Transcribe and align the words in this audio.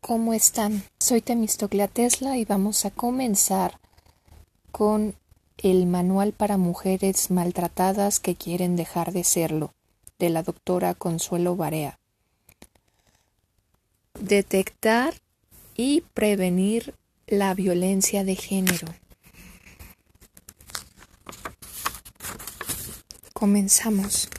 ¿Cómo 0.00 0.32
están? 0.32 0.82
Soy 0.98 1.20
Temistoclea 1.20 1.86
Tesla 1.86 2.38
y 2.38 2.46
vamos 2.46 2.86
a 2.86 2.90
comenzar 2.90 3.78
con 4.72 5.14
el 5.58 5.84
manual 5.84 6.32
para 6.32 6.56
mujeres 6.56 7.30
maltratadas 7.30 8.18
que 8.18 8.34
quieren 8.34 8.76
dejar 8.76 9.12
de 9.12 9.24
serlo, 9.24 9.74
de 10.18 10.30
la 10.30 10.42
doctora 10.42 10.94
Consuelo 10.94 11.54
Barea. 11.54 12.00
Detectar 14.18 15.12
y 15.76 16.00
prevenir 16.14 16.94
la 17.26 17.52
violencia 17.52 18.24
de 18.24 18.36
género. 18.36 18.88
Comenzamos. 23.34 24.30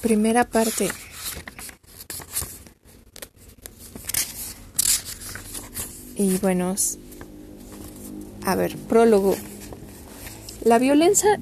Primera 0.00 0.44
parte. 0.44 0.90
Y 6.16 6.38
bueno, 6.38 6.74
a 8.44 8.54
ver, 8.54 8.76
prólogo. 8.76 9.36
La 10.64 10.78
violencia... 10.78 11.38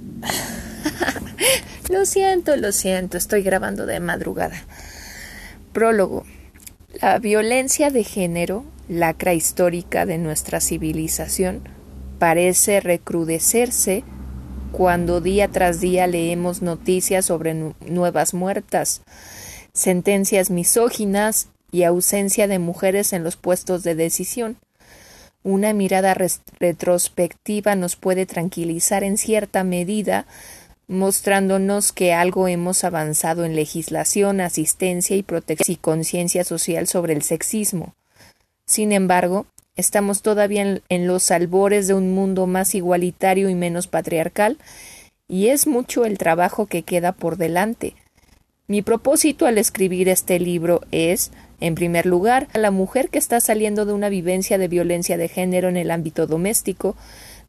lo 1.88 2.04
siento, 2.06 2.56
lo 2.56 2.72
siento, 2.72 3.16
estoy 3.16 3.42
grabando 3.42 3.86
de 3.86 4.00
madrugada. 4.00 4.56
Prólogo. 5.72 6.24
La 7.00 7.18
violencia 7.18 7.90
de 7.90 8.04
género, 8.04 8.64
lacra 8.88 9.34
histórica 9.34 10.06
de 10.06 10.18
nuestra 10.18 10.60
civilización, 10.60 11.62
parece 12.18 12.80
recrudecerse 12.80 14.04
cuando 14.72 15.20
día 15.20 15.48
tras 15.48 15.80
día 15.80 16.06
leemos 16.06 16.62
noticias 16.62 17.26
sobre 17.26 17.54
nuevas 17.54 18.34
muertas, 18.34 19.02
sentencias 19.72 20.50
misóginas 20.50 21.48
y 21.70 21.84
ausencia 21.84 22.48
de 22.48 22.58
mujeres 22.58 23.12
en 23.12 23.24
los 23.24 23.36
puestos 23.36 23.82
de 23.82 23.94
decisión. 23.94 24.56
Una 25.44 25.74
mirada 25.74 26.16
retrospectiva 26.58 27.76
nos 27.76 27.96
puede 27.96 28.24
tranquilizar 28.24 29.04
en 29.04 29.18
cierta 29.18 29.62
medida, 29.62 30.26
mostrándonos 30.88 31.92
que 31.92 32.14
algo 32.14 32.48
hemos 32.48 32.82
avanzado 32.82 33.44
en 33.44 33.54
legislación, 33.54 34.40
asistencia 34.40 35.16
y 35.16 35.22
protección 35.22 35.74
y 35.74 35.76
conciencia 35.76 36.44
social 36.44 36.86
sobre 36.86 37.12
el 37.12 37.20
sexismo. 37.20 37.94
Sin 38.64 38.90
embargo, 38.90 39.44
estamos 39.76 40.22
todavía 40.22 40.80
en 40.88 41.06
los 41.06 41.30
albores 41.30 41.88
de 41.88 41.94
un 41.94 42.14
mundo 42.14 42.46
más 42.46 42.74
igualitario 42.74 43.50
y 43.50 43.54
menos 43.54 43.86
patriarcal, 43.86 44.56
y 45.28 45.48
es 45.48 45.66
mucho 45.66 46.06
el 46.06 46.16
trabajo 46.16 46.64
que 46.64 46.84
queda 46.84 47.12
por 47.12 47.36
delante. 47.36 47.96
Mi 48.66 48.80
propósito 48.80 49.44
al 49.44 49.58
escribir 49.58 50.08
este 50.08 50.40
libro 50.40 50.80
es, 50.90 51.32
en 51.64 51.74
primer 51.74 52.04
lugar, 52.04 52.48
a 52.52 52.58
la 52.58 52.70
mujer 52.70 53.08
que 53.08 53.16
está 53.18 53.40
saliendo 53.40 53.86
de 53.86 53.94
una 53.94 54.10
vivencia 54.10 54.58
de 54.58 54.68
violencia 54.68 55.16
de 55.16 55.28
género 55.28 55.70
en 55.70 55.78
el 55.78 55.90
ámbito 55.90 56.26
doméstico, 56.26 56.94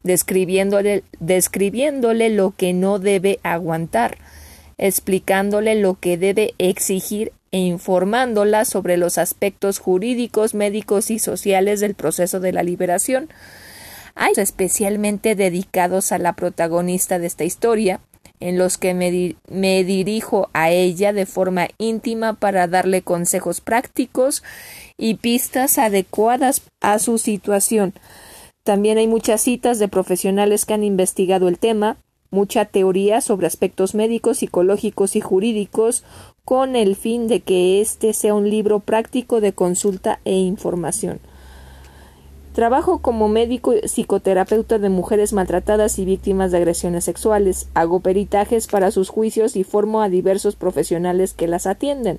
describiéndole, 0.04 1.04
describiéndole 1.20 2.30
lo 2.30 2.54
que 2.56 2.72
no 2.72 2.98
debe 2.98 3.38
aguantar, 3.42 4.16
explicándole 4.78 5.74
lo 5.74 6.00
que 6.00 6.16
debe 6.16 6.54
exigir 6.56 7.32
e 7.52 7.58
informándola 7.58 8.64
sobre 8.64 8.96
los 8.96 9.18
aspectos 9.18 9.80
jurídicos, 9.80 10.54
médicos 10.54 11.10
y 11.10 11.18
sociales 11.18 11.80
del 11.80 11.94
proceso 11.94 12.40
de 12.40 12.54
la 12.54 12.62
liberación. 12.62 13.28
Hay 14.14 14.32
especialmente 14.38 15.34
dedicados 15.34 16.10
a 16.10 16.16
la 16.16 16.32
protagonista 16.32 17.18
de 17.18 17.26
esta 17.26 17.44
historia, 17.44 18.00
en 18.40 18.58
los 18.58 18.78
que 18.78 18.94
me, 18.94 19.84
dirijo 19.84 20.48
a 20.52 20.70
ella 20.70 21.12
de 21.12 21.26
forma 21.26 21.68
íntima 21.78 22.34
para 22.34 22.66
darle 22.66 23.02
consejos 23.02 23.60
prácticos 23.60 24.42
y 24.96 25.14
pistas 25.14 25.78
adecuadas 25.78 26.62
a 26.80 26.98
su 26.98 27.18
situación. 27.18 27.94
También 28.64 28.98
hay 28.98 29.06
muchas 29.06 29.42
citas 29.42 29.78
de 29.78 29.88
profesionales 29.88 30.64
que 30.64 30.74
han 30.74 30.84
investigado 30.84 31.48
el 31.48 31.58
tema, 31.58 31.96
mucha 32.30 32.64
teoría 32.64 33.20
sobre 33.20 33.46
aspectos 33.46 33.94
médicos, 33.94 34.38
psicológicos 34.38 35.16
y 35.16 35.20
jurídicos, 35.20 36.04
con 36.44 36.76
el 36.76 36.96
fin 36.96 37.28
de 37.28 37.40
que 37.40 37.80
éste 37.80 38.12
sea 38.12 38.34
un 38.34 38.50
libro 38.50 38.80
práctico 38.80 39.40
de 39.40 39.52
consulta 39.52 40.20
e 40.24 40.32
información. 40.32 41.20
Trabajo 42.56 43.02
como 43.02 43.28
médico 43.28 43.74
psicoterapeuta 43.84 44.78
de 44.78 44.88
mujeres 44.88 45.34
maltratadas 45.34 45.98
y 45.98 46.06
víctimas 46.06 46.52
de 46.52 46.56
agresiones 46.56 47.04
sexuales. 47.04 47.68
Hago 47.74 48.00
peritajes 48.00 48.66
para 48.66 48.90
sus 48.90 49.10
juicios 49.10 49.56
y 49.56 49.62
formo 49.62 50.00
a 50.00 50.08
diversos 50.08 50.56
profesionales 50.56 51.34
que 51.34 51.48
las 51.48 51.66
atienden. 51.66 52.18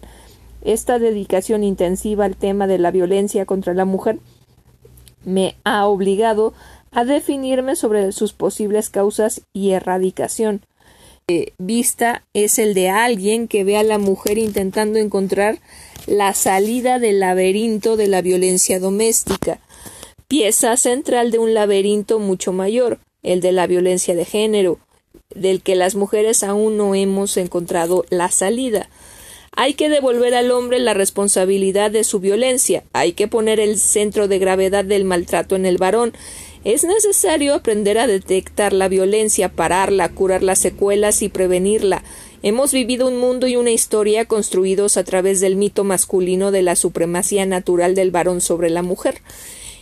Esta 0.63 0.99
dedicación 0.99 1.63
intensiva 1.63 2.25
al 2.25 2.35
tema 2.35 2.67
de 2.67 2.77
la 2.77 2.91
violencia 2.91 3.47
contra 3.47 3.73
la 3.73 3.85
mujer 3.85 4.19
me 5.25 5.55
ha 5.63 5.87
obligado 5.87 6.53
a 6.91 7.03
definirme 7.03 7.75
sobre 7.75 8.11
sus 8.11 8.33
posibles 8.33 8.91
causas 8.91 9.41
y 9.53 9.71
erradicación. 9.71 10.61
Eh, 11.27 11.53
vista 11.57 12.21
es 12.35 12.59
el 12.59 12.75
de 12.75 12.89
alguien 12.89 13.47
que 13.47 13.63
ve 13.63 13.75
a 13.77 13.81
la 13.83 13.97
mujer 13.97 14.37
intentando 14.37 14.99
encontrar 14.99 15.57
la 16.05 16.35
salida 16.35 16.99
del 16.99 17.21
laberinto 17.21 17.97
de 17.97 18.05
la 18.05 18.21
violencia 18.21 18.79
doméstica 18.79 19.59
pieza 20.27 20.75
central 20.75 21.31
de 21.31 21.39
un 21.39 21.53
laberinto 21.53 22.19
mucho 22.19 22.51
mayor, 22.51 22.99
el 23.23 23.39
de 23.39 23.53
la 23.53 23.65
violencia 23.65 24.13
de 24.13 24.25
género, 24.25 24.77
del 25.33 25.61
que 25.61 25.75
las 25.75 25.95
mujeres 25.95 26.43
aún 26.43 26.75
no 26.75 26.95
hemos 26.95 27.37
encontrado 27.37 28.05
la 28.09 28.29
salida. 28.29 28.89
Hay 29.55 29.73
que 29.73 29.89
devolver 29.89 30.35
al 30.35 30.51
hombre 30.51 30.79
la 30.79 30.93
responsabilidad 30.93 31.91
de 31.91 32.03
su 32.03 32.19
violencia, 32.19 32.83
hay 32.91 33.13
que 33.13 33.29
poner 33.29 33.61
el 33.61 33.79
centro 33.79 34.27
de 34.27 34.37
gravedad 34.37 34.83
del 34.83 35.05
maltrato 35.05 35.55
en 35.55 35.65
el 35.65 35.77
varón. 35.77 36.13
Es 36.65 36.83
necesario 36.83 37.53
aprender 37.53 37.97
a 37.97 38.07
detectar 38.07 38.73
la 38.73 38.89
violencia, 38.89 39.47
pararla, 39.47 40.09
curar 40.09 40.43
las 40.43 40.59
secuelas 40.59 41.21
y 41.21 41.29
prevenirla. 41.29 42.03
Hemos 42.43 42.73
vivido 42.73 43.07
un 43.07 43.17
mundo 43.17 43.47
y 43.47 43.55
una 43.55 43.71
historia 43.71 44.25
construidos 44.25 44.97
a 44.97 45.05
través 45.05 45.39
del 45.39 45.55
mito 45.55 45.85
masculino 45.85 46.51
de 46.51 46.63
la 46.63 46.75
supremacía 46.75 47.45
natural 47.45 47.95
del 47.95 48.11
varón 48.11 48.41
sobre 48.41 48.69
la 48.69 48.81
mujer. 48.81 49.21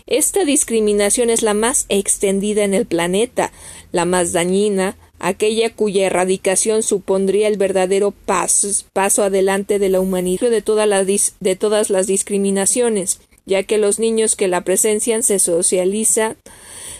Esta 0.08 0.46
discriminación 0.46 1.32
es 1.32 1.42
la 1.42 1.56
más 1.56 1.86
extendida 1.90 2.64
en 2.64 2.76
el 2.76 2.86
planeta, 2.86 3.52
la 3.92 4.06
más 4.06 4.34
dañina, 4.34 4.98
aquella 5.18 5.74
cuya 5.74 6.06
erradicación 6.06 6.84
supondría 6.84 7.48
el 7.48 7.58
verdadero 7.58 8.12
paso, 8.12 9.24
adelante 9.24 9.80
de 9.80 9.90
la 9.90 10.00
humanidad 10.00 10.52
de, 10.52 11.22
de 11.40 11.56
todas 11.56 11.90
las 11.90 12.08
discriminaciones, 12.08 13.20
ya 13.48 13.64
que 13.64 13.80
los 13.80 13.98
niños 13.98 14.36
que 14.36 14.48
la 14.48 14.62
presencian 14.62 15.24
se 15.24 15.40
socializan 15.40 16.38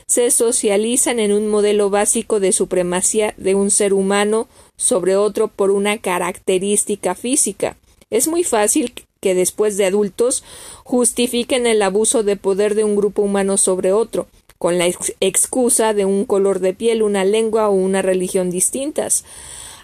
se 0.08 0.30
socializan 0.30 1.20
en 1.20 1.32
un 1.32 1.48
modelo 1.48 1.90
básico 1.90 2.40
de 2.40 2.52
supremacía 2.52 3.34
de 3.38 3.56
un 3.56 3.72
ser 3.72 3.92
humano 3.92 4.48
sobre 4.78 5.16
otro 5.16 5.48
por 5.48 5.72
una 5.72 5.98
característica 5.98 7.16
física. 7.16 7.76
Es 8.12 8.28
muy 8.28 8.44
fácil 8.44 8.94
que 9.26 9.34
después 9.34 9.76
de 9.76 9.88
adultos 9.88 10.44
justifiquen 10.84 11.66
el 11.66 11.82
abuso 11.82 12.22
de 12.22 12.36
poder 12.36 12.76
de 12.76 12.84
un 12.84 12.96
grupo 12.96 13.24
humano 13.24 13.58
sobre 13.58 13.92
otro, 13.92 14.28
con 14.60 14.78
la 14.78 14.86
excusa 15.20 15.96
de 15.96 16.06
un 16.06 16.26
color 16.26 16.60
de 16.60 16.76
piel, 16.76 17.02
una 17.02 17.26
lengua 17.26 17.68
o 17.68 17.72
una 17.72 18.04
religión 18.04 18.52
distintas. 18.52 19.26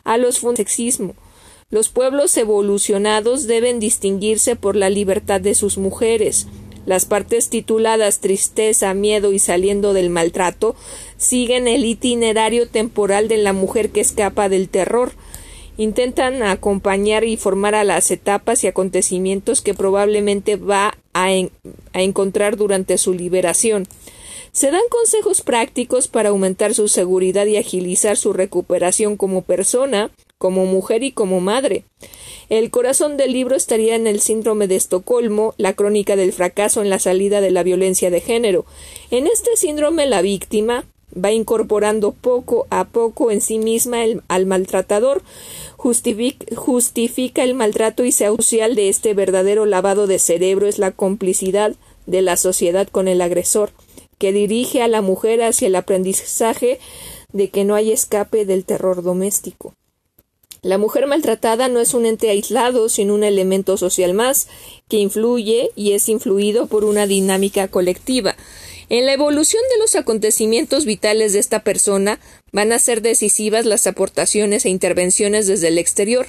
A 0.03 0.17
los 0.17 0.43
sexismo. 0.55 1.15
Los 1.71 1.89
pueblos 1.89 2.37
evolucionados 2.37 3.47
deben 3.47 3.79
distinguirse 3.79 4.55
por 4.55 4.75
la 4.75 4.91
libertad 4.91 5.41
de 5.41 5.55
sus 5.55 5.79
mujeres. 5.79 6.45
Las 6.85 7.05
partes 7.05 7.49
tituladas 7.49 8.19
tristeza, 8.19 8.93
miedo 8.93 9.31
y 9.33 9.39
saliendo 9.39 9.93
del 9.93 10.11
maltrato 10.11 10.75
siguen 11.17 11.67
el 11.67 11.83
itinerario 11.83 12.67
temporal 12.67 13.27
de 13.27 13.37
la 13.37 13.53
mujer 13.53 13.89
que 13.89 14.01
escapa 14.01 14.49
del 14.49 14.69
terror, 14.69 15.13
intentan 15.77 16.43
acompañar 16.43 17.23
y 17.23 17.37
formar 17.37 17.75
a 17.75 17.83
las 17.83 18.11
etapas 18.11 18.63
y 18.63 18.67
acontecimientos 18.67 19.61
que 19.61 19.73
probablemente 19.73 20.55
va 20.55 20.97
a, 21.13 21.27
a, 21.27 22.01
encontrar 22.01 22.57
durante 22.57 22.97
su 22.97 23.13
liberación. 23.13 23.87
Se 24.51 24.69
dan 24.69 24.81
consejos 24.89 25.41
prácticos 25.41 26.07
para 26.07 26.29
aumentar 26.29 26.73
su 26.73 26.87
seguridad 26.87 27.45
y 27.45 27.57
agilizar 27.57 28.17
su 28.17 28.33
recuperación 28.33 29.15
como 29.15 29.43
persona, 29.43 30.11
como 30.37 30.65
mujer 30.65 31.03
y 31.03 31.11
como 31.13 31.39
madre. 31.39 31.85
El 32.49 32.69
corazón 32.69 33.15
del 33.15 33.31
libro 33.31 33.55
estaría 33.55 33.95
en 33.95 34.07
el 34.07 34.19
síndrome 34.19 34.67
de 34.67 34.75
Estocolmo, 34.75 35.53
la 35.57 35.71
crónica 35.73 36.17
del 36.17 36.33
fracaso 36.33 36.81
en 36.81 36.89
la 36.89 36.99
salida 36.99 37.39
de 37.39 37.51
la 37.51 37.63
violencia 37.63 38.09
de 38.09 38.19
género. 38.19 38.65
En 39.09 39.25
este 39.25 39.55
síndrome 39.55 40.05
la 40.05 40.21
víctima, 40.21 40.83
va 41.13 41.31
incorporando 41.31 42.11
poco 42.11 42.67
a 42.69 42.85
poco 42.85 43.31
en 43.31 43.41
sí 43.41 43.57
misma 43.57 44.03
al 44.27 44.45
maltratador, 44.45 45.21
justifica, 45.77 47.43
el 47.43 47.53
maltrato 47.53 48.05
y 48.05 48.11
social 48.11 48.75
de 48.75 48.89
este 48.89 49.13
verdadero 49.13 49.65
lavado 49.65 50.07
de 50.07 50.19
cerebro 50.19 50.67
es 50.67 50.77
la 50.77 50.91
complicidad 50.91 51.75
de 52.05 52.21
la 52.21 52.37
sociedad 52.37 52.87
con 52.87 53.07
el 53.07 53.21
agresor, 53.21 53.71
que 54.17 54.31
dirige 54.31 54.81
a 54.81 54.87
la 54.87 55.01
mujer 55.01 55.41
hacia 55.41 55.67
el 55.67 55.75
aprendizaje 55.75 56.79
de 57.33 57.49
que 57.49 57.63
no 57.63 57.75
hay 57.75 57.91
escape 57.91 58.45
del 58.45 58.65
terror 58.65 59.01
doméstico. 59.01 59.73
La 60.63 60.77
mujer 60.77 61.07
maltratada 61.07 61.69
no 61.69 61.79
es 61.79 61.95
un 61.95 62.05
ente 62.05 62.29
aislado, 62.29 62.87
sino 62.87 63.15
un 63.15 63.23
elemento 63.23 63.77
social 63.77 64.13
más, 64.13 64.47
que 64.87 64.97
influye 64.97 65.71
y 65.75 65.93
es 65.93 66.07
influido 66.07 66.67
por 66.67 66.83
una 66.83 67.07
dinámica 67.07 67.67
colectiva. 67.67 68.35
En 68.91 69.05
la 69.05 69.13
evolución 69.13 69.63
de 69.71 69.79
los 69.79 69.95
acontecimientos 69.95 70.83
vitales 70.83 71.31
de 71.31 71.39
esta 71.39 71.63
persona 71.63 72.19
van 72.51 72.73
a 72.73 72.77
ser 72.77 73.01
decisivas 73.01 73.65
las 73.65 73.87
aportaciones 73.87 74.65
e 74.65 74.69
intervenciones 74.69 75.47
desde 75.47 75.69
el 75.69 75.77
exterior. 75.77 76.27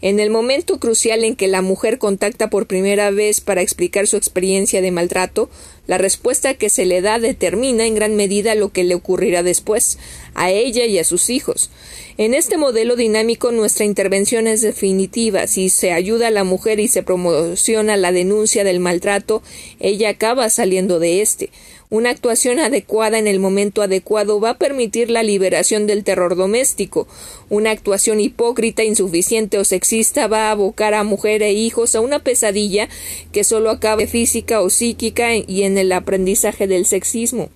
En 0.00 0.20
el 0.20 0.30
momento 0.30 0.78
crucial 0.78 1.24
en 1.24 1.34
que 1.34 1.48
la 1.48 1.60
mujer 1.60 1.98
contacta 1.98 2.50
por 2.50 2.68
primera 2.68 3.10
vez 3.10 3.40
para 3.40 3.62
explicar 3.62 4.06
su 4.06 4.16
experiencia 4.16 4.80
de 4.80 4.92
maltrato, 4.92 5.50
la 5.88 5.98
respuesta 5.98 6.54
que 6.54 6.70
se 6.70 6.86
le 6.86 7.00
da 7.00 7.18
determina 7.18 7.84
en 7.84 7.96
gran 7.96 8.14
medida 8.14 8.54
lo 8.54 8.68
que 8.68 8.84
le 8.84 8.94
ocurrirá 8.94 9.42
después, 9.42 9.98
a 10.34 10.52
ella 10.52 10.86
y 10.86 11.00
a 11.00 11.04
sus 11.04 11.30
hijos. 11.30 11.68
En 12.16 12.32
este 12.32 12.58
modelo 12.58 12.94
dinámico 12.94 13.50
nuestra 13.50 13.86
intervención 13.86 14.46
es 14.46 14.60
definitiva. 14.60 15.48
Si 15.48 15.68
se 15.68 15.90
ayuda 15.90 16.28
a 16.28 16.30
la 16.30 16.44
mujer 16.44 16.78
y 16.78 16.86
se 16.86 17.02
promociona 17.02 17.96
la 17.96 18.12
denuncia 18.12 18.62
del 18.62 18.78
maltrato, 18.78 19.42
ella 19.80 20.10
acaba 20.10 20.48
saliendo 20.48 21.00
de 21.00 21.22
éste. 21.22 21.50
Una 21.90 22.10
actuación 22.10 22.58
adecuada 22.58 23.18
en 23.18 23.26
el 23.26 23.40
momento 23.40 23.80
adecuado 23.80 24.40
va 24.40 24.50
a 24.50 24.58
permitir 24.58 25.10
la 25.10 25.22
liberación 25.22 25.86
del 25.86 26.04
terror 26.04 26.36
doméstico. 26.36 27.08
Una 27.48 27.70
actuación 27.70 28.20
hipócrita, 28.20 28.84
insuficiente 28.84 29.56
o 29.56 29.64
sexista 29.64 30.26
va 30.26 30.48
a 30.48 30.50
abocar 30.50 30.92
a 30.92 31.02
mujer 31.02 31.42
e 31.42 31.52
hijos 31.52 31.94
a 31.94 32.02
una 32.02 32.18
pesadilla 32.18 32.90
que 33.32 33.42
solo 33.42 33.70
acaba 33.70 34.06
física 34.06 34.60
o 34.60 34.68
psíquica 34.68 35.34
y 35.34 35.62
en 35.62 35.78
el 35.78 35.90
aprendizaje 35.92 36.66
del 36.66 36.84
sexismo. 36.84 37.48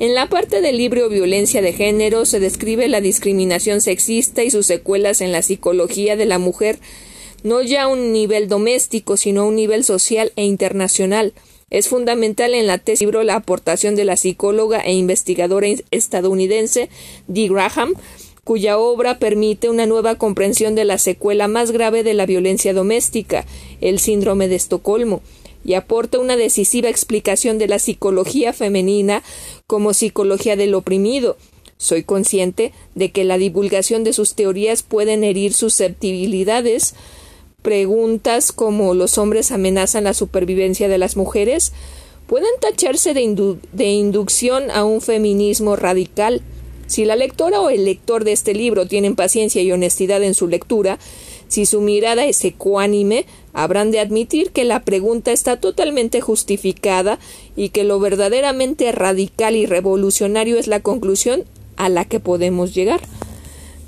En 0.00 0.16
la 0.16 0.28
parte 0.28 0.60
del 0.60 0.76
libro 0.76 1.08
Violencia 1.08 1.62
de 1.62 1.72
Género 1.72 2.24
se 2.24 2.40
describe 2.40 2.88
la 2.88 3.00
discriminación 3.00 3.80
sexista 3.80 4.42
y 4.42 4.50
sus 4.50 4.66
secuelas 4.66 5.20
en 5.20 5.30
la 5.30 5.42
psicología 5.42 6.16
de 6.16 6.26
la 6.26 6.40
mujer, 6.40 6.80
no 7.44 7.62
ya 7.62 7.82
a 7.84 7.88
un 7.88 8.12
nivel 8.12 8.48
doméstico, 8.48 9.16
sino 9.16 9.42
a 9.42 9.44
un 9.44 9.54
nivel 9.54 9.84
social 9.84 10.32
e 10.34 10.42
internacional. 10.42 11.32
Es 11.72 11.88
fundamental 11.88 12.52
en 12.52 12.66
la 12.66 12.76
tesis 12.76 13.00
libro 13.00 13.22
la 13.22 13.36
aportación 13.36 13.96
de 13.96 14.04
la 14.04 14.18
psicóloga 14.18 14.80
e 14.80 14.92
investigadora 14.92 15.68
estadounidense 15.90 16.90
Dee 17.28 17.48
Graham, 17.48 17.94
cuya 18.44 18.76
obra 18.76 19.18
permite 19.18 19.70
una 19.70 19.86
nueva 19.86 20.16
comprensión 20.16 20.74
de 20.74 20.84
la 20.84 20.98
secuela 20.98 21.48
más 21.48 21.70
grave 21.70 22.02
de 22.02 22.12
la 22.12 22.26
violencia 22.26 22.74
doméstica, 22.74 23.46
el 23.80 24.00
síndrome 24.00 24.48
de 24.48 24.56
Estocolmo, 24.56 25.22
y 25.64 25.72
aporta 25.72 26.18
una 26.18 26.36
decisiva 26.36 26.90
explicación 26.90 27.56
de 27.56 27.68
la 27.68 27.78
psicología 27.78 28.52
femenina 28.52 29.22
como 29.66 29.94
psicología 29.94 30.56
del 30.56 30.74
oprimido. 30.74 31.38
Soy 31.78 32.02
consciente 32.02 32.74
de 32.94 33.12
que 33.12 33.24
la 33.24 33.38
divulgación 33.38 34.04
de 34.04 34.12
sus 34.12 34.34
teorías 34.34 34.82
pueden 34.82 35.24
herir 35.24 35.54
susceptibilidades 35.54 36.94
Preguntas 37.62 38.50
como 38.50 38.92
los 38.94 39.18
hombres 39.18 39.52
amenazan 39.52 40.04
la 40.04 40.14
supervivencia 40.14 40.88
de 40.88 40.98
las 40.98 41.16
mujeres 41.16 41.72
pueden 42.26 42.50
tacharse 42.60 43.14
de, 43.14 43.84
inducción 43.84 44.70
a 44.70 44.84
un 44.84 45.00
feminismo 45.00 45.76
radical. 45.76 46.42
Si 46.86 47.04
la 47.04 47.14
lectora 47.14 47.60
o 47.60 47.70
el 47.70 47.84
lector 47.84 48.24
de 48.24 48.32
este 48.32 48.54
libro 48.54 48.86
tienen 48.86 49.16
paciencia 49.16 49.62
y 49.62 49.70
honestidad 49.70 50.22
en 50.22 50.34
su 50.34 50.48
lectura, 50.48 50.98
si 51.48 51.66
su 51.66 51.80
mirada 51.82 52.24
es 52.24 52.44
ecuánime, 52.44 53.26
habrán 53.52 53.90
de 53.90 54.00
admitir 54.00 54.50
que 54.50 54.64
la 54.64 54.80
pregunta 54.80 55.30
está 55.30 55.60
totalmente 55.60 56.20
justificada 56.20 57.18
y 57.54 57.68
que 57.68 57.84
lo 57.84 58.00
verdaderamente 58.00 58.90
radical 58.92 59.54
y 59.54 59.66
revolucionario 59.66 60.58
es 60.58 60.66
la 60.66 60.80
conclusión 60.80 61.44
a 61.76 61.88
la 61.88 62.06
que 62.06 62.18
podemos 62.18 62.74
llegar. 62.74 63.02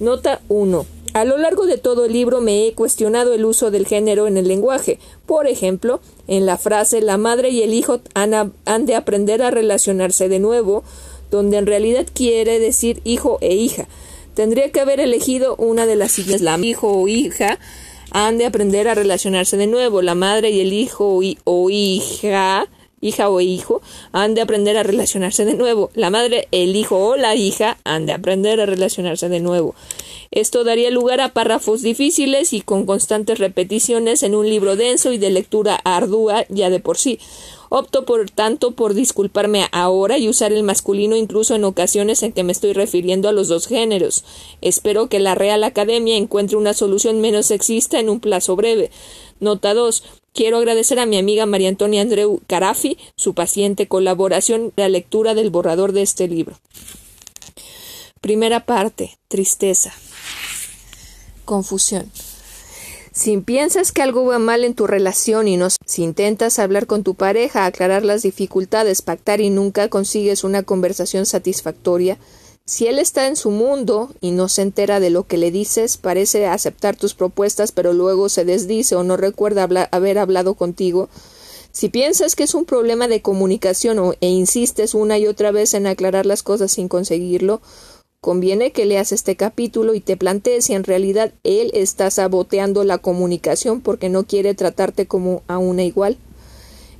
Nota 0.00 0.42
1. 0.48 0.84
A 1.14 1.24
lo 1.24 1.38
largo 1.38 1.66
de 1.66 1.78
todo 1.78 2.06
el 2.06 2.12
libro 2.12 2.40
me 2.40 2.66
he 2.66 2.72
cuestionado 2.72 3.34
el 3.34 3.44
uso 3.44 3.70
del 3.70 3.86
género 3.86 4.26
en 4.26 4.36
el 4.36 4.48
lenguaje. 4.48 4.98
Por 5.26 5.46
ejemplo, 5.46 6.00
en 6.26 6.44
la 6.44 6.58
frase 6.58 7.00
la 7.02 7.18
madre 7.18 7.50
y 7.50 7.62
el 7.62 7.72
hijo 7.72 8.00
han, 8.14 8.86
de 8.86 8.96
aprender 8.96 9.40
a 9.40 9.52
relacionarse 9.52 10.28
de 10.28 10.40
nuevo, 10.40 10.82
donde 11.30 11.58
en 11.58 11.66
realidad 11.66 12.08
quiere 12.12 12.58
decir 12.58 13.00
hijo 13.04 13.38
e 13.42 13.54
hija. 13.54 13.86
Tendría 14.34 14.72
que 14.72 14.80
haber 14.80 14.98
elegido 14.98 15.54
una 15.54 15.86
de 15.86 15.94
las 15.94 16.10
siguientes. 16.10 16.42
La 16.42 16.58
hijo 16.58 16.90
o 16.90 17.06
hija 17.06 17.60
han 18.10 18.36
de 18.36 18.46
aprender 18.46 18.88
a 18.88 18.96
relacionarse 18.96 19.56
de 19.56 19.68
nuevo. 19.68 20.02
La 20.02 20.16
madre 20.16 20.50
y 20.50 20.62
el 20.62 20.72
hijo 20.72 21.20
o 21.44 21.70
hija 21.70 22.66
hija 23.04 23.28
o 23.28 23.40
hijo, 23.40 23.82
han 24.12 24.34
de 24.34 24.40
aprender 24.40 24.76
a 24.76 24.82
relacionarse 24.82 25.44
de 25.44 25.54
nuevo. 25.54 25.90
La 25.94 26.10
madre, 26.10 26.48
el 26.50 26.74
hijo 26.74 26.96
o 26.96 27.16
la 27.16 27.34
hija 27.34 27.78
han 27.84 28.06
de 28.06 28.12
aprender 28.12 28.60
a 28.60 28.66
relacionarse 28.66 29.28
de 29.28 29.40
nuevo. 29.40 29.74
Esto 30.30 30.64
daría 30.64 30.90
lugar 30.90 31.20
a 31.20 31.32
párrafos 31.32 31.82
difíciles 31.82 32.52
y 32.52 32.60
con 32.60 32.86
constantes 32.86 33.38
repeticiones 33.38 34.22
en 34.22 34.34
un 34.34 34.48
libro 34.48 34.74
denso 34.74 35.12
y 35.12 35.18
de 35.18 35.30
lectura 35.30 35.80
ardua 35.84 36.44
ya 36.48 36.70
de 36.70 36.80
por 36.80 36.98
sí. 36.98 37.20
Opto 37.68 38.04
por 38.04 38.30
tanto 38.30 38.72
por 38.72 38.94
disculparme 38.94 39.66
ahora 39.72 40.18
y 40.18 40.28
usar 40.28 40.52
el 40.52 40.62
masculino 40.62 41.16
incluso 41.16 41.54
en 41.54 41.64
ocasiones 41.64 42.22
en 42.22 42.32
que 42.32 42.42
me 42.42 42.52
estoy 42.52 42.72
refiriendo 42.72 43.28
a 43.28 43.32
los 43.32 43.48
dos 43.48 43.66
géneros. 43.66 44.24
Espero 44.60 45.08
que 45.08 45.20
la 45.20 45.34
Real 45.34 45.62
Academia 45.64 46.16
encuentre 46.16 46.56
una 46.56 46.74
solución 46.74 47.20
menos 47.20 47.46
sexista 47.46 47.98
en 47.98 48.08
un 48.08 48.20
plazo 48.20 48.56
breve. 48.56 48.90
Nota 49.40 49.74
2. 49.74 50.23
Quiero 50.34 50.56
agradecer 50.56 50.98
a 50.98 51.06
mi 51.06 51.16
amiga 51.16 51.46
María 51.46 51.68
Antonia 51.68 52.02
Andreu 52.02 52.40
Carafi 52.48 52.98
su 53.14 53.34
paciente 53.34 53.86
colaboración 53.86 54.62
en 54.62 54.72
la 54.74 54.88
lectura 54.88 55.32
del 55.32 55.50
borrador 55.50 55.92
de 55.92 56.02
este 56.02 56.26
libro. 56.26 56.58
Primera 58.20 58.66
parte. 58.66 59.16
Tristeza. 59.28 59.92
Confusión. 61.44 62.10
Si 63.12 63.36
piensas 63.38 63.92
que 63.92 64.02
algo 64.02 64.24
va 64.24 64.40
mal 64.40 64.64
en 64.64 64.74
tu 64.74 64.88
relación 64.88 65.46
y 65.46 65.56
no 65.56 65.68
si 65.70 66.02
intentas 66.02 66.58
hablar 66.58 66.88
con 66.88 67.04
tu 67.04 67.14
pareja, 67.14 67.64
aclarar 67.64 68.04
las 68.04 68.22
dificultades, 68.22 69.02
pactar 69.02 69.40
y 69.40 69.50
nunca 69.50 69.88
consigues 69.88 70.42
una 70.42 70.64
conversación 70.64 71.26
satisfactoria, 71.26 72.18
si 72.66 72.86
él 72.86 72.98
está 72.98 73.26
en 73.26 73.36
su 73.36 73.50
mundo 73.50 74.10
y 74.20 74.30
no 74.30 74.48
se 74.48 74.62
entera 74.62 75.00
de 75.00 75.10
lo 75.10 75.26
que 75.26 75.38
le 75.38 75.50
dices, 75.50 75.96
parece 75.96 76.46
aceptar 76.46 76.96
tus 76.96 77.14
propuestas, 77.14 77.72
pero 77.72 77.92
luego 77.92 78.28
se 78.28 78.44
desdice 78.44 78.96
o 78.96 79.04
no 79.04 79.16
recuerda 79.16 79.68
haber 79.90 80.18
hablado 80.18 80.54
contigo, 80.54 81.08
si 81.74 81.88
piensas 81.88 82.36
que 82.36 82.44
es 82.44 82.54
un 82.54 82.66
problema 82.66 83.08
de 83.08 83.20
comunicación 83.20 83.98
o, 83.98 84.14
e 84.20 84.28
insistes 84.28 84.94
una 84.94 85.18
y 85.18 85.26
otra 85.26 85.50
vez 85.50 85.74
en 85.74 85.88
aclarar 85.88 86.24
las 86.24 86.44
cosas 86.44 86.70
sin 86.70 86.86
conseguirlo, 86.86 87.60
conviene 88.20 88.70
que 88.70 88.86
leas 88.86 89.10
este 89.10 89.34
capítulo 89.34 89.92
y 89.92 90.00
te 90.00 90.16
plantees 90.16 90.66
si 90.66 90.74
en 90.74 90.84
realidad 90.84 91.34
él 91.42 91.72
está 91.74 92.12
saboteando 92.12 92.84
la 92.84 92.98
comunicación 92.98 93.80
porque 93.80 94.08
no 94.08 94.22
quiere 94.22 94.54
tratarte 94.54 95.06
como 95.06 95.42
a 95.48 95.58
una 95.58 95.82
igual. 95.82 96.16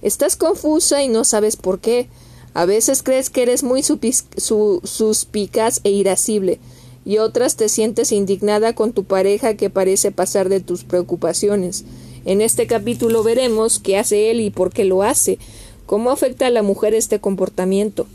Estás 0.03 0.35
confusa 0.35 1.05
y 1.05 1.09
no 1.09 1.23
sabes 1.23 1.55
por 1.55 1.79
qué. 1.79 2.09
A 2.55 2.67
veces 2.67 3.03
crees 3.03 3.31
que 3.31 3.43
eres 3.43 3.63
muy 3.65 3.83
suspicaz 3.83 5.81
e 5.83 5.91
irascible, 5.91 6.61
y 7.05 7.19
otras 7.19 7.57
te 7.57 7.69
sientes 7.69 8.13
indignada 8.13 8.75
con 8.75 8.93
tu 8.93 9.05
pareja 9.05 9.55
que 9.55 9.71
parece 9.71 10.13
pasar 10.13 10.49
de 10.49 10.61
tus 10.61 10.85
preocupaciones. 10.85 11.85
En 12.25 12.41
este 12.41 12.67
capítulo 12.67 13.23
veremos 13.23 13.79
qué 13.79 13.99
hace 13.99 14.31
él 14.31 14.41
y 14.41 14.51
por 14.51 14.73
qué 14.73 14.85
lo 14.85 15.03
hace, 15.03 15.39
cómo 15.85 16.11
afecta 16.11 16.47
a 16.47 16.51
la 16.51 16.63
mujer 16.63 16.95
este 16.95 17.21
comportamiento. 17.21 18.07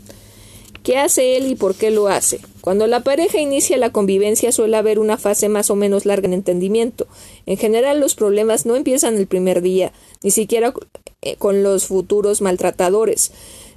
¿Qué 0.82 0.96
hace 0.96 1.36
él 1.36 1.46
y 1.46 1.56
por 1.56 1.74
qué 1.74 1.90
lo 1.90 2.08
hace? 2.08 2.40
Cuando 2.62 2.86
la 2.86 3.00
pareja 3.00 3.38
inicia 3.38 3.76
la 3.76 3.92
convivencia 3.92 4.50
suele 4.50 4.78
haber 4.78 4.98
una 4.98 5.18
fase 5.18 5.50
más 5.50 5.68
o 5.68 5.76
menos 5.76 6.06
larga 6.06 6.26
en 6.26 6.32
entendimiento. 6.32 7.06
En 7.44 7.58
general 7.58 8.00
los 8.00 8.14
problemas 8.14 8.64
no 8.64 8.76
empiezan 8.76 9.16
el 9.16 9.26
primer 9.26 9.60
día, 9.60 9.92
ni 10.22 10.30
siquiera 10.30 10.72
eh, 11.20 11.36
con 11.36 11.62
los 11.62 11.86
futuros 11.86 12.40
maltratadores. 12.40 13.30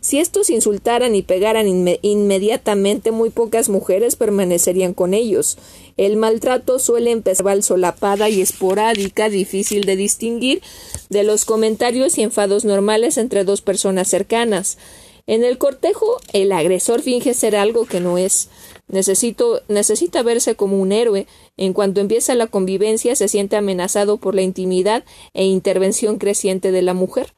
Si 0.04 0.20
estos 0.20 0.50
insultaran 0.50 1.16
y 1.16 1.22
pegaran 1.22 1.66
inmediatamente, 2.02 3.12
muy 3.12 3.30
pocas 3.30 3.70
mujeres 3.70 4.18
permanecerían 4.18 4.94
con 4.94 5.14
ellos. 5.14 5.58
El 5.96 6.18
maltrato 6.18 6.78
suele 6.78 7.12
empezar 7.12 7.64
solapada 7.64 8.28
y 8.28 8.42
esporádica, 8.42 9.30
difícil 9.30 9.86
de 9.86 9.96
distinguir 9.96 10.62
de 11.10 11.24
los 11.24 11.46
comentarios 11.46 12.18
y 12.18 12.24
enfados 12.24 12.66
normales 12.66 13.18
entre 13.18 13.46
dos 13.46 13.62
personas 13.62 14.10
cercanas. 14.10 14.78
En 15.26 15.46
el 15.46 15.58
cortejo, 15.58 16.18
el 16.34 16.52
agresor 16.52 17.02
finge 17.02 17.34
ser 17.34 17.56
algo 17.56 17.86
que 17.86 18.02
no 18.02 18.18
es. 18.18 18.50
Necesito, 18.90 19.62
necesita 19.70 20.22
verse 20.22 20.56
como 20.56 20.82
un 20.82 20.92
héroe. 20.92 21.28
En 21.56 21.72
cuanto 21.72 22.02
empieza 22.02 22.36
la 22.36 22.48
convivencia, 22.48 23.16
se 23.16 23.30
siente 23.30 23.56
amenazado 23.56 24.18
por 24.18 24.36
la 24.36 24.42
intimidad 24.42 25.06
e 25.34 25.46
intervención 25.46 26.18
creciente 26.18 26.74
de 26.74 26.82
la 26.82 26.94
mujer 26.94 27.34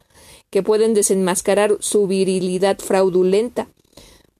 que 0.55 0.63
pueden 0.63 0.93
desenmascarar 0.93 1.75
su 1.81 2.07
virilidad 2.07 2.79
fraudulenta. 2.79 3.67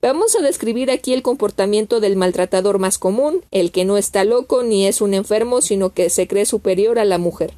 Vamos 0.02 0.34
a 0.38 0.42
describir 0.42 0.90
aquí 0.90 1.14
el 1.14 1.22
comportamiento 1.22 2.00
del 2.00 2.16
maltratador 2.16 2.80
más 2.80 2.98
común, 2.98 3.44
el 3.52 3.74
que 3.74 3.84
no 3.84 3.98
está 3.98 4.24
loco 4.24 4.64
ni 4.64 4.88
es 4.88 5.02
un 5.02 5.14
enfermo, 5.14 5.60
sino 5.60 5.90
que 5.90 6.10
se 6.10 6.26
cree 6.26 6.46
superior 6.46 7.00
a 7.00 7.04
la 7.04 7.18
mujer. 7.18 7.52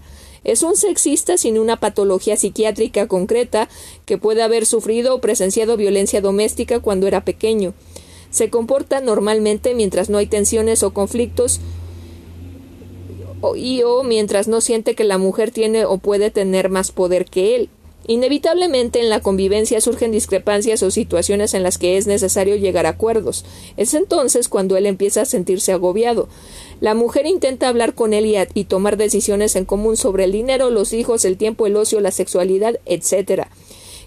Es 0.43 0.63
un 0.63 0.75
sexista 0.75 1.37
sin 1.37 1.59
una 1.59 1.77
patología 1.77 2.35
psiquiátrica 2.35 3.07
concreta 3.07 3.69
que 4.07 4.17
puede 4.17 4.41
haber 4.41 4.65
sufrido 4.65 5.13
o 5.13 5.21
presenciado 5.21 5.77
violencia 5.77 6.19
doméstica 6.19 6.79
cuando 6.79 7.05
era 7.05 7.23
pequeño. 7.23 7.75
Se 8.31 8.49
comporta 8.49 9.01
normalmente 9.01 9.75
mientras 9.75 10.09
no 10.09 10.17
hay 10.17 10.25
tensiones 10.25 10.81
o 10.81 10.95
conflictos 10.95 11.59
y 13.55 13.83
o 13.83 14.01
mientras 14.01 14.47
no 14.47 14.61
siente 14.61 14.95
que 14.95 15.03
la 15.03 15.19
mujer 15.19 15.51
tiene 15.51 15.85
o 15.85 15.99
puede 15.99 16.31
tener 16.31 16.69
más 16.69 16.91
poder 16.91 17.25
que 17.25 17.55
él. 17.55 17.69
Inevitablemente 18.09 19.01
en 19.01 19.09
la 19.09 19.19
convivencia 19.19 19.81
surgen 19.81 20.13
discrepancias 20.13 20.81
o 20.81 20.91
situaciones 20.91 21.53
en 21.53 21.61
las 21.61 21.77
que 21.77 21.97
es 21.97 22.07
necesario 22.07 22.55
llegar 22.55 22.85
a 22.85 22.91
acuerdos. 22.91 23.43
Es 23.75 23.93
entonces 23.93 24.47
cuando 24.47 24.77
él 24.77 24.85
empieza 24.85 25.21
a 25.21 25.25
sentirse 25.25 25.73
agobiado. 25.73 26.29
La 26.79 26.93
mujer 26.93 27.25
intenta 27.25 27.67
hablar 27.67 27.95
con 27.95 28.13
él 28.13 28.47
y, 28.53 28.63
tomar 28.63 28.95
decisiones 28.95 29.57
en 29.57 29.65
común 29.65 29.97
sobre 29.97 30.23
el 30.23 30.31
dinero, 30.31 30.69
los 30.69 30.93
hijos, 30.93 31.25
el 31.25 31.35
tiempo, 31.35 31.67
el 31.67 31.75
ocio, 31.75 31.99
la 31.99 32.11
sexualidad, 32.11 32.79
etc. 32.85 33.47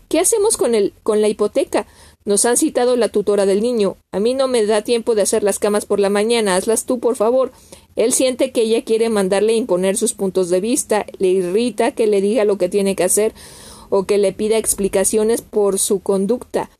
¿Qué 0.09 0.19
hacemos 0.19 0.57
con, 0.57 0.75
el, 0.75 0.95
con 1.03 1.21
la 1.21 1.29
hipoteca? 1.29 1.87
Nos 2.25 2.47
han 2.47 2.57
citado 2.57 2.97
la 2.97 3.11
tutora 3.11 3.45
del 3.45 3.61
niño. 3.61 3.97
A 4.13 4.21
mí 4.21 4.33
no 4.33 4.49
me 4.49 4.65
da 4.65 4.83
tiempo 4.83 5.15
de 5.15 5.23
hacer 5.23 5.43
las 5.43 5.59
camas 5.59 5.85
por 5.85 6.01
la 6.01 6.09
mañana. 6.11 6.57
Hazlas 6.57 6.87
tú, 6.87 7.01
por 7.01 7.17
favor. 7.17 7.53
Él 7.97 8.13
siente 8.13 8.51
que 8.51 8.63
ella 8.63 8.83
quiere 8.83 9.11
mandarle 9.11 9.55
imponer 9.55 9.97
sus 9.97 10.15
puntos 10.15 10.49
de 10.49 10.61
vista. 10.61 11.05
Le 11.19 11.29
irrita 11.29 11.93
que 11.93 12.07
le 12.07 12.21
diga 12.21 12.45
lo 12.45 12.57
que 12.57 12.69
tiene 12.69 12.97
que 12.97 13.05
hacer 13.05 13.35
o 13.91 14.05
que 14.05 14.17
le 14.17 14.33
pida 14.33 14.57
explicaciones 14.57 15.43
por 15.43 15.79
su 15.79 16.01
conducta. 16.01 16.71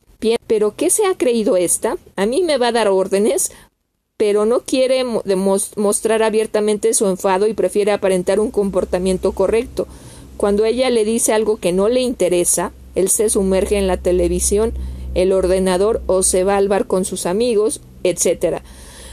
Pero 0.47 0.75
¿qué 0.77 0.91
se 0.91 1.07
ha 1.07 1.17
creído 1.17 1.57
esta? 1.57 1.97
A 2.17 2.27
mí 2.27 2.43
me 2.43 2.59
va 2.59 2.69
a 2.69 2.73
dar 2.73 2.89
órdenes, 2.89 3.53
pero 4.17 4.47
no 4.47 4.61
quiere 4.61 5.05
mostrar 5.77 6.23
abiertamente 6.23 6.93
su 6.93 7.07
enfado 7.07 7.47
y 7.47 7.55
prefiere 7.55 7.93
aparentar 7.93 8.39
un 8.41 8.51
comportamiento 8.51 9.33
correcto. 9.33 9.87
Cuando 10.37 10.65
ella 10.65 10.91
le 10.91 11.05
dice 11.05 11.33
algo 11.33 11.59
que 11.59 11.73
no 11.73 11.89
le 11.89 12.01
interesa, 12.01 12.73
él 12.95 13.09
se 13.09 13.31
sumerge 13.31 13.79
en 13.79 13.87
la 13.87 13.97
televisión, 13.97 14.73
el 15.15 15.33
ordenador 15.33 16.03
o 16.07 16.23
se 16.23 16.45
va 16.45 16.57
al 16.57 16.69
bar 16.69 16.87
con 16.87 17.05
sus 17.05 17.27
amigos, 17.27 17.81
etc. 18.05 18.63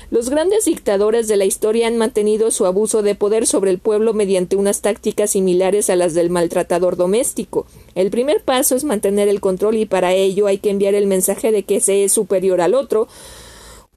Los 0.09 0.29
grandes 0.29 0.63
dictadores 0.63 1.27
de 1.27 1.35
la 1.35 1.43
historia 1.43 1.87
han 1.87 1.97
mantenido 1.97 2.49
su 2.49 2.65
abuso 2.65 3.01
de 3.01 3.13
poder 3.13 3.45
sobre 3.45 3.71
el 3.71 3.79
pueblo 3.79 4.13
mediante 4.13 4.55
unas 4.55 4.79
tácticas 4.79 5.31
similares 5.31 5.89
a 5.89 5.97
las 5.97 6.13
del 6.13 6.29
maltratador 6.29 6.95
doméstico. 6.95 7.65
El 7.93 8.09
primer 8.09 8.41
paso 8.41 8.77
es 8.77 8.85
mantener 8.85 9.27
el 9.27 9.41
control 9.41 9.75
y 9.75 9.85
para 9.85 10.13
ello 10.13 10.47
hay 10.47 10.59
que 10.59 10.69
enviar 10.69 10.93
el 10.93 11.07
mensaje 11.07 11.51
de 11.51 11.63
que 11.63 11.81
se 11.81 12.05
es 12.05 12.13
superior 12.13 12.61
al 12.61 12.73
otro. 12.73 13.09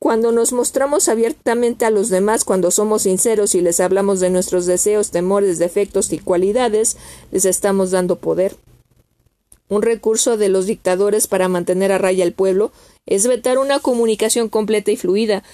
Cuando 0.01 0.33
nos 0.33 0.53
mostramos 0.53 1.09
abiertamente 1.09 1.85
a 1.85 1.91
los 1.91 2.09
demás, 2.09 2.43
cuando 2.43 2.73
somos 2.73 3.03
sinceros 3.03 3.55
y 3.55 3.61
les 3.61 3.79
hablamos 3.79 4.19
de 4.19 4.31
nuestros 4.31 4.67
deseos, 4.67 5.13
temores, 5.13 5.61
defectos 5.61 6.13
y 6.13 6.19
cualidades, 6.19 6.97
les 7.31 7.45
estamos 7.45 7.93
dando 7.93 8.17
poder. 8.17 8.57
Un 9.69 9.83
recurso 9.83 10.37
de 10.37 10.49
los 10.49 10.67
dictadores 10.67 11.29
para 11.29 11.47
mantener 11.47 11.93
a 11.93 11.99
raya 11.99 12.25
al 12.25 12.33
pueblo 12.33 12.73
es 13.07 13.29
vetar 13.29 13.59
una 13.59 13.79
comunicación 13.79 14.49
completa 14.49 14.91
y 14.91 14.97
fluida 14.97 15.45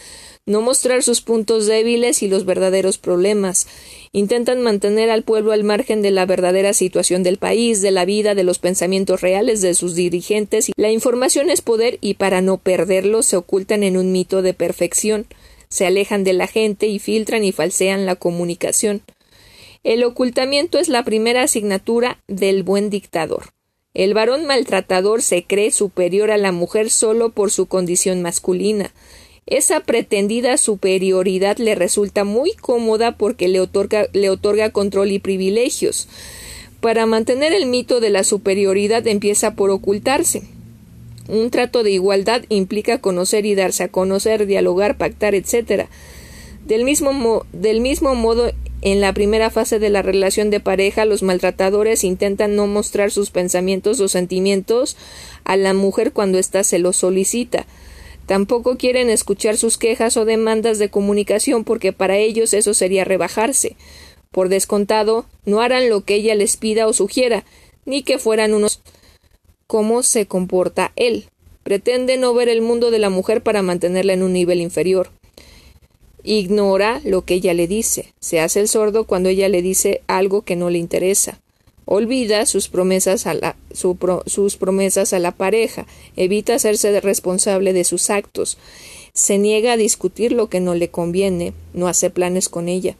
no 0.47 0.61
mostrar 0.61 1.03
sus 1.03 1.23
puntos 1.23 1.67
débiles 1.67 2.23
y 2.23 2.29
los 2.29 2.45
verdaderos 2.45 2.99
problemas. 2.99 3.67
Intentan 4.12 4.62
mantener 4.62 5.11
al 5.11 5.25
pueblo 5.25 5.50
al 5.50 5.65
margen 5.65 6.03
de 6.03 6.12
la 6.12 6.25
verdadera 6.25 6.73
situación 6.73 7.25
del 7.25 7.37
país, 7.37 7.83
de 7.83 7.91
la 7.91 8.05
vida, 8.05 8.37
de 8.37 8.45
los 8.45 8.61
pensamientos 8.61 9.21
reales 9.21 9.61
de 9.61 9.75
sus 9.75 9.97
dirigentes. 9.97 10.71
La 10.76 10.93
información 10.93 11.50
es 11.50 11.62
poder 11.62 11.99
y 12.00 12.15
para 12.15 12.43
no 12.43 12.59
perderlo 12.59 13.25
se 13.25 13.37
ocultan 13.37 13.83
en 13.83 13.97
un 13.97 14.12
mito 14.12 14.41
de 14.41 14.55
perfección. 14.55 15.26
Se 15.69 15.85
alejan 15.85 16.23
de 16.23 16.33
la 16.33 16.47
gente 16.47 16.87
y 16.87 17.00
filtran 17.00 17.43
y 17.43 17.50
falsean 17.50 18.07
la 18.07 18.15
comunicación. 18.15 19.03
El 19.83 20.05
ocultamiento 20.05 20.79
es 20.79 20.88
la 20.88 21.05
primera 21.05 21.43
asignatura 21.43 22.23
del 22.29 22.62
buen 22.62 22.88
dictador. 22.88 23.50
El 23.95 24.15
varón 24.15 24.47
maltratador 24.47 25.23
se 25.23 25.45
cree 25.45 25.73
superior 25.73 26.31
a 26.31 26.37
la 26.37 26.53
mujer 26.53 26.91
solo 26.91 27.31
por 27.31 27.50
su 27.50 27.67
condición 27.67 28.23
masculina. 28.23 28.93
Esa 29.47 29.79
pretendida 29.79 30.59
superioridad 30.59 31.59
le 31.59 31.76
resulta 31.76 32.25
muy 32.25 32.55
cómoda 32.55 33.17
porque 33.17 33.47
le 33.47 33.61
otorga, 33.61 34.71
control 34.71 35.12
y 35.12 35.21
privilegios. 35.21 36.09
Para 36.81 37.07
mantener 37.07 37.53
el 37.53 37.67
mito 37.67 38.00
de 38.00 38.11
la 38.11 38.25
superioridad 38.25 39.07
empieza 39.07 39.55
por 39.55 39.71
ocultarse. 39.71 40.43
Un 41.29 41.50
trato 41.50 41.85
de 41.85 41.93
igualdad 41.93 42.43
implica 42.49 43.00
conocer 43.00 43.47
y 43.47 43.55
darse 43.55 43.85
a 43.85 43.88
conocer, 43.88 44.47
dialogar, 44.47 44.99
pactar, 44.99 45.37
etc. 45.37 45.87
Del 46.67 46.83
mismo, 46.83 47.47
del 47.53 47.81
mismo 47.81 48.17
modo, 48.17 48.50
en 48.83 49.00
la 49.00 49.12
primera 49.12 49.50
fase 49.50 49.79
de 49.79 49.91
la 49.91 50.03
relación 50.03 50.50
de 50.50 50.59
pareja, 50.59 51.05
los 51.05 51.23
maltratadores 51.23 52.03
intentan 52.03 52.57
no 52.57 52.67
mostrar 52.67 53.12
sus 53.12 53.31
pensamientos 53.31 54.00
o 54.00 54.09
sentimientos 54.09 54.97
a 55.45 55.57
la 55.57 55.73
mujer 55.73 56.12
cuando 56.12 56.38
ésta 56.38 56.65
se 56.65 56.81
lo 56.81 56.93
solicita. 56.93 57.65
Tampoco 58.26 58.76
quieren 58.76 59.09
escuchar 59.09 59.56
sus 59.56 59.78
quejas 59.78 60.16
o 60.16 60.25
demandas 60.25 60.78
de 60.78 60.90
comunicación 60.90 61.64
porque 61.64 61.92
para 61.92 62.18
ellos 62.18 62.52
eso 62.54 62.75
sería 62.75 63.04
rebajarse. 63.04 63.76
Por 64.33 64.49
descontado, 64.49 65.26
no 65.45 65.61
harán 65.61 65.88
lo 65.88 66.04
que 66.04 66.16
ella 66.16 66.35
les 66.35 66.56
pida 66.56 66.87
o 66.88 66.92
sugiera, 66.92 67.45
ni 67.85 68.02
que 68.02 68.18
fueran 68.18 68.52
unos 68.52 68.83
cómo 69.66 70.02
se 70.02 70.26
comporta 70.26 70.92
él. 70.97 71.26
Pretende 71.62 72.16
no 72.16 72.35
ver 72.35 72.49
el 72.49 72.62
mundo 72.62 72.90
de 72.90 72.99
la 72.99 73.11
mujer 73.11 73.42
para 73.42 73.62
mantenerla 73.62 74.12
en 74.12 74.23
un 74.23 74.33
nivel 74.33 74.61
inferior. 74.61 75.11
Ignora 76.23 77.00
lo 77.04 77.25
que 77.25 77.35
ella 77.35 77.54
le 77.54 77.68
dice. 77.68 78.12
Se 78.21 78.40
hace 78.40 78.61
el 78.61 78.68
sordo 78.68 79.04
cuando 79.04 79.28
ella 79.28 79.49
le 79.49 79.62
dice 79.62 80.02
algo 80.09 80.42
que 80.42 80.56
no 80.56 80.71
le 80.71 80.78
interesa. 80.78 81.40
Olvida 81.88 82.45
sus 82.47 82.69
promesas 82.69 83.28
a 83.28 83.35
la, 83.35 83.57
sus 83.73 84.57
promesas 84.57 85.12
a 85.12 85.21
la 85.21 85.31
pareja, 85.31 85.87
evita 86.16 86.57
hacerse 86.57 87.00
responsable 87.00 87.73
de 87.73 87.85
sus 87.85 88.11
actos, 88.11 88.59
se 89.14 89.38
niega 89.38 89.73
a 89.73 89.76
discutir 89.76 90.33
lo 90.33 90.49
que 90.49 90.59
no 90.59 90.75
le 90.75 90.90
conviene, 90.90 91.55
no 91.75 91.87
hace 91.87 92.11
planes 92.11 92.49
con 92.49 92.69
ella, 92.69 92.97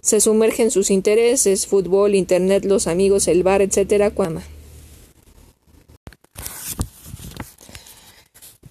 se 0.00 0.20
sumerge 0.20 0.62
en 0.62 0.70
sus 0.70 0.92
intereses, 0.92 1.66
fútbol, 1.66 2.14
internet, 2.14 2.64
los 2.64 2.86
amigos, 2.86 3.26
el 3.26 3.42
bar, 3.42 3.60
etcétera. 3.60 4.12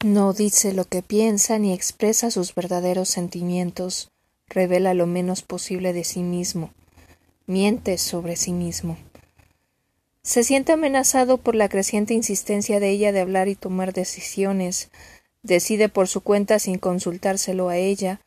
No 0.06 0.32
dice 0.32 0.74
lo 0.74 0.86
que 0.86 1.02
piensa 1.02 1.60
ni 1.60 1.74
expresa 1.74 2.32
sus 2.32 2.56
verdaderos 2.56 3.10
sentimientos, 3.10 4.12
revela 4.48 4.94
lo 4.94 5.08
menos 5.08 5.42
posible 5.42 5.92
de 5.92 6.06
sí 6.06 6.24
mismo, 6.24 6.72
miente 7.48 7.98
sobre 7.98 8.38
sí 8.38 8.54
mismo. 8.54 8.98
Se 10.28 10.44
siente 10.44 10.74
amenazado 10.74 11.38
por 11.38 11.56
la 11.56 11.70
creciente 11.70 12.14
insistencia 12.14 12.82
de 12.82 12.90
ella 12.90 13.14
de 13.14 13.22
hablar 13.22 13.48
y 13.48 13.56
tomar 13.56 13.94
decisiones. 13.94 14.90
Decide 15.42 15.88
por 15.88 16.10
su 16.10 16.20
cuenta 16.20 16.60
sin 16.60 16.80
consultárselo 16.80 17.70
a 17.70 17.78
ella. 17.78 18.20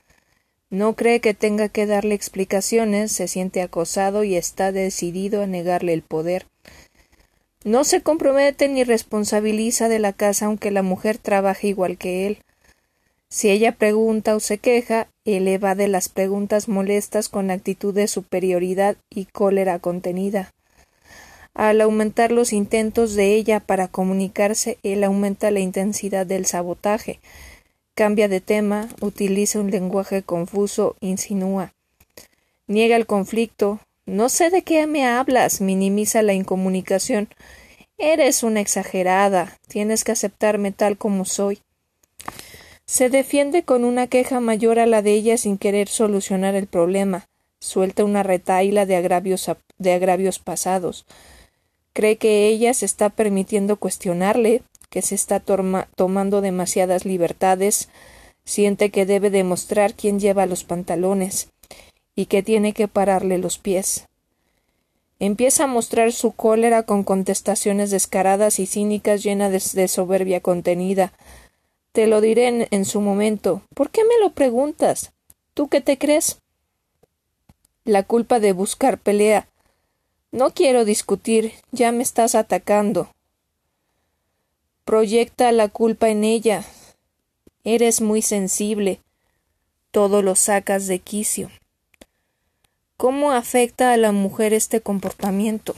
No 0.70 0.96
cree 0.96 1.20
que 1.20 1.34
tenga 1.34 1.68
que 1.68 1.84
darle 1.84 2.14
explicaciones, 2.14 3.12
se 3.12 3.28
siente 3.28 3.60
acosado 3.60 4.24
y 4.24 4.36
está 4.36 4.72
decidido 4.72 5.42
a 5.42 5.46
negarle 5.46 5.92
el 5.92 6.00
poder. 6.00 6.46
No 7.64 7.84
se 7.84 8.00
compromete 8.00 8.66
ni 8.70 8.82
responsabiliza 8.82 9.90
de 9.90 9.98
la 9.98 10.14
casa 10.14 10.46
aunque 10.46 10.70
la 10.70 10.82
mujer 10.82 11.18
trabaje 11.18 11.68
igual 11.68 11.98
que 11.98 12.26
él. 12.26 12.38
Si 13.28 13.50
ella 13.50 13.72
pregunta 13.72 14.34
o 14.34 14.40
se 14.40 14.56
queja, 14.56 15.08
él 15.26 15.46
evade 15.48 15.86
las 15.86 16.08
preguntas 16.08 16.66
molestas 16.66 17.28
con 17.28 17.50
actitud 17.50 17.92
de 17.92 18.08
superioridad 18.08 18.96
y 19.10 19.26
cólera 19.26 19.80
contenida. 19.80 20.50
Al 21.54 21.80
aumentar 21.80 22.32
los 22.32 22.52
intentos 22.52 23.14
de 23.14 23.34
ella 23.34 23.60
para 23.60 23.88
comunicarse, 23.88 24.78
él 24.82 25.04
aumenta 25.04 25.50
la 25.50 25.60
intensidad 25.60 26.26
del 26.26 26.46
sabotaje. 26.46 27.20
Cambia 27.94 28.28
de 28.28 28.40
tema, 28.40 28.88
utiliza 29.00 29.60
un 29.60 29.70
lenguaje 29.70 30.22
confuso, 30.22 30.96
insinúa. 31.00 31.74
Niega 32.66 32.96
el 32.96 33.06
conflicto. 33.06 33.80
No 34.06 34.28
sé 34.28 34.50
de 34.50 34.62
qué 34.62 34.86
me 34.86 35.06
hablas, 35.06 35.60
minimiza 35.60 36.22
la 36.22 36.32
incomunicación. 36.32 37.28
Eres 37.98 38.42
una 38.42 38.60
exagerada. 38.60 39.58
Tienes 39.68 40.04
que 40.04 40.12
aceptarme 40.12 40.72
tal 40.72 40.96
como 40.96 41.24
soy. 41.24 41.60
Se 42.86 43.10
defiende 43.10 43.62
con 43.62 43.84
una 43.84 44.06
queja 44.06 44.40
mayor 44.40 44.78
a 44.78 44.86
la 44.86 45.02
de 45.02 45.12
ella 45.12 45.36
sin 45.36 45.58
querer 45.58 45.88
solucionar 45.88 46.54
el 46.54 46.66
problema. 46.66 47.28
Suelta 47.60 48.04
una 48.04 48.22
retaila 48.22 48.86
de 48.86 48.96
agravios, 48.96 49.50
de 49.78 49.92
agravios 49.92 50.38
pasados. 50.38 51.04
Cree 51.92 52.16
que 52.16 52.48
ella 52.48 52.72
se 52.74 52.86
está 52.86 53.10
permitiendo 53.10 53.76
cuestionarle, 53.76 54.62
que 54.90 55.02
se 55.02 55.14
está 55.14 55.40
tomando 55.40 56.40
demasiadas 56.40 57.04
libertades, 57.04 57.88
siente 58.44 58.90
que 58.90 59.06
debe 59.06 59.30
demostrar 59.30 59.94
quién 59.94 60.20
lleva 60.20 60.46
los 60.46 60.64
pantalones 60.64 61.48
y 62.14 62.26
que 62.26 62.42
tiene 62.42 62.72
que 62.72 62.88
pararle 62.88 63.38
los 63.38 63.58
pies. 63.58 64.06
Empieza 65.18 65.64
a 65.64 65.68
mostrar 65.68 66.12
su 66.12 66.32
cólera 66.32 66.84
con 66.84 67.04
contestaciones 67.04 67.90
descaradas 67.90 68.58
y 68.58 68.66
cínicas 68.66 69.22
llenas 69.22 69.74
de, 69.74 69.86
soberbia 69.86 70.40
contenida. 70.40 71.12
Te 71.92 72.06
lo 72.06 72.20
diré 72.20 72.48
en, 72.48 72.68
en 72.70 72.84
su 72.84 73.00
momento. 73.00 73.62
¿Por 73.74 73.90
qué 73.90 74.02
me 74.04 74.18
lo 74.18 74.32
preguntas? 74.32 75.12
¿Tú 75.52 75.68
qué 75.68 75.80
te 75.80 75.98
crees? 75.98 76.40
La 77.84 78.02
culpa 78.02 78.40
de 78.40 78.52
buscar 78.52 78.98
pelea 78.98 79.49
no 80.32 80.54
quiero 80.54 80.84
discutir, 80.84 81.52
ya 81.72 81.92
me 81.92 82.02
estás 82.02 82.34
atacando. 82.34 83.10
Proyecta 84.84 85.52
la 85.52 85.68
culpa 85.68 86.08
en 86.08 86.24
ella. 86.24 86.64
Eres 87.64 88.00
muy 88.00 88.22
sensible. 88.22 89.00
Todo 89.90 90.22
lo 90.22 90.36
sacas 90.36 90.86
de 90.86 91.00
quicio. 91.00 91.50
¿Cómo 92.96 93.32
afecta 93.32 93.92
a 93.92 93.96
la 93.96 94.12
mujer 94.12 94.52
este 94.52 94.80
comportamiento? 94.80 95.74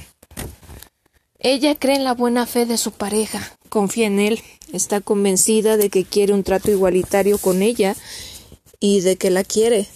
Ella 1.38 1.74
cree 1.74 1.96
en 1.96 2.04
la 2.04 2.14
buena 2.14 2.46
fe 2.46 2.66
de 2.66 2.76
su 2.78 2.92
pareja, 2.92 3.56
confía 3.68 4.06
en 4.06 4.20
él, 4.20 4.40
está 4.72 5.00
convencida 5.00 5.76
de 5.76 5.90
que 5.90 6.04
quiere 6.04 6.34
un 6.34 6.44
trato 6.44 6.70
igualitario 6.70 7.38
con 7.38 7.62
ella 7.62 7.96
y 8.80 9.00
de 9.00 9.16
que 9.16 9.30
la 9.30 9.44
quiere. 9.44 9.88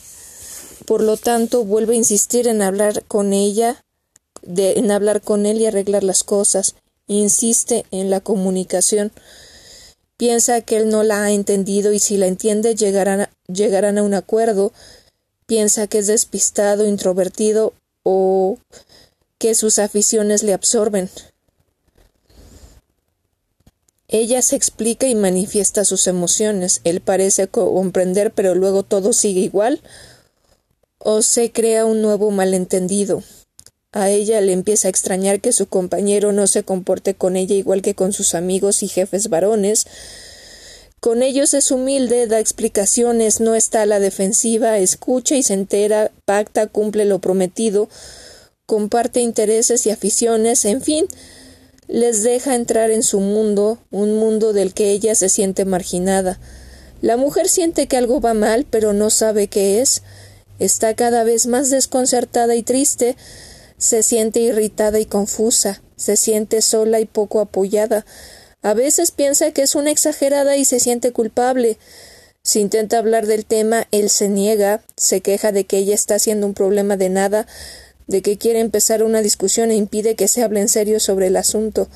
Por 0.87 1.03
lo 1.03 1.17
tanto, 1.17 1.65
vuelve 1.65 1.95
a 1.95 1.99
insistir 1.99 2.49
en 2.49 2.63
hablar 2.63 3.05
con 3.07 3.33
ella, 3.33 3.85
en 4.47 4.91
hablar 4.91 5.21
con 5.21 5.47
él 5.47 5.61
y 5.61 5.67
arreglar 5.67 6.05
las 6.05 6.25
cosas. 6.25 6.75
Insiste 7.07 7.87
en 7.91 8.11
la 8.11 8.21
comunicación. 8.21 9.13
Piensa 10.17 10.61
que 10.63 10.79
él 10.79 10.89
no 10.89 11.03
la 11.03 11.25
ha 11.25 11.31
entendido 11.31 11.93
y 11.93 11.99
si 11.99 12.17
la 12.17 12.27
entiende 12.27 12.75
llegarán, 12.75 13.29
llegarán 13.49 13.99
a 13.99 14.03
un 14.03 14.15
acuerdo. 14.15 14.73
Piensa 15.47 15.87
que 15.87 15.99
es 15.99 16.07
despistado, 16.07 16.87
introvertido 16.87 17.75
o 18.03 18.59
que 19.39 19.55
sus 19.55 19.79
aficiones 19.79 20.43
le 20.43 20.55
absorben. 20.55 21.11
Ella 24.09 24.41
se 24.41 24.57
explica 24.57 25.07
y 25.07 25.15
manifiesta 25.15 25.85
sus 25.85 26.07
emociones. 26.07 26.81
Él 26.85 27.01
parece 27.01 27.49
comprender, 27.49 28.33
pero 28.33 28.55
luego 28.55 28.85
todo 28.85 29.13
sigue 29.13 29.41
igual. 29.41 29.81
O 30.99 31.23
se 31.23 31.53
crea 31.53 31.85
un 31.85 32.03
nuevo 32.03 32.31
malentendido. 32.31 33.23
A 33.97 34.11
ella 34.11 34.43
le 34.43 34.53
empieza 34.53 34.89
a 34.89 34.91
extrañar 34.91 35.41
que 35.41 35.53
su 35.53 35.69
compañero 35.69 36.31
no 36.31 36.47
se 36.47 36.65
comporte 36.65 37.15
con 37.15 37.35
ella 37.35 37.55
igual 37.55 37.81
que 37.81 37.95
con 37.95 38.13
sus 38.13 38.35
amigos 38.35 38.83
y 38.83 38.89
jefes 38.89 39.31
varones. 39.31 39.87
Con 41.01 41.23
ellos 41.23 41.55
es 41.55 41.71
humilde, 41.71 42.27
da 42.27 42.39
explicaciones, 42.39 43.41
no 43.41 43.55
está 43.55 43.81
a 43.81 43.87
la 43.87 43.99
defensiva, 43.99 44.77
escucha 44.77 45.35
y 45.35 45.43
se 45.43 45.55
entera, 45.55 46.13
pacta, 46.27 46.67
cumple 46.67 47.07
lo 47.07 47.21
prometido, 47.21 47.89
comparte 48.67 49.21
intereses 49.21 49.87
y 49.87 49.91
aficiones, 49.91 50.67
en 50.67 50.83
fin, 50.83 51.07
les 51.89 52.23
deja 52.23 52.55
entrar 52.55 52.91
en 52.91 53.03
su 53.03 53.21
mundo, 53.21 53.79
un 53.91 54.19
mundo 54.19 54.53
del 54.53 54.75
que 54.75 54.91
ella 54.91 55.15
se 55.15 55.31
siente 55.31 55.65
marginada. 55.65 56.39
La 57.01 57.17
mujer 57.17 57.49
siente 57.49 57.87
que 57.87 57.97
algo 57.97 58.21
va 58.21 58.35
mal, 58.35 58.67
pero 58.69 58.93
no 58.93 59.09
sabe 59.09 59.49
qué 59.49 59.81
es. 59.81 60.03
Está 60.59 60.93
cada 60.93 61.25
vez 61.25 61.47
más 61.47 61.71
desconcertada 61.71 62.57
y 62.57 62.63
triste, 62.63 63.17
se 63.79 64.03
siente 64.03 64.41
irritada 64.41 64.99
y 64.99 65.07
confusa, 65.07 65.83
se 65.97 66.17
siente 66.17 66.63
sola 66.63 67.01
y 67.01 67.07
poco 67.07 67.41
apoyada. 67.41 68.05
A 68.63 68.75
veces 68.75 69.11
piensa 69.11 69.51
que 69.53 69.63
es 69.63 69.75
una 69.75 69.91
exagerada 69.91 70.57
y 70.57 70.65
se 70.65 70.81
siente 70.81 71.13
culpable. 71.13 71.79
Si 72.43 72.61
intenta 72.61 72.99
hablar 72.99 73.27
del 73.27 73.45
tema, 73.45 73.87
él 73.91 74.09
se 74.09 74.29
niega, 74.29 74.83
se 74.97 75.21
queja 75.21 75.53
de 75.53 75.65
que 75.65 75.79
ella 75.79 75.95
está 75.95 76.15
haciendo 76.15 76.47
un 76.47 76.55
problema 76.55 76.97
de 76.97 77.09
nada, 77.09 77.47
de 78.07 78.23
que 78.23 78.39
quiere 78.39 78.61
empezar 78.61 79.03
una 79.03 79.21
discusión 79.21 79.71
e 79.71 79.77
impide 79.77 80.15
que 80.15 80.29
se 80.29 80.43
hable 80.43 80.61
en 80.61 80.69
serio 80.69 81.01
sobre 81.01 81.27
el 81.27 81.37
asunto. 81.37 81.89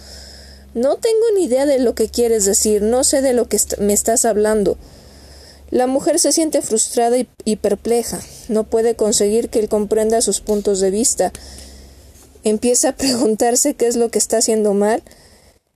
No 0.75 0.97
tengo 0.97 1.25
ni 1.35 1.45
idea 1.45 1.67
de 1.67 1.79
lo 1.79 1.95
que 1.95 2.09
quieres 2.09 2.45
decir, 2.45 2.83
no 2.83 3.05
sé 3.05 3.23
de 3.23 3.33
lo 3.33 3.49
que 3.49 3.59
me 3.79 3.93
estás 3.93 4.25
hablando. 4.25 4.77
La 5.71 5.87
mujer 5.87 6.19
se 6.19 6.33
siente 6.33 6.63
frustrada 6.63 7.17
y, 7.45 7.57
perpleja, 7.57 8.21
no 8.49 8.65
puede 8.65 8.97
conseguir 8.97 9.51
que 9.51 9.61
él 9.61 9.69
comprenda 9.69 10.21
sus 10.21 10.41
puntos 10.41 10.81
de 10.81 10.91
vista. 10.91 11.33
Empieza 12.45 12.91
a 12.91 12.97
preguntarse 12.97 13.75
qué 13.75 13.87
es 13.87 13.97
lo 13.97 14.11
que 14.11 14.19
está 14.19 14.39
haciendo 14.39 14.75
mal 14.75 15.03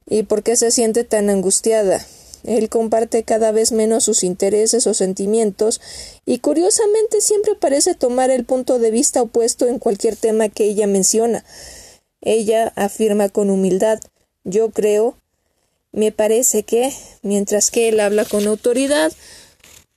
y 0.07 0.23
por 0.25 0.43
qué 0.43 0.57
se 0.57 0.71
siente 0.71 1.05
tan 1.05 1.31
angustiada. 1.31 2.07
Él 2.45 2.69
comparte 2.69 3.23
cada 3.23 3.53
vez 3.53 3.73
menos 3.73 4.05
sus 4.05 4.23
intereses 4.23 4.87
o 4.87 4.93
sentimientos 4.93 5.81
y 6.27 6.41
curiosamente 6.41 7.23
siempre 7.23 7.55
parece 7.55 7.95
tomar 7.95 8.31
el 8.31 8.45
punto 8.45 8.79
de 8.79 8.91
vista 8.91 9.23
opuesto 9.23 9.67
en 9.67 9.79
cualquier 9.79 10.17
tema 10.17 10.51
que 10.51 10.65
ella 10.65 10.87
menciona. 10.87 11.45
Ella 12.21 12.73
afirma 12.77 13.31
con 13.31 13.49
humildad 13.49 13.99
yo 14.45 14.71
creo, 14.71 15.17
me 15.91 16.13
parece 16.13 16.65
que, 16.65 16.93
mientras 17.23 17.71
que 17.71 17.89
él 17.89 17.99
habla 17.99 18.27
con 18.27 18.47
autoridad, 18.47 19.11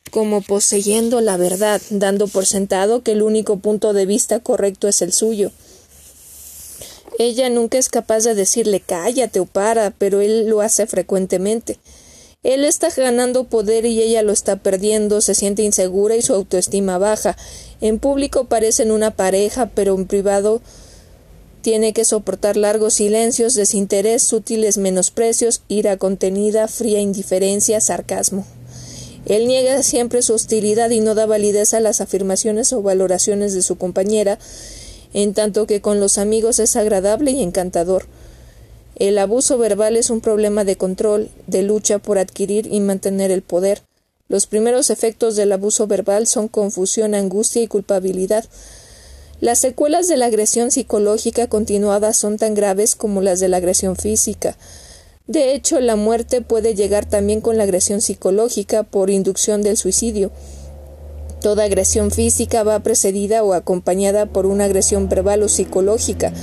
como 0.09 0.41
poseyendo 0.41 1.19
la 1.19 1.35
verdad, 1.35 1.81
dando 1.89 2.29
por 2.29 2.45
sentado 2.45 3.03
que 3.03 3.11
el 3.11 3.21
único 3.21 3.57
punto 3.57 3.91
de 3.91 4.05
vista 4.05 4.39
correcto 4.39 4.87
es 4.87 5.01
el 5.01 5.11
suyo. 5.11 5.51
Ella 7.19 7.49
nunca 7.49 7.77
es 7.77 7.89
capaz 7.89 8.23
de 8.23 8.35
decirle 8.35 8.79
cállate 8.79 9.39
o 9.39 9.45
para, 9.45 9.91
pero 9.91 10.21
él 10.21 10.47
lo 10.47 10.61
hace 10.61 10.85
frecuentemente. 10.85 11.79
Él 12.43 12.63
está 12.63 12.89
ganando 12.95 13.45
poder 13.45 13.85
y 13.85 14.01
ella 14.01 14.21
lo 14.21 14.31
está 14.31 14.57
perdiendo, 14.57 15.21
se 15.21 15.33
siente 15.33 15.63
insegura 15.63 16.15
y 16.15 16.21
su 16.21 16.33
autoestima 16.33 16.99
baja. 16.99 17.35
En 17.81 17.97
público 17.97 18.45
parecen 18.45 18.91
una 18.91 19.11
pareja, 19.11 19.71
pero 19.73 19.95
en 19.95 20.05
privado 20.05 20.61
tiene 21.61 21.91
que 21.91 22.05
soportar 22.05 22.55
largos 22.55 22.93
silencios, 22.93 23.55
desinterés, 23.55 24.23
sutiles 24.23 24.77
menosprecios, 24.77 25.63
ira 25.67 25.97
contenida, 25.97 26.67
fría 26.67 26.99
indiferencia, 26.99 27.81
sarcasmo. 27.81 28.45
Él 29.25 29.47
niega 29.47 29.83
siempre 29.83 30.21
su 30.21 30.33
hostilidad 30.33 30.91
y 30.91 31.01
no 31.01 31.15
da 31.15 31.25
validez 31.25 31.73
a 31.73 31.81
las 31.81 31.99
afirmaciones 31.99 32.71
o 32.71 32.81
valoraciones 32.81 33.53
de 33.53 33.61
su 33.61 33.77
compañera, 33.77 34.39
en 35.13 35.33
tanto 35.33 35.67
que 35.67 35.81
con 35.81 35.99
los 35.99 36.17
amigos 36.17 36.59
es 36.59 36.75
agradable 36.75 37.31
y 37.31 37.41
encantador. 37.41 38.05
El 38.95 39.17
abuso 39.19 39.57
verbal 39.57 39.95
es 39.95 40.09
un 40.09 40.21
problema 40.21 40.63
de 40.63 40.75
control, 40.75 41.29
de 41.45 41.61
lucha 41.61 41.99
por 41.99 42.17
adquirir 42.17 42.67
y 42.71 42.79
mantener 42.79 43.29
el 43.29 43.43
poder. 43.43 43.81
Los 44.27 44.47
primeros 44.47 44.89
efectos 44.89 45.35
del 45.35 45.51
abuso 45.51 45.87
verbal 45.87 46.27
son 46.27 46.47
confusión, 46.47 47.15
angustia 47.15 47.61
y 47.61 47.67
culpabilidad. 47.67 48.45
Las 49.39 49.59
secuelas 49.59 50.07
de 50.07 50.17
la 50.17 50.25
agresión 50.25 50.71
psicológica 50.71 51.47
continuada 51.47 52.11
son 52.13 52.37
tan 52.37 52.55
graves 52.55 52.95
como 52.95 53.21
las 53.21 53.39
de 53.39 53.47
la 53.47 53.57
agresión 53.57 53.95
física. 53.95 54.57
De 55.27 55.53
hecho, 55.53 55.79
la 55.79 55.95
muerte 55.95 56.41
puede 56.41 56.73
llegar 56.73 57.05
también 57.05 57.39
con 57.39 57.57
la 57.57 57.63
agresión 57.63 58.01
psicológica 58.01 58.83
por 58.83 59.09
inducción 59.09 59.61
del 59.61 59.77
suicidio. 59.77 60.31
Toda 61.47 61.63
agresión 61.63 62.11
física 62.11 62.63
va 62.63 62.81
precedida 62.81 63.41
o 63.41 63.53
acompañada 63.53 64.25
por 64.25 64.45
una 64.45 64.65
agresión 64.65 65.07
verbal 65.07 65.43
o 65.43 65.47
psicológica. 65.47 66.33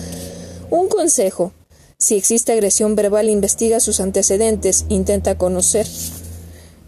Un 0.70 0.88
consejo 0.88 1.52
si 1.98 2.16
existe 2.16 2.52
agresión 2.52 2.96
verbal, 2.96 3.28
investiga 3.28 3.80
sus 3.80 4.00
antecedentes, 4.00 4.86
intenta 4.88 5.36
conocer 5.36 5.86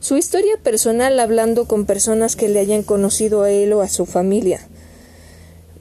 su 0.01 0.17
historia 0.17 0.57
personal 0.63 1.21
hablando 1.21 1.67
con 1.67 1.85
personas 1.85 2.37
que 2.37 2.49
le 2.49 2.59
hayan 2.59 2.83
conocido 2.83 3.43
a 3.43 3.51
él 3.51 3.75
o 3.75 3.83
a 3.83 3.89
su 3.91 4.07
familia. 4.07 4.67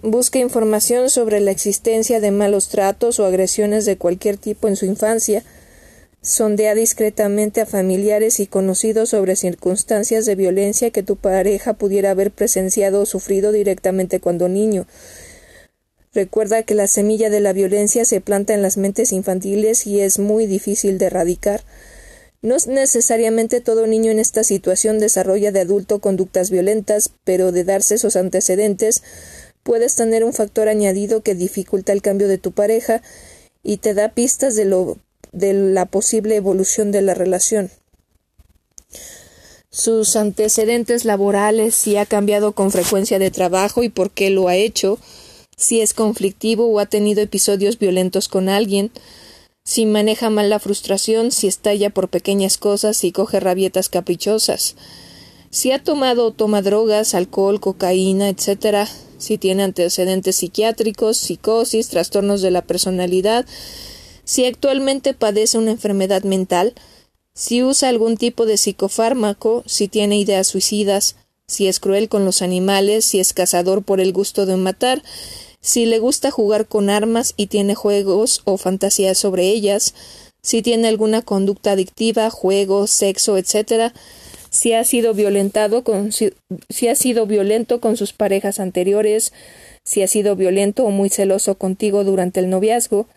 Busca 0.04 0.38
información 0.38 1.10
sobre 1.10 1.40
la 1.40 1.52
existencia 1.52 2.20
de 2.20 2.32
malos 2.32 2.68
tratos 2.68 3.18
o 3.22 3.26
agresiones 3.26 3.86
de 3.86 3.96
cualquier 3.98 4.36
tipo 4.36 4.68
en 4.68 4.76
su 4.76 4.86
infancia. 4.86 5.46
Sondea 6.26 6.74
discretamente 6.74 7.62
a 7.62 7.68
familiares 7.68 8.40
y 8.40 8.48
conocidos 8.48 9.10
sobre 9.10 9.36
circunstancias 9.36 10.26
de 10.26 10.34
violencia 10.34 10.90
que 10.90 11.04
tu 11.04 11.18
pareja 11.18 11.74
pudiera 11.74 12.10
haber 12.10 12.32
presenciado 12.32 13.02
o 13.02 13.06
sufrido 13.06 13.52
directamente 13.52 14.20
cuando 14.20 14.50
niño. 14.50 14.88
Recuerda 16.16 16.64
que 16.64 16.74
la 16.74 16.88
semilla 16.88 17.30
de 17.30 17.42
la 17.42 17.54
violencia 17.54 18.06
se 18.06 18.22
planta 18.22 18.56
en 18.56 18.64
las 18.64 18.76
mentes 18.76 19.12
infantiles 19.12 19.86
y 19.86 20.00
es 20.00 20.18
muy 20.18 20.48
difícil 20.48 20.98
de 20.98 21.06
erradicar. 21.06 21.62
No 22.42 22.56
necesariamente 22.68 23.62
todo 23.62 23.86
niño 23.86 24.10
en 24.10 24.18
esta 24.18 24.44
situación 24.44 24.98
desarrolla 24.98 25.52
de 25.52 25.60
adulto 25.60 26.00
conductas 26.00 26.50
violentas, 26.50 27.12
pero 27.24 27.52
de 27.52 27.66
darse 27.66 27.96
esos 27.96 28.16
antecedentes 28.16 29.04
puedes 29.62 29.96
tener 29.96 30.24
un 30.24 30.34
factor 30.34 30.70
añadido 30.70 31.22
que 31.22 31.36
dificulta 31.36 31.94
el 31.94 32.02
cambio 32.02 32.28
de 32.28 32.40
tu 32.40 32.52
pareja 32.52 33.04
y 33.62 33.78
te 33.78 33.94
da 33.94 34.10
pistas 34.10 34.56
de 34.56 34.66
lo 34.66 34.98
de 35.36 35.54
la 35.54 35.86
posible 35.86 36.36
evolución 36.36 36.92
de 36.92 37.02
la 37.02 37.14
relación. 37.14 37.70
Sus 39.70 40.16
antecedentes 40.16 41.04
laborales, 41.04 41.76
si 41.76 41.98
ha 41.98 42.06
cambiado 42.06 42.54
con 42.54 42.72
frecuencia 42.72 43.20
de 43.20 43.30
trabajo 43.30 43.84
y 43.84 43.90
por 43.90 44.10
qué 44.10 44.30
lo 44.30 44.48
ha 44.48 44.56
hecho, 44.56 44.98
si 45.58 45.82
es 45.82 45.94
conflictivo 45.94 46.68
o 46.68 46.80
ha 46.80 46.86
tenido 46.86 47.22
episodios 47.22 47.78
violentos 47.78 48.30
con 48.30 48.48
alguien, 48.48 48.92
si 49.66 49.86
maneja 49.86 50.30
mal 50.30 50.50
la 50.50 50.60
frustración, 50.60 51.32
si 51.32 51.48
estalla 51.48 51.90
por 51.90 52.08
pequeñas 52.08 52.58
cosas, 52.58 52.96
si 52.96 53.12
coge 53.12 53.42
rabietas 53.42 53.90
caprichosas, 53.90 54.76
si 55.50 55.72
ha 55.72 55.84
tomado 55.84 56.28
o 56.28 56.32
toma 56.32 56.62
drogas, 56.62 57.14
alcohol, 57.14 57.60
cocaína, 57.60 58.30
etc., 58.30 58.88
si 59.18 59.38
tiene 59.38 59.64
antecedentes 59.64 60.38
psiquiátricos, 60.38 61.18
psicosis, 61.18 61.90
trastornos 61.90 62.42
de 62.42 62.52
la 62.52 62.62
personalidad, 62.62 63.46
si 64.26 64.46
actualmente 64.46 65.14
padece 65.14 65.58
una 65.58 65.72
enfermedad 65.72 66.24
mental, 66.24 66.74
si 67.34 67.64
usa 67.64 67.90
algún 67.90 68.18
tipo 68.18 68.46
de 68.46 68.58
psicofármaco, 68.58 69.64
si 69.66 69.88
tiene 69.88 70.18
ideas 70.18 70.48
suicidas, 70.48 71.16
si 71.48 71.68
es 71.68 71.80
cruel 71.80 72.10
con 72.10 72.26
los 72.26 72.42
animales, 72.42 73.06
si 73.06 73.20
es 73.20 73.34
cazador 73.34 73.84
por 73.84 74.02
el 74.02 74.12
gusto 74.12 74.46
de 74.46 74.58
matar, 74.58 75.04
si 75.62 75.86
le 75.86 76.00
gusta 76.00 76.32
jugar 76.32 76.68
con 76.68 76.90
armas 76.90 77.34
y 77.38 77.48
tiene 77.48 77.76
juegos 77.76 78.42
o 78.46 78.58
fantasías 78.58 79.18
sobre 79.18 79.48
ellas, 79.48 79.94
si 80.42 80.62
tiene 80.62 80.88
alguna 80.88 81.22
conducta 81.24 81.72
adictiva, 81.72 82.30
juego, 82.30 82.88
sexo, 82.88 83.38
etc., 83.38 83.94
si 84.56 84.72
ha 84.72 84.86
sido 84.86 85.14
violentado 85.14 85.84
si, 86.70 86.88
ha 86.88 86.96
sido 86.96 87.26
violento 87.26 87.82
con 87.82 87.98
sus 87.98 88.14
parejas 88.14 88.62
anteriores, 88.62 89.34
si 89.84 90.02
ha 90.02 90.08
sido 90.08 90.38
violento 90.38 90.86
o 90.86 90.92
muy 90.92 91.10
celoso 91.10 91.56
contigo 91.56 92.06
durante 92.06 92.40
el 92.40 92.50
noviazgo, 92.50 93.08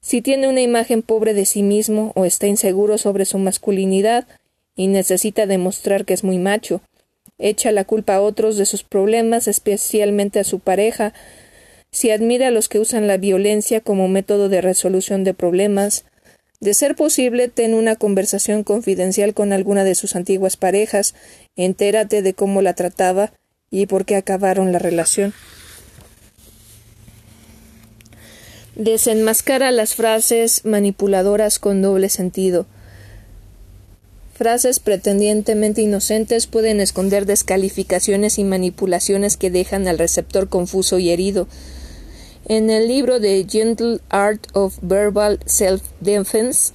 si 0.00 0.22
tiene 0.22 0.48
una 0.48 0.62
imagen 0.62 1.02
pobre 1.02 1.34
de 1.34 1.46
sí 1.46 1.62
mismo 1.62 2.12
o 2.14 2.24
está 2.24 2.46
inseguro 2.46 2.98
sobre 2.98 3.24
su 3.24 3.38
masculinidad 3.38 4.26
y 4.74 4.86
necesita 4.86 5.46
demostrar 5.46 6.04
que 6.04 6.14
es 6.14 6.24
muy 6.24 6.38
macho, 6.38 6.80
echa 7.38 7.70
la 7.72 7.84
culpa 7.84 8.16
a 8.16 8.20
otros 8.20 8.56
de 8.56 8.66
sus 8.66 8.82
problemas, 8.82 9.48
especialmente 9.48 10.40
a 10.40 10.44
su 10.44 10.60
pareja, 10.60 11.12
si 11.90 12.10
admira 12.10 12.48
a 12.48 12.50
los 12.50 12.68
que 12.68 12.78
usan 12.78 13.06
la 13.06 13.16
violencia 13.16 13.80
como 13.80 14.08
método 14.08 14.48
de 14.48 14.60
resolución 14.60 15.24
de 15.24 15.34
problemas, 15.34 16.04
de 16.60 16.74
ser 16.74 16.94
posible, 16.94 17.48
ten 17.48 17.74
una 17.74 17.96
conversación 17.96 18.64
confidencial 18.64 19.34
con 19.34 19.52
alguna 19.52 19.82
de 19.82 19.94
sus 19.94 20.14
antiguas 20.14 20.56
parejas, 20.56 21.14
entérate 21.56 22.22
de 22.22 22.34
cómo 22.34 22.62
la 22.62 22.74
trataba 22.74 23.32
y 23.70 23.86
por 23.86 24.04
qué 24.04 24.16
acabaron 24.16 24.70
la 24.70 24.78
relación. 24.78 25.32
Desenmascara 28.76 29.72
las 29.72 29.94
frases 29.94 30.64
manipuladoras 30.64 31.58
con 31.58 31.82
doble 31.82 32.08
sentido. 32.08 32.66
Frases 34.34 34.78
pretendientemente 34.78 35.82
inocentes 35.82 36.46
pueden 36.46 36.80
esconder 36.80 37.26
descalificaciones 37.26 38.38
y 38.38 38.44
manipulaciones 38.44 39.36
que 39.36 39.50
dejan 39.50 39.88
al 39.88 39.98
receptor 39.98 40.48
confuso 40.48 40.98
y 40.98 41.10
herido. 41.10 41.48
En 42.46 42.70
el 42.70 42.88
libro 42.88 43.20
The 43.20 43.44
Gentle 43.46 44.00
Art 44.08 44.46
of 44.54 44.78
Verbal 44.80 45.40
Self-Defense 45.44 46.72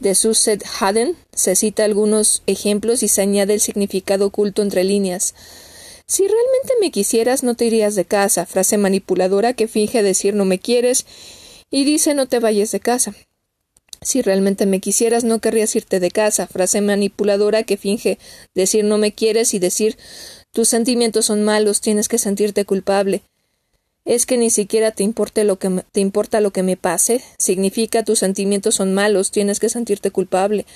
de 0.00 0.14
Suzette 0.14 0.64
Haden 0.80 1.16
se 1.34 1.56
cita 1.56 1.84
algunos 1.84 2.42
ejemplos 2.46 3.02
y 3.02 3.08
se 3.08 3.22
añade 3.22 3.54
el 3.54 3.60
significado 3.60 4.26
oculto 4.26 4.62
entre 4.62 4.84
líneas. 4.84 5.34
Si 6.12 6.24
realmente 6.28 6.74
me 6.78 6.90
quisieras 6.90 7.42
no 7.42 7.54
te 7.54 7.64
irías 7.64 7.94
de 7.94 8.04
casa, 8.04 8.44
frase 8.44 8.76
manipuladora 8.76 9.54
que 9.54 9.66
finge 9.66 10.02
decir 10.02 10.34
no 10.34 10.44
me 10.44 10.58
quieres 10.58 11.06
y 11.70 11.86
dice 11.86 12.12
no 12.12 12.26
te 12.26 12.38
vayas 12.38 12.70
de 12.70 12.80
casa. 12.80 13.14
Si 14.02 14.20
realmente 14.20 14.66
me 14.66 14.80
quisieras 14.80 15.24
no 15.24 15.38
querrías 15.38 15.74
irte 15.74 16.00
de 16.00 16.10
casa, 16.10 16.46
frase 16.46 16.82
manipuladora 16.82 17.62
que 17.62 17.78
finge 17.78 18.18
decir 18.54 18.84
no 18.84 18.98
me 18.98 19.12
quieres 19.12 19.54
y 19.54 19.58
decir 19.58 19.96
tus 20.50 20.68
sentimientos 20.68 21.24
son 21.24 21.44
malos, 21.44 21.80
tienes 21.80 22.08
que 22.08 22.18
sentirte 22.18 22.66
culpable. 22.66 23.22
Es 24.04 24.26
que 24.26 24.36
ni 24.36 24.50
siquiera 24.50 24.90
te 24.90 25.04
importa 25.04 25.44
lo 25.44 25.58
que 25.58 25.82
te 25.92 26.00
importa 26.00 26.42
lo 26.42 26.50
que 26.50 26.62
me 26.62 26.76
pase, 26.76 27.22
significa 27.38 28.04
tus 28.04 28.18
sentimientos 28.18 28.74
son 28.74 28.92
malos, 28.92 29.30
tienes 29.30 29.60
que 29.60 29.70
sentirte 29.70 30.10
culpable. 30.10 30.66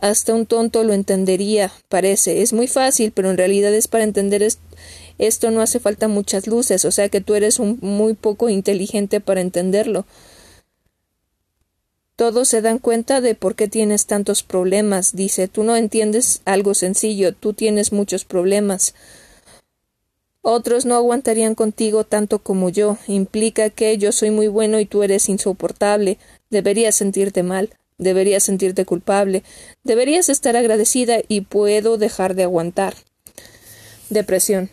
Hasta 0.00 0.32
un 0.32 0.46
tonto 0.46 0.82
lo 0.82 0.94
entendería, 0.94 1.70
parece. 1.90 2.40
Es 2.40 2.54
muy 2.54 2.68
fácil, 2.68 3.12
pero 3.12 3.30
en 3.30 3.36
realidad 3.36 3.74
es 3.74 3.86
para 3.86 4.04
entender 4.04 4.42
esto 5.18 5.50
no 5.50 5.60
hace 5.60 5.78
falta 5.78 6.08
muchas 6.08 6.46
luces, 6.46 6.86
o 6.86 6.90
sea 6.90 7.10
que 7.10 7.20
tú 7.20 7.34
eres 7.34 7.58
un 7.58 7.78
muy 7.82 8.14
poco 8.14 8.48
inteligente 8.48 9.20
para 9.20 9.42
entenderlo. 9.42 10.06
Todos 12.16 12.48
se 12.48 12.62
dan 12.62 12.78
cuenta 12.78 13.20
de 13.20 13.34
por 13.34 13.54
qué 13.54 13.68
tienes 13.68 14.06
tantos 14.06 14.42
problemas, 14.42 15.14
dice. 15.14 15.48
Tú 15.48 15.64
no 15.64 15.76
entiendes 15.76 16.40
algo 16.46 16.72
sencillo, 16.72 17.34
tú 17.34 17.52
tienes 17.52 17.92
muchos 17.92 18.24
problemas. 18.24 18.94
Otros 20.40 20.86
no 20.86 20.94
aguantarían 20.94 21.54
contigo 21.54 22.04
tanto 22.04 22.38
como 22.38 22.70
yo. 22.70 22.96
Implica 23.06 23.68
que 23.68 23.98
yo 23.98 24.12
soy 24.12 24.30
muy 24.30 24.48
bueno 24.48 24.80
y 24.80 24.86
tú 24.86 25.02
eres 25.02 25.28
insoportable. 25.28 26.16
Deberías 26.48 26.94
sentirte 26.94 27.42
mal. 27.42 27.70
Deberías 28.00 28.42
sentirte 28.42 28.86
culpable. 28.86 29.44
Deberías 29.84 30.30
estar 30.30 30.56
agradecida 30.56 31.18
y 31.28 31.42
puedo 31.42 31.98
dejar 31.98 32.34
de 32.34 32.44
aguantar. 32.44 32.94
Depresión. 34.08 34.70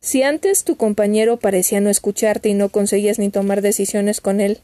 Si 0.00 0.24
antes 0.24 0.64
tu 0.64 0.76
compañero 0.76 1.36
parecía 1.38 1.80
no 1.80 1.90
escucharte 1.90 2.48
y 2.48 2.54
no 2.54 2.68
conseguías 2.68 3.20
ni 3.20 3.30
tomar 3.30 3.62
decisiones 3.62 4.20
con 4.20 4.40
él, 4.40 4.58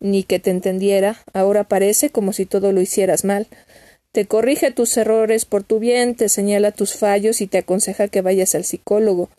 ni 0.00 0.22
que 0.22 0.38
te 0.38 0.50
entendiera, 0.50 1.24
ahora 1.32 1.64
parece 1.64 2.10
como 2.10 2.34
si 2.34 2.44
todo 2.44 2.72
lo 2.72 2.82
hicieras 2.82 3.24
mal. 3.24 3.46
Te 4.12 4.26
corrige 4.26 4.70
tus 4.70 4.94
errores 4.98 5.46
por 5.46 5.64
tu 5.64 5.78
bien, 5.78 6.14
te 6.16 6.28
señala 6.28 6.72
tus 6.72 6.94
fallos 6.94 7.40
y 7.40 7.46
te 7.46 7.58
aconseja 7.58 8.08
que 8.08 8.20
vayas 8.20 8.54
al 8.54 8.64
psicólogo. 8.64 9.30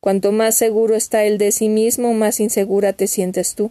Cuanto 0.00 0.32
más 0.32 0.56
seguro 0.56 0.96
está 0.96 1.24
él 1.24 1.36
de 1.36 1.52
sí 1.52 1.68
mismo, 1.68 2.14
más 2.14 2.40
insegura 2.40 2.94
te 2.94 3.06
sientes 3.06 3.54
tú. 3.54 3.70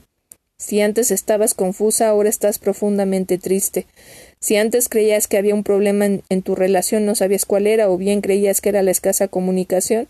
Si 0.62 0.80
antes 0.80 1.10
estabas 1.10 1.56
confusa, 1.56 2.08
ahora 2.08 2.30
estás 2.30 2.60
profundamente 2.60 3.39
triste. 3.39 3.88
Si 4.39 4.58
antes 4.58 4.89
creías 4.89 5.28
que 5.28 5.38
había 5.38 5.56
un 5.56 5.63
problema 5.63 6.06
en, 6.06 6.41
tu 6.43 6.54
relación, 6.54 7.04
no 7.04 7.15
sabías 7.15 7.45
cuál 7.45 7.65
era, 7.65 7.89
o 7.89 7.97
bien 7.97 8.21
creías 8.21 8.62
que 8.62 8.69
era 8.69 8.84
la 8.84 8.91
escasa 8.91 9.28
comunicación, 9.28 10.08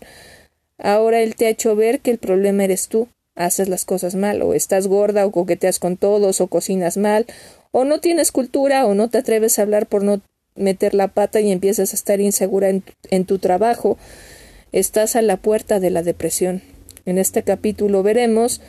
ahora 0.76 1.22
él 1.22 1.36
te 1.36 1.46
ha 1.46 1.48
hecho 1.48 1.74
ver 1.74 2.00
que 2.00 2.10
el 2.10 2.18
problema 2.18 2.64
eres 2.64 2.88
tú. 2.88 3.08
Haces 3.34 3.70
las 3.70 3.86
cosas 3.86 4.14
mal, 4.14 4.42
o 4.42 4.52
estás 4.52 4.88
gorda, 4.88 5.24
o 5.24 5.32
coqueteas 5.32 5.78
con 5.78 5.96
todos, 5.96 6.42
o 6.42 6.48
cocinas 6.48 6.98
mal, 6.98 7.24
o 7.70 7.86
no 7.86 8.00
tienes 8.00 8.30
cultura, 8.30 8.84
o 8.84 8.94
no 8.94 9.08
te 9.08 9.16
atreves 9.16 9.58
a 9.58 9.62
hablar 9.62 9.86
por 9.86 10.04
no 10.04 10.20
meter 10.54 10.92
la 10.92 11.08
pata 11.08 11.40
y 11.40 11.50
empiezas 11.50 11.94
a 11.94 11.96
estar 11.96 12.20
insegura 12.20 12.68
en 12.68 13.24
tu 13.24 13.38
trabajo. 13.38 13.96
Estás 14.70 15.16
a 15.16 15.22
la 15.22 15.38
puerta 15.38 15.80
de 15.80 15.88
la 15.88 16.02
depresión. 16.02 16.60
En 17.06 17.16
este 17.16 17.42
capítulo 17.42 18.02
veremos 18.02 18.60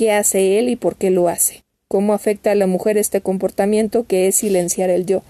qué 0.00 0.12
hace 0.12 0.58
él 0.58 0.70
y 0.70 0.76
por 0.76 0.96
qué 0.96 1.10
lo 1.10 1.28
hace, 1.28 1.62
cómo 1.86 2.14
afecta 2.14 2.52
a 2.52 2.54
la 2.54 2.66
mujer 2.66 2.96
este 2.96 3.20
comportamiento 3.20 4.04
que 4.04 4.28
es 4.28 4.36
silenciar 4.36 4.88
el 4.88 5.04
yo, 5.04 5.22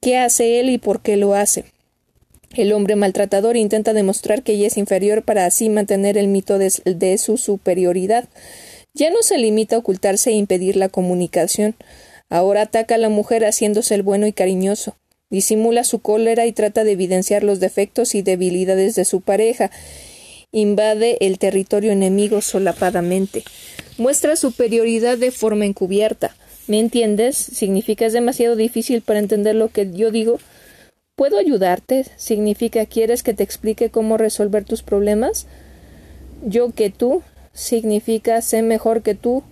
qué 0.00 0.16
hace 0.16 0.60
él 0.60 0.70
y 0.70 0.78
por 0.78 1.02
qué 1.02 1.16
lo 1.16 1.34
hace. 1.34 1.64
El 2.54 2.72
hombre 2.72 2.94
maltratador 2.94 3.56
intenta 3.56 3.92
demostrar 3.92 4.44
que 4.44 4.52
ella 4.52 4.68
es 4.68 4.76
inferior 4.76 5.24
para 5.24 5.44
así 5.44 5.70
mantener 5.70 6.18
el 6.18 6.28
mito 6.28 6.56
de, 6.56 7.18
su 7.18 7.36
superioridad. 7.36 8.28
Ya 8.94 9.10
no 9.10 9.22
se 9.22 9.38
limita 9.38 9.74
a 9.74 9.80
ocultarse 9.80 10.30
e 10.30 10.34
impedir 10.34 10.76
la 10.76 10.88
comunicación. 10.88 11.74
Ahora 12.28 12.62
ataca 12.62 12.94
a 12.94 12.98
la 12.98 13.08
mujer 13.08 13.44
haciéndose 13.44 13.96
el 13.96 14.04
bueno 14.04 14.28
y 14.28 14.32
cariñoso. 14.32 14.94
Disimula 15.30 15.82
su 15.82 15.98
cólera 15.98 16.46
y 16.46 16.52
trata 16.52 16.84
de 16.84 16.92
evidenciar 16.92 17.42
los 17.42 17.58
defectos 17.58 18.14
y 18.14 18.22
debilidades 18.22 18.94
de 18.94 19.04
su 19.04 19.20
pareja. 19.20 19.72
Invade 20.52 21.16
el 21.26 21.40
territorio 21.40 21.90
enemigo 21.90 22.40
solapadamente 22.40 23.42
muestra 24.00 24.34
superioridad 24.34 25.18
de 25.18 25.30
forma 25.30 25.66
encubierta. 25.66 26.34
¿Me 26.66 26.80
entiendes? 26.80 27.36
Significa 27.36 28.06
es 28.06 28.14
demasiado 28.14 28.56
difícil 28.56 29.02
para 29.02 29.18
entender 29.18 29.54
lo 29.54 29.68
que 29.68 29.92
yo 29.92 30.10
digo. 30.10 30.38
¿Puedo 31.16 31.38
ayudarte? 31.38 32.06
Significa 32.16 32.86
¿quieres 32.86 33.22
que 33.22 33.34
te 33.34 33.42
explique 33.42 33.90
cómo 33.90 34.16
resolver 34.16 34.64
tus 34.64 34.82
problemas? 34.82 35.46
Yo 36.42 36.70
que 36.70 36.88
tú 36.88 37.22
significa 37.52 38.40
sé 38.40 38.62
mejor 38.62 39.02
que 39.02 39.14
tú 39.14 39.42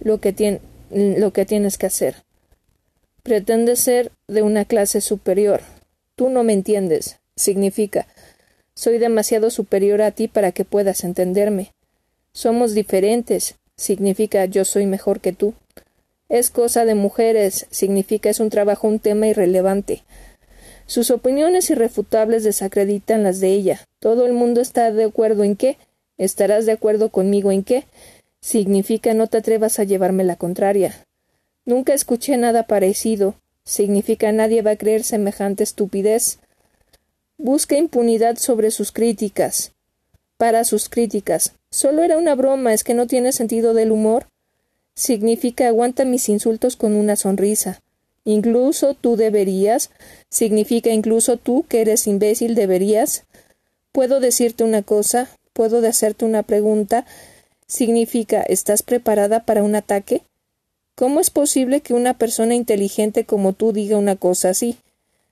lo 0.00 0.20
que, 0.20 0.60
lo 0.90 1.32
que 1.32 1.46
tienes 1.46 1.78
que 1.78 1.86
hacer. 1.86 2.16
Pretende 3.22 3.76
ser 3.76 4.12
de 4.28 4.42
una 4.42 4.66
clase 4.66 5.00
superior. 5.00 5.62
Tú 6.14 6.28
no 6.28 6.44
me 6.44 6.52
entiendes. 6.52 7.20
Significa 7.36 8.06
soy 8.74 8.98
demasiado 8.98 9.50
superior 9.50 10.02
a 10.02 10.10
ti 10.10 10.28
para 10.28 10.52
que 10.52 10.66
puedas 10.66 11.04
entenderme. 11.04 11.72
Somos 12.34 12.74
diferentes 12.74 13.56
significa 13.82 14.44
yo 14.44 14.64
soy 14.64 14.86
mejor 14.86 15.20
que 15.20 15.32
tú. 15.32 15.54
Es 16.28 16.50
cosa 16.50 16.84
de 16.84 16.94
mujeres, 16.94 17.66
significa 17.70 18.30
es 18.30 18.40
un 18.40 18.48
trabajo, 18.48 18.88
un 18.88 19.00
tema 19.00 19.26
irrelevante. 19.26 20.02
Sus 20.86 21.10
opiniones 21.10 21.68
irrefutables 21.70 22.44
desacreditan 22.44 23.22
las 23.22 23.40
de 23.40 23.48
ella. 23.48 23.80
Todo 23.98 24.26
el 24.26 24.32
mundo 24.32 24.60
está 24.60 24.90
de 24.92 25.04
acuerdo 25.04 25.44
en 25.44 25.56
qué. 25.56 25.76
¿Estarás 26.18 26.64
de 26.64 26.72
acuerdo 26.72 27.10
conmigo 27.10 27.50
en 27.52 27.64
qué? 27.64 27.84
Significa 28.40 29.14
no 29.14 29.26
te 29.26 29.38
atrevas 29.38 29.78
a 29.78 29.84
llevarme 29.84 30.24
la 30.24 30.36
contraria. 30.36 31.04
Nunca 31.64 31.92
escuché 31.94 32.36
nada 32.36 32.66
parecido. 32.66 33.34
Significa 33.64 34.32
nadie 34.32 34.62
va 34.62 34.72
a 34.72 34.76
creer 34.76 35.04
semejante 35.04 35.62
estupidez. 35.62 36.38
Busca 37.38 37.76
impunidad 37.76 38.36
sobre 38.36 38.70
sus 38.70 38.92
críticas. 38.92 39.72
Para 40.36 40.64
sus 40.64 40.88
críticas. 40.88 41.54
Solo 41.72 42.02
era 42.02 42.18
una 42.18 42.34
broma, 42.34 42.74
es 42.74 42.84
que 42.84 42.92
no 42.92 43.06
tiene 43.06 43.32
sentido 43.32 43.72
del 43.72 43.92
humor. 43.92 44.26
Significa 44.94 45.68
aguanta 45.68 46.04
mis 46.04 46.28
insultos 46.28 46.76
con 46.76 46.94
una 46.94 47.16
sonrisa. 47.16 47.80
Incluso 48.26 48.92
tú 48.92 49.16
deberías. 49.16 49.90
Significa 50.28 50.90
incluso 50.90 51.38
tú, 51.38 51.64
que 51.66 51.80
eres 51.80 52.06
imbécil, 52.06 52.54
deberías. 52.54 53.24
Puedo 53.90 54.20
decirte 54.20 54.64
una 54.64 54.82
cosa, 54.82 55.30
puedo 55.54 55.84
hacerte 55.88 56.26
una 56.26 56.42
pregunta. 56.42 57.06
Significa 57.66 58.42
¿estás 58.42 58.82
preparada 58.82 59.46
para 59.46 59.62
un 59.62 59.74
ataque? 59.74 60.20
¿Cómo 60.94 61.20
es 61.20 61.30
posible 61.30 61.80
que 61.80 61.94
una 61.94 62.18
persona 62.18 62.54
inteligente 62.54 63.24
como 63.24 63.54
tú 63.54 63.72
diga 63.72 63.96
una 63.96 64.16
cosa 64.16 64.50
así? 64.50 64.76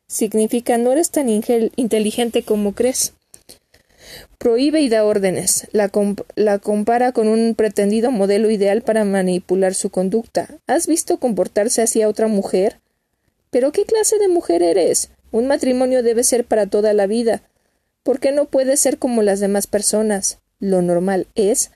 Significa 0.07 0.79
no 0.79 0.90
eres 0.90 1.11
tan 1.11 1.29
inteligente 1.29 2.42
como 2.44 2.72
crees. 2.72 3.12
Prohíbe 4.38 4.80
y 4.80 4.88
da 4.88 5.04
órdenes. 5.04 5.68
La, 5.72 5.88
compara 6.58 7.12
con 7.12 7.28
un 7.28 7.54
pretendido 7.54 8.10
modelo 8.10 8.50
ideal 8.50 8.82
para 8.82 9.04
manipular 9.04 9.74
su 9.74 9.90
conducta. 9.90 10.48
¿Has 10.66 10.86
visto 10.86 11.18
comportarse 11.18 11.82
así 11.82 12.02
a 12.02 12.08
otra 12.08 12.26
mujer? 12.26 12.78
¿Pero 13.50 13.72
qué 13.72 13.84
clase 13.84 14.18
de 14.18 14.28
mujer 14.28 14.62
eres? 14.62 15.10
Un 15.32 15.46
matrimonio 15.46 16.02
debe 16.02 16.24
ser 16.24 16.44
para 16.44 16.66
toda 16.66 16.92
la 16.92 17.06
vida. 17.06 17.42
¿Por 18.02 18.20
qué 18.20 18.32
no 18.32 18.46
puedes 18.46 18.80
ser 18.80 18.98
como 18.98 19.22
las 19.22 19.40
demás 19.40 19.66
personas? 19.66 20.38
lo 20.60 20.82
normal 20.82 21.26
es, 21.34 21.70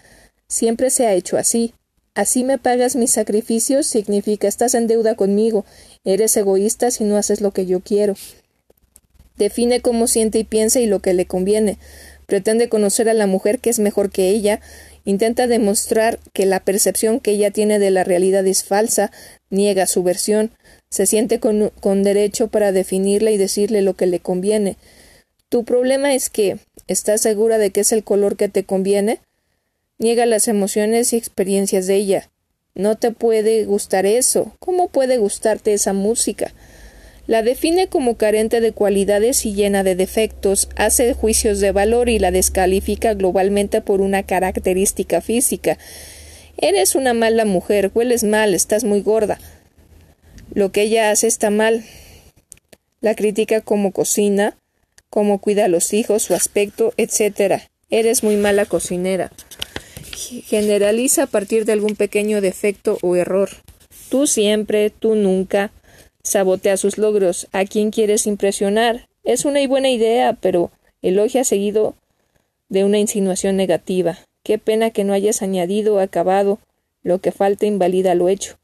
siempre 0.46 0.90
se 0.90 1.06
ha 1.06 1.14
hecho 1.14 1.36
así. 1.36 1.74
Así 2.14 2.44
me 2.44 2.58
pagas 2.58 2.94
mis 2.94 3.10
sacrificios 3.10 3.88
significa 3.88 4.46
estás 4.46 4.74
en 4.74 4.86
deuda 4.86 5.16
conmigo, 5.16 5.64
eres 6.04 6.36
egoísta 6.36 6.92
si 6.92 7.02
no 7.02 7.16
haces 7.16 7.40
lo 7.40 7.50
que 7.50 7.66
yo 7.66 7.80
quiero. 7.80 8.14
Define 9.36 9.80
cómo 9.80 10.06
siente 10.06 10.38
y 10.38 10.44
piensa 10.44 10.78
y 10.78 10.86
lo 10.86 11.00
que 11.00 11.12
le 11.12 11.26
conviene. 11.26 11.78
Pretende 12.26 12.68
conocer 12.68 13.08
a 13.08 13.14
la 13.14 13.26
mujer 13.26 13.58
que 13.58 13.70
es 13.70 13.78
mejor 13.78 14.10
que 14.10 14.28
ella, 14.28 14.60
intenta 15.04 15.46
demostrar 15.46 16.18
que 16.32 16.46
la 16.46 16.60
percepción 16.60 17.20
que 17.20 17.32
ella 17.32 17.50
tiene 17.50 17.78
de 17.78 17.90
la 17.90 18.04
realidad 18.04 18.46
es 18.46 18.64
falsa, 18.64 19.10
niega 19.50 19.87
su 19.87 20.02
versión, 20.02 20.50
se 20.90 21.06
siente 21.06 21.40
con, 21.40 21.70
con 21.80 22.02
derecho 22.02 22.48
para 22.48 22.72
definirla 22.72 23.30
y 23.30 23.37
decirle 23.37 23.82
lo 23.82 23.94
que 23.94 24.06
le 24.06 24.20
conviene. 24.20 24.76
Tu 25.48 25.64
problema 25.64 26.14
es 26.14 26.30
que 26.30 26.58
¿estás 26.87 27.20
segura 27.20 27.58
de 27.58 27.70
que 27.70 27.80
es 27.80 27.92
el 27.92 28.04
color 28.04 28.37
que 28.37 28.48
te 28.48 28.64
conviene? 28.64 29.20
Niega 29.98 30.26
las 30.26 30.48
emociones 30.48 31.12
y 31.12 31.16
experiencias 31.16 31.87
de 31.87 31.96
ella. 31.96 32.30
No 32.74 32.96
te 32.96 33.12
puede 33.12 33.64
gustar 33.64 34.04
eso. 34.04 34.56
¿Cómo 34.58 34.88
puede 34.88 35.18
gustarte 35.18 35.72
esa 35.72 35.92
música? 35.92 36.52
La 37.26 37.42
define 37.42 37.88
como 37.88 38.16
carente 38.16 38.60
de 38.60 38.72
cualidades 38.72 39.46
y 39.46 39.54
llena 39.54 39.82
de 39.82 39.94
defectos, 39.94 40.68
hace 40.76 41.14
juicios 41.14 41.58
de 41.60 41.72
valor 41.72 42.10
y 42.10 42.18
la 42.18 42.30
descalifica 42.30 43.14
globalmente 43.14 43.80
por 43.80 44.02
una 44.02 44.24
característica 44.24 45.22
física. 45.22 45.78
Eres 46.58 46.94
una 46.94 47.14
mala 47.14 47.46
mujer, 47.46 47.90
hueles 47.94 48.24
mal, 48.24 48.54
estás 48.54 48.84
muy 48.84 49.00
gorda. 49.00 49.38
Lo 50.52 50.70
que 50.70 50.82
ella 50.82 51.10
hace 51.10 51.26
está 51.26 51.48
mal. 51.48 51.84
La 53.00 53.14
critica 53.14 53.62
como 53.62 53.92
cocina, 53.92 54.56
cómo 55.08 55.38
cuida 55.38 55.64
a 55.64 55.68
los 55.68 55.94
hijos, 55.94 56.22
su 56.22 56.34
aspecto, 56.34 56.92
etc. 56.98 57.62
Eres 57.88 58.22
muy 58.22 58.37
mala 58.37 58.66
cocinera. 58.66 59.32
Generaliza 60.12 61.24
a 61.24 61.26
partir 61.26 61.64
de 61.64 61.72
algún 61.72 61.96
pequeño 61.96 62.42
defecto 62.42 62.98
o 63.00 63.16
error. 63.16 63.48
Tú 64.10 64.26
siempre, 64.26 64.90
tú 64.90 65.14
nunca, 65.14 65.72
Sabotea 66.24 66.76
sus 66.78 66.98
logros. 66.98 67.46
¿A 67.52 67.64
quién 67.64 67.90
quieres 67.90 68.26
impresionar? 68.26 69.08
Es 69.22 69.44
una 69.44 69.60
y 69.60 69.66
buena 69.66 69.90
idea, 69.90 70.32
pero 70.32 70.70
elogia 71.02 71.44
seguido 71.44 71.94
de 72.68 72.82
una 72.84 72.98
insinuación 72.98 73.56
negativa. 73.56 74.18
Qué 74.42 74.58
pena 74.58 74.90
que 74.90 75.04
no 75.04 75.12
hayas 75.12 75.42
añadido 75.42 76.00
acabado. 76.00 76.58
Lo 77.02 77.18
que 77.18 77.30
falta 77.30 77.66
invalida 77.66 78.14
lo 78.14 78.28
hecho. 78.28 78.56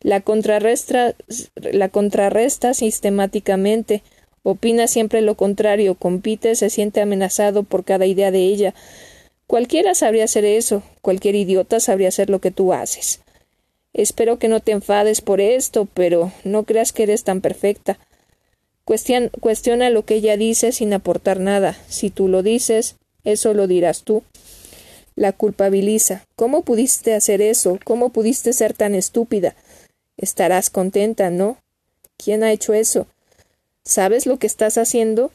La 0.00 0.20
contrarresta, 0.20 1.16
la 1.56 1.88
contrarresta 1.88 2.72
sistemáticamente. 2.72 4.02
Opina 4.44 4.86
siempre 4.86 5.22
lo 5.22 5.34
contrario, 5.34 5.96
compite, 5.96 6.54
se 6.54 6.70
siente 6.70 7.00
amenazado 7.00 7.64
por 7.64 7.84
cada 7.84 8.06
idea 8.06 8.30
de 8.30 8.44
ella. 8.44 8.74
Cualquiera 9.48 9.94
sabría 9.94 10.24
hacer 10.24 10.44
eso, 10.44 10.84
cualquier 11.02 11.34
idiota 11.34 11.80
sabría 11.80 12.08
hacer 12.08 12.30
lo 12.30 12.40
que 12.40 12.52
tú 12.52 12.72
haces. 12.72 13.20
Espero 13.96 14.38
que 14.38 14.48
no 14.48 14.60
te 14.60 14.72
enfades 14.72 15.22
por 15.22 15.40
esto, 15.40 15.88
pero 15.94 16.30
no 16.44 16.64
creas 16.64 16.92
que 16.92 17.04
eres 17.04 17.24
tan 17.24 17.40
perfecta. 17.40 17.98
cuestiona 18.84 19.88
lo 19.88 20.04
que 20.04 20.16
ella 20.16 20.36
dice 20.36 20.70
sin 20.72 20.92
aportar 20.92 21.40
nada. 21.40 21.78
Si 21.88 22.10
tú 22.10 22.28
lo 22.28 22.42
dices, 22.42 22.96
eso 23.24 23.54
lo 23.54 23.66
dirás 23.66 24.02
tú. 24.02 24.22
La 25.14 25.32
culpabiliza. 25.32 26.26
¿Cómo 26.36 26.60
pudiste 26.60 27.14
hacer 27.14 27.40
eso? 27.40 27.78
¿Cómo 27.84 28.10
pudiste 28.10 28.52
ser 28.52 28.74
tan 28.74 28.94
estúpida? 28.94 29.56
Estarás 30.18 30.68
contenta, 30.68 31.30
¿no? 31.30 31.56
¿Quién 32.18 32.44
ha 32.44 32.52
hecho 32.52 32.74
eso? 32.74 33.06
¿Sabes 33.82 34.26
lo 34.26 34.38
que 34.38 34.46
estás 34.46 34.76
haciendo? 34.76 35.32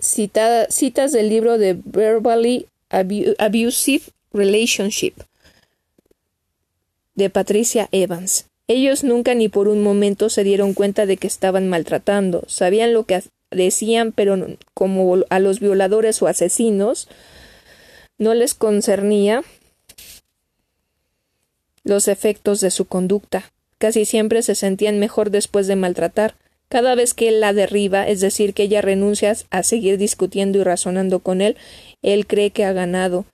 citas 0.00 1.12
del 1.12 1.28
libro 1.28 1.58
de 1.58 1.74
Verbally 1.84 2.66
Abusive 2.88 4.04
Relationship 4.32 5.12
de 7.14 7.30
Patricia 7.30 7.88
Evans. 7.92 8.46
Ellos 8.68 9.04
nunca 9.04 9.34
ni 9.34 9.48
por 9.48 9.68
un 9.68 9.82
momento 9.82 10.30
se 10.30 10.44
dieron 10.44 10.72
cuenta 10.72 11.06
de 11.06 11.16
que 11.16 11.26
estaban 11.26 11.68
maltratando. 11.68 12.44
Sabían 12.46 12.92
lo 12.92 13.04
que 13.04 13.22
decían, 13.50 14.12
pero 14.12 14.38
como 14.74 15.18
a 15.28 15.38
los 15.38 15.60
violadores 15.60 16.22
o 16.22 16.26
asesinos 16.26 17.08
no 18.18 18.34
les 18.34 18.54
concernía 18.54 19.42
los 21.84 22.08
efectos 22.08 22.60
de 22.60 22.70
su 22.70 22.86
conducta. 22.86 23.52
Casi 23.78 24.04
siempre 24.04 24.42
se 24.42 24.54
sentían 24.54 24.98
mejor 24.98 25.30
después 25.30 25.66
de 25.66 25.76
maltratar. 25.76 26.36
Cada 26.68 26.94
vez 26.94 27.14
que 27.14 27.28
él 27.28 27.40
la 27.40 27.52
derriba, 27.52 28.08
es 28.08 28.20
decir, 28.20 28.54
que 28.54 28.62
ella 28.62 28.80
renuncia 28.80 29.36
a 29.50 29.62
seguir 29.62 29.98
discutiendo 29.98 30.58
y 30.58 30.62
razonando 30.62 31.18
con 31.18 31.40
él, 31.40 31.56
él 32.00 32.26
cree 32.26 32.50
que 32.50 32.64
ha 32.64 32.72
ganado. 32.72 33.26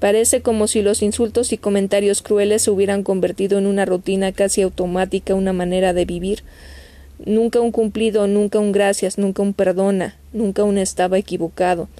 Parece 0.00 0.40
como 0.40 0.66
si 0.66 0.80
los 0.80 1.02
insultos 1.02 1.52
y 1.52 1.58
comentarios 1.58 2.22
crueles 2.22 2.62
se 2.62 2.70
hubieran 2.70 3.02
convertido 3.02 3.58
en 3.58 3.66
una 3.66 3.84
rutina 3.84 4.32
casi 4.32 4.62
automática, 4.62 5.34
una 5.34 5.52
manera 5.52 5.92
de 5.92 6.06
vivir. 6.06 6.42
Nunca 7.24 7.60
un 7.60 7.70
cumplido, 7.70 8.26
nunca 8.26 8.58
un 8.58 8.72
gracias, 8.72 9.18
nunca 9.18 9.42
un 9.42 9.52
perdona, 9.52 10.16
nunca 10.32 10.64
un 10.64 10.78
estaba 10.78 11.18
equivocado. 11.18 11.90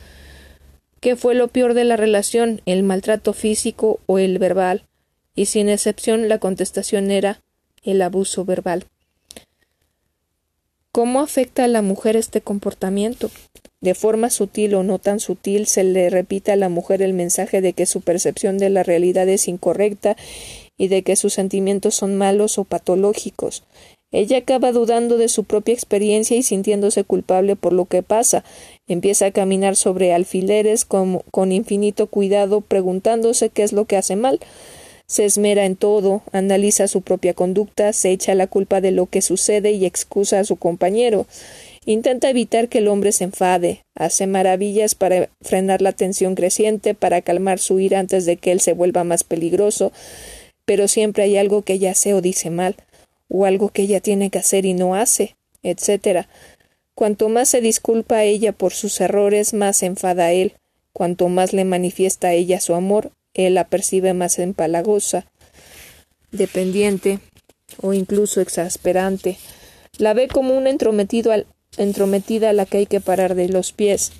¿Qué 1.00 1.14
fue 1.14 1.34
lo 1.34 1.48
peor 1.48 1.74
de 1.74 1.84
la 1.84 1.98
relación, 1.98 2.62
el 2.64 2.82
maltrato 2.82 3.34
físico 3.34 4.00
o 4.06 4.18
el 4.18 4.38
verbal? 4.38 4.86
Y 5.34 5.44
sin 5.44 5.68
excepción 5.68 6.28
la 6.28 6.38
contestación 6.38 7.10
era 7.10 7.42
el 7.82 8.00
abuso 8.00 8.46
verbal. 8.46 8.86
¿Cómo 10.90 11.20
afecta 11.20 11.64
a 11.64 11.68
la 11.68 11.82
mujer 11.82 12.16
este 12.16 12.40
comportamiento? 12.40 13.30
De 13.80 13.94
forma 13.94 14.30
sutil 14.30 14.74
o 14.74 14.82
no 14.82 14.98
tan 14.98 15.20
sutil 15.20 15.66
se 15.66 15.84
le 15.84 16.10
repite 16.10 16.52
a 16.52 16.56
la 16.56 16.68
mujer 16.68 17.02
el 17.02 17.14
mensaje 17.14 17.60
de 17.60 17.72
que 17.72 17.86
su 17.86 18.00
percepción 18.00 18.58
de 18.58 18.70
la 18.70 18.82
realidad 18.82 19.28
es 19.28 19.48
incorrecta 19.48 20.16
y 20.76 20.88
de 20.88 21.02
que 21.02 21.16
sus 21.16 21.32
sentimientos 21.34 21.94
son 21.94 22.16
malos 22.16 22.58
o 22.58 22.64
patológicos. 22.64 23.64
Ella 24.12 24.38
acaba 24.38 24.72
dudando 24.72 25.18
de 25.18 25.28
su 25.28 25.44
propia 25.44 25.72
experiencia 25.72 26.36
y 26.36 26.42
sintiéndose 26.42 27.04
culpable 27.04 27.54
por 27.54 27.72
lo 27.72 27.84
que 27.84 28.02
pasa. 28.02 28.44
Empieza 28.88 29.26
a 29.26 29.30
caminar 29.30 29.76
sobre 29.76 30.12
alfileres 30.12 30.84
con, 30.84 31.20
con 31.30 31.52
infinito 31.52 32.08
cuidado, 32.08 32.60
preguntándose 32.60 33.50
qué 33.50 33.62
es 33.62 33.72
lo 33.72 33.84
que 33.84 33.96
hace 33.96 34.16
mal. 34.16 34.40
Se 35.06 35.24
esmera 35.24 35.64
en 35.64 35.76
todo, 35.76 36.22
analiza 36.32 36.88
su 36.88 37.02
propia 37.02 37.34
conducta, 37.34 37.92
se 37.92 38.10
echa 38.10 38.34
la 38.34 38.46
culpa 38.46 38.80
de 38.80 38.90
lo 38.90 39.06
que 39.06 39.22
sucede 39.22 39.72
y 39.72 39.84
excusa 39.84 40.40
a 40.40 40.44
su 40.44 40.56
compañero. 40.56 41.26
Intenta 41.90 42.30
evitar 42.30 42.68
que 42.68 42.78
el 42.78 42.86
hombre 42.86 43.10
se 43.10 43.24
enfade, 43.24 43.84
hace 43.96 44.28
maravillas 44.28 44.94
para 44.94 45.28
frenar 45.40 45.82
la 45.82 45.90
tensión 45.90 46.36
creciente, 46.36 46.94
para 46.94 47.20
calmar 47.20 47.58
su 47.58 47.80
ira 47.80 47.98
antes 47.98 48.26
de 48.26 48.36
que 48.36 48.52
él 48.52 48.60
se 48.60 48.74
vuelva 48.74 49.02
más 49.02 49.24
peligroso, 49.24 49.90
pero 50.64 50.86
siempre 50.86 51.24
hay 51.24 51.36
algo 51.36 51.62
que 51.62 51.72
ella 51.72 51.90
hace 51.90 52.14
o 52.14 52.20
dice 52.20 52.48
mal, 52.48 52.76
o 53.26 53.44
algo 53.44 53.70
que 53.70 53.82
ella 53.82 53.98
tiene 53.98 54.30
que 54.30 54.38
hacer 54.38 54.66
y 54.66 54.72
no 54.72 54.94
hace, 54.94 55.34
etc. 55.64 56.26
Cuanto 56.94 57.28
más 57.28 57.48
se 57.48 57.60
disculpa 57.60 58.18
a 58.18 58.24
ella 58.24 58.52
por 58.52 58.72
sus 58.72 59.00
errores, 59.00 59.52
más 59.52 59.78
se 59.78 59.86
enfada 59.86 60.26
a 60.26 60.32
él. 60.32 60.52
Cuanto 60.92 61.28
más 61.28 61.52
le 61.52 61.64
manifiesta 61.64 62.28
a 62.28 62.34
ella 62.34 62.60
su 62.60 62.76
amor, 62.76 63.10
él 63.34 63.54
la 63.54 63.66
percibe 63.66 64.14
más 64.14 64.38
empalagosa, 64.38 65.26
dependiente 66.30 67.18
o 67.80 67.94
incluso 67.94 68.40
exasperante. 68.40 69.38
La 69.98 70.14
ve 70.14 70.28
como 70.28 70.56
un 70.56 70.68
entrometido 70.68 71.32
al, 71.32 71.46
entrometida 71.76 72.50
a 72.50 72.52
la 72.52 72.66
que 72.66 72.78
hay 72.78 72.86
que 72.86 73.00
parar 73.00 73.34
de 73.34 73.48
los 73.48 73.72
pies. 73.72 74.12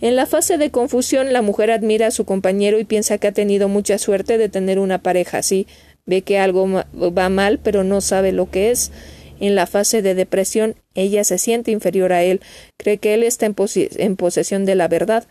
En 0.00 0.14
la 0.14 0.26
fase 0.26 0.58
de 0.58 0.70
confusión, 0.70 1.32
la 1.32 1.42
mujer 1.42 1.70
admira 1.70 2.08
a 2.08 2.10
su 2.10 2.24
compañero 2.24 2.78
y 2.78 2.84
piensa 2.84 3.18
que 3.18 3.28
ha 3.28 3.32
tenido 3.32 3.68
mucha 3.68 3.98
suerte 3.98 4.36
de 4.36 4.48
tener 4.48 4.78
una 4.78 5.02
pareja 5.02 5.38
así. 5.38 5.66
Ve 6.04 6.22
que 6.22 6.38
algo 6.38 6.68
va 6.94 7.28
mal, 7.28 7.58
pero 7.62 7.82
no 7.82 8.00
sabe 8.00 8.32
lo 8.32 8.50
que 8.50 8.70
es. 8.70 8.92
En 9.40 9.54
la 9.54 9.66
fase 9.66 10.02
de 10.02 10.14
depresión, 10.14 10.76
ella 10.94 11.24
se 11.24 11.38
siente 11.38 11.70
inferior 11.70 12.12
a 12.12 12.22
él, 12.22 12.40
cree 12.78 12.98
que 12.98 13.14
él 13.14 13.22
está 13.22 13.46
en, 13.46 13.54
en 13.96 14.16
posesión 14.16 14.64
de 14.64 14.74
la 14.74 14.88
verdad. 14.88 15.24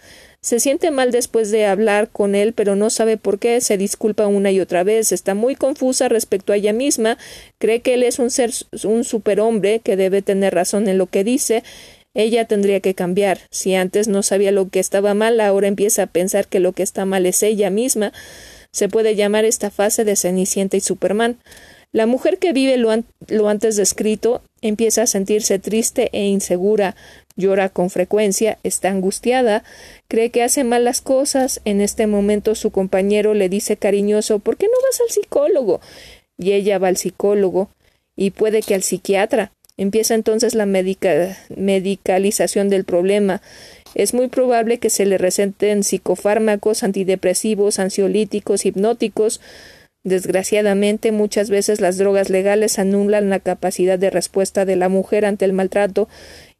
Se 0.45 0.60
siente 0.60 0.91
mal 0.91 1.10
después 1.10 1.49
de 1.49 1.65
hablar 1.65 2.10
con 2.12 2.36
él, 2.36 2.53
pero 2.53 2.75
no 2.75 2.91
sabe 2.91 3.17
por 3.17 3.39
qué, 3.39 3.62
se 3.62 3.79
disculpa 3.79 4.27
una 4.27 4.51
y 4.51 4.60
otra 4.60 4.84
vez, 4.84 5.12
está 5.12 5.34
muy 5.34 5.55
confusa 5.55 6.08
respecto 6.08 6.53
a 6.53 6.55
ella 6.55 6.71
misma, 6.71 7.17
cree 7.58 7.79
que 7.79 7.95
él 7.95 8.03
es 8.03 8.19
un 8.19 8.29
ser 8.29 8.51
un 8.84 9.05
superhombre 9.05 9.79
que 9.79 9.95
debe 9.95 10.21
tener 10.21 10.53
razón 10.53 10.88
en 10.88 10.99
lo 10.99 11.08
que 11.08 11.23
dice, 11.23 11.63
ella 12.13 12.45
tendría 12.45 12.79
que 12.79 12.93
cambiar. 12.93 13.39
Si 13.49 13.73
antes 13.73 14.08
no 14.08 14.21
sabía 14.21 14.51
lo 14.51 14.69
que 14.69 14.79
estaba 14.79 15.15
mal, 15.15 15.39
ahora 15.39 15.67
empieza 15.67 16.03
a 16.03 16.08
pensar 16.13 16.45
que 16.45 16.60
lo 16.60 16.73
que 16.73 16.84
está 16.84 17.05
mal 17.05 17.25
es 17.25 17.41
ella 17.41 17.71
misma. 17.71 18.13
Se 18.69 18.88
puede 18.88 19.15
llamar 19.15 19.45
esta 19.45 19.71
fase 19.71 20.05
de 20.05 20.15
Cenicienta 20.15 20.77
y 20.77 20.81
Superman. 20.81 21.39
La 21.91 22.05
mujer 22.05 22.38
que 22.38 22.53
vive 22.53 22.77
lo, 22.77 22.91
lo 23.29 23.49
antes 23.49 23.77
descrito 23.77 24.43
empieza 24.62 25.01
a 25.01 25.08
sentirse 25.08 25.58
triste 25.58 26.10
e 26.12 26.25
insegura, 26.25 26.95
llora 27.35 27.69
con 27.69 27.89
frecuencia, 27.89 28.59
está 28.63 28.89
angustiada, 28.89 29.63
cree 30.07 30.29
que 30.29 30.43
hace 30.43 30.63
mal 30.63 30.83
las 30.83 31.01
cosas, 31.01 31.61
en 31.65 31.81
este 31.81 32.07
momento 32.07 32.55
su 32.55 32.71
compañero 32.71 33.33
le 33.33 33.49
dice 33.49 33.77
cariñoso 33.77 34.39
¿por 34.39 34.57
qué 34.57 34.67
no 34.67 34.73
vas 34.87 35.01
al 35.01 35.09
psicólogo? 35.09 35.81
y 36.37 36.51
ella 36.53 36.79
va 36.79 36.87
al 36.89 36.97
psicólogo 36.97 37.69
y 38.15 38.31
puede 38.31 38.61
que 38.61 38.75
al 38.75 38.83
psiquiatra. 38.83 39.51
Empieza 39.77 40.15
entonces 40.15 40.55
la 40.55 40.65
medicalización 40.65 42.69
del 42.69 42.85
problema. 42.85 43.41
Es 43.93 44.13
muy 44.13 44.29
probable 44.29 44.77
que 44.77 44.89
se 44.89 45.05
le 45.05 45.17
receten 45.17 45.83
psicofármacos, 45.83 46.83
antidepresivos, 46.83 47.79
ansiolíticos, 47.79 48.65
hipnóticos. 48.65 49.41
Desgraciadamente, 50.03 51.11
muchas 51.11 51.49
veces 51.49 51.81
las 51.81 51.97
drogas 51.97 52.29
legales 52.29 52.79
anulan 52.79 53.29
la 53.29 53.39
capacidad 53.39 53.99
de 53.99 54.11
respuesta 54.11 54.63
de 54.63 54.77
la 54.77 54.87
mujer 54.87 55.25
ante 55.25 55.43
el 55.43 55.51
maltrato 55.51 56.07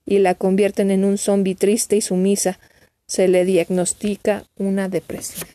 y 0.06 0.20
la 0.20 0.36
convierten 0.36 0.92
en 0.92 1.04
un 1.04 1.18
zombi 1.18 1.56
triste 1.56 1.96
y 1.96 2.02
sumisa. 2.02 2.60
Se 3.08 3.28
le 3.28 3.46
diagnostica 3.46 4.46
una 4.58 4.90
depresión. 4.90 5.48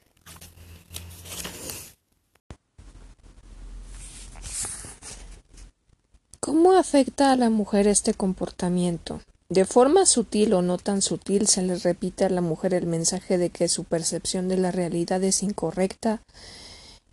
¿Cómo 6.40 6.72
afecta 6.72 7.32
a 7.32 7.36
la 7.36 7.50
mujer 7.50 7.86
este 7.86 8.14
comportamiento? 8.14 9.20
De 9.50 9.64
forma 9.64 10.06
sutil 10.06 10.54
o 10.54 10.62
no 10.62 10.78
tan 10.78 11.02
sutil 11.02 11.48
se 11.48 11.62
le 11.62 11.76
repite 11.76 12.24
a 12.24 12.30
la 12.30 12.40
mujer 12.40 12.72
el 12.72 12.86
mensaje 12.86 13.36
de 13.36 13.50
que 13.50 13.68
su 13.68 13.84
percepción 13.84 14.48
de 14.48 14.56
la 14.56 14.70
realidad 14.70 15.22
es 15.24 15.42
incorrecta 15.42 16.22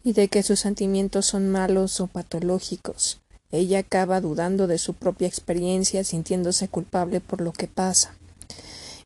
y 0.04 0.14
de 0.14 0.28
que 0.28 0.44
sus 0.44 0.60
sentimientos 0.60 1.26
son 1.26 1.50
malos 1.50 2.00
o 2.00 2.08
patológicos. 2.08 3.20
Ella 3.52 3.80
acaba 3.80 4.22
dudando 4.22 4.68
de 4.68 4.78
su 4.78 4.94
propia 4.94 5.28
experiencia, 5.28 6.04
sintiéndose 6.04 6.68
culpable 6.68 7.22
por 7.22 7.42
lo 7.42 7.54
que 7.54 7.68
pasa. 7.68 8.14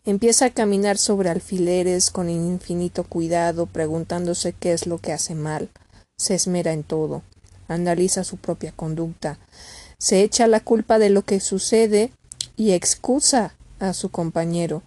Empieza 0.03 0.45
a 0.45 0.49
caminar 0.49 0.97
sobre 0.97 1.29
alfileres 1.29 2.09
con 2.09 2.29
infinito 2.29 3.03
cuidado, 3.03 3.67
preguntándose 3.67 4.53
qué 4.53 4.73
es 4.73 4.87
lo 4.87 4.97
que 4.97 5.13
hace 5.13 5.35
mal. 5.35 5.69
Se 6.17 6.33
esmera 6.35 6.73
en 6.73 6.83
todo. 6.83 7.21
Analiza 7.67 8.23
su 8.23 8.37
propia 8.37 8.71
conducta 8.71 9.37
se 10.01 10.23
echa 10.23 10.47
la 10.47 10.61
culpa 10.61 10.97
de 10.97 11.11
lo 11.11 11.21
que 11.21 11.39
sucede 11.39 12.11
y 12.57 12.71
excusa 12.71 13.53
a 13.79 13.93
su 13.93 14.09
compañero. 14.09 14.81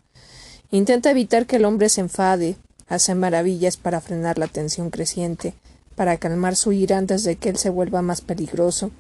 Intenta 0.73 1.13
evitar 1.13 1.47
que 1.47 1.55
el 1.57 1.67
hombre 1.67 1.89
se 1.89 2.01
enfade, 2.01 2.57
hace 2.89 3.15
maravillas 3.15 3.77
para 3.77 4.01
frenar 4.01 4.39
la 4.39 4.49
tensión 4.49 4.91
creciente, 4.91 5.55
para 5.95 6.17
calmar 6.17 6.57
su 6.57 6.73
ira 6.73 6.99
antes 6.99 7.23
de 7.23 7.37
que 7.37 7.51
él 7.51 7.59
se 7.59 7.71
vuelva 7.71 8.03
más 8.03 8.23
peligroso. 8.23 8.91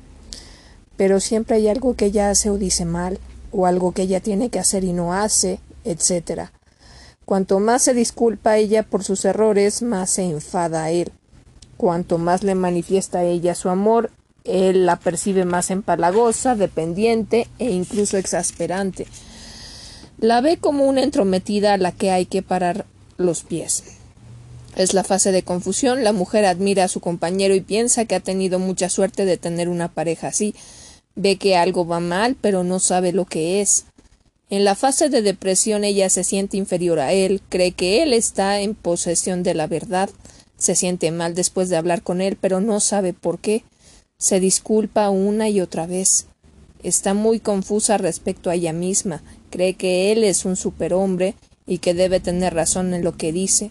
Pero 0.97 1.21
siempre 1.21 1.57
hay 1.57 1.69
algo 1.69 1.95
que 1.95 2.07
ella 2.07 2.31
hace 2.31 2.51
o 2.51 2.59
dice 2.59 2.85
mal, 2.85 3.19
o 3.53 3.67
algo 3.67 3.93
que 3.93 4.03
ella 4.03 4.21
tiene 4.21 4.51
que 4.51 4.59
hacer 4.59 4.85
y 4.85 4.93
no 4.93 5.15
hace, 5.15 5.61
etc. 5.85 6.49
Cuanto 7.25 7.61
más 7.61 7.83
se 7.83 7.95
disculpa 7.95 8.59
ella 8.59 8.83
por 8.83 9.05
sus 9.05 9.25
errores, 9.25 9.83
más 9.83 10.11
se 10.11 10.23
enfada 10.23 10.85
a 10.85 10.91
él. 10.91 11.11
Cuanto 11.77 12.19
más 12.19 12.43
le 12.43 12.55
manifiesta 12.55 13.21
a 13.21 13.25
ella 13.25 13.55
su 13.55 13.69
amor, 13.69 14.11
él 14.45 14.85
la 14.87 14.97
percibe 14.97 15.45
más 15.45 15.71
empalagosa, 15.71 16.55
dependiente 16.55 17.49
e 17.59 17.71
incluso 17.71 18.19
exasperante. 18.19 19.07
La 20.19 20.41
ve 20.41 20.59
como 20.59 20.87
una 20.87 21.03
entrometida 21.03 21.75
a 21.75 21.79
la 21.79 21.93
que 21.93 22.11
hay 22.11 22.27
que 22.27 22.43
parar 22.43 22.87
los 23.17 23.43
pies. 23.43 23.85
Es 24.77 24.93
la 24.93 25.05
fase 25.05 25.33
de 25.33 25.43
confusión. 25.43 26.05
La 26.05 26.13
mujer 26.13 26.45
admira 26.45 26.85
a 26.85 26.89
su 26.89 27.01
compañero 27.01 27.55
y 27.55 27.61
piensa 27.61 28.05
que 28.05 28.15
ha 28.15 28.21
tenido 28.21 28.59
mucha 28.59 28.89
suerte 28.89 29.25
de 29.25 29.37
tener 29.37 29.69
una 29.69 29.89
pareja 29.89 30.29
así. 30.29 30.55
Ve 31.16 31.37
que 31.37 31.57
algo 31.57 31.87
va 31.87 32.00
mal, 32.00 32.37
pero 32.40 32.64
no 32.64 32.79
sabe 32.79 33.12
lo 33.12 33.24
que 33.24 33.61
es. 33.61 33.87
En 34.50 34.64
la 34.64 34.74
fase 34.74 35.09
de 35.09 35.22
depresión 35.22 35.85
ella 35.85 36.11
se 36.11 36.24
siente 36.24 36.57
inferior 36.57 37.00
a 37.00 37.12
él, 37.12 37.40
cree 37.48 37.72
que 37.72 38.03
él 38.03 38.12
está 38.12 38.61
en 38.61 38.74
posesión 38.74 39.42
de 39.42 39.55
la 39.55 39.66
verdad, 39.66 40.11
se 40.57 40.74
siente 40.74 41.11
mal 41.11 41.35
después 41.35 41.68
de 41.68 41.77
hablar 41.77 42.03
con 42.03 42.20
él, 42.20 42.37
pero 42.40 42.61
no 42.61 42.81
sabe 42.81 43.12
por 43.12 43.38
qué. 43.38 43.64
Se 44.18 44.40
disculpa 44.40 45.11
una 45.11 45.48
y 45.48 45.61
otra 45.61 45.87
vez. 45.87 46.27
Está 46.83 47.14
muy 47.14 47.40
confusa 47.40 47.98
respecto 47.98 48.50
a 48.50 48.55
ella 48.55 48.72
misma. 48.72 49.22
Cree 49.50 49.74
que 49.74 50.12
él 50.12 50.24
es 50.24 50.44
un 50.44 50.57
superhombre 50.57 51.35
y 51.66 51.79
que 51.79 51.94
debe 51.94 52.20
tener 52.20 52.55
razón 52.55 52.94
en 52.94 53.05
lo 53.05 53.16
que 53.16 53.33
dice. 53.33 53.70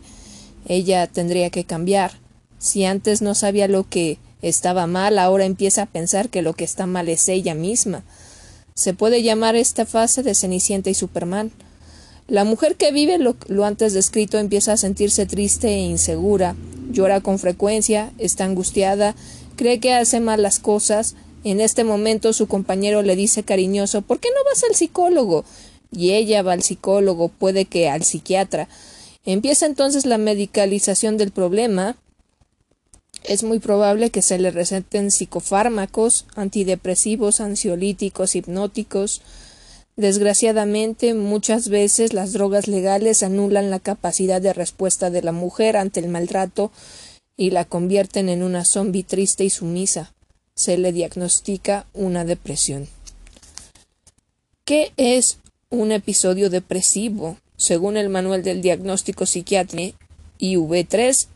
Ella 0.67 1.07
tendría 1.07 1.49
que 1.49 1.63
cambiar. 1.63 2.11
Si 2.57 2.85
antes 2.85 3.21
no 3.21 3.35
sabía 3.35 3.67
lo 3.67 3.87
que 3.87 4.17
estaba 4.43 4.85
mal, 4.85 5.17
ahora 5.17 5.45
empieza 5.45 5.81
a 5.81 5.87
pensar 5.87 6.29
que 6.29 6.43
lo 6.43 6.53
que 6.53 6.63
está 6.63 6.85
mal 6.85 7.09
es 7.09 7.27
ella 7.27 7.55
misma. 7.55 8.03
Se 8.75 8.93
puede 8.93 9.23
llamar 9.23 9.55
esta 9.55 9.87
fase 9.87 10.21
de 10.21 10.35
Cenicienta 10.35 10.91
y 10.91 10.93
Superman. 10.93 11.51
La 12.27 12.43
mujer 12.43 12.75
que 12.75 12.91
vive 12.91 13.17
lo, 13.17 13.35
lo, 13.47 13.65
antes 13.65 13.93
descrito 13.93 14.37
empieza 14.37 14.73
a 14.73 14.77
sentirse 14.77 15.25
triste 15.25 15.69
e 15.69 15.79
insegura, 15.79 16.55
llora 16.91 17.21
con 17.21 17.39
frecuencia, 17.39 18.11
está 18.17 18.45
angustiada 18.45 19.15
cree 19.55 19.79
que 19.79 19.93
hace 19.93 20.19
mal 20.19 20.41
las 20.41 20.59
cosas. 20.59 21.15
En 21.43 21.59
este 21.59 21.83
momento 21.83 22.33
su 22.33 22.47
compañero 22.47 23.01
le 23.01 23.15
dice 23.15 23.43
cariñoso 23.43 24.01
¿Por 24.01 24.19
qué 24.19 24.29
no 24.29 24.43
vas 24.49 24.63
al 24.63 24.75
psicólogo? 24.75 25.45
Y 25.91 26.11
ella 26.11 26.41
va 26.41 26.53
al 26.53 26.63
psicólogo, 26.63 27.29
puede 27.29 27.65
que 27.65 27.89
al 27.89 28.03
psiquiatra. 28.03 28.67
Empieza 29.25 29.65
entonces 29.65 30.05
la 30.05 30.17
medicalización 30.17 31.17
del 31.17 31.31
problema. 31.31 31.95
Es 33.23 33.43
muy 33.43 33.59
probable 33.59 34.09
que 34.09 34.21
se 34.21 34.37
le 34.37 34.51
receten 34.51 35.09
psicofármacos, 35.09 36.25
antidepresivos, 36.35 37.39
ansiolíticos, 37.39 38.35
hipnóticos. 38.35 39.21
Desgraciadamente, 39.95 41.13
muchas 41.13 41.69
veces 41.69 42.13
las 42.13 42.33
drogas 42.33 42.67
legales 42.67 43.23
anulan 43.23 43.69
la 43.69 43.79
capacidad 43.79 44.41
de 44.41 44.53
respuesta 44.53 45.09
de 45.09 45.21
la 45.21 45.31
mujer 45.31 45.77
ante 45.77 46.01
el 46.01 46.09
maltrato 46.09 46.71
y 47.37 47.51
la 47.51 47.65
convierten 47.65 48.27
en 48.27 48.43
una 48.43 48.65
zombi 48.65 49.03
triste 49.03 49.45
y 49.45 49.49
sumisa. 49.49 50.13
Se 50.55 50.77
le 50.77 50.91
diagnostica 50.91 51.87
una 51.93 52.25
depresión. 52.25 52.87
¿Qué 54.65 54.91
es 54.97 55.37
un 55.69 55.91
episodio 55.91 56.49
depresivo? 56.49 57.37
Según 57.55 57.95
el 57.97 58.09
manual 58.09 58.43
del 58.43 58.61
diagnóstico 58.61 59.25
psiquiátrico 59.25 59.97
IV3, 60.39 61.27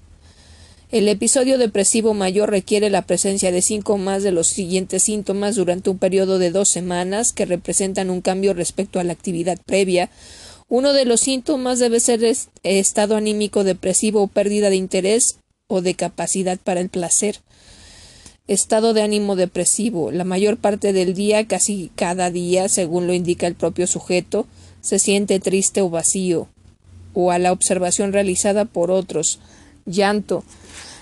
el 0.89 1.09
episodio 1.09 1.57
depresivo 1.57 2.13
mayor 2.13 2.49
requiere 2.49 2.89
la 2.89 3.01
presencia 3.01 3.51
de 3.51 3.61
cinco 3.61 3.97
más 3.97 4.23
de 4.23 4.31
los 4.31 4.47
siguientes 4.47 5.03
síntomas 5.03 5.55
durante 5.55 5.89
un 5.89 5.97
periodo 5.97 6.39
de 6.39 6.49
dos 6.49 6.69
semanas 6.69 7.33
que 7.33 7.45
representan 7.45 8.09
un 8.09 8.21
cambio 8.21 8.53
respecto 8.53 8.99
a 8.99 9.03
la 9.03 9.11
actividad 9.11 9.59
previa. 9.65 10.09
Uno 10.69 10.93
de 10.93 11.03
los 11.03 11.19
síntomas 11.19 11.79
debe 11.79 11.99
ser 11.99 12.21
estado 12.63 13.17
anímico 13.17 13.65
depresivo 13.65 14.23
o 14.23 14.27
pérdida 14.27 14.69
de 14.69 14.77
interés 14.77 15.39
o 15.67 15.81
de 15.81 15.93
capacidad 15.93 16.57
para 16.57 16.79
el 16.79 16.87
placer. 16.87 17.41
Estado 18.47 18.93
de 18.93 19.01
ánimo 19.01 19.35
depresivo. 19.35 20.11
La 20.11 20.23
mayor 20.23 20.55
parte 20.55 20.93
del 20.93 21.13
día, 21.13 21.45
casi 21.47 21.91
cada 21.95 22.31
día, 22.31 22.69
según 22.69 23.07
lo 23.07 23.13
indica 23.13 23.45
el 23.45 23.55
propio 23.55 23.87
sujeto, 23.87 24.47
se 24.79 24.99
siente 24.99 25.41
triste 25.41 25.81
o 25.81 25.89
vacío, 25.89 26.47
o 27.13 27.31
a 27.31 27.39
la 27.39 27.51
observación 27.51 28.13
realizada 28.13 28.63
por 28.63 28.89
otros. 28.89 29.39
Llanto. 29.87 30.43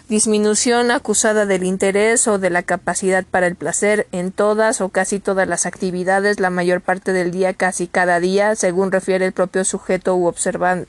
Disminución 0.08 0.91
acusada 0.91 1.45
del 1.45 1.63
interés 1.63 2.28
o 2.28 2.38
de 2.38 2.52
la 2.52 2.62
capacidad 2.62 3.26
para 3.26 3.48
el 3.48 3.56
placer 3.56 4.08
en 4.12 4.32
todas 4.32 4.80
o 4.80 4.89
casi 4.89 5.19
todas 5.19 5.48
las 5.48 5.65
actividades, 5.65 6.39
la 6.39 6.52
mayor 6.52 6.82
parte 6.82 7.12
del 7.12 7.32
día, 7.32 7.54
casi 7.54 7.88
cada 7.88 8.19
día, 8.19 8.56
según 8.56 8.91
refiere 8.91 9.26
el 9.26 9.34
propio 9.34 9.65
sujeto 9.65 10.15
u 10.15 10.28
observan, 10.28 10.88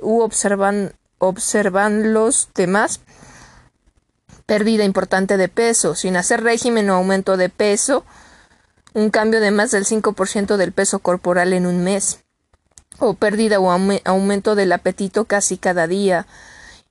u 0.00 0.20
observan 0.20 0.92
observan 1.22 2.12
los 2.12 2.48
demás. 2.54 3.00
Pérdida 4.46 4.84
importante 4.84 5.36
de 5.36 5.48
peso, 5.48 5.94
sin 5.94 6.16
hacer 6.16 6.42
régimen 6.42 6.90
o 6.90 6.94
aumento 6.94 7.36
de 7.36 7.48
peso, 7.48 8.04
un 8.92 9.10
cambio 9.10 9.40
de 9.40 9.52
más 9.52 9.70
del 9.70 9.84
5% 9.84 10.56
del 10.56 10.72
peso 10.72 10.98
corporal 10.98 11.52
en 11.52 11.66
un 11.66 11.84
mes, 11.84 12.20
o 12.98 13.14
pérdida 13.14 13.60
o 13.60 13.70
aumento 13.70 14.54
del 14.54 14.72
apetito 14.72 15.24
casi 15.24 15.58
cada 15.58 15.86
día, 15.86 16.26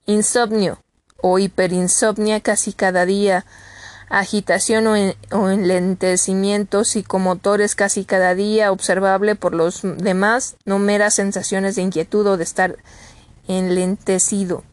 insomnio 0.05 0.79
o 1.21 1.39
hiperinsomnia 1.39 2.41
casi 2.41 2.73
cada 2.73 3.05
día, 3.05 3.45
agitación 4.09 4.87
o, 4.87 4.93
o 5.37 5.49
enlentecimiento 5.49 6.83
psicomotores 6.83 7.75
casi 7.75 8.03
cada 8.03 8.35
día, 8.35 8.71
observable 8.71 9.35
por 9.35 9.53
los 9.53 9.81
demás, 9.83 10.55
no 10.65 10.79
meras 10.79 11.13
sensaciones 11.13 11.75
de 11.75 11.83
inquietud 11.83 12.27
o 12.27 12.37
de 12.37 12.43
estar 12.43 12.77
enlentecido, 13.47 14.63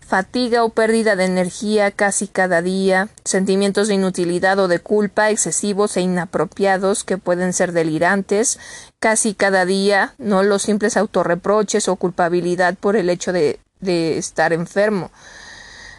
fatiga 0.00 0.64
o 0.64 0.70
pérdida 0.70 1.16
de 1.16 1.24
energía 1.26 1.90
casi 1.90 2.28
cada 2.28 2.62
día, 2.62 3.08
sentimientos 3.24 3.88
de 3.88 3.94
inutilidad 3.94 4.58
o 4.58 4.66
de 4.66 4.80
culpa 4.80 5.30
excesivos 5.30 5.96
e 5.96 6.00
inapropiados 6.00 7.04
que 7.04 7.18
pueden 7.18 7.52
ser 7.52 7.72
delirantes 7.72 8.58
casi 8.98 9.34
cada 9.34 9.64
día, 9.64 10.14
no 10.18 10.42
los 10.42 10.62
simples 10.62 10.96
autorreproches 10.96 11.88
o 11.88 11.96
culpabilidad 11.96 12.74
por 12.74 12.96
el 12.96 13.10
hecho 13.10 13.32
de, 13.32 13.60
de 13.80 14.18
estar 14.18 14.52
enfermo. 14.52 15.10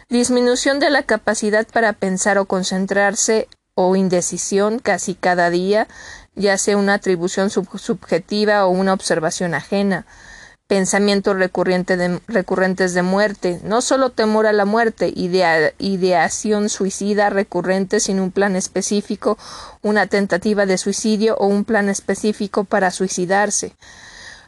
Disminución 0.08 0.80
de 0.80 0.90
la 0.90 1.04
capacidad 1.04 1.66
para 1.66 1.92
pensar 1.92 2.38
o 2.38 2.46
concentrarse 2.46 3.48
o 3.74 3.96
indecisión 3.96 4.78
casi 4.78 5.14
cada 5.14 5.50
día, 5.50 5.86
ya 6.34 6.58
sea 6.58 6.76
una 6.76 6.94
atribución 6.94 7.50
subjetiva 7.50 8.66
o 8.66 8.70
una 8.70 8.92
observación 8.92 9.54
ajena 9.54 10.06
pensamientos 10.70 11.36
recurrentes 11.36 12.94
de 12.94 13.02
muerte, 13.02 13.58
no 13.64 13.82
solo 13.82 14.10
temor 14.10 14.46
a 14.46 14.52
la 14.52 14.64
muerte, 14.64 15.12
ideación 15.16 16.68
suicida 16.68 17.28
recurrente 17.28 17.98
sin 17.98 18.20
un 18.20 18.30
plan 18.30 18.54
específico, 18.54 19.36
una 19.82 20.06
tentativa 20.06 20.66
de 20.66 20.78
suicidio 20.78 21.34
o 21.38 21.48
un 21.48 21.64
plan 21.64 21.88
específico 21.88 22.62
para 22.62 22.92
suicidarse. 22.92 23.74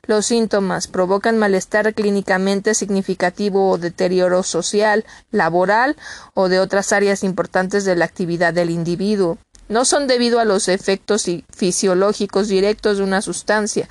Los 0.08 0.26
síntomas 0.26 0.88
provocan 0.88 1.38
malestar 1.38 1.94
clínicamente 1.94 2.74
significativo 2.74 3.70
o 3.70 3.78
deterioro 3.78 4.42
social, 4.42 5.04
laboral 5.30 5.96
o 6.34 6.48
de 6.48 6.58
otras 6.58 6.92
áreas 6.92 7.22
importantes 7.22 7.84
de 7.84 7.94
la 7.94 8.04
actividad 8.04 8.52
del 8.52 8.70
individuo. 8.70 9.38
No 9.68 9.84
son 9.84 10.08
debido 10.08 10.40
a 10.40 10.44
los 10.44 10.66
efectos 10.66 11.30
fisiológicos 11.56 12.48
directos 12.48 12.98
de 12.98 13.04
una 13.04 13.22
sustancia. 13.22 13.88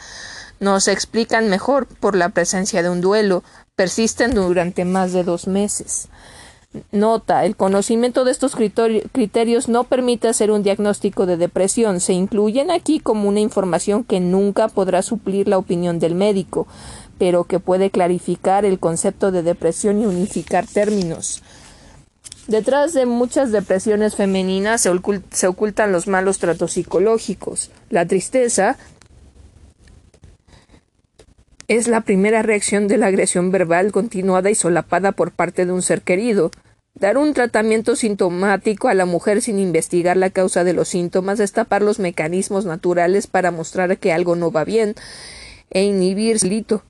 No 0.59 0.81
se 0.81 0.91
explican 0.91 1.47
mejor 1.47 1.87
por 1.87 2.17
la 2.17 2.27
presencia 2.27 2.83
de 2.83 2.89
un 2.89 2.99
duelo. 2.99 3.45
Persisten 3.77 4.33
durante 4.33 4.83
más 4.83 5.13
de 5.13 5.23
dos 5.23 5.47
meses. 5.47 6.09
Nota, 6.91 7.45
el 7.45 7.57
conocimiento 7.57 8.23
de 8.23 8.31
estos 8.31 8.55
criterios 8.55 9.67
no 9.67 9.83
permite 9.83 10.29
hacer 10.29 10.51
un 10.51 10.63
diagnóstico 10.63 11.25
de 11.25 11.35
depresión. 11.35 11.99
Se 11.99 12.13
incluyen 12.13 12.71
aquí 12.71 12.99
como 13.01 13.27
una 13.27 13.41
información 13.41 14.05
que 14.05 14.21
nunca 14.21 14.69
podrá 14.69 15.01
suplir 15.01 15.49
la 15.49 15.57
opinión 15.57 15.99
del 15.99 16.15
médico, 16.15 16.67
pero 17.17 17.43
que 17.43 17.59
puede 17.59 17.91
clarificar 17.91 18.63
el 18.63 18.79
concepto 18.79 19.31
de 19.31 19.43
depresión 19.43 20.01
y 20.01 20.05
unificar 20.05 20.65
términos. 20.65 21.43
Detrás 22.47 22.93
de 22.93 23.05
muchas 23.05 23.51
depresiones 23.51 24.15
femeninas 24.15 24.81
se, 24.81 25.47
ocultan 25.47 25.91
los 25.91 26.07
malos 26.07 26.39
tratos 26.39 26.71
psicológicos. 26.71 27.69
La 27.89 28.05
tristeza 28.05 28.77
es 31.67 31.87
la 31.87 32.01
primera 32.01 32.41
reacción 32.41 32.87
de 32.87 32.97
la 32.97 33.07
agresión 33.07 33.51
verbal 33.51 33.91
continuada 33.91 34.49
y 34.49 34.55
solapada 34.55 35.11
por 35.11 35.31
parte 35.31 35.65
de 35.65 35.71
un 35.71 35.81
ser 35.81 36.01
querido. 36.01 36.51
Dar 36.93 37.17
un 37.17 37.33
tratamiento 37.33 37.95
sintomático 37.95 38.89
a 38.89 38.93
la 38.93 39.05
mujer 39.05 39.41
sin 39.41 39.59
investigar 39.59 40.17
la 40.17 40.29
causa 40.29 40.63
de 40.63 40.73
los 40.73 40.89
síntomas 40.89 41.39
es 41.39 41.53
tapar 41.53 41.81
los 41.81 41.99
mecanismos 41.99 42.65
naturales 42.65 43.27
para 43.27 43.51
mostrar 43.51 43.97
que 43.97 44.11
algo 44.11 44.35
no 44.35 44.51
va 44.51 44.65
bien 44.65 44.95
e 45.69 45.83
inhibir 45.83 46.43
lito. 46.43 46.83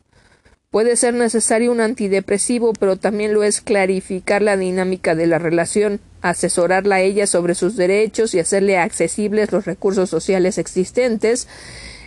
Puede 0.71 0.95
ser 0.95 1.13
necesario 1.13 1.69
un 1.71 1.81
antidepresivo, 1.81 2.71
pero 2.71 2.95
también 2.95 3.33
lo 3.33 3.43
es 3.43 3.59
clarificar 3.59 4.41
la 4.41 4.55
dinámica 4.55 5.15
de 5.15 5.27
la 5.27 5.37
relación, 5.37 5.99
asesorarla 6.21 6.95
a 6.95 7.01
ella 7.01 7.27
sobre 7.27 7.55
sus 7.55 7.75
derechos 7.75 8.33
y 8.33 8.39
hacerle 8.39 8.77
accesibles 8.77 9.51
los 9.51 9.65
recursos 9.65 10.09
sociales 10.09 10.57
existentes, 10.57 11.49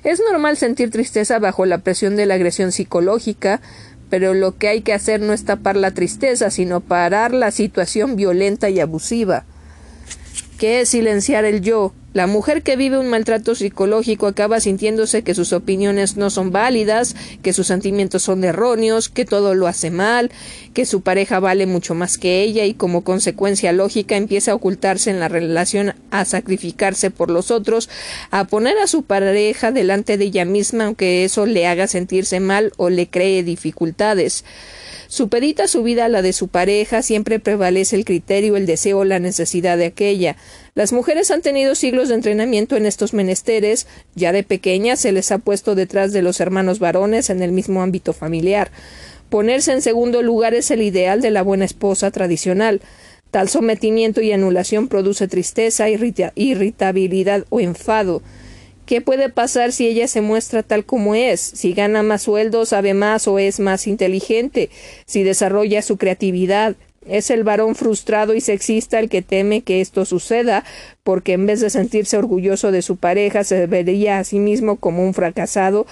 es 0.04 0.20
normal 0.30 0.56
sentir 0.56 0.90
tristeza 0.90 1.38
bajo 1.38 1.66
la 1.66 1.78
presión 1.78 2.14
de 2.14 2.26
la 2.26 2.34
agresión 2.34 2.72
psicológica, 2.72 3.60
pero 4.10 4.34
lo 4.34 4.56
que 4.56 4.68
hay 4.68 4.82
que 4.82 4.92
hacer 4.92 5.20
no 5.20 5.32
es 5.32 5.44
tapar 5.44 5.76
la 5.76 5.90
tristeza, 5.90 6.50
sino 6.50 6.80
parar 6.80 7.32
la 7.32 7.50
situación 7.50 8.14
violenta 8.14 8.68
y 8.70 8.80
abusiva. 8.80 9.44
¿Qué 10.58 10.80
es 10.80 10.90
silenciar 10.90 11.44
el 11.44 11.62
yo? 11.62 11.92
La 12.12 12.28
mujer 12.28 12.62
que 12.62 12.76
vive 12.76 12.96
un 12.96 13.08
maltrato 13.08 13.56
psicológico 13.56 14.28
acaba 14.28 14.60
sintiéndose 14.60 15.24
que 15.24 15.34
sus 15.34 15.52
opiniones 15.52 16.16
no 16.16 16.30
son 16.30 16.52
válidas, 16.52 17.16
que 17.42 17.52
sus 17.52 17.66
sentimientos 17.66 18.22
son 18.22 18.44
erróneos, 18.44 19.08
que 19.08 19.24
todo 19.24 19.56
lo 19.56 19.66
hace 19.66 19.90
mal, 19.90 20.30
que 20.74 20.86
su 20.86 21.00
pareja 21.00 21.40
vale 21.40 21.66
mucho 21.66 21.96
más 21.96 22.16
que 22.16 22.42
ella 22.42 22.66
y 22.66 22.74
como 22.74 23.02
consecuencia 23.02 23.72
lógica 23.72 24.16
empieza 24.16 24.52
a 24.52 24.54
ocultarse 24.54 25.10
en 25.10 25.18
la 25.18 25.26
relación, 25.26 25.94
a 26.12 26.24
sacrificarse 26.24 27.10
por 27.10 27.30
los 27.30 27.50
otros, 27.50 27.90
a 28.30 28.44
poner 28.44 28.78
a 28.78 28.86
su 28.86 29.02
pareja 29.02 29.72
delante 29.72 30.16
de 30.16 30.26
ella 30.26 30.44
misma 30.44 30.84
aunque 30.84 31.24
eso 31.24 31.46
le 31.46 31.66
haga 31.66 31.88
sentirse 31.88 32.38
mal 32.38 32.72
o 32.76 32.90
le 32.90 33.08
cree 33.08 33.42
dificultades. 33.42 34.44
Supedita 35.14 35.68
su 35.68 35.84
vida 35.84 36.06
a 36.06 36.08
la 36.08 36.22
de 36.22 36.32
su 36.32 36.48
pareja, 36.48 37.00
siempre 37.00 37.38
prevalece 37.38 37.94
el 37.94 38.04
criterio, 38.04 38.56
el 38.56 38.66
deseo 38.66 39.04
la 39.04 39.20
necesidad 39.20 39.78
de 39.78 39.84
aquella. 39.84 40.34
Las 40.74 40.92
mujeres 40.92 41.30
han 41.30 41.40
tenido 41.40 41.76
siglos 41.76 42.08
de 42.08 42.16
entrenamiento 42.16 42.74
en 42.74 42.84
estos 42.84 43.14
menesteres, 43.14 43.86
ya 44.16 44.32
de 44.32 44.42
pequeñas 44.42 44.98
se 44.98 45.12
les 45.12 45.30
ha 45.30 45.38
puesto 45.38 45.76
detrás 45.76 46.12
de 46.12 46.22
los 46.22 46.40
hermanos 46.40 46.80
varones 46.80 47.30
en 47.30 47.42
el 47.44 47.52
mismo 47.52 47.80
ámbito 47.80 48.12
familiar. 48.12 48.72
Ponerse 49.30 49.70
en 49.72 49.82
segundo 49.82 50.20
lugar 50.20 50.52
es 50.52 50.72
el 50.72 50.82
ideal 50.82 51.20
de 51.20 51.30
la 51.30 51.42
buena 51.42 51.64
esposa 51.64 52.10
tradicional. 52.10 52.80
Tal 53.30 53.48
sometimiento 53.48 54.20
y 54.20 54.32
anulación 54.32 54.88
produce 54.88 55.28
tristeza, 55.28 55.86
irritabilidad 55.88 57.44
o 57.50 57.60
enfado. 57.60 58.20
¿Qué 58.86 59.00
puede 59.00 59.30
pasar 59.30 59.72
si 59.72 59.86
ella 59.86 60.08
se 60.08 60.20
muestra 60.20 60.62
tal 60.62 60.84
como 60.84 61.14
es? 61.14 61.40
Si 61.40 61.72
gana 61.72 62.02
más 62.02 62.22
sueldo, 62.22 62.66
sabe 62.66 62.92
más 62.92 63.26
o 63.26 63.38
es 63.38 63.58
más 63.58 63.86
inteligente, 63.86 64.68
si 65.06 65.22
desarrolla 65.22 65.80
su 65.80 65.96
creatividad. 65.96 66.76
Es 67.06 67.30
el 67.30 67.44
varón 67.44 67.74
frustrado 67.74 68.34
y 68.34 68.40
sexista 68.40 68.98
el 68.98 69.08
que 69.08 69.22
teme 69.22 69.62
que 69.62 69.80
esto 69.80 70.04
suceda, 70.04 70.64
porque 71.02 71.32
en 71.32 71.46
vez 71.46 71.60
de 71.60 71.70
sentirse 71.70 72.16
orgulloso 72.16 72.72
de 72.72 72.82
su 72.82 72.96
pareja, 72.96 73.44
se 73.44 73.66
vería 73.66 74.18
a 74.18 74.24
sí 74.24 74.38
mismo 74.38 74.76
como 74.76 75.02
un 75.04 75.14
fracasado 75.14 75.86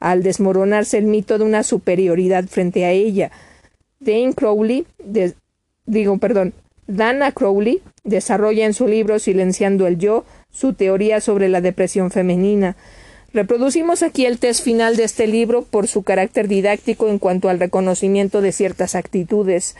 al 0.00 0.22
desmoronarse 0.22 0.98
el 0.98 1.04
mito 1.04 1.38
de 1.38 1.44
una 1.44 1.62
superioridad 1.62 2.44
frente 2.46 2.84
a 2.84 2.90
ella. 2.90 3.30
Dane 4.00 4.34
Crowley, 4.34 4.86
digo, 5.86 6.18
perdón, 6.18 6.52
Dana 6.86 7.32
Crowley 7.32 7.80
desarrolla 8.02 8.66
en 8.66 8.74
su 8.74 8.86
libro 8.86 9.18
Silenciando 9.18 9.86
el 9.86 9.98
Yo 9.98 10.24
su 10.54 10.72
teoría 10.72 11.20
sobre 11.20 11.48
la 11.48 11.60
depresión 11.60 12.10
femenina. 12.10 12.76
Reproducimos 13.32 14.04
aquí 14.04 14.26
el 14.26 14.38
test 14.38 14.62
final 14.62 14.96
de 14.96 15.02
este 15.02 15.26
libro 15.26 15.62
por 15.62 15.88
su 15.88 16.04
carácter 16.04 16.46
didáctico 16.46 17.08
en 17.08 17.18
cuanto 17.18 17.48
al 17.48 17.58
reconocimiento 17.58 18.40
de 18.40 18.52
ciertas 18.52 18.94
actitudes. 18.94 19.74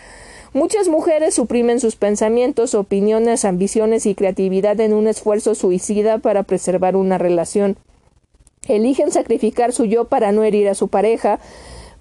Muchas 0.53 0.89
mujeres 0.89 1.35
suprimen 1.35 1.79
sus 1.79 1.95
pensamientos, 1.95 2.75
opiniones, 2.75 3.45
ambiciones 3.45 4.07
y 4.07 4.17
creatividad 4.17 4.79
en 4.81 4.93
un 4.93 5.07
esfuerzo 5.07 5.55
suicida 5.55 6.19
para 6.19 6.43
preservar 6.43 6.97
una 6.97 7.17
relación. 7.17 7.77
Eligen 8.67 9.13
sacrificar 9.13 9.73
su 9.73 9.85
yo 9.85 10.07
para 10.07 10.33
no 10.33 10.43
herir 10.43 10.69
a 10.69 10.75
su 10.75 10.89
pareja, 10.89 11.39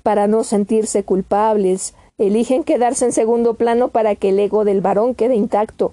para 0.01 0.28
no 0.28 0.43
sentirse 0.43 1.03
culpables. 1.03 1.93
Eligen 2.17 2.63
quedarse 2.63 3.05
en 3.05 3.11
segundo 3.11 3.55
plano 3.55 3.89
para 3.89 4.15
que 4.15 4.30
el 4.30 4.39
ego 4.39 4.65
del 4.65 4.82
varón 4.82 5.13
quede 5.13 5.36
intacto. 5.36 5.91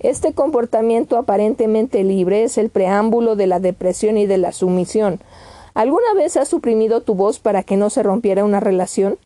Este 0.00 0.32
comportamiento 0.32 1.18
aparentemente 1.18 2.02
libre 2.04 2.42
es 2.44 2.56
el 2.56 2.70
preámbulo 2.70 3.36
de 3.36 3.46
la 3.46 3.60
depresión 3.60 4.16
y 4.16 4.24
de 4.24 4.38
la 4.38 4.52
sumisión. 4.52 5.20
¿Alguna 5.74 6.14
vez 6.14 6.38
has 6.38 6.48
suprimido 6.48 7.02
tu 7.02 7.14
voz 7.14 7.38
para 7.38 7.62
que 7.62 7.76
no 7.76 7.90
se 7.90 8.02
rompiera 8.02 8.42
una 8.42 8.60
relación? 8.60 9.18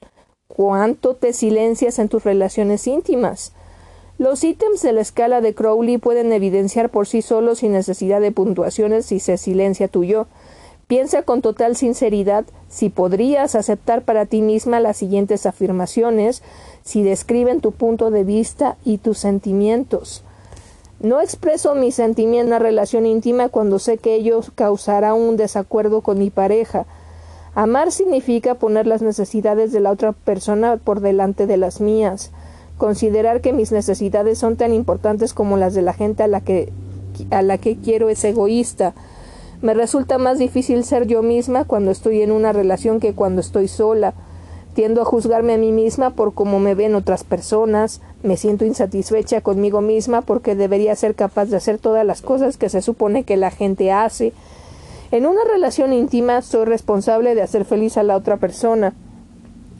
¿Cuánto 0.48 1.14
te 1.14 1.32
silencias 1.32 2.00
en 2.00 2.08
tus 2.08 2.24
relaciones 2.24 2.88
íntimas? 2.88 3.52
Los 4.18 4.42
ítems 4.42 4.82
de 4.82 4.92
la 4.92 5.00
escala 5.00 5.40
de 5.40 5.54
Crowley 5.54 5.98
pueden 5.98 6.32
evidenciar 6.32 6.90
por 6.90 7.06
sí 7.06 7.22
solos 7.22 7.58
sin 7.58 7.70
necesidad 7.70 8.20
de 8.20 8.32
puntuaciones 8.32 9.06
si 9.06 9.20
se 9.20 9.38
silencia 9.38 9.86
tu 9.86 10.02
yo. 10.02 10.26
Piensa 10.88 11.22
con 11.22 11.40
total 11.40 11.76
sinceridad 11.76 12.44
si 12.68 12.88
podrías 12.88 13.54
aceptar 13.54 14.02
para 14.02 14.26
ti 14.26 14.42
misma 14.42 14.80
las 14.80 14.96
siguientes 14.96 15.46
afirmaciones, 15.46 16.42
si 16.82 17.04
describen 17.04 17.60
tu 17.60 17.70
punto 17.70 18.10
de 18.10 18.24
vista 18.24 18.76
y 18.84 18.98
tus 18.98 19.18
sentimientos. 19.18 20.24
No 21.04 21.20
expreso 21.20 21.74
mi 21.74 21.92
sentimiento 21.92 22.40
en 22.40 22.46
una 22.46 22.58
relación 22.58 23.04
íntima 23.04 23.50
cuando 23.50 23.78
sé 23.78 23.98
que 23.98 24.14
ello 24.14 24.40
causará 24.54 25.12
un 25.12 25.36
desacuerdo 25.36 26.00
con 26.00 26.18
mi 26.18 26.30
pareja. 26.30 26.86
Amar 27.54 27.92
significa 27.92 28.54
poner 28.54 28.86
las 28.86 29.02
necesidades 29.02 29.70
de 29.70 29.80
la 29.80 29.90
otra 29.90 30.12
persona 30.12 30.78
por 30.78 31.00
delante 31.00 31.46
de 31.46 31.58
las 31.58 31.82
mías, 31.82 32.30
considerar 32.78 33.42
que 33.42 33.52
mis 33.52 33.70
necesidades 33.70 34.38
son 34.38 34.56
tan 34.56 34.72
importantes 34.72 35.34
como 35.34 35.58
las 35.58 35.74
de 35.74 35.82
la 35.82 35.92
gente 35.92 36.22
a 36.22 36.26
la 36.26 36.40
que 36.40 36.72
a 37.30 37.42
la 37.42 37.58
que 37.58 37.76
quiero 37.76 38.08
es 38.08 38.24
egoísta. 38.24 38.94
Me 39.60 39.74
resulta 39.74 40.16
más 40.16 40.38
difícil 40.38 40.84
ser 40.84 41.06
yo 41.06 41.22
misma 41.22 41.66
cuando 41.66 41.90
estoy 41.90 42.22
en 42.22 42.32
una 42.32 42.54
relación 42.54 42.98
que 42.98 43.12
cuando 43.12 43.42
estoy 43.42 43.68
sola. 43.68 44.14
Tiendo 44.74 45.02
a 45.02 45.04
juzgarme 45.04 45.54
a 45.54 45.58
mí 45.58 45.70
misma 45.70 46.10
por 46.10 46.34
cómo 46.34 46.58
me 46.58 46.74
ven 46.74 46.96
otras 46.96 47.22
personas, 47.22 48.00
me 48.24 48.36
siento 48.36 48.64
insatisfecha 48.64 49.40
conmigo 49.40 49.80
misma 49.80 50.22
porque 50.22 50.56
debería 50.56 50.96
ser 50.96 51.14
capaz 51.14 51.46
de 51.46 51.56
hacer 51.56 51.78
todas 51.78 52.04
las 52.04 52.22
cosas 52.22 52.56
que 52.56 52.68
se 52.68 52.82
supone 52.82 53.22
que 53.22 53.36
la 53.36 53.52
gente 53.52 53.92
hace. 53.92 54.32
En 55.12 55.26
una 55.26 55.44
relación 55.44 55.92
íntima 55.92 56.42
soy 56.42 56.64
responsable 56.64 57.36
de 57.36 57.42
hacer 57.42 57.64
feliz 57.64 57.96
a 57.96 58.02
la 58.02 58.16
otra 58.16 58.36
persona. 58.36 58.94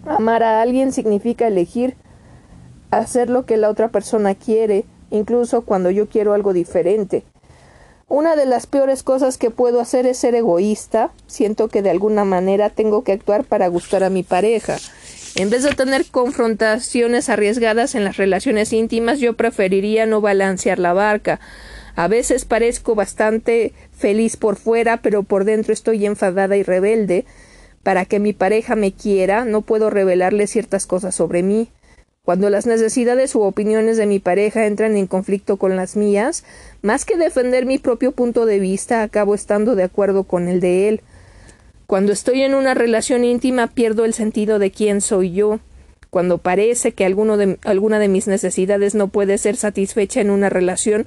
Amar 0.06 0.44
a 0.44 0.62
alguien 0.62 0.92
significa 0.92 1.48
elegir 1.48 1.96
hacer 2.92 3.28
lo 3.30 3.44
que 3.44 3.56
la 3.56 3.70
otra 3.70 3.88
persona 3.88 4.36
quiere, 4.36 4.84
incluso 5.10 5.62
cuando 5.62 5.90
yo 5.90 6.08
quiero 6.08 6.34
algo 6.34 6.52
diferente. 6.52 7.24
Una 8.14 8.36
de 8.36 8.46
las 8.46 8.68
peores 8.68 9.02
cosas 9.02 9.38
que 9.38 9.50
puedo 9.50 9.80
hacer 9.80 10.06
es 10.06 10.18
ser 10.18 10.36
egoísta. 10.36 11.10
Siento 11.26 11.66
que 11.66 11.82
de 11.82 11.90
alguna 11.90 12.24
manera 12.24 12.70
tengo 12.70 13.02
que 13.02 13.10
actuar 13.10 13.42
para 13.42 13.66
gustar 13.66 14.04
a 14.04 14.08
mi 14.08 14.22
pareja. 14.22 14.76
En 15.34 15.50
vez 15.50 15.64
de 15.64 15.72
tener 15.72 16.06
confrontaciones 16.06 17.28
arriesgadas 17.28 17.96
en 17.96 18.04
las 18.04 18.16
relaciones 18.16 18.72
íntimas, 18.72 19.18
yo 19.18 19.32
preferiría 19.32 20.06
no 20.06 20.20
balancear 20.20 20.78
la 20.78 20.92
barca. 20.92 21.40
A 21.96 22.06
veces 22.06 22.44
parezco 22.44 22.94
bastante 22.94 23.72
feliz 23.98 24.36
por 24.36 24.54
fuera, 24.54 24.98
pero 24.98 25.24
por 25.24 25.44
dentro 25.44 25.72
estoy 25.72 26.06
enfadada 26.06 26.56
y 26.56 26.62
rebelde. 26.62 27.24
Para 27.82 28.04
que 28.04 28.20
mi 28.20 28.32
pareja 28.32 28.76
me 28.76 28.92
quiera, 28.92 29.44
no 29.44 29.62
puedo 29.62 29.90
revelarle 29.90 30.46
ciertas 30.46 30.86
cosas 30.86 31.16
sobre 31.16 31.42
mí. 31.42 31.68
Cuando 32.24 32.48
las 32.48 32.64
necesidades 32.64 33.34
u 33.34 33.42
opiniones 33.42 33.98
de 33.98 34.06
mi 34.06 34.18
pareja 34.18 34.64
entran 34.64 34.96
en 34.96 35.06
conflicto 35.06 35.58
con 35.58 35.76
las 35.76 35.94
mías, 35.94 36.42
más 36.80 37.04
que 37.04 37.18
defender 37.18 37.66
mi 37.66 37.78
propio 37.78 38.12
punto 38.12 38.46
de 38.46 38.58
vista, 38.60 39.02
acabo 39.02 39.34
estando 39.34 39.74
de 39.74 39.82
acuerdo 39.82 40.24
con 40.24 40.48
el 40.48 40.58
de 40.60 40.88
él. 40.88 41.00
Cuando 41.86 42.12
estoy 42.12 42.40
en 42.40 42.54
una 42.54 42.72
relación 42.72 43.24
íntima 43.24 43.66
pierdo 43.66 44.06
el 44.06 44.14
sentido 44.14 44.58
de 44.58 44.70
quién 44.70 45.02
soy 45.02 45.32
yo. 45.32 45.60
Cuando 46.08 46.38
parece 46.38 46.92
que 46.92 47.04
alguna 47.04 47.98
de 47.98 48.08
mis 48.08 48.26
necesidades 48.26 48.94
no 48.94 49.08
puede 49.08 49.36
ser 49.36 49.56
satisfecha 49.56 50.22
en 50.22 50.30
una 50.30 50.48
relación, 50.48 51.06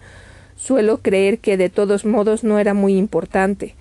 suelo 0.55 0.99
creer 0.99 1.39
que 1.39 1.57
de 1.57 1.69
todos 1.69 2.05
modos 2.05 2.43
no 2.43 2.59
era 2.59 2.75
muy 2.75 2.95
importante. 2.95 3.73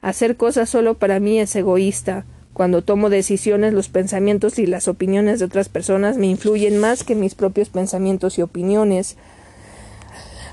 Hacer 0.00 0.36
cosas 0.36 0.68
solo 0.68 0.94
para 0.94 1.20
mí 1.20 1.38
es 1.38 1.54
egoísta. 1.54 2.24
Cuando 2.54 2.82
tomo 2.82 3.08
decisiones, 3.08 3.72
los 3.72 3.88
pensamientos 3.88 4.58
y 4.58 4.66
las 4.66 4.86
opiniones 4.86 5.38
de 5.38 5.46
otras 5.46 5.68
personas 5.68 6.18
me 6.18 6.26
influyen 6.26 6.78
más 6.78 7.02
que 7.02 7.14
mis 7.14 7.34
propios 7.34 7.70
pensamientos 7.70 8.38
y 8.38 8.42
opiniones. 8.42 9.16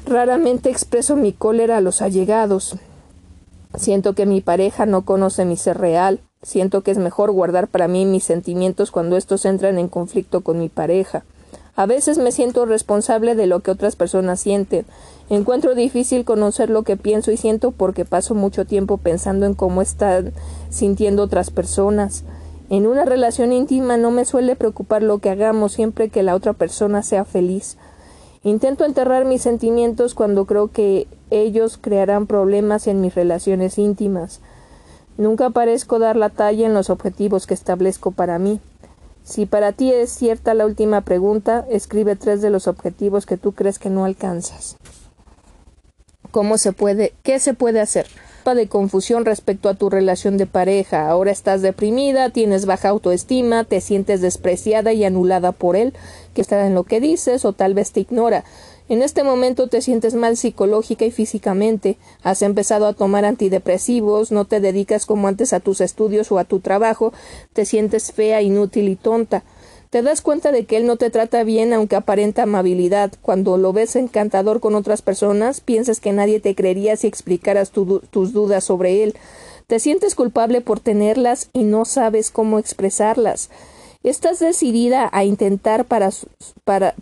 Raramente 0.06 0.70
expreso 0.70 1.18
mi 1.18 1.34
cólera 1.34 1.78
a 1.78 1.82
los 1.82 2.02
allegados. 2.02 2.78
Siento 3.76 4.16
que 4.16 4.26
mi 4.26 4.40
pareja 4.42 4.86
no 4.86 5.04
conoce 5.04 5.44
mi 5.44 5.58
ser 5.58 5.78
real. 5.78 6.22
Siento 6.42 6.82
que 6.82 6.92
es 6.92 6.98
mejor 6.98 7.32
guardar 7.32 7.68
para 7.68 7.90
mí 7.90 8.06
mis 8.06 8.24
sentimientos 8.24 8.92
cuando 8.92 9.18
estos 9.18 9.44
entran 9.46 9.78
en 9.78 9.90
conflicto 9.90 10.42
con 10.42 10.58
mi 10.58 10.70
pareja. 10.70 11.24
A 11.80 11.86
veces 11.86 12.18
me 12.18 12.34
siento 12.34 12.66
responsable 12.66 13.36
de 13.36 13.48
lo 13.48 13.62
que 13.62 13.72
otras 13.72 13.96
personas 13.96 14.42
sienten. 14.42 14.86
Encuentro 15.30 15.76
difícil 15.76 16.26
conocer 16.26 16.70
lo 16.70 16.84
que 16.84 16.98
pienso 16.98 17.32
y 17.32 17.38
siento 17.38 17.72
porque 17.72 18.04
paso 18.04 18.36
mucho 18.36 18.66
tiempo 18.66 18.98
pensando 18.98 19.46
en 19.46 19.54
cómo 19.54 19.82
están 19.82 20.34
sintiendo 20.70 21.24
otras 21.24 21.52
personas. 21.52 22.26
En 22.70 22.86
una 22.86 23.06
relación 23.06 23.54
íntima 23.54 23.96
no 23.96 24.12
me 24.12 24.26
suele 24.26 24.58
preocupar 24.58 25.04
lo 25.04 25.20
que 25.20 25.30
hagamos 25.30 25.72
siempre 25.72 26.10
que 26.10 26.22
la 26.22 26.36
otra 26.36 26.52
persona 26.52 27.02
sea 27.02 27.24
feliz. 27.24 27.78
Intento 28.44 28.84
enterrar 28.84 29.24
mis 29.24 29.42
sentimientos 29.42 30.16
cuando 30.16 30.44
creo 30.44 30.68
que 30.74 31.08
ellos 31.30 31.78
crearán 31.78 32.28
problemas 32.28 32.88
en 32.88 33.00
mis 33.00 33.16
relaciones 33.16 33.78
íntimas. 33.78 34.42
Nunca 35.18 35.50
parezco 35.52 35.98
dar 35.98 36.18
la 36.18 36.30
talla 36.30 36.66
en 36.66 36.74
los 36.74 36.90
objetivos 36.90 37.48
que 37.48 37.54
establezco 37.54 38.12
para 38.12 38.38
mí. 38.38 38.60
Si 39.30 39.46
para 39.46 39.74
ti 39.74 39.94
es 39.94 40.10
cierta 40.10 40.56
la 40.56 40.66
última 40.66 41.02
pregunta, 41.02 41.64
escribe 41.70 42.16
tres 42.16 42.42
de 42.42 42.50
los 42.50 42.68
objetivos 42.68 43.28
que 43.28 43.38
tú 43.38 43.52
crees 43.52 43.78
que 43.78 43.92
no 43.92 44.04
alcanzas. 44.04 44.76
¿Cómo 46.32 46.58
se 46.58 46.74
puede? 46.74 47.14
¿Qué 47.22 47.38
se 47.38 47.54
puede 47.54 47.80
hacer? 47.80 48.08
de 48.56 48.68
confusión 48.68 49.26
respecto 49.26 49.70
a 49.70 49.74
tu 49.74 49.90
relación 49.90 50.38
de 50.38 50.46
pareja. 50.46 51.10
Ahora 51.10 51.32
estás 51.32 51.62
deprimida, 51.62 52.30
tienes 52.30 52.66
baja 52.66 52.90
autoestima, 52.90 53.64
te 53.64 53.82
sientes 53.82 54.22
despreciada 54.22 54.94
y 54.94 55.04
anulada 55.04 55.52
por 55.52 55.76
él, 55.76 55.94
que 56.34 56.42
está 56.42 56.66
en 56.66 56.76
lo 56.76 56.84
que 56.84 57.00
dices 57.00 57.46
o 57.46 57.54
tal 57.54 57.74
vez 57.74 57.92
te 57.92 58.02
ignora. 58.02 58.44
En 58.90 59.04
este 59.04 59.24
momento 59.24 59.68
te 59.68 59.82
sientes 59.82 60.16
mal 60.16 60.36
psicológica 60.36 61.06
y 61.06 61.12
físicamente, 61.12 61.98
has 62.24 62.42
empezado 62.42 62.88
a 62.88 62.94
tomar 62.94 63.24
antidepresivos, 63.24 64.32
no 64.32 64.46
te 64.46 64.60
dedicas 64.60 65.06
como 65.06 65.28
antes 65.28 65.54
a 65.54 65.60
tus 65.60 65.80
estudios 65.80 66.32
o 66.32 66.40
a 66.40 66.44
tu 66.44 66.60
trabajo, 66.60 67.14
te 67.54 67.66
sientes 67.66 68.12
fea, 68.12 68.42
inútil 68.42 68.90
y 68.90 68.96
tonta. 68.96 69.44
Te 69.92 70.02
das 70.02 70.22
cuenta 70.22 70.52
de 70.52 70.66
que 70.66 70.78
él 70.78 70.88
no 70.88 70.98
te 70.98 71.12
trata 71.12 71.44
bien 71.44 71.72
aunque 71.72 71.96
aparenta 71.96 72.44
amabilidad. 72.44 73.12
Cuando 73.22 73.58
lo 73.58 73.74
ves 73.74 73.96
encantador 73.96 74.60
con 74.60 74.74
otras 74.74 75.04
personas, 75.04 75.62
piensas 75.62 76.00
que 76.00 76.12
nadie 76.12 76.40
te 76.40 76.56
creería 76.56 76.96
si 76.96 77.06
explicaras 77.06 77.72
tus 77.72 78.34
dudas 78.34 78.64
sobre 78.64 79.04
él. 79.04 79.16
Te 79.68 79.80
sientes 79.80 80.16
culpable 80.16 80.62
por 80.62 80.80
tenerlas 80.80 81.50
y 81.54 81.64
no 81.64 81.86
sabes 81.86 82.32
cómo 82.32 82.58
expresarlas. 82.58 83.52
Estás 84.02 84.40
decidida 84.40 85.10
a 85.12 85.26
intentar 85.26 85.84
para, 85.84 86.12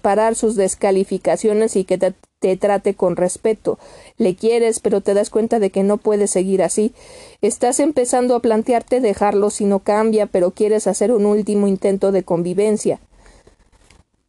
parar 0.01 0.33
sus 0.33 0.55
descalificaciones 0.55 1.75
y 1.75 1.83
que 1.83 1.99
te, 1.99 2.15
te 2.39 2.57
trate 2.57 2.95
con 2.95 3.15
respeto. 3.15 3.77
Le 4.17 4.35
quieres, 4.35 4.79
pero 4.79 5.01
te 5.01 5.13
das 5.13 5.29
cuenta 5.29 5.59
de 5.59 5.69
que 5.69 5.83
no 5.83 5.97
puedes 5.97 6.31
seguir 6.31 6.63
así. 6.63 6.93
Estás 7.41 7.79
empezando 7.79 8.35
a 8.35 8.39
plantearte 8.39 8.99
dejarlo 8.99 9.51
si 9.51 9.65
no 9.65 9.77
cambia, 9.79 10.25
pero 10.25 10.49
quieres 10.49 10.87
hacer 10.87 11.11
un 11.11 11.27
último 11.27 11.67
intento 11.67 12.11
de 12.11 12.23
convivencia. 12.23 12.99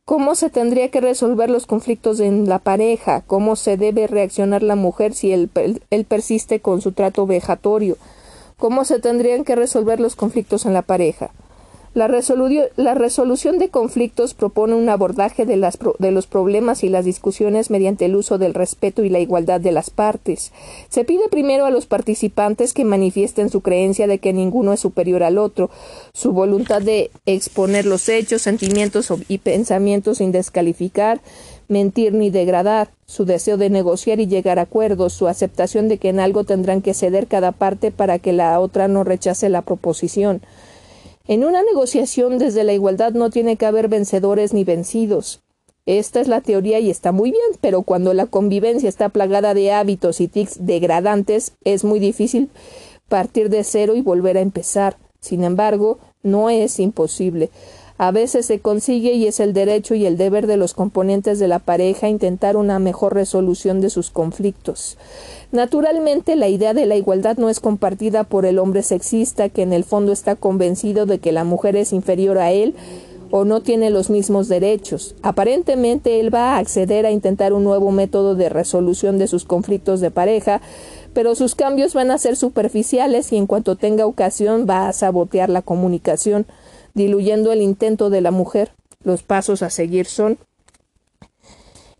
¿Cómo 0.05 0.35
se 0.35 0.51
tendría 0.51 0.91
que 0.91 1.01
resolver 1.01 1.49
los 1.49 1.65
conflictos 1.65 2.21
en 2.21 2.51
la 2.51 2.59
pareja? 2.59 3.23
¿Cómo 3.27 3.57
se 3.57 3.79
debe 3.79 4.07
reaccionar 4.07 4.63
la 4.63 4.77
mujer 4.77 5.15
si 5.15 5.33
él 5.33 5.49
persiste 6.07 6.61
con 6.61 6.83
su 6.83 6.93
trato 6.93 7.27
vejatorio? 7.27 7.97
¿Cómo 8.59 8.85
se 8.85 8.99
tendrían 8.99 9.45
que 9.45 9.57
resolver 9.57 10.01
los 10.01 10.17
conflictos 10.17 10.67
en 10.67 10.75
la 10.75 10.83
pareja? 10.83 11.31
La, 11.99 12.95
resolución 12.95 13.59
de 13.59 13.71
conflictos 13.71 14.33
propone 14.33 14.77
un 14.77 14.89
abordaje 14.89 15.47
de, 15.47 15.57
los 15.57 16.27
problemas 16.29 16.85
y 16.85 16.89
las 16.89 17.05
discusiones 17.05 17.71
mediante 17.71 18.05
el 18.05 18.15
uso 18.15 18.39
del 18.39 18.55
respeto 18.55 19.03
y 19.03 19.09
la 19.09 19.19
igualdad 19.19 19.61
de 19.61 19.73
las 19.73 19.91
partes. 19.91 20.53
Se 20.91 21.03
pide 21.03 21.29
primero 21.29 21.67
a 21.67 21.73
los 21.73 21.87
participantes 21.87 22.73
que 22.73 22.85
manifiesten 22.85 23.51
su 23.51 23.63
creencia 23.63 24.07
de 24.07 24.21
que 24.21 24.33
ninguno 24.33 24.73
es 24.73 24.79
superior 24.79 25.25
al 25.25 25.39
otro, 25.39 25.71
su 26.13 26.31
voluntad 26.31 26.83
de 26.83 27.11
exponer 27.27 27.85
los 27.85 28.09
hechos, 28.09 28.43
sentimientos 28.43 29.13
y 29.27 29.39
pensamientos 29.39 30.19
sin 30.19 30.31
descalificar, 30.31 31.21
mentir 31.67 32.15
ni 32.15 32.31
degradar, 32.31 32.91
su 33.07 33.25
deseo 33.25 33.57
de 33.57 33.71
negociar 33.71 34.21
y 34.21 34.29
llegar 34.29 34.61
a 34.61 34.63
acuerdos, 34.63 35.15
su 35.15 35.27
aceptación 35.27 35.89
de 35.89 35.99
que 35.99 36.11
en 36.11 36.21
algo 36.21 36.45
tendrán 36.45 36.81
que 36.81 36.95
ceder 36.95 37.27
cada 37.27 37.51
parte 37.51 37.91
para 37.91 38.21
que 38.21 38.33
la 38.33 38.61
otra 38.61 38.87
no 38.87 39.03
rechace 39.03 39.49
la 39.49 39.63
proposición. 39.63 40.43
En 41.29 41.45
una 41.45 41.63
negociación 41.63 42.39
desde 42.39 42.65
la 42.65 42.73
igualdad 42.73 43.13
no 43.13 43.29
tiene 43.29 43.57
que 43.57 43.67
haber 43.67 43.89
vencedores 43.89 44.55
ni 44.55 44.65
vencidos. 44.65 45.43
Esta 45.85 46.21
es 46.21 46.29
la 46.29 46.41
teoría 46.41 46.81
y 46.81 46.89
está 46.89 47.13
muy 47.13 47.33
bien, 47.33 47.51
pero 47.61 47.83
cuando 47.83 48.15
la 48.15 48.25
convivencia 48.25 48.89
está 48.89 49.11
plagada 49.11 49.53
de 49.53 49.71
hábitos 49.71 50.23
y 50.23 50.29
tics 50.29 50.65
degradantes, 50.65 51.53
es 51.65 51.85
muy 51.85 51.99
difícil 51.99 52.49
partir 53.11 53.51
de 53.51 53.63
cero 53.63 53.95
y 53.95 54.01
volver 54.01 54.39
a 54.39 54.41
empezar. 54.41 54.97
Sin 55.21 55.45
embargo, 55.45 55.99
no 56.23 56.49
es 56.49 56.81
imposible. 56.81 57.51
A 57.99 58.11
veces 58.11 58.47
se 58.47 58.61
consigue 58.61 59.13
y 59.13 59.27
es 59.27 59.39
el 59.39 59.53
derecho 59.53 59.95
y 59.95 60.07
el 60.07 60.17
deber 60.17 60.47
de 60.47 60.57
los 60.57 60.73
componentes 60.73 61.39
de 61.39 61.49
la 61.49 61.59
pareja 61.59 62.09
intentar 62.09 62.57
una 62.57 62.79
mejor 62.79 63.13
resolución 63.13 63.83
de 63.83 63.91
sus 63.91 64.11
conflictos. 64.11 64.97
Naturalmente, 65.51 66.37
la 66.37 66.49
idea 66.49 66.75
de 66.75 66.85
la 66.85 66.97
igualdad 66.97 67.39
no 67.39 67.49
es 67.49 67.59
compartida 67.61 68.25
por 68.25 68.45
el 68.45 68.59
hombre 68.59 68.83
sexista 68.83 69.49
que 69.49 69.63
en 69.63 69.73
el 69.73 69.85
fondo 69.85 70.13
está 70.13 70.37
convencido 70.37 71.07
de 71.07 71.21
que 71.21 71.33
la 71.33 71.45
mujer 71.45 71.75
es 71.77 71.93
inferior 71.93 72.39
a 72.39 72.53
él 72.53 72.75
o 73.31 73.45
no 73.45 73.61
tiene 73.61 73.91
los 73.91 74.11
mismos 74.11 74.49
derechos. 74.49 75.15
Aparentemente 75.23 76.21
él 76.21 76.35
va 76.35 76.55
a 76.55 76.59
acceder 76.59 77.07
a 77.07 77.11
intentar 77.11 77.53
un 77.53 77.65
nuevo 77.65 77.91
método 77.91 78.35
de 78.35 78.49
resolución 78.49 79.19
de 79.19 79.27
sus 79.27 79.45
conflictos 79.45 80.01
de 80.01 80.11
pareja, 80.11 80.61
pero 81.15 81.35
sus 81.35 81.55
cambios 81.55 81.95
van 81.95 82.11
a 82.11 82.19
ser 82.19 82.37
superficiales 82.37 83.33
y 83.33 83.37
en 83.37 83.47
cuanto 83.47 83.77
tenga 83.77 84.07
ocasión 84.07 84.67
va 84.69 84.89
a 84.89 84.93
sabotear 84.93 85.49
la 85.49 85.63
comunicación 85.63 86.47
diluyendo 86.95 87.53
el 87.53 87.63
intento 87.63 88.11
de 88.11 88.21
la 88.21 88.31
mujer. 88.31 88.73
Los 89.03 89.23
pasos 89.23 89.63
a 89.63 89.71
seguir 89.71 90.07
son 90.07 90.39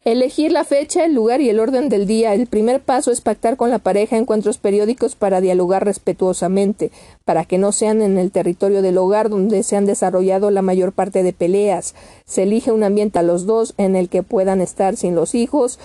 Elegir 0.09 0.53
la 0.53 0.65
fecha, 0.65 1.05
el 1.05 1.13
lugar 1.13 1.43
y 1.43 1.51
el 1.51 1.61
orden 1.61 1.91
del 1.91 2.07
día. 2.07 2.33
El 2.33 2.47
primer 2.47 2.81
paso 2.81 3.11
es 3.11 3.21
pactar 3.21 3.59
con 3.59 3.69
la 3.69 3.79
pareja 3.79 4.17
encuentros 4.17 4.57
periódicos 4.57 5.15
para 5.15 5.43
dialogar 5.43 5.85
respetuosamente, 5.85 6.91
para 7.27 7.45
que 7.45 7.59
no 7.59 7.73
sean 7.73 8.01
en 8.01 8.17
el 8.17 8.31
territorio 8.31 8.81
del 8.81 8.97
hogar 8.97 9.29
donde 9.29 9.63
se 9.63 9.77
han 9.77 9.85
desarrollado 9.85 10.51
la 10.51 10.63
mayor 10.63 10.95
parte 10.95 11.23
de 11.23 11.35
peleas. 11.35 11.95
Se 12.25 12.45
elige 12.45 12.73
un 12.73 12.85
ambiente 12.85 13.19
a 13.19 13.23
los 13.23 13.45
dos 13.45 13.75
en 13.77 13.97
el 13.97 14.09
que 14.09 14.23
puedan 14.23 14.63
estar 14.63 14.97
sin 14.97 15.15
los 15.15 15.35
hijos, 15.35 15.79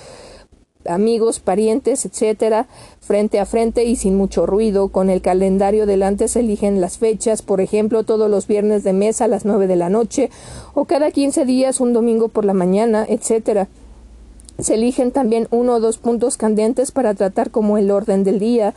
amigos, 0.85 1.41
parientes, 1.41 2.05
etcétera, 2.05 2.67
frente 3.01 3.41
a 3.41 3.45
frente 3.45 3.83
y 3.83 3.97
sin 3.97 4.15
mucho 4.15 4.45
ruido. 4.45 4.87
Con 4.87 5.09
el 5.09 5.21
calendario 5.21 5.85
delante 5.85 6.29
se 6.29 6.39
eligen 6.39 6.79
las 6.79 6.97
fechas, 6.97 7.41
por 7.41 7.59
ejemplo, 7.59 8.03
todos 8.03 8.29
los 8.29 8.47
viernes 8.47 8.85
de 8.85 8.93
mes 8.93 9.19
a 9.19 9.27
las 9.27 9.43
nueve 9.43 9.67
de 9.67 9.75
la 9.75 9.89
noche, 9.89 10.29
o 10.73 10.85
cada 10.85 11.11
quince 11.11 11.43
días 11.43 11.81
un 11.81 11.91
domingo 11.91 12.29
por 12.29 12.45
la 12.45 12.53
mañana, 12.53 13.05
etcétera. 13.05 13.67
Se 14.63 14.75
eligen 14.75 15.11
también 15.11 15.49
uno 15.51 15.73
o 15.73 15.79
dos 15.81 15.97
puntos 15.97 16.37
candentes 16.37 16.91
para 16.91 17.13
tratar 17.13 17.51
como 17.51 17.77
el 17.77 17.91
orden 17.91 18.23
del 18.23 18.39
día, 18.39 18.73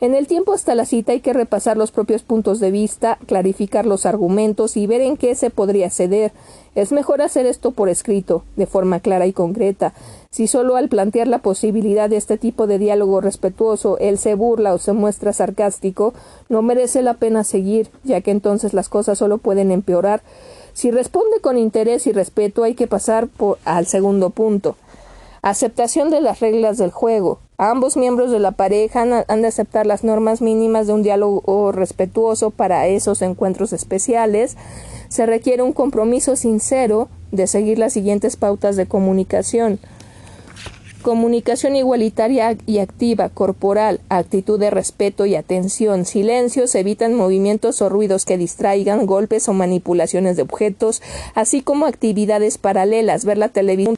en 0.00 0.14
el 0.14 0.26
tiempo 0.26 0.52
hasta 0.52 0.74
la 0.74 0.86
cita 0.86 1.12
hay 1.12 1.20
que 1.20 1.32
repasar 1.32 1.76
los 1.76 1.90
propios 1.90 2.22
puntos 2.22 2.60
de 2.60 2.70
vista, 2.70 3.18
clarificar 3.26 3.86
los 3.86 4.06
argumentos 4.06 4.76
y 4.76 4.86
ver 4.86 5.00
en 5.00 5.16
qué 5.16 5.34
se 5.34 5.50
podría 5.50 5.88
ceder. 5.88 6.32
Es 6.74 6.92
mejor 6.92 7.22
hacer 7.22 7.46
esto 7.46 7.70
por 7.70 7.88
escrito, 7.88 8.42
de 8.56 8.66
forma 8.66 9.00
clara 9.00 9.26
y 9.26 9.32
concreta. 9.32 9.94
Si 10.30 10.46
solo 10.46 10.76
al 10.76 10.88
plantear 10.88 11.26
la 11.26 11.38
posibilidad 11.38 12.10
de 12.10 12.16
este 12.16 12.38
tipo 12.38 12.66
de 12.66 12.78
diálogo 12.78 13.20
respetuoso 13.20 13.96
él 13.98 14.18
se 14.18 14.34
burla 14.34 14.74
o 14.74 14.78
se 14.78 14.92
muestra 14.92 15.32
sarcástico, 15.32 16.12
no 16.48 16.60
merece 16.60 17.00
la 17.00 17.14
pena 17.14 17.42
seguir, 17.42 17.88
ya 18.02 18.20
que 18.20 18.30
entonces 18.30 18.74
las 18.74 18.88
cosas 18.88 19.16
solo 19.16 19.38
pueden 19.38 19.70
empeorar. 19.70 20.22
Si 20.74 20.90
responde 20.90 21.40
con 21.40 21.56
interés 21.56 22.06
y 22.06 22.12
respeto 22.12 22.64
hay 22.64 22.74
que 22.74 22.88
pasar 22.88 23.28
por, 23.28 23.58
al 23.64 23.86
segundo 23.86 24.30
punto. 24.30 24.76
Aceptación 25.44 26.08
de 26.08 26.22
las 26.22 26.40
reglas 26.40 26.78
del 26.78 26.90
juego. 26.90 27.38
Ambos 27.58 27.98
miembros 27.98 28.30
de 28.30 28.38
la 28.38 28.52
pareja 28.52 29.02
han, 29.02 29.42
de 29.42 29.46
aceptar 29.46 29.84
las 29.84 30.02
normas 30.02 30.40
mínimas 30.40 30.86
de 30.86 30.94
un 30.94 31.02
diálogo 31.02 31.70
respetuoso 31.70 32.48
para 32.48 32.86
esos 32.86 33.20
encuentros 33.20 33.74
especiales. 33.74 34.56
Se 35.10 35.26
requiere 35.26 35.62
un 35.62 35.74
compromiso 35.74 36.36
sincero 36.36 37.10
de 37.30 37.46
seguir 37.46 37.78
las 37.78 37.92
siguientes 37.92 38.36
pautas 38.36 38.76
de 38.76 38.86
comunicación. 38.86 39.80
Comunicación 41.02 41.76
igualitaria 41.76 42.56
y 42.64 42.78
activa, 42.78 43.28
corporal, 43.28 44.00
actitud 44.08 44.58
de 44.58 44.70
respeto 44.70 45.26
y 45.26 45.34
atención, 45.34 46.06
silencios, 46.06 46.74
evitan 46.74 47.12
movimientos 47.12 47.82
o 47.82 47.90
ruidos 47.90 48.24
que 48.24 48.38
distraigan, 48.38 49.04
golpes 49.04 49.46
o 49.50 49.52
manipulaciones 49.52 50.36
de 50.36 50.42
objetos, 50.42 51.02
así 51.34 51.60
como 51.60 51.84
actividades 51.84 52.56
paralelas, 52.56 53.26
ver 53.26 53.36
la 53.36 53.50
televisión, 53.50 53.94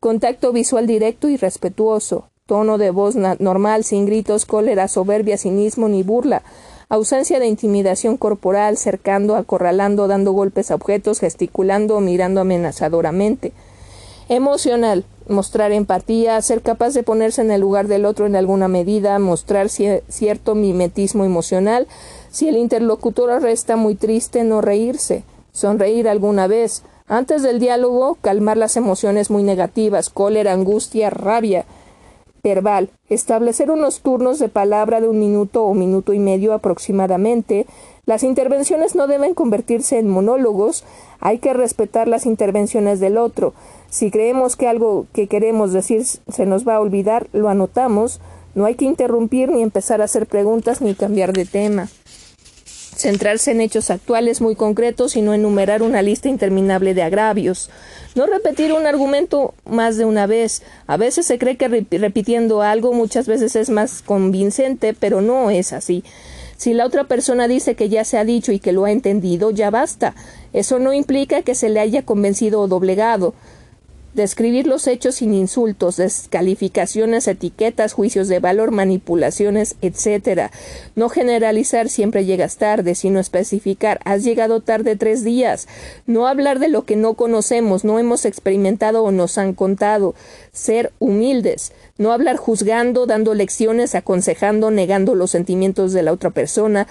contacto 0.00 0.52
visual 0.52 0.86
directo 0.86 1.28
y 1.28 1.36
respetuoso, 1.36 2.28
tono 2.46 2.78
de 2.78 2.90
voz 2.90 3.16
normal, 3.16 3.84
sin 3.84 4.06
gritos, 4.06 4.46
cólera, 4.46 4.88
soberbia, 4.88 5.38
cinismo 5.38 5.88
ni 5.88 6.02
burla, 6.02 6.42
ausencia 6.88 7.40
de 7.40 7.46
intimidación 7.46 8.16
corporal, 8.16 8.76
cercando, 8.76 9.36
acorralando, 9.36 10.06
dando 10.06 10.32
golpes 10.32 10.70
a 10.70 10.76
objetos, 10.76 11.18
gesticulando 11.20 11.96
o 11.96 12.00
mirando 12.00 12.40
amenazadoramente. 12.40 13.52
Emocional, 14.28 15.04
mostrar 15.28 15.72
empatía, 15.72 16.40
ser 16.42 16.62
capaz 16.62 16.94
de 16.94 17.02
ponerse 17.02 17.42
en 17.42 17.50
el 17.50 17.60
lugar 17.60 17.88
del 17.88 18.04
otro 18.04 18.26
en 18.26 18.36
alguna 18.36 18.68
medida, 18.68 19.18
mostrar 19.18 19.68
cierto 19.68 20.54
mimetismo 20.54 21.24
emocional. 21.24 21.86
Si 22.30 22.48
el 22.48 22.56
interlocutor 22.56 23.42
resta 23.42 23.76
muy 23.76 23.94
triste, 23.94 24.44
no 24.44 24.60
reírse, 24.60 25.24
sonreír 25.52 26.08
alguna 26.08 26.46
vez. 26.46 26.82
Antes 27.08 27.44
del 27.44 27.60
diálogo, 27.60 28.18
calmar 28.20 28.56
las 28.56 28.76
emociones 28.76 29.30
muy 29.30 29.44
negativas, 29.44 30.10
cólera, 30.10 30.52
angustia, 30.52 31.08
rabia, 31.08 31.64
verbal, 32.42 32.90
establecer 33.08 33.70
unos 33.70 34.00
turnos 34.00 34.40
de 34.40 34.48
palabra 34.48 35.00
de 35.00 35.08
un 35.08 35.20
minuto 35.20 35.64
o 35.64 35.72
minuto 35.72 36.12
y 36.14 36.18
medio 36.18 36.52
aproximadamente. 36.52 37.66
Las 38.06 38.24
intervenciones 38.24 38.96
no 38.96 39.06
deben 39.06 39.34
convertirse 39.34 40.00
en 40.00 40.08
monólogos, 40.08 40.82
hay 41.20 41.38
que 41.38 41.52
respetar 41.52 42.08
las 42.08 42.26
intervenciones 42.26 42.98
del 42.98 43.18
otro. 43.18 43.54
Si 43.88 44.10
creemos 44.10 44.56
que 44.56 44.66
algo 44.66 45.06
que 45.12 45.28
queremos 45.28 45.72
decir 45.72 46.04
se 46.04 46.44
nos 46.44 46.66
va 46.66 46.74
a 46.74 46.80
olvidar, 46.80 47.28
lo 47.32 47.48
anotamos. 47.48 48.20
No 48.56 48.64
hay 48.64 48.74
que 48.74 48.84
interrumpir 48.84 49.50
ni 49.50 49.62
empezar 49.62 50.00
a 50.00 50.04
hacer 50.06 50.26
preguntas 50.26 50.80
ni 50.80 50.94
cambiar 50.96 51.32
de 51.32 51.44
tema 51.44 51.88
centrarse 52.96 53.50
en 53.50 53.60
hechos 53.60 53.90
actuales 53.90 54.40
muy 54.40 54.56
concretos 54.56 55.16
y 55.16 55.22
no 55.22 55.34
enumerar 55.34 55.82
una 55.82 56.02
lista 56.02 56.28
interminable 56.28 56.94
de 56.94 57.02
agravios. 57.02 57.70
No 58.14 58.26
repetir 58.26 58.72
un 58.72 58.86
argumento 58.86 59.54
más 59.66 59.96
de 59.98 60.06
una 60.06 60.26
vez. 60.26 60.62
A 60.86 60.96
veces 60.96 61.26
se 61.26 61.38
cree 61.38 61.56
que 61.56 61.68
repitiendo 61.68 62.62
algo 62.62 62.92
muchas 62.92 63.26
veces 63.26 63.54
es 63.54 63.68
más 63.68 64.02
convincente, 64.02 64.94
pero 64.94 65.20
no 65.20 65.50
es 65.50 65.72
así. 65.72 66.02
Si 66.56 66.72
la 66.72 66.86
otra 66.86 67.04
persona 67.04 67.48
dice 67.48 67.74
que 67.74 67.90
ya 67.90 68.04
se 68.04 68.16
ha 68.16 68.24
dicho 68.24 68.50
y 68.50 68.58
que 68.58 68.72
lo 68.72 68.86
ha 68.86 68.90
entendido, 68.90 69.50
ya 69.50 69.70
basta. 69.70 70.14
Eso 70.54 70.78
no 70.78 70.94
implica 70.94 71.42
que 71.42 71.54
se 71.54 71.68
le 71.68 71.80
haya 71.80 72.02
convencido 72.02 72.62
o 72.62 72.68
doblegado 72.68 73.34
describir 74.16 74.66
los 74.66 74.86
hechos 74.86 75.16
sin 75.16 75.34
insultos, 75.34 75.98
descalificaciones, 75.98 77.28
etiquetas, 77.28 77.92
juicios 77.92 78.26
de 78.26 78.40
valor, 78.40 78.72
manipulaciones, 78.72 79.76
etc. 79.82 80.50
No 80.96 81.08
generalizar 81.08 81.88
siempre 81.88 82.24
llegas 82.24 82.56
tarde, 82.56 82.94
sino 82.94 83.20
especificar 83.20 84.00
has 84.04 84.24
llegado 84.24 84.60
tarde 84.60 84.96
tres 84.96 85.22
días. 85.22 85.68
No 86.06 86.26
hablar 86.26 86.58
de 86.58 86.68
lo 86.68 86.84
que 86.84 86.96
no 86.96 87.14
conocemos, 87.14 87.84
no 87.84 87.98
hemos 87.98 88.24
experimentado 88.24 89.04
o 89.04 89.12
nos 89.12 89.38
han 89.38 89.52
contado. 89.52 90.14
Ser 90.52 90.92
humildes. 90.98 91.72
No 91.98 92.12
hablar 92.12 92.36
juzgando, 92.36 93.06
dando 93.06 93.34
lecciones, 93.34 93.94
aconsejando, 93.94 94.70
negando 94.70 95.14
los 95.14 95.30
sentimientos 95.30 95.92
de 95.92 96.02
la 96.02 96.12
otra 96.12 96.30
persona 96.30 96.86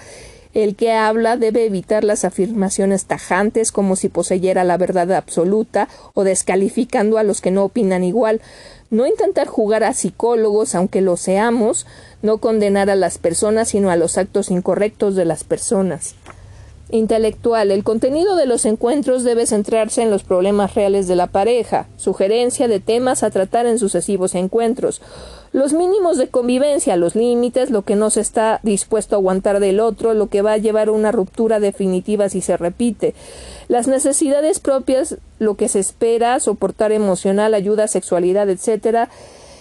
el 0.56 0.74
que 0.74 0.92
habla 0.92 1.36
debe 1.36 1.66
evitar 1.66 2.02
las 2.02 2.24
afirmaciones 2.24 3.04
tajantes 3.04 3.72
como 3.72 3.94
si 3.94 4.08
poseyera 4.08 4.64
la 4.64 4.78
verdad 4.78 5.12
absoluta 5.12 5.86
o 6.14 6.24
descalificando 6.24 7.18
a 7.18 7.22
los 7.22 7.42
que 7.42 7.50
no 7.50 7.62
opinan 7.62 8.02
igual. 8.02 8.40
No 8.88 9.06
intentar 9.06 9.48
jugar 9.48 9.84
a 9.84 9.92
psicólogos 9.92 10.74
aunque 10.74 11.02
lo 11.02 11.18
seamos, 11.18 11.86
no 12.22 12.38
condenar 12.38 12.88
a 12.88 12.96
las 12.96 13.18
personas 13.18 13.68
sino 13.68 13.90
a 13.90 13.96
los 13.96 14.16
actos 14.16 14.50
incorrectos 14.50 15.14
de 15.14 15.26
las 15.26 15.44
personas. 15.44 16.14
Intelectual. 16.88 17.70
El 17.70 17.84
contenido 17.84 18.34
de 18.34 18.46
los 18.46 18.64
encuentros 18.64 19.24
debe 19.24 19.44
centrarse 19.44 20.02
en 20.02 20.10
los 20.10 20.22
problemas 20.22 20.74
reales 20.74 21.06
de 21.06 21.16
la 21.16 21.26
pareja, 21.26 21.86
sugerencia 21.98 22.66
de 22.66 22.80
temas 22.80 23.22
a 23.22 23.30
tratar 23.30 23.66
en 23.66 23.78
sucesivos 23.78 24.34
encuentros, 24.34 25.02
los 25.56 25.72
mínimos 25.72 26.18
de 26.18 26.28
convivencia, 26.28 26.96
los 26.96 27.14
límites, 27.14 27.70
lo 27.70 27.80
que 27.80 27.96
no 27.96 28.10
se 28.10 28.20
está 28.20 28.60
dispuesto 28.62 29.16
a 29.16 29.18
aguantar 29.18 29.58
del 29.58 29.80
otro, 29.80 30.12
lo 30.12 30.26
que 30.26 30.42
va 30.42 30.52
a 30.52 30.58
llevar 30.58 30.88
a 30.88 30.92
una 30.92 31.12
ruptura 31.12 31.60
definitiva 31.60 32.28
si 32.28 32.42
se 32.42 32.58
repite, 32.58 33.14
las 33.66 33.88
necesidades 33.88 34.60
propias, 34.60 35.16
lo 35.38 35.54
que 35.54 35.68
se 35.68 35.78
espera, 35.78 36.38
soportar 36.40 36.92
emocional, 36.92 37.54
ayuda, 37.54 37.88
sexualidad, 37.88 38.50
etcétera, 38.50 39.08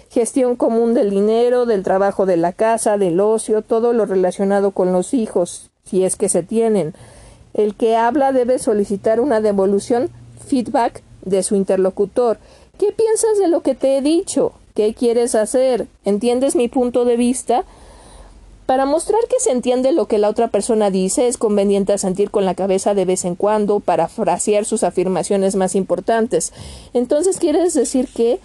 gestión 0.09 0.57
común 0.57 0.95
del 0.95 1.11
dinero, 1.11 1.65
del 1.65 1.83
trabajo 1.83 2.25
de 2.25 2.35
la 2.35 2.51
casa, 2.51 2.97
del 2.97 3.21
ocio, 3.21 3.61
todo 3.61 3.93
lo 3.93 4.05
relacionado 4.05 4.71
con 4.71 4.91
los 4.91 5.13
hijos, 5.13 5.69
si 5.85 6.03
es 6.03 6.17
que 6.17 6.27
se 6.27 6.43
tienen. 6.43 6.93
El 7.53 7.73
que 7.73 7.95
habla 7.95 8.33
debe 8.33 8.59
solicitar 8.59 9.21
una 9.21 9.39
devolución, 9.39 10.09
feedback 10.45 11.03
de 11.21 11.41
su 11.41 11.55
interlocutor. 11.55 12.37
¿Qué 12.77 12.91
piensas 12.91 13.37
de 13.39 13.47
lo 13.47 13.61
que 13.61 13.75
te 13.75 13.97
he 13.97 14.01
dicho? 14.01 14.51
¿Qué 14.75 14.93
quieres 14.93 15.33
hacer? 15.33 15.87
¿Entiendes 16.03 16.55
mi 16.55 16.67
punto 16.67 17.05
de 17.05 17.17
vista? 17.17 17.63
Para 18.67 18.85
mostrar 18.85 19.21
que 19.29 19.39
se 19.39 19.51
entiende 19.51 19.91
lo 19.91 20.07
que 20.07 20.17
la 20.17 20.29
otra 20.29 20.49
persona 20.49 20.91
dice, 20.91 21.27
es 21.27 21.37
conveniente 21.37 21.93
asentir 21.93 22.29
con 22.29 22.45
la 22.45 22.55
cabeza 22.55 22.93
de 22.93 23.05
vez 23.05 23.25
en 23.25 23.35
cuando 23.35 23.79
para 23.79 24.07
frasear 24.07 24.65
sus 24.65 24.83
afirmaciones 24.83 25.55
más 25.55 25.75
importantes. 25.75 26.53
Entonces, 26.93 27.37
¿quieres 27.37 27.73
decir 27.73 28.09
que 28.13 28.39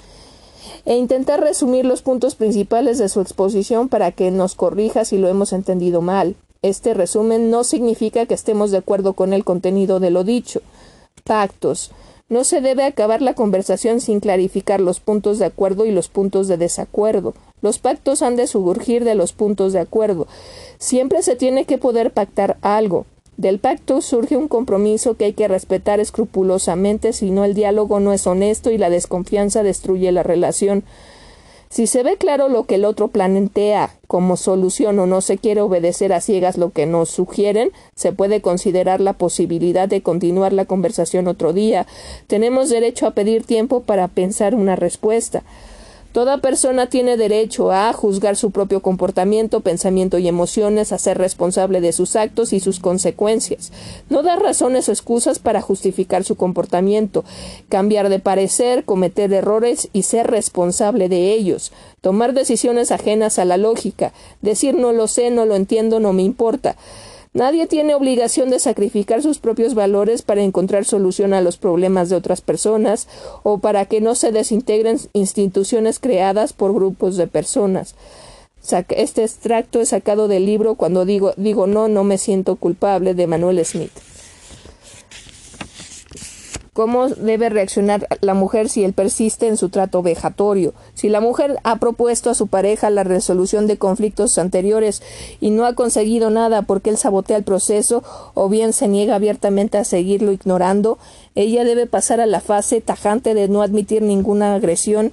e 0.84 0.96
intentar 0.96 1.40
resumir 1.40 1.84
los 1.84 2.02
puntos 2.02 2.34
principales 2.34 2.98
de 2.98 3.08
su 3.08 3.20
exposición 3.20 3.88
para 3.88 4.12
que 4.12 4.30
nos 4.30 4.54
corrija 4.54 5.04
si 5.04 5.18
lo 5.18 5.28
hemos 5.28 5.52
entendido 5.52 6.00
mal. 6.00 6.36
Este 6.62 6.94
resumen 6.94 7.50
no 7.50 7.64
significa 7.64 8.26
que 8.26 8.34
estemos 8.34 8.70
de 8.70 8.78
acuerdo 8.78 9.14
con 9.14 9.32
el 9.32 9.44
contenido 9.44 10.00
de 10.00 10.10
lo 10.10 10.24
dicho. 10.24 10.60
Pactos. 11.24 11.90
No 12.30 12.44
se 12.44 12.60
debe 12.60 12.84
acabar 12.84 13.22
la 13.22 13.34
conversación 13.34 14.00
sin 14.00 14.20
clarificar 14.20 14.80
los 14.80 15.00
puntos 15.00 15.40
de 15.40 15.46
acuerdo 15.46 15.84
y 15.84 15.90
los 15.90 16.08
puntos 16.08 16.46
de 16.46 16.56
desacuerdo. 16.56 17.34
Los 17.60 17.80
pactos 17.80 18.22
han 18.22 18.36
de 18.36 18.46
surgir 18.46 19.04
de 19.04 19.16
los 19.16 19.32
puntos 19.32 19.72
de 19.72 19.80
acuerdo. 19.80 20.28
Siempre 20.78 21.24
se 21.24 21.34
tiene 21.34 21.64
que 21.64 21.76
poder 21.76 22.12
pactar 22.12 22.56
algo. 22.62 23.04
Del 23.36 23.58
pacto 23.58 24.00
surge 24.00 24.36
un 24.36 24.46
compromiso 24.46 25.14
que 25.14 25.24
hay 25.24 25.32
que 25.32 25.48
respetar 25.48 25.98
escrupulosamente, 25.98 27.12
si 27.12 27.32
no 27.32 27.44
el 27.44 27.54
diálogo 27.54 27.98
no 27.98 28.12
es 28.12 28.26
honesto 28.28 28.70
y 28.70 28.78
la 28.78 28.90
desconfianza 28.90 29.64
destruye 29.64 30.12
la 30.12 30.22
relación. 30.22 30.84
Si 31.72 31.86
se 31.86 32.02
ve 32.02 32.16
claro 32.16 32.48
lo 32.48 32.64
que 32.64 32.74
el 32.74 32.84
otro 32.84 33.06
plantea 33.06 33.94
como 34.08 34.36
solución 34.36 34.98
o 34.98 35.06
no 35.06 35.20
se 35.20 35.38
quiere 35.38 35.60
obedecer 35.60 36.12
a 36.12 36.20
ciegas 36.20 36.58
lo 36.58 36.70
que 36.70 36.84
nos 36.84 37.10
sugieren, 37.10 37.70
se 37.94 38.10
puede 38.10 38.40
considerar 38.40 39.00
la 39.00 39.12
posibilidad 39.12 39.86
de 39.86 40.02
continuar 40.02 40.52
la 40.52 40.64
conversación 40.64 41.28
otro 41.28 41.52
día. 41.52 41.86
Tenemos 42.26 42.70
derecho 42.70 43.06
a 43.06 43.12
pedir 43.12 43.44
tiempo 43.44 43.82
para 43.82 44.08
pensar 44.08 44.56
una 44.56 44.74
respuesta. 44.74 45.44
Toda 46.12 46.38
persona 46.38 46.88
tiene 46.88 47.16
derecho 47.16 47.70
a 47.70 47.92
juzgar 47.92 48.34
su 48.34 48.50
propio 48.50 48.82
comportamiento, 48.82 49.60
pensamiento 49.60 50.18
y 50.18 50.26
emociones, 50.26 50.90
a 50.90 50.98
ser 50.98 51.18
responsable 51.18 51.80
de 51.80 51.92
sus 51.92 52.16
actos 52.16 52.52
y 52.52 52.58
sus 52.58 52.80
consecuencias. 52.80 53.70
No 54.08 54.24
dar 54.24 54.42
razones 54.42 54.88
o 54.88 54.92
excusas 54.92 55.38
para 55.38 55.60
justificar 55.60 56.24
su 56.24 56.34
comportamiento, 56.34 57.24
cambiar 57.68 58.08
de 58.08 58.18
parecer, 58.18 58.84
cometer 58.84 59.32
errores 59.32 59.88
y 59.92 60.02
ser 60.02 60.26
responsable 60.28 61.08
de 61.08 61.32
ellos, 61.32 61.70
tomar 62.00 62.34
decisiones 62.34 62.90
ajenas 62.90 63.38
a 63.38 63.44
la 63.44 63.56
lógica, 63.56 64.12
decir 64.42 64.74
no 64.74 64.92
lo 64.92 65.06
sé, 65.06 65.30
no 65.30 65.46
lo 65.46 65.54
entiendo, 65.54 66.00
no 66.00 66.12
me 66.12 66.22
importa. 66.22 66.74
Nadie 67.32 67.68
tiene 67.68 67.94
obligación 67.94 68.50
de 68.50 68.58
sacrificar 68.58 69.22
sus 69.22 69.38
propios 69.38 69.74
valores 69.74 70.22
para 70.22 70.42
encontrar 70.42 70.84
solución 70.84 71.32
a 71.32 71.40
los 71.40 71.58
problemas 71.58 72.08
de 72.08 72.16
otras 72.16 72.40
personas 72.40 73.06
o 73.44 73.58
para 73.58 73.86
que 73.86 74.00
no 74.00 74.16
se 74.16 74.32
desintegren 74.32 74.98
instituciones 75.12 76.00
creadas 76.00 76.52
por 76.52 76.74
grupos 76.74 77.16
de 77.16 77.28
personas. 77.28 77.94
Este 78.88 79.22
extracto 79.22 79.80
es 79.80 79.90
sacado 79.90 80.28
del 80.28 80.44
libro 80.44 80.74
Cuando 80.74 81.04
digo, 81.04 81.32
digo 81.36 81.66
no, 81.66 81.88
no 81.88 82.04
me 82.04 82.18
siento 82.18 82.56
culpable 82.56 83.14
de 83.14 83.26
Manuel 83.26 83.64
Smith 83.64 83.92
cómo 86.80 87.08
debe 87.08 87.50
reaccionar 87.50 88.08
la 88.22 88.32
mujer 88.32 88.70
si 88.70 88.84
él 88.84 88.94
persiste 88.94 89.46
en 89.48 89.58
su 89.58 89.68
trato 89.68 90.00
vejatorio. 90.00 90.72
Si 90.94 91.10
la 91.10 91.20
mujer 91.20 91.58
ha 91.62 91.76
propuesto 91.76 92.30
a 92.30 92.34
su 92.34 92.46
pareja 92.46 92.88
la 92.88 93.04
resolución 93.04 93.66
de 93.66 93.76
conflictos 93.76 94.38
anteriores 94.38 95.02
y 95.42 95.50
no 95.50 95.66
ha 95.66 95.74
conseguido 95.74 96.30
nada 96.30 96.62
porque 96.62 96.88
él 96.88 96.96
sabotea 96.96 97.36
el 97.36 97.44
proceso 97.44 98.02
o 98.32 98.48
bien 98.48 98.72
se 98.72 98.88
niega 98.88 99.16
abiertamente 99.16 99.76
a 99.76 99.84
seguirlo 99.84 100.32
ignorando, 100.32 100.96
ella 101.34 101.64
debe 101.64 101.84
pasar 101.84 102.18
a 102.18 102.24
la 102.24 102.40
fase 102.40 102.80
tajante 102.80 103.34
de 103.34 103.46
no 103.48 103.60
admitir 103.60 104.00
ninguna 104.00 104.54
agresión 104.54 105.12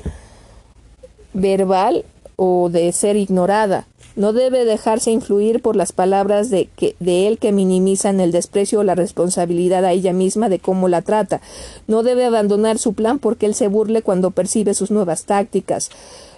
verbal 1.33 2.05
o 2.37 2.69
de 2.69 2.93
ser 2.93 3.17
ignorada. 3.17 3.87
No 4.17 4.33
debe 4.33 4.65
dejarse 4.65 5.11
influir 5.11 5.61
por 5.61 5.75
las 5.75 5.91
palabras 5.91 6.49
de, 6.49 6.69
él 6.79 7.37
que 7.37 7.51
minimizan 7.51 8.19
el 8.19 8.31
desprecio 8.31 8.79
o 8.79 8.83
la 8.83 8.95
responsabilidad 8.95 9.85
a 9.85 9.91
ella 9.91 10.11
misma 10.11 10.49
de 10.49 10.57
cómo 10.57 10.87
la 10.87 11.03
trata. 11.03 11.39
No 11.85 12.01
debe 12.01 12.25
abandonar 12.25 12.79
su 12.79 12.93
plan 12.93 13.19
porque 13.19 13.45
él 13.45 13.53
se 13.53 13.67
burle 13.67 14.01
cuando 14.01 14.31
percibe 14.31 14.73
sus 14.73 14.89
nuevas 14.89 15.25
tácticas. 15.25 15.91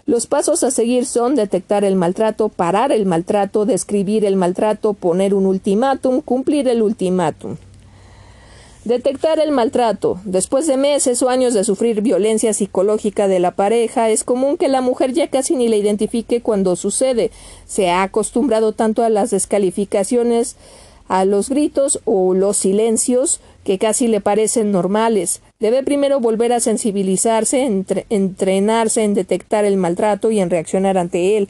Los 0.05 0.27
pasos 0.27 0.63
a 0.63 0.71
seguir 0.71 1.05
son 1.05 1.35
detectar 1.35 1.85
el 1.85 1.95
maltrato, 1.95 2.49
parar 2.49 2.91
el 2.91 3.05
maltrato, 3.05 3.65
describir 3.65 4.25
el 4.25 4.35
maltrato, 4.35 4.93
poner 4.93 5.33
un 5.33 5.45
ultimátum, 5.45 6.19
cumplir 6.19 6.67
el 6.67 6.81
ultimátum. 6.81 7.55
Detectar 8.85 9.39
el 9.39 9.51
maltrato. 9.51 10.19
Después 10.23 10.65
de 10.65 10.77
meses 10.77 11.21
o 11.21 11.29
años 11.29 11.53
de 11.53 11.65
sufrir 11.65 12.01
violencia 12.01 12.53
psicológica 12.53 13.27
de 13.27 13.39
la 13.39 13.51
pareja, 13.51 14.09
es 14.09 14.23
común 14.23 14.55
que 14.55 14.69
la 14.69 14.79
mujer 14.79 15.11
ya 15.11 15.27
casi 15.27 15.57
ni 15.57 15.67
la 15.67 15.75
identifique 15.75 16.41
cuando 16.41 16.77
sucede. 16.77 17.29
Se 17.65 17.89
ha 17.89 18.03
acostumbrado 18.03 18.71
tanto 18.71 19.03
a 19.03 19.09
las 19.09 19.31
descalificaciones, 19.31 20.55
a 21.09 21.25
los 21.25 21.49
gritos 21.49 21.99
o 22.05 22.33
los 22.33 22.55
silencios 22.55 23.41
que 23.65 23.77
casi 23.77 24.07
le 24.07 24.21
parecen 24.21 24.71
normales. 24.71 25.41
Debe 25.61 25.83
primero 25.83 26.21
volver 26.21 26.53
a 26.53 26.61
sensibilizarse, 26.61 27.65
entrenarse 28.09 29.03
en 29.03 29.13
detectar 29.13 29.65
el 29.65 29.75
maltrato 29.75 30.31
y 30.31 30.39
en 30.39 30.49
reaccionar 30.49 30.97
ante 30.97 31.35
él. 31.35 31.49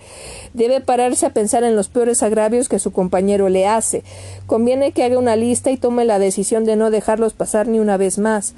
Debe 0.55 0.81
pararse 0.81 1.27
a 1.27 1.33
pensar 1.33 1.63
en 1.63 1.75
los 1.75 1.89
peores 1.89 2.23
agravios 2.23 2.69
que 2.69 2.79
su 2.79 2.91
compañero 2.91 3.49
le 3.49 3.67
hace. 3.67 4.03
Conviene 4.47 4.93
que 4.93 5.03
haga 5.03 5.19
una 5.19 5.35
lista 5.35 5.69
y 5.69 5.77
tome 5.77 6.05
la 6.05 6.17
decisión 6.17 6.65
de 6.65 6.75
no 6.75 6.89
dejarlos 6.89 7.33
pasar 7.33 7.67
ni 7.67 7.77
una 7.77 7.97
vez 7.97 8.17
más. 8.17 8.55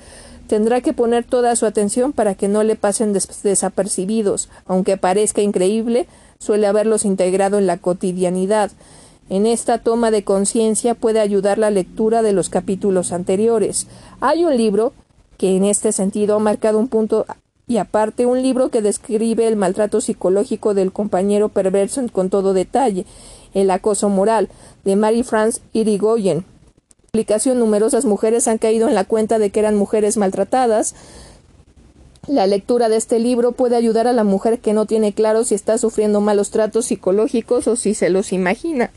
Tendrá 0.47 0.79
que 0.79 0.93
poner 0.93 1.25
toda 1.25 1.53
su 1.57 1.65
atención 1.65 2.13
para 2.13 2.33
que 2.33 2.47
no 2.47 2.63
le 2.63 2.77
pasen 2.77 3.11
desapercibidos. 3.11 4.47
Aunque 4.67 4.95
parezca 4.95 5.41
increíble, 5.41 6.07
suele 6.39 6.65
haberlos 6.65 7.03
integrado 7.03 7.57
en 7.57 7.67
la 7.67 7.75
cotidianidad. 7.75 8.71
En 9.29 9.45
esta 9.45 9.79
toma 9.79 10.11
de 10.11 10.23
conciencia 10.23 10.95
puede 10.95 11.19
ayudar 11.19 11.57
la 11.57 11.71
lectura 11.71 12.21
de 12.21 12.31
los 12.31 12.47
capítulos 12.47 13.11
anteriores. 13.11 13.87
Hay 14.21 14.45
un 14.45 14.55
libro 14.55 14.93
que 15.41 15.55
en 15.55 15.65
este 15.65 15.91
sentido 15.91 16.35
ha 16.35 16.39
marcado 16.39 16.77
un 16.77 16.87
punto 16.87 17.25
y 17.67 17.77
aparte 17.77 18.27
un 18.27 18.43
libro 18.43 18.69
que 18.69 18.83
describe 18.83 19.47
el 19.47 19.55
maltrato 19.55 19.99
psicológico 19.99 20.75
del 20.75 20.91
compañero 20.91 21.49
perverso 21.49 21.99
con 22.13 22.29
todo 22.29 22.53
detalle, 22.53 23.07
El 23.55 23.71
acoso 23.71 24.07
moral, 24.07 24.49
de 24.85 24.95
Mary 24.95 25.23
France 25.23 25.59
Irigoyen. 25.73 26.45
En 27.13 27.59
numerosas 27.59 28.05
mujeres 28.05 28.47
han 28.47 28.59
caído 28.59 28.87
en 28.87 28.93
la 28.93 29.03
cuenta 29.05 29.39
de 29.39 29.49
que 29.49 29.61
eran 29.61 29.75
mujeres 29.75 30.15
maltratadas. 30.15 30.93
La 32.27 32.45
lectura 32.45 32.87
de 32.87 32.97
este 32.97 33.17
libro 33.17 33.51
puede 33.51 33.75
ayudar 33.75 34.05
a 34.05 34.13
la 34.13 34.23
mujer 34.23 34.59
que 34.59 34.73
no 34.73 34.85
tiene 34.85 35.11
claro 35.11 35.43
si 35.43 35.55
está 35.55 35.79
sufriendo 35.79 36.21
malos 36.21 36.51
tratos 36.51 36.85
psicológicos 36.85 37.67
o 37.67 37.75
si 37.75 37.95
se 37.95 38.11
los 38.11 38.31
imagina 38.31 38.91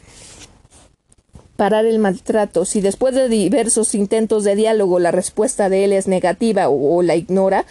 parar 1.56 1.86
el 1.86 1.98
maltrato. 1.98 2.64
Si 2.64 2.80
después 2.80 3.14
de 3.14 3.28
diversos 3.28 3.94
intentos 3.94 4.44
de 4.44 4.56
diálogo 4.56 4.98
la 4.98 5.10
respuesta 5.10 5.68
de 5.68 5.84
él 5.84 5.92
es 5.92 6.08
negativa 6.08 6.68
o, 6.68 7.02
la 7.02 7.16
ignora, 7.16 7.64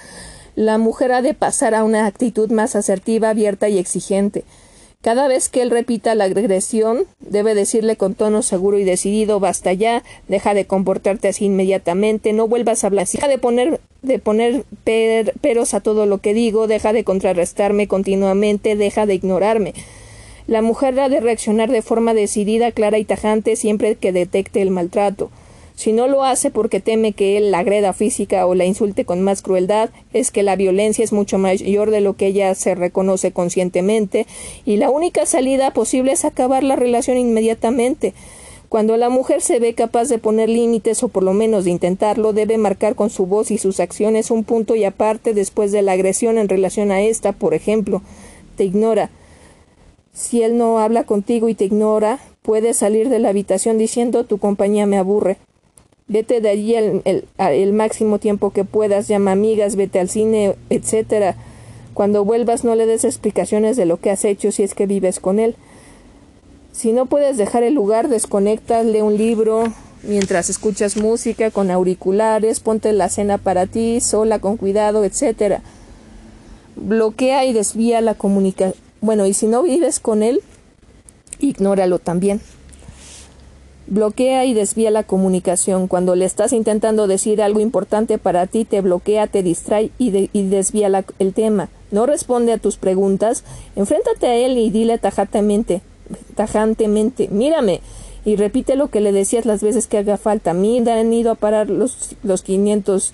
la 0.55 0.77
mujer 0.77 1.11
ha 1.11 1.21
de 1.21 1.33
pasar 1.33 1.75
a 1.75 1.83
una 1.83 2.05
actitud 2.05 2.51
más 2.51 2.75
asertiva, 2.75 3.29
abierta 3.29 3.69
y 3.69 3.77
exigente. 3.77 4.43
Cada 5.01 5.27
vez 5.27 5.49
que 5.49 5.61
él 5.61 5.69
repita 5.69 6.15
la 6.15 6.23
agresión, 6.23 7.05
debe 7.19 7.55
decirle 7.55 7.97
con 7.97 8.15
tono 8.15 8.41
seguro 8.41 8.79
y 8.79 8.85
decidido 8.85 9.41
basta 9.41 9.73
ya, 9.73 10.01
deja 10.29 10.53
de 10.53 10.65
comportarte 10.65 11.27
así 11.27 11.45
inmediatamente, 11.45 12.31
no 12.31 12.47
vuelvas 12.47 12.83
a 12.83 12.87
hablar 12.87 13.05
deja 13.05 13.27
de 13.27 13.37
poner, 13.37 13.81
de 14.01 14.19
poner 14.19 14.63
peros 15.41 15.73
a 15.73 15.81
todo 15.81 16.05
lo 16.05 16.19
que 16.19 16.33
digo, 16.33 16.67
deja 16.67 16.93
de 16.93 17.03
contrarrestarme 17.03 17.89
continuamente, 17.89 18.77
deja 18.77 19.05
de 19.05 19.15
ignorarme. 19.15 19.73
La 20.45 20.61
mujer 20.61 20.99
ha 20.99 21.09
de 21.09 21.21
reaccionar 21.21 21.71
de 21.71 21.81
forma 21.81 22.13
decidida, 22.13 22.71
clara 22.71 22.97
y 22.97 23.05
tajante 23.05 23.55
siempre 23.55 23.95
que 23.95 24.11
detecte 24.11 24.61
el 24.61 24.71
maltrato. 24.71 25.31
Si 25.75 25.91
no 25.91 26.07
lo 26.07 26.23
hace 26.23 26.51
porque 26.51 26.79
teme 26.79 27.13
que 27.13 27.37
él 27.37 27.49
la 27.49 27.59
agreda 27.59 27.93
física 27.93 28.45
o 28.45 28.53
la 28.53 28.65
insulte 28.65 29.05
con 29.05 29.21
más 29.21 29.41
crueldad, 29.41 29.89
es 30.13 30.31
que 30.31 30.43
la 30.43 30.55
violencia 30.55 31.03
es 31.03 31.13
mucho 31.13 31.37
mayor 31.37 31.89
de 31.89 32.01
lo 32.01 32.15
que 32.15 32.27
ella 32.27 32.53
se 32.55 32.75
reconoce 32.75 33.31
conscientemente, 33.31 34.27
y 34.65 34.77
la 34.77 34.91
única 34.91 35.25
salida 35.25 35.71
posible 35.71 36.11
es 36.11 36.25
acabar 36.25 36.63
la 36.63 36.75
relación 36.75 37.17
inmediatamente. 37.17 38.13
Cuando 38.69 38.97
la 38.97 39.09
mujer 39.09 39.41
se 39.41 39.59
ve 39.59 39.73
capaz 39.73 40.09
de 40.09 40.17
poner 40.17 40.49
límites 40.49 41.03
o 41.03 41.07
por 41.07 41.23
lo 41.23 41.33
menos 41.33 41.65
de 41.65 41.71
intentarlo, 41.71 42.33
debe 42.33 42.57
marcar 42.57 42.95
con 42.95 43.09
su 43.09 43.25
voz 43.25 43.49
y 43.49 43.57
sus 43.57 43.79
acciones 43.79 44.31
un 44.31 44.43
punto 44.43 44.75
y 44.75 44.83
aparte 44.83 45.33
después 45.33 45.71
de 45.71 45.81
la 45.81 45.93
agresión 45.93 46.37
en 46.37 46.49
relación 46.49 46.91
a 46.91 47.01
esta, 47.01 47.31
por 47.33 47.53
ejemplo, 47.53 48.01
te 48.57 48.63
ignora, 48.63 49.09
si 50.13 50.43
él 50.43 50.57
no 50.57 50.77
habla 50.77 51.03
contigo 51.05 51.49
y 51.49 51.55
te 51.55 51.65
ignora, 51.65 52.19
puedes 52.43 52.77
salir 52.77 53.09
de 53.09 53.17
la 53.17 53.29
habitación 53.29 53.79
diciendo 53.79 54.25
tu 54.25 54.37
compañía 54.37 54.85
me 54.85 54.99
aburre. 54.99 55.37
Vete 56.07 56.39
de 56.39 56.49
allí 56.49 56.75
el, 56.75 57.73
máximo 57.73 58.19
tiempo 58.19 58.51
que 58.51 58.63
puedas, 58.63 59.07
llama 59.07 59.31
amigas, 59.31 59.75
vete 59.75 59.99
al 59.99 60.09
cine, 60.09 60.55
etcétera. 60.69 61.35
Cuando 61.95 62.23
vuelvas 62.23 62.63
no 62.63 62.75
le 62.75 62.85
des 62.85 63.05
explicaciones 63.05 63.75
de 63.75 63.85
lo 63.85 63.97
que 63.97 64.11
has 64.11 64.23
hecho 64.23 64.51
si 64.51 64.61
es 64.61 64.75
que 64.75 64.85
vives 64.85 65.19
con 65.19 65.39
él. 65.39 65.55
Si 66.71 66.91
no 66.91 67.07
puedes 67.07 67.37
dejar 67.37 67.63
el 67.63 67.73
lugar, 67.73 68.09
desconecta, 68.09 68.83
lee 68.83 69.01
un 69.01 69.17
libro 69.17 69.73
mientras 70.03 70.49
escuchas 70.49 70.97
música 70.97 71.49
con 71.49 71.71
auriculares, 71.71 72.59
ponte 72.59 72.91
la 72.93 73.09
cena 73.09 73.37
para 73.37 73.65
ti, 73.65 73.99
sola, 74.01 74.39
con 74.39 74.57
cuidado, 74.57 75.05
etcétera. 75.05 75.61
Bloquea 76.75 77.45
y 77.45 77.53
desvía 77.53 78.01
la 78.01 78.15
comunicación 78.15 78.82
bueno, 79.03 79.25
y 79.25 79.33
si 79.33 79.47
no 79.47 79.63
vives 79.63 79.99
con 79.99 80.23
él, 80.23 80.41
ignóralo 81.39 81.99
también. 81.99 82.39
Bloquea 83.87 84.45
y 84.45 84.53
desvía 84.53 84.91
la 84.91 85.03
comunicación. 85.03 85.89
Cuando 85.89 86.15
le 86.15 86.23
estás 86.23 86.53
intentando 86.53 87.05
decir 87.05 87.41
algo 87.41 87.59
importante 87.59 88.17
para 88.17 88.47
ti, 88.47 88.63
te 88.63 88.79
bloquea, 88.79 89.27
te 89.27 89.43
distrae 89.43 89.91
y, 89.97 90.11
desvía 90.43 91.03
el 91.19 91.33
tema. 91.33 91.67
No 91.91 92.05
responde 92.05 92.53
a 92.53 92.59
tus 92.59 92.77
preguntas. 92.77 93.43
Enfréntate 93.75 94.25
a 94.25 94.35
él 94.35 94.57
y 94.57 94.69
dile 94.69 94.97
tajantemente, 94.99 95.81
tajantemente, 96.35 97.27
mírame, 97.27 97.81
y 98.23 98.37
repite 98.37 98.77
lo 98.77 98.87
que 98.87 99.01
le 99.01 99.11
decías 99.11 99.45
las 99.45 99.61
veces 99.61 99.87
que 99.87 99.97
haga 99.97 100.15
falta. 100.15 100.53
Mira, 100.53 100.97
han 100.97 101.11
ido 101.11 101.31
a 101.31 101.35
parar 101.35 101.69
los, 101.69 102.15
los 102.23 102.41
500 102.41 103.11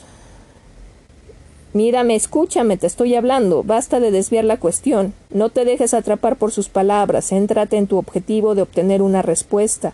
Mírame, 1.73 2.15
escúchame, 2.15 2.77
te 2.77 2.87
estoy 2.87 3.13
hablando. 3.15 3.63
Basta 3.63 3.99
de 3.99 4.11
desviar 4.11 4.43
la 4.43 4.57
cuestión. 4.57 5.13
No 5.29 5.49
te 5.49 5.65
dejes 5.65 5.93
atrapar 5.93 6.35
por 6.35 6.51
sus 6.51 6.67
palabras. 6.67 7.29
Céntrate 7.29 7.77
en 7.77 7.85
tu 7.85 7.97
objetivo 7.97 8.55
de 8.55 8.63
obtener 8.63 9.01
una 9.03 9.21
respuesta. 9.21 9.93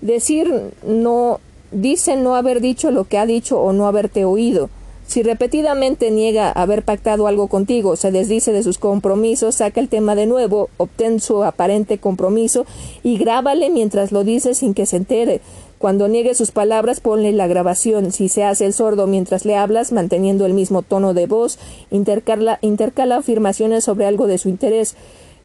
Decir 0.00 0.72
no 0.84 1.40
dice 1.70 2.16
no 2.16 2.34
haber 2.34 2.60
dicho 2.60 2.90
lo 2.90 3.04
que 3.04 3.18
ha 3.18 3.26
dicho 3.26 3.60
o 3.60 3.72
no 3.72 3.86
haberte 3.86 4.24
oído. 4.24 4.70
Si 5.06 5.22
repetidamente 5.22 6.10
niega 6.10 6.52
haber 6.52 6.82
pactado 6.82 7.28
algo 7.28 7.46
contigo, 7.46 7.96
se 7.96 8.10
desdice 8.10 8.52
de 8.52 8.62
sus 8.62 8.76
compromisos, 8.76 9.54
saca 9.54 9.80
el 9.80 9.88
tema 9.88 10.14
de 10.14 10.26
nuevo, 10.26 10.68
obtén 10.76 11.20
su 11.20 11.44
aparente 11.44 11.96
compromiso 11.96 12.66
y 13.02 13.16
grábale 13.16 13.70
mientras 13.70 14.12
lo 14.12 14.22
dice 14.22 14.52
sin 14.52 14.74
que 14.74 14.84
se 14.84 14.96
entere. 14.96 15.40
Cuando 15.78 16.08
niegue 16.08 16.34
sus 16.34 16.50
palabras, 16.50 17.00
ponle 17.00 17.32
la 17.32 17.46
grabación. 17.46 18.10
Si 18.10 18.28
se 18.28 18.42
hace 18.42 18.66
el 18.66 18.72
sordo 18.72 19.06
mientras 19.06 19.44
le 19.44 19.54
hablas, 19.54 19.92
manteniendo 19.92 20.44
el 20.44 20.52
mismo 20.52 20.82
tono 20.82 21.14
de 21.14 21.26
voz, 21.26 21.58
intercala, 21.90 22.58
afirmaciones 23.16 23.84
sobre 23.84 24.06
algo 24.06 24.26
de 24.26 24.38
su 24.38 24.48
interés. 24.48 24.96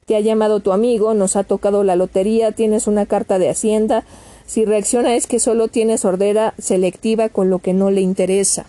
Te 0.08 0.16
ha 0.16 0.20
llamado 0.22 0.60
tu 0.60 0.72
amigo, 0.72 1.14
nos 1.14 1.36
ha 1.36 1.44
tocado 1.44 1.84
la 1.84 1.96
lotería, 1.96 2.52
tienes 2.52 2.88
una 2.88 3.06
carta 3.06 3.38
de 3.38 3.50
Hacienda. 3.50 4.06
Si 4.48 4.66
reacciona 4.66 5.16
es 5.16 5.28
que 5.28 5.40
solo 5.40 5.68
tiene 5.68 5.98
sordera 5.98 6.56
selectiva 6.58 7.30
con 7.30 7.50
lo 7.50 7.60
que 7.60 7.74
no 7.74 7.92
le 7.92 8.02
interesa. 8.02 8.66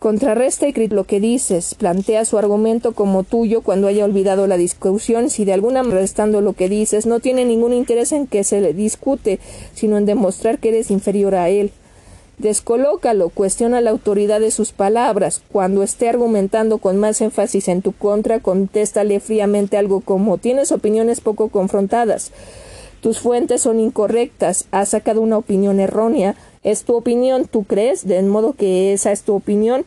Contrarresta 0.00 0.66
y 0.66 0.88
lo 0.88 1.04
que 1.04 1.20
dices, 1.20 1.74
plantea 1.74 2.24
su 2.24 2.38
argumento 2.38 2.92
como 2.92 3.22
tuyo 3.22 3.60
cuando 3.60 3.86
haya 3.86 4.06
olvidado 4.06 4.46
la 4.46 4.56
discusión, 4.56 5.28
si 5.28 5.44
de 5.44 5.52
alguna 5.52 5.82
manera 5.82 6.00
restando 6.00 6.40
lo 6.40 6.54
que 6.54 6.70
dices, 6.70 7.04
no 7.04 7.20
tiene 7.20 7.44
ningún 7.44 7.74
interés 7.74 8.12
en 8.12 8.26
que 8.26 8.42
se 8.42 8.62
le 8.62 8.72
discute, 8.72 9.40
sino 9.74 9.98
en 9.98 10.06
demostrar 10.06 10.58
que 10.58 10.70
eres 10.70 10.90
inferior 10.90 11.34
a 11.34 11.50
él. 11.50 11.70
Descolócalo, 12.38 13.28
cuestiona 13.28 13.82
la 13.82 13.90
autoridad 13.90 14.40
de 14.40 14.50
sus 14.50 14.72
palabras. 14.72 15.42
Cuando 15.52 15.82
esté 15.82 16.08
argumentando 16.08 16.78
con 16.78 16.96
más 16.96 17.20
énfasis 17.20 17.68
en 17.68 17.82
tu 17.82 17.92
contra, 17.92 18.40
contéstale 18.40 19.20
fríamente 19.20 19.76
algo 19.76 20.00
como 20.00 20.38
tienes 20.38 20.72
opiniones 20.72 21.20
poco 21.20 21.50
confrontadas. 21.50 22.32
Tus 23.02 23.18
fuentes 23.18 23.60
son 23.60 23.78
incorrectas, 23.80 24.64
has 24.70 24.88
sacado 24.90 25.20
una 25.20 25.36
opinión 25.36 25.78
errónea, 25.78 26.36
es 26.62 26.84
tu 26.84 26.94
opinión, 26.94 27.46
tú 27.46 27.64
crees, 27.64 28.06
de 28.06 28.22
modo 28.22 28.52
que 28.52 28.92
esa 28.92 29.12
es 29.12 29.22
tu 29.22 29.34
opinión. 29.34 29.84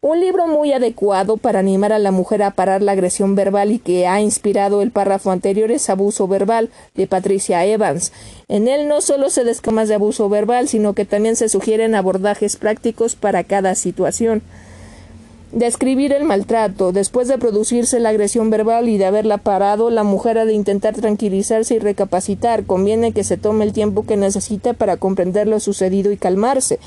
Un 0.00 0.20
libro 0.20 0.46
muy 0.46 0.70
adecuado 0.72 1.38
para 1.38 1.60
animar 1.60 1.92
a 1.94 1.98
la 1.98 2.10
mujer 2.10 2.42
a 2.42 2.50
parar 2.50 2.82
la 2.82 2.92
agresión 2.92 3.34
verbal 3.34 3.72
y 3.72 3.78
que 3.78 4.06
ha 4.06 4.20
inspirado 4.20 4.82
el 4.82 4.90
párrafo 4.90 5.30
anterior 5.30 5.70
es 5.70 5.88
Abuso 5.88 6.28
Verbal 6.28 6.68
de 6.94 7.06
Patricia 7.06 7.64
Evans. 7.64 8.12
En 8.48 8.68
él 8.68 8.86
no 8.86 9.00
solo 9.00 9.30
se 9.30 9.44
descamas 9.44 9.88
de 9.88 9.94
abuso 9.94 10.28
verbal, 10.28 10.68
sino 10.68 10.92
que 10.92 11.06
también 11.06 11.36
se 11.36 11.48
sugieren 11.48 11.94
abordajes 11.94 12.56
prácticos 12.56 13.16
para 13.16 13.44
cada 13.44 13.74
situación. 13.74 14.42
Describir 15.54 16.12
el 16.12 16.24
maltrato. 16.24 16.90
Después 16.90 17.28
de 17.28 17.38
producirse 17.38 18.00
la 18.00 18.08
agresión 18.08 18.50
verbal 18.50 18.88
y 18.88 18.98
de 18.98 19.04
haberla 19.04 19.38
parado, 19.38 19.88
la 19.88 20.02
mujer 20.02 20.36
ha 20.36 20.44
de 20.46 20.52
intentar 20.52 20.96
tranquilizarse 20.96 21.76
y 21.76 21.78
recapacitar. 21.78 22.64
Conviene 22.64 23.12
que 23.12 23.22
se 23.22 23.36
tome 23.36 23.64
el 23.64 23.72
tiempo 23.72 24.04
que 24.04 24.16
necesita 24.16 24.72
para 24.72 24.96
comprender 24.96 25.46
lo 25.46 25.60
sucedido 25.60 26.10
y 26.10 26.16
calmarse. 26.16 26.80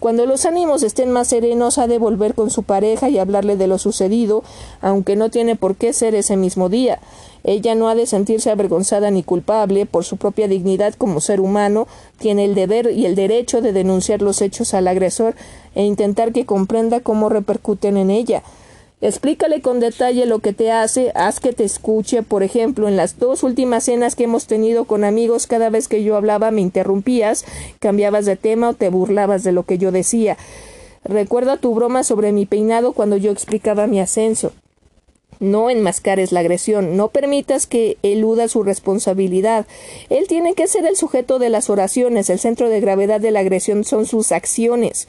Cuando 0.00 0.26
los 0.26 0.46
ánimos 0.46 0.82
estén 0.82 1.12
más 1.12 1.28
serenos, 1.28 1.78
ha 1.78 1.86
de 1.86 2.00
volver 2.00 2.34
con 2.34 2.50
su 2.50 2.64
pareja 2.64 3.08
y 3.08 3.18
hablarle 3.18 3.56
de 3.56 3.68
lo 3.68 3.78
sucedido, 3.78 4.42
aunque 4.80 5.14
no 5.14 5.30
tiene 5.30 5.54
por 5.54 5.76
qué 5.76 5.92
ser 5.92 6.16
ese 6.16 6.36
mismo 6.36 6.68
día. 6.68 6.98
Ella 7.44 7.74
no 7.74 7.88
ha 7.88 7.94
de 7.94 8.06
sentirse 8.06 8.50
avergonzada 8.50 9.10
ni 9.10 9.22
culpable 9.22 9.86
por 9.86 10.04
su 10.04 10.16
propia 10.16 10.48
dignidad 10.48 10.94
como 10.94 11.20
ser 11.20 11.40
humano, 11.40 11.86
tiene 12.18 12.44
el 12.44 12.54
deber 12.54 12.90
y 12.90 13.06
el 13.06 13.14
derecho 13.14 13.60
de 13.60 13.72
denunciar 13.72 14.22
los 14.22 14.42
hechos 14.42 14.74
al 14.74 14.88
agresor 14.88 15.34
e 15.74 15.84
intentar 15.84 16.32
que 16.32 16.46
comprenda 16.46 17.00
cómo 17.00 17.28
repercuten 17.28 17.96
en 17.96 18.10
ella. 18.10 18.42
Explícale 19.00 19.60
con 19.60 19.78
detalle 19.78 20.26
lo 20.26 20.40
que 20.40 20.52
te 20.52 20.72
hace, 20.72 21.12
haz 21.14 21.38
que 21.38 21.52
te 21.52 21.62
escuche. 21.62 22.24
Por 22.24 22.42
ejemplo, 22.42 22.88
en 22.88 22.96
las 22.96 23.20
dos 23.20 23.44
últimas 23.44 23.84
cenas 23.84 24.16
que 24.16 24.24
hemos 24.24 24.46
tenido 24.46 24.86
con 24.86 25.04
amigos, 25.04 25.46
cada 25.46 25.70
vez 25.70 25.86
que 25.86 26.02
yo 26.02 26.16
hablaba 26.16 26.50
me 26.50 26.62
interrumpías, 26.62 27.44
cambiabas 27.78 28.26
de 28.26 28.34
tema 28.34 28.70
o 28.70 28.74
te 28.74 28.88
burlabas 28.88 29.44
de 29.44 29.52
lo 29.52 29.62
que 29.62 29.78
yo 29.78 29.92
decía. 29.92 30.36
Recuerda 31.04 31.58
tu 31.58 31.74
broma 31.74 32.02
sobre 32.02 32.32
mi 32.32 32.44
peinado 32.44 32.92
cuando 32.92 33.16
yo 33.16 33.30
explicaba 33.30 33.86
mi 33.86 34.00
ascenso. 34.00 34.52
No 35.40 35.70
enmascares 35.70 36.32
la 36.32 36.40
agresión, 36.40 36.96
no 36.96 37.08
permitas 37.08 37.66
que 37.66 37.96
eluda 38.02 38.48
su 38.48 38.62
responsabilidad. 38.64 39.66
Él 40.10 40.26
tiene 40.26 40.54
que 40.54 40.66
ser 40.66 40.84
el 40.84 40.96
sujeto 40.96 41.38
de 41.38 41.48
las 41.48 41.70
oraciones, 41.70 42.28
el 42.28 42.38
centro 42.40 42.68
de 42.68 42.80
gravedad 42.80 43.20
de 43.20 43.30
la 43.30 43.40
agresión 43.40 43.84
son 43.84 44.06
sus 44.06 44.32
acciones. 44.32 45.06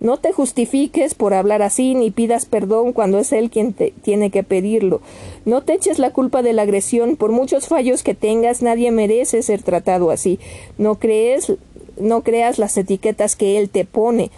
No 0.00 0.18
te 0.18 0.32
justifiques 0.32 1.14
por 1.14 1.34
hablar 1.34 1.62
así 1.62 1.94
ni 1.94 2.10
pidas 2.10 2.46
perdón 2.46 2.92
cuando 2.92 3.18
es 3.18 3.32
él 3.32 3.50
quien 3.50 3.72
te 3.72 3.92
tiene 4.02 4.30
que 4.30 4.42
pedirlo. 4.42 5.00
No 5.44 5.62
te 5.62 5.74
eches 5.74 5.98
la 5.98 6.12
culpa 6.12 6.42
de 6.42 6.52
la 6.52 6.62
agresión. 6.62 7.16
Por 7.16 7.32
muchos 7.32 7.68
fallos 7.68 8.02
que 8.02 8.14
tengas, 8.14 8.60
nadie 8.60 8.90
merece 8.90 9.42
ser 9.42 9.62
tratado 9.62 10.10
así. 10.10 10.38
No 10.78 10.96
crees, 10.96 11.54
no 11.96 12.22
creas 12.22 12.58
las 12.58 12.76
etiquetas 12.76 13.34
que 13.34 13.58
él 13.58 13.70
te 13.70 13.84
pone. 13.84 14.30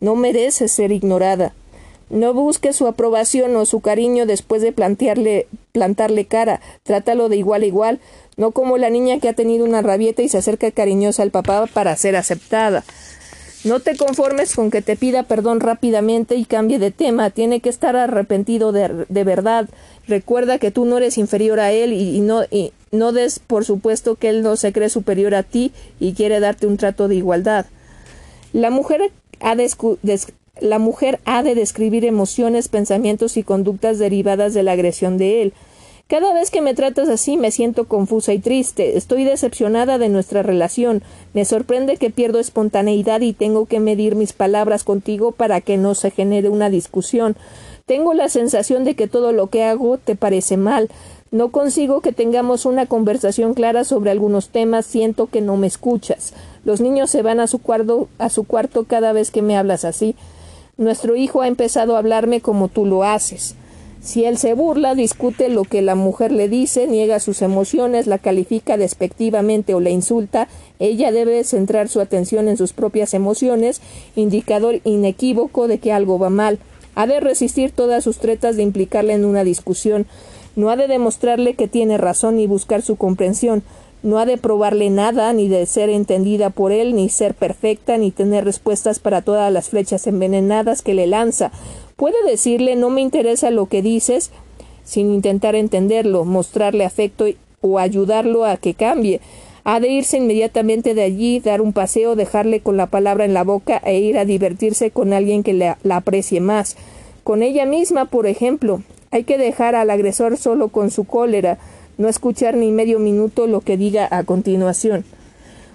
No 0.00 0.14
mereces 0.14 0.70
ser 0.72 0.92
ignorada. 0.92 1.54
No 2.12 2.34
busques 2.34 2.76
su 2.76 2.86
aprobación 2.86 3.56
o 3.56 3.64
su 3.64 3.80
cariño 3.80 4.26
después 4.26 4.60
de 4.60 4.70
plantearle, 4.70 5.46
plantarle 5.72 6.26
cara. 6.26 6.60
Trátalo 6.82 7.30
de 7.30 7.38
igual 7.38 7.62
a 7.62 7.66
igual, 7.66 8.00
no 8.36 8.50
como 8.50 8.76
la 8.76 8.90
niña 8.90 9.18
que 9.18 9.30
ha 9.30 9.32
tenido 9.32 9.64
una 9.64 9.80
rabieta 9.80 10.20
y 10.20 10.28
se 10.28 10.36
acerca 10.36 10.70
cariñosa 10.70 11.22
al 11.22 11.30
papá 11.30 11.66
para 11.72 11.96
ser 11.96 12.14
aceptada. 12.16 12.84
No 13.64 13.80
te 13.80 13.96
conformes 13.96 14.54
con 14.54 14.70
que 14.70 14.82
te 14.82 14.94
pida 14.96 15.22
perdón 15.22 15.60
rápidamente 15.60 16.34
y 16.34 16.44
cambie 16.44 16.78
de 16.78 16.90
tema. 16.90 17.30
Tiene 17.30 17.60
que 17.60 17.70
estar 17.70 17.96
arrepentido 17.96 18.72
de, 18.72 19.06
de 19.08 19.24
verdad. 19.24 19.70
Recuerda 20.06 20.58
que 20.58 20.70
tú 20.70 20.84
no 20.84 20.98
eres 20.98 21.16
inferior 21.16 21.60
a 21.60 21.72
él 21.72 21.94
y, 21.94 22.20
no, 22.20 22.42
y 22.50 22.72
no 22.90 23.12
des 23.12 23.38
por 23.38 23.64
supuesto 23.64 24.16
que 24.16 24.28
él 24.28 24.42
no 24.42 24.56
se 24.56 24.74
cree 24.74 24.90
superior 24.90 25.34
a 25.34 25.44
ti 25.44 25.72
y 25.98 26.12
quiere 26.12 26.40
darte 26.40 26.66
un 26.66 26.76
trato 26.76 27.08
de 27.08 27.14
igualdad. 27.14 27.64
La 28.52 28.68
mujer 28.68 29.12
ha 29.40 29.56
de, 29.56 29.70
la 30.60 30.78
mujer 30.78 31.18
ha 31.24 31.42
de 31.42 31.54
describir 31.54 32.04
emociones, 32.04 32.68
pensamientos 32.68 33.36
y 33.36 33.42
conductas 33.42 33.98
derivadas 33.98 34.54
de 34.54 34.62
la 34.62 34.72
agresión 34.72 35.16
de 35.16 35.42
él. 35.42 35.52
Cada 36.08 36.34
vez 36.34 36.50
que 36.50 36.60
me 36.60 36.74
tratas 36.74 37.08
así 37.08 37.38
me 37.38 37.50
siento 37.50 37.84
confusa 37.88 38.34
y 38.34 38.38
triste. 38.38 38.98
Estoy 38.98 39.24
decepcionada 39.24 39.96
de 39.96 40.10
nuestra 40.10 40.42
relación. 40.42 41.02
Me 41.32 41.46
sorprende 41.46 41.96
que 41.96 42.10
pierdo 42.10 42.38
espontaneidad 42.38 43.22
y 43.22 43.32
tengo 43.32 43.64
que 43.64 43.80
medir 43.80 44.14
mis 44.14 44.34
palabras 44.34 44.84
contigo 44.84 45.32
para 45.32 45.62
que 45.62 45.78
no 45.78 45.94
se 45.94 46.10
genere 46.10 46.50
una 46.50 46.68
discusión. 46.68 47.34
Tengo 47.86 48.12
la 48.12 48.28
sensación 48.28 48.84
de 48.84 48.94
que 48.94 49.08
todo 49.08 49.32
lo 49.32 49.46
que 49.46 49.64
hago 49.64 49.96
te 49.96 50.16
parece 50.16 50.58
mal. 50.58 50.90
No 51.30 51.50
consigo 51.50 52.02
que 52.02 52.12
tengamos 52.12 52.66
una 52.66 52.84
conversación 52.84 53.54
clara 53.54 53.84
sobre 53.84 54.10
algunos 54.10 54.50
temas, 54.50 54.84
siento 54.84 55.28
que 55.28 55.40
no 55.40 55.56
me 55.56 55.66
escuchas. 55.66 56.34
Los 56.64 56.82
niños 56.82 57.08
se 57.08 57.22
van 57.22 57.40
a 57.40 57.46
su 57.46 57.58
cuarto, 57.58 58.08
a 58.18 58.28
su 58.28 58.44
cuarto 58.44 58.84
cada 58.84 59.14
vez 59.14 59.30
que 59.30 59.40
me 59.40 59.56
hablas 59.56 59.86
así. 59.86 60.14
Nuestro 60.78 61.16
hijo 61.16 61.42
ha 61.42 61.48
empezado 61.48 61.96
a 61.96 61.98
hablarme 61.98 62.40
como 62.40 62.68
tú 62.68 62.86
lo 62.86 63.04
haces. 63.04 63.56
Si 64.02 64.24
él 64.24 64.38
se 64.38 64.54
burla, 64.54 64.94
discute 64.94 65.50
lo 65.50 65.64
que 65.64 65.82
la 65.82 65.94
mujer 65.94 66.32
le 66.32 66.48
dice, 66.48 66.86
niega 66.86 67.20
sus 67.20 67.42
emociones, 67.42 68.06
la 68.06 68.18
califica 68.18 68.78
despectivamente 68.78 69.74
o 69.74 69.80
la 69.80 69.90
insulta, 69.90 70.48
ella 70.80 71.12
debe 71.12 71.44
centrar 71.44 71.88
su 71.88 72.00
atención 72.00 72.48
en 72.48 72.56
sus 72.56 72.72
propias 72.72 73.12
emociones, 73.12 73.82
indicador 74.16 74.80
inequívoco 74.84 75.68
de 75.68 75.78
que 75.78 75.92
algo 75.92 76.18
va 76.18 76.30
mal. 76.30 76.58
Ha 76.94 77.06
de 77.06 77.20
resistir 77.20 77.70
todas 77.70 78.02
sus 78.02 78.18
tretas 78.18 78.56
de 78.56 78.62
implicarle 78.62 79.12
en 79.12 79.24
una 79.24 79.44
discusión. 79.44 80.06
No 80.56 80.70
ha 80.70 80.76
de 80.76 80.88
demostrarle 80.88 81.54
que 81.54 81.68
tiene 81.68 81.98
razón 81.98 82.36
ni 82.36 82.46
buscar 82.46 82.82
su 82.82 82.96
comprensión. 82.96 83.62
No 84.02 84.18
ha 84.18 84.26
de 84.26 84.36
probarle 84.36 84.90
nada, 84.90 85.32
ni 85.32 85.48
de 85.48 85.64
ser 85.66 85.88
entendida 85.88 86.50
por 86.50 86.72
él, 86.72 86.94
ni 86.94 87.08
ser 87.08 87.34
perfecta, 87.34 87.96
ni 87.98 88.10
tener 88.10 88.44
respuestas 88.44 88.98
para 88.98 89.22
todas 89.22 89.52
las 89.52 89.68
flechas 89.68 90.06
envenenadas 90.06 90.82
que 90.82 90.94
le 90.94 91.06
lanza. 91.06 91.52
Puede 91.96 92.16
decirle 92.28 92.74
no 92.74 92.90
me 92.90 93.00
interesa 93.00 93.50
lo 93.50 93.66
que 93.66 93.80
dices 93.80 94.32
sin 94.84 95.12
intentar 95.12 95.54
entenderlo, 95.54 96.24
mostrarle 96.24 96.84
afecto 96.84 97.26
o 97.60 97.78
ayudarlo 97.78 98.44
a 98.44 98.56
que 98.56 98.74
cambie. 98.74 99.20
Ha 99.64 99.78
de 99.78 99.88
irse 99.88 100.16
inmediatamente 100.16 100.94
de 100.94 101.02
allí, 101.02 101.38
dar 101.38 101.60
un 101.60 101.72
paseo, 101.72 102.16
dejarle 102.16 102.60
con 102.60 102.76
la 102.76 102.86
palabra 102.86 103.24
en 103.24 103.32
la 103.32 103.44
boca 103.44 103.80
e 103.84 104.00
ir 104.00 104.18
a 104.18 104.24
divertirse 104.24 104.90
con 104.90 105.12
alguien 105.12 105.44
que 105.44 105.52
la, 105.52 105.78
la 105.84 105.96
aprecie 105.96 106.40
más. 106.40 106.76
Con 107.22 107.42
ella 107.42 107.64
misma, 107.64 108.06
por 108.06 108.26
ejemplo. 108.26 108.82
Hay 109.12 109.24
que 109.24 109.38
dejar 109.38 109.74
al 109.74 109.90
agresor 109.90 110.38
solo 110.38 110.68
con 110.68 110.90
su 110.90 111.04
cólera, 111.04 111.58
no 111.98 112.08
escuchar 112.08 112.56
ni 112.56 112.70
medio 112.70 112.98
minuto 112.98 113.46
lo 113.46 113.60
que 113.60 113.76
diga 113.76 114.08
a 114.10 114.24
continuación. 114.24 115.04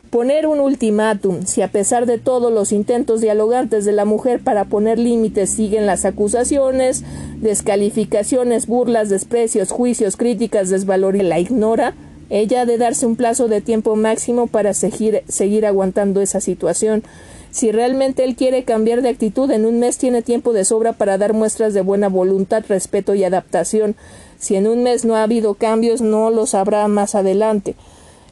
Poner 0.09 0.47
un 0.47 0.61
ultimátum. 0.61 1.45
Si 1.45 1.61
a 1.61 1.67
pesar 1.67 2.05
de 2.05 2.17
todos 2.17 2.51
los 2.51 2.71
intentos 2.71 3.19
dialogantes 3.19 3.83
de 3.83 3.91
la 3.91 4.05
mujer 4.05 4.39
para 4.39 4.65
poner 4.65 4.97
límites 4.97 5.49
siguen 5.49 5.85
las 5.85 6.05
acusaciones, 6.05 7.03
descalificaciones, 7.41 8.67
burlas, 8.67 9.09
desprecios, 9.09 9.71
juicios, 9.71 10.15
críticas, 10.15 10.69
desvalor 10.69 11.17
y 11.17 11.23
la 11.23 11.39
ignora, 11.39 11.93
ella 12.29 12.61
ha 12.61 12.65
de 12.65 12.77
darse 12.77 13.05
un 13.05 13.15
plazo 13.15 13.47
de 13.47 13.61
tiempo 13.61 13.95
máximo 13.95 14.47
para 14.47 14.73
seguir, 14.73 15.23
seguir 15.27 15.65
aguantando 15.65 16.21
esa 16.21 16.41
situación. 16.41 17.03
Si 17.51 17.71
realmente 17.71 18.23
él 18.23 18.35
quiere 18.35 18.63
cambiar 18.63 19.01
de 19.01 19.09
actitud, 19.09 19.49
en 19.51 19.65
un 19.65 19.79
mes 19.79 19.97
tiene 19.97 20.21
tiempo 20.21 20.53
de 20.53 20.65
sobra 20.65 20.93
para 20.93 21.17
dar 21.17 21.33
muestras 21.33 21.73
de 21.73 21.81
buena 21.81 22.09
voluntad, 22.09 22.63
respeto 22.67 23.15
y 23.15 23.23
adaptación. 23.23 23.95
Si 24.39 24.55
en 24.55 24.67
un 24.67 24.83
mes 24.83 25.05
no 25.05 25.15
ha 25.15 25.23
habido 25.23 25.55
cambios, 25.55 26.01
no 26.01 26.29
los 26.29 26.53
habrá 26.53 26.87
más 26.87 27.15
adelante. 27.15 27.75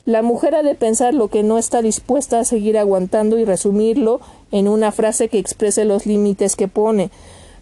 La 0.06 0.22
mujer 0.22 0.54
ha 0.54 0.62
de 0.62 0.76
pensar 0.76 1.16
lo 1.16 1.30
que 1.30 1.42
no 1.42 1.58
está 1.58 1.82
dispuesta 1.82 2.40
a 2.40 2.46
seguir 2.46 2.78
aguantando 2.78 3.40
y 3.40 3.46
resumirlo 3.46 4.22
en 4.52 4.68
una 4.68 4.92
frase 4.92 5.30
que 5.30 5.40
exprese 5.40 5.84
los 5.84 6.06
límites 6.06 6.56
que 6.56 6.68
pone. 6.68 7.10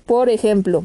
Por 0.06 0.30
ejemplo, 0.30 0.84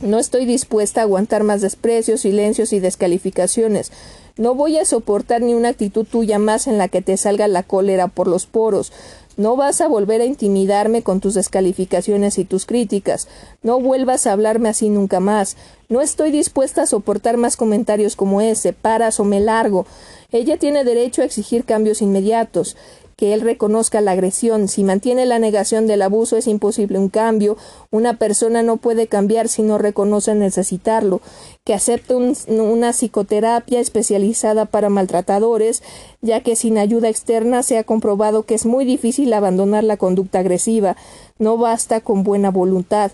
no 0.00 0.18
estoy 0.18 0.44
dispuesta 0.44 1.00
a 1.00 1.04
aguantar 1.04 1.44
más 1.44 1.60
desprecios, 1.60 2.22
silencios 2.22 2.72
y 2.72 2.80
descalificaciones. 2.80 3.92
No 4.36 4.56
voy 4.56 4.78
a 4.78 4.84
soportar 4.84 5.42
ni 5.42 5.54
una 5.54 5.68
actitud 5.68 6.04
tuya 6.04 6.40
más 6.40 6.66
en 6.66 6.78
la 6.78 6.88
que 6.88 7.02
te 7.02 7.16
salga 7.16 7.46
la 7.46 7.62
cólera 7.62 8.08
por 8.08 8.26
los 8.26 8.46
poros. 8.46 8.92
No 9.36 9.56
vas 9.56 9.80
a 9.80 9.88
volver 9.88 10.20
a 10.20 10.26
intimidarme 10.26 11.02
con 11.02 11.20
tus 11.20 11.34
descalificaciones 11.34 12.38
y 12.38 12.44
tus 12.44 12.66
críticas. 12.66 13.28
No 13.62 13.80
vuelvas 13.80 14.26
a 14.26 14.32
hablarme 14.32 14.68
así 14.68 14.90
nunca 14.90 15.20
más. 15.20 15.56
No 15.88 16.00
estoy 16.00 16.30
dispuesta 16.30 16.82
a 16.82 16.86
soportar 16.86 17.38
más 17.38 17.56
comentarios 17.56 18.14
como 18.14 18.40
ese. 18.40 18.72
Paras 18.72 19.20
o 19.20 19.24
me 19.24 19.40
largo. 19.40 19.86
Ella 20.32 20.58
tiene 20.58 20.84
derecho 20.84 21.22
a 21.22 21.26
exigir 21.26 21.64
cambios 21.64 22.00
inmediatos, 22.00 22.76
que 23.16 23.34
él 23.34 23.40
reconozca 23.40 24.00
la 24.00 24.12
agresión. 24.12 24.68
Si 24.68 24.84
mantiene 24.84 25.26
la 25.26 25.38
negación 25.38 25.86
del 25.86 26.02
abuso 26.02 26.36
es 26.36 26.46
imposible 26.46 26.98
un 26.98 27.08
cambio. 27.08 27.56
Una 27.90 28.18
persona 28.18 28.62
no 28.62 28.76
puede 28.76 29.06
cambiar 29.06 29.48
si 29.48 29.62
no 29.62 29.78
reconoce 29.78 30.34
necesitarlo. 30.34 31.20
Que 31.64 31.74
acepte 31.74 32.14
una 32.14 32.92
psicoterapia 32.92 33.80
especializada 33.80 34.66
para 34.66 34.88
maltratadores, 34.88 35.82
ya 36.20 36.40
que 36.40 36.56
sin 36.56 36.78
ayuda 36.78 37.08
externa 37.08 37.62
se 37.62 37.78
ha 37.78 37.84
comprobado 37.84 38.44
que 38.44 38.54
es 38.54 38.66
muy 38.66 38.84
difícil 38.84 39.32
abandonar 39.32 39.84
la 39.84 39.96
conducta 39.96 40.40
agresiva. 40.40 40.96
No 41.38 41.56
basta 41.56 42.00
con 42.00 42.22
buena 42.22 42.50
voluntad 42.50 43.12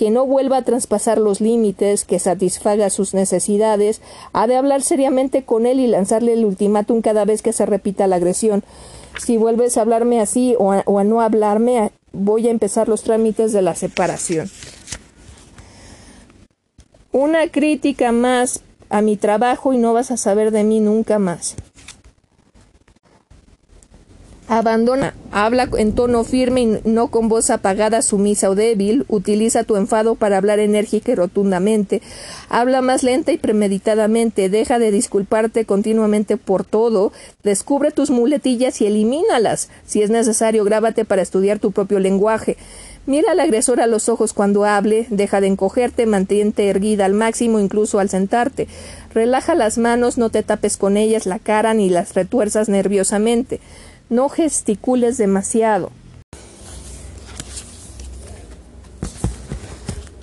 que 0.00 0.10
no 0.10 0.24
vuelva 0.24 0.56
a 0.56 0.62
traspasar 0.62 1.18
los 1.18 1.42
límites, 1.42 2.06
que 2.06 2.18
satisfaga 2.18 2.88
sus 2.88 3.12
necesidades, 3.12 4.00
ha 4.32 4.46
de 4.46 4.56
hablar 4.56 4.80
seriamente 4.80 5.42
con 5.44 5.66
él 5.66 5.78
y 5.78 5.86
lanzarle 5.86 6.32
el 6.32 6.46
ultimátum 6.46 7.02
cada 7.02 7.26
vez 7.26 7.42
que 7.42 7.52
se 7.52 7.66
repita 7.66 8.06
la 8.06 8.16
agresión. 8.16 8.64
Si 9.18 9.36
vuelves 9.36 9.76
a 9.76 9.82
hablarme 9.82 10.22
así 10.22 10.56
o 10.58 10.72
a, 10.72 10.84
o 10.86 11.00
a 11.00 11.04
no 11.04 11.20
hablarme, 11.20 11.92
voy 12.12 12.48
a 12.48 12.50
empezar 12.50 12.88
los 12.88 13.02
trámites 13.02 13.52
de 13.52 13.60
la 13.60 13.74
separación. 13.74 14.50
Una 17.12 17.50
crítica 17.50 18.10
más 18.10 18.62
a 18.88 19.02
mi 19.02 19.18
trabajo 19.18 19.74
y 19.74 19.76
no 19.76 19.92
vas 19.92 20.10
a 20.10 20.16
saber 20.16 20.50
de 20.50 20.64
mí 20.64 20.80
nunca 20.80 21.18
más. 21.18 21.56
Abandona, 24.52 25.14
habla 25.30 25.68
en 25.78 25.92
tono 25.94 26.24
firme 26.24 26.62
y 26.62 26.80
no 26.82 27.06
con 27.06 27.28
voz 27.28 27.50
apagada, 27.50 28.02
sumisa 28.02 28.50
o 28.50 28.56
débil. 28.56 29.04
Utiliza 29.06 29.62
tu 29.62 29.76
enfado 29.76 30.16
para 30.16 30.38
hablar 30.38 30.58
enérgica 30.58 31.12
y 31.12 31.14
rotundamente. 31.14 32.02
Habla 32.48 32.82
más 32.82 33.04
lenta 33.04 33.30
y 33.30 33.38
premeditadamente. 33.38 34.48
Deja 34.48 34.80
de 34.80 34.90
disculparte 34.90 35.66
continuamente 35.66 36.36
por 36.36 36.64
todo. 36.64 37.12
Descubre 37.44 37.92
tus 37.92 38.10
muletillas 38.10 38.80
y 38.80 38.86
elimínalas. 38.86 39.68
Si 39.86 40.02
es 40.02 40.10
necesario, 40.10 40.64
grábate 40.64 41.04
para 41.04 41.22
estudiar 41.22 41.60
tu 41.60 41.70
propio 41.70 42.00
lenguaje. 42.00 42.56
Mira 43.06 43.30
al 43.30 43.38
agresor 43.38 43.80
a 43.80 43.86
los 43.86 44.08
ojos 44.08 44.32
cuando 44.32 44.64
hable, 44.64 45.06
deja 45.10 45.40
de 45.40 45.46
encogerte, 45.46 46.06
mantente 46.06 46.68
erguida 46.68 47.06
al 47.06 47.14
máximo 47.14 47.60
incluso 47.60 48.00
al 48.00 48.08
sentarte. 48.08 48.66
Relaja 49.14 49.54
las 49.54 49.78
manos, 49.78 50.18
no 50.18 50.30
te 50.30 50.42
tapes 50.42 50.76
con 50.76 50.96
ellas 50.96 51.24
la 51.26 51.38
cara 51.38 51.72
ni 51.72 51.88
las 51.88 52.14
retuerzas 52.14 52.68
nerviosamente. 52.68 53.60
No 54.10 54.28
gesticules 54.28 55.18
demasiado. 55.18 55.92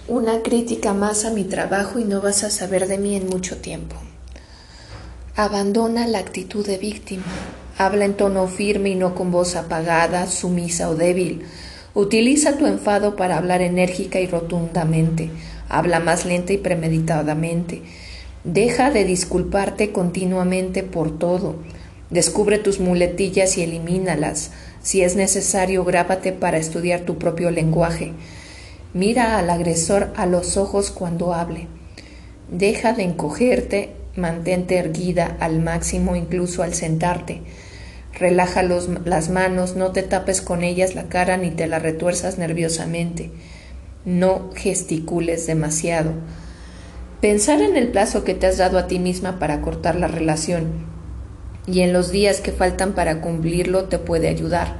Una 0.09 0.41
crítica 0.41 0.93
más 0.93 1.23
a 1.23 1.31
mi 1.31 1.45
trabajo 1.45 1.97
y 1.97 2.03
no 2.03 2.19
vas 2.19 2.43
a 2.43 2.49
saber 2.49 2.89
de 2.89 2.97
mí 2.97 3.15
en 3.15 3.27
mucho 3.27 3.59
tiempo. 3.59 3.95
Abandona 5.37 6.05
la 6.05 6.19
actitud 6.19 6.67
de 6.67 6.77
víctima. 6.77 7.23
Habla 7.77 8.03
en 8.03 8.15
tono 8.15 8.49
firme 8.49 8.89
y 8.89 8.95
no 8.95 9.15
con 9.15 9.31
voz 9.31 9.55
apagada, 9.55 10.27
sumisa 10.27 10.89
o 10.89 10.95
débil. 10.95 11.43
Utiliza 11.93 12.57
tu 12.57 12.65
enfado 12.65 13.15
para 13.15 13.37
hablar 13.37 13.61
enérgica 13.61 14.19
y 14.19 14.27
rotundamente. 14.27 15.31
Habla 15.69 16.01
más 16.01 16.25
lenta 16.25 16.51
y 16.51 16.57
premeditadamente. 16.57 17.83
Deja 18.43 18.91
de 18.91 19.05
disculparte 19.05 19.93
continuamente 19.93 20.83
por 20.83 21.17
todo. 21.17 21.55
Descubre 22.09 22.57
tus 22.57 22.79
muletillas 22.79 23.57
y 23.57 23.63
elimínalas. 23.63 24.51
Si 24.81 25.01
es 25.01 25.17
necesario, 25.17 25.83
grábate 25.83 26.31
para 26.31 26.57
estudiar 26.57 27.01
tu 27.01 27.17
propio 27.17 27.51
lenguaje. 27.51 28.13
Mira 28.93 29.37
al 29.37 29.49
agresor 29.49 30.13
a 30.15 30.25
los 30.25 30.55
ojos 30.55 30.89
cuando 30.89 31.33
hable. 31.33 31.67
Deja 32.49 32.93
de 32.93 33.03
encogerte, 33.03 33.89
mantente 34.15 34.77
erguida 34.77 35.35
al 35.41 35.59
máximo 35.59 36.15
incluso 36.15 36.63
al 36.63 36.73
sentarte. 36.73 37.41
Relaja 38.13 38.63
las 38.63 39.29
manos, 39.29 39.75
no 39.75 39.91
te 39.91 40.01
tapes 40.01 40.41
con 40.41 40.63
ellas 40.63 40.95
la 40.95 41.09
cara 41.09 41.35
ni 41.35 41.51
te 41.51 41.67
la 41.67 41.77
retuerzas 41.77 42.37
nerviosamente. 42.37 43.31
No 44.05 44.49
gesticules 44.55 45.45
demasiado. 45.45 46.13
Pensar 47.19 47.61
en 47.61 47.75
el 47.75 47.89
plazo 47.89 48.23
que 48.23 48.33
te 48.33 48.47
has 48.47 48.57
dado 48.57 48.77
a 48.77 48.87
ti 48.87 48.97
misma 48.97 49.39
para 49.39 49.59
cortar 49.61 49.97
la 49.97 50.07
relación 50.07 50.96
y 51.67 51.81
en 51.81 51.93
los 51.93 52.09
días 52.09 52.41
que 52.41 52.51
faltan 52.51 52.93
para 52.93 53.21
cumplirlo 53.21 53.83
te 53.85 53.99
puede 53.99 54.29
ayudar. 54.29 54.77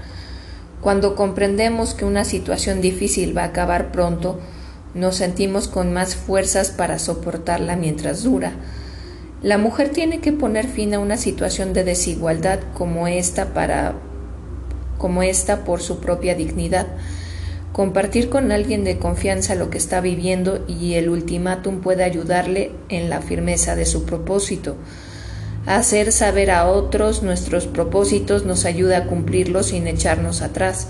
Cuando 0.82 1.16
comprendemos 1.16 1.94
que 1.94 2.06
una 2.06 2.24
situación 2.24 2.82
difícil 2.82 3.38
va 3.38 3.44
a 3.44 3.48
acabar 3.48 3.92
pronto, 3.92 4.40
nos 4.94 5.18
sentimos 5.18 5.68
con 5.68 5.94
más 5.94 6.16
fuerzas 6.16 6.72
para 6.72 6.98
soportarla 6.98 7.76
mientras 7.76 8.24
dura. 8.24 8.54
La 9.44 9.58
mujer 9.58 9.90
tiene 9.90 10.20
que 10.20 10.32
poner 10.32 10.68
fin 10.68 10.94
a 10.94 11.00
una 11.00 11.18
situación 11.18 11.74
de 11.74 11.84
desigualdad 11.84 12.60
como 12.74 13.08
esta 13.08 13.54
para 13.54 13.96
como 14.98 15.22
esta 15.22 15.64
por 15.64 15.82
su 15.82 16.00
propia 16.00 16.34
dignidad. 16.34 16.88
Compartir 17.72 18.30
con 18.30 18.52
alguien 18.52 18.84
de 18.84 18.98
confianza 18.98 19.54
lo 19.54 19.70
que 19.70 19.78
está 19.78 20.02
viviendo 20.02 20.66
y 20.68 20.96
el 20.96 21.10
ultimátum 21.10 21.82
puede 21.82 22.04
ayudarle 22.04 22.72
en 22.90 23.12
la 23.12 23.22
firmeza 23.22 23.76
de 23.76 23.86
su 23.86 24.06
propósito. 24.06 24.76
Hacer 25.68 26.14
saber 26.14 26.50
a 26.50 26.66
otros 26.66 27.24
nuestros 27.24 27.68
propósitos 27.68 28.46
nos 28.46 28.64
ayuda 28.64 29.00
a 29.00 29.04
cumplirlos 29.04 29.68
sin 29.68 29.86
echarnos 29.86 30.42
atrás. 30.42 30.88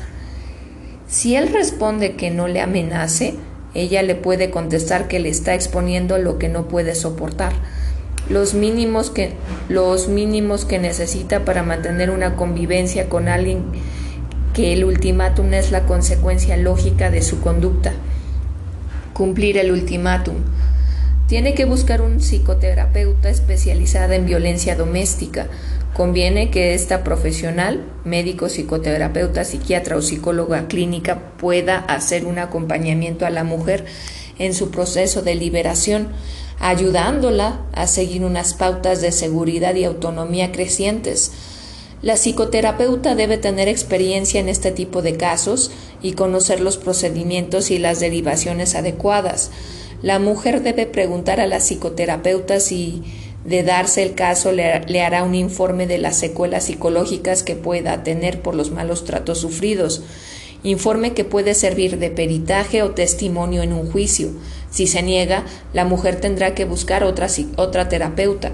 Si 1.07 1.35
él 1.35 1.51
responde 1.51 2.15
que 2.15 2.29
no 2.29 2.47
le 2.47 2.61
amenace, 2.61 3.33
ella 3.73 4.03
le 4.03 4.13
puede 4.13 4.51
contestar 4.51 5.07
que 5.07 5.19
le 5.19 5.29
está 5.29 5.55
exponiendo 5.55 6.19
lo 6.19 6.37
que 6.37 6.47
no 6.47 6.67
puede 6.67 6.93
soportar, 6.93 7.53
los 8.29 8.53
mínimos 8.53 9.09
que, 9.09 9.31
los 9.67 10.09
mínimos 10.09 10.63
que 10.63 10.77
necesita 10.77 11.43
para 11.43 11.63
mantener 11.63 12.11
una 12.11 12.35
convivencia 12.35 13.09
con 13.09 13.29
alguien 13.29 13.63
que 14.53 14.73
el 14.73 14.83
ultimátum 14.83 15.55
es 15.55 15.71
la 15.71 15.87
consecuencia 15.87 16.55
lógica 16.55 17.09
de 17.09 17.23
su 17.23 17.41
conducta. 17.41 17.93
Cumplir 19.13 19.57
el 19.57 19.71
ultimátum 19.71 20.35
tiene 21.27 21.53
que 21.53 21.65
buscar 21.65 22.01
un 22.01 22.19
psicoterapeuta 22.21 23.29
especializada 23.29 24.15
en 24.15 24.25
violencia 24.25 24.75
doméstica. 24.75 25.47
Conviene 25.93 26.51
que 26.51 26.73
esta 26.73 27.03
profesional, 27.03 27.83
médico, 28.05 28.47
psicoterapeuta, 28.47 29.43
psiquiatra 29.43 29.97
o 29.97 30.01
psicóloga 30.01 30.67
clínica, 30.67 31.33
pueda 31.37 31.79
hacer 31.79 32.25
un 32.25 32.39
acompañamiento 32.39 33.25
a 33.25 33.29
la 33.29 33.43
mujer 33.43 33.85
en 34.39 34.53
su 34.53 34.71
proceso 34.71 35.21
de 35.21 35.35
liberación, 35.35 36.09
ayudándola 36.59 37.61
a 37.73 37.87
seguir 37.87 38.23
unas 38.23 38.53
pautas 38.53 39.01
de 39.01 39.11
seguridad 39.11 39.75
y 39.75 39.83
autonomía 39.83 40.51
crecientes. 40.53 41.31
La 42.01 42.15
psicoterapeuta 42.15 43.15
debe 43.15 43.37
tener 43.37 43.67
experiencia 43.67 44.39
en 44.39 44.49
este 44.49 44.71
tipo 44.71 45.01
de 45.01 45.17
casos 45.17 45.71
y 46.01 46.13
conocer 46.13 46.61
los 46.61 46.77
procedimientos 46.77 47.71
y 47.71 47.79
las 47.79 47.99
derivaciones 47.99 48.75
adecuadas. 48.75 49.51
La 50.03 50.19
mujer 50.19 50.61
debe 50.61 50.85
preguntar 50.85 51.39
a 51.39 51.47
la 51.47 51.57
psicoterapeuta 51.57 52.59
si, 52.59 53.01
de 53.45 53.63
darse 53.63 54.03
el 54.03 54.13
caso, 54.13 54.51
le, 54.51 55.01
hará 55.01 55.23
un 55.23 55.33
informe 55.33 55.87
de 55.87 55.97
las 55.97 56.17
secuelas 56.17 56.65
psicológicas 56.65 57.41
que 57.41 57.55
pueda 57.55 58.03
tener 58.03 58.41
por 58.41 58.53
los 58.53 58.69
malos 58.69 59.05
tratos 59.05 59.39
sufridos, 59.39 60.03
informe 60.61 61.13
que 61.13 61.23
puede 61.23 61.55
servir 61.55 61.97
de 61.97 62.11
peritaje 62.11 62.83
o 62.83 62.91
testimonio 62.91 63.63
en 63.63 63.73
un 63.73 63.91
juicio. 63.91 64.29
Si 64.69 64.85
se 64.85 65.01
niega, 65.01 65.45
la 65.73 65.83
mujer 65.83 66.21
tendrá 66.21 66.53
que 66.53 66.65
buscar 66.65 67.03
otra, 67.03 67.27
otra 67.55 67.89
terapeuta. 67.89 68.51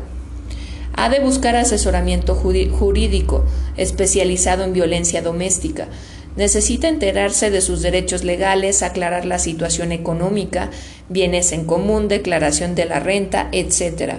Ha 0.96 1.10
de 1.10 1.20
buscar 1.20 1.58
asesoramiento 1.58 2.36
jurídico 2.36 3.44
especializado 3.76 4.64
en 4.64 4.74
violencia 4.74 5.22
doméstica 5.22 5.89
Necesita 6.36 6.88
enterarse 6.88 7.51
de 7.51 7.61
sus 7.61 7.81
derechos 7.81 8.23
legales, 8.23 8.81
aclarar 8.81 9.25
la 9.25 9.38
situación 9.38 9.91
económica, 9.91 10.71
bienes 11.07 11.51
en 11.51 11.65
común, 11.65 12.07
declaración 12.07 12.73
de 12.73 12.86
la 12.86 12.99
renta, 12.99 13.49
etc. 13.51 14.15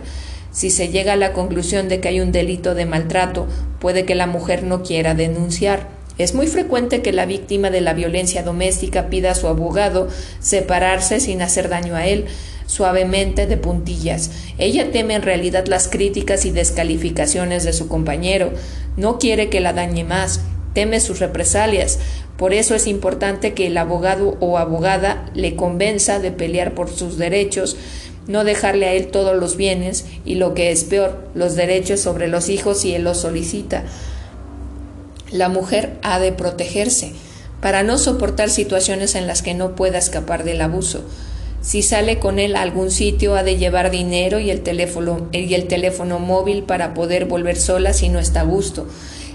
Si 0.52 0.70
se 0.70 0.90
llega 0.90 1.14
a 1.14 1.16
la 1.16 1.32
conclusión 1.32 1.88
de 1.88 1.98
que 1.98 2.08
hay 2.08 2.20
un 2.20 2.30
delito 2.30 2.76
de 2.76 2.86
maltrato, 2.86 3.48
puede 3.80 4.04
que 4.04 4.14
la 4.14 4.28
mujer 4.28 4.62
no 4.62 4.84
quiera 4.84 5.14
denunciar. 5.14 5.88
Es 6.16 6.34
muy 6.34 6.46
frecuente 6.46 7.02
que 7.02 7.12
la 7.12 7.26
víctima 7.26 7.70
de 7.70 7.80
la 7.80 7.92
violencia 7.92 8.44
doméstica 8.44 9.10
pida 9.10 9.32
a 9.32 9.34
su 9.34 9.48
abogado 9.48 10.06
separarse 10.38 11.18
sin 11.18 11.42
hacer 11.42 11.68
daño 11.68 11.96
a 11.96 12.06
él, 12.06 12.26
suavemente 12.66 13.48
de 13.48 13.56
puntillas. 13.56 14.30
Ella 14.58 14.92
teme 14.92 15.14
en 15.14 15.22
realidad 15.22 15.66
las 15.66 15.88
críticas 15.88 16.44
y 16.44 16.52
descalificaciones 16.52 17.64
de 17.64 17.72
su 17.72 17.88
compañero, 17.88 18.52
no 18.96 19.18
quiere 19.18 19.50
que 19.50 19.58
la 19.58 19.72
dañe 19.72 20.04
más 20.04 20.40
teme 20.74 21.00
sus 21.00 21.20
represalias. 21.20 21.98
Por 22.36 22.52
eso 22.52 22.74
es 22.74 22.86
importante 22.86 23.54
que 23.54 23.68
el 23.68 23.78
abogado 23.78 24.36
o 24.40 24.58
abogada 24.58 25.30
le 25.34 25.56
convenza 25.56 26.18
de 26.18 26.32
pelear 26.32 26.74
por 26.74 26.90
sus 26.90 27.16
derechos, 27.16 27.76
no 28.26 28.44
dejarle 28.44 28.86
a 28.86 28.92
él 28.92 29.06
todos 29.06 29.36
los 29.36 29.56
bienes 29.56 30.04
y 30.24 30.34
lo 30.34 30.52
que 30.54 30.70
es 30.70 30.84
peor, 30.84 31.28
los 31.34 31.54
derechos 31.54 32.00
sobre 32.00 32.28
los 32.28 32.48
hijos 32.48 32.80
si 32.80 32.94
él 32.94 33.04
los 33.04 33.18
solicita. 33.18 33.84
La 35.30 35.48
mujer 35.48 35.94
ha 36.02 36.18
de 36.18 36.32
protegerse 36.32 37.12
para 37.60 37.82
no 37.82 37.96
soportar 37.96 38.50
situaciones 38.50 39.14
en 39.14 39.26
las 39.26 39.42
que 39.42 39.54
no 39.54 39.74
pueda 39.74 39.98
escapar 39.98 40.44
del 40.44 40.60
abuso. 40.60 41.02
Si 41.62 41.82
sale 41.82 42.18
con 42.18 42.38
él 42.38 42.56
a 42.56 42.62
algún 42.62 42.90
sitio 42.90 43.36
ha 43.36 43.42
de 43.42 43.56
llevar 43.56 43.90
dinero 43.90 44.38
y 44.38 44.50
el 44.50 44.60
teléfono, 44.60 45.28
y 45.32 45.54
el 45.54 45.66
teléfono 45.66 46.18
móvil 46.18 46.64
para 46.64 46.92
poder 46.92 47.24
volver 47.24 47.56
sola 47.56 47.94
si 47.94 48.10
no 48.10 48.18
está 48.18 48.40
a 48.40 48.44
gusto. 48.44 48.86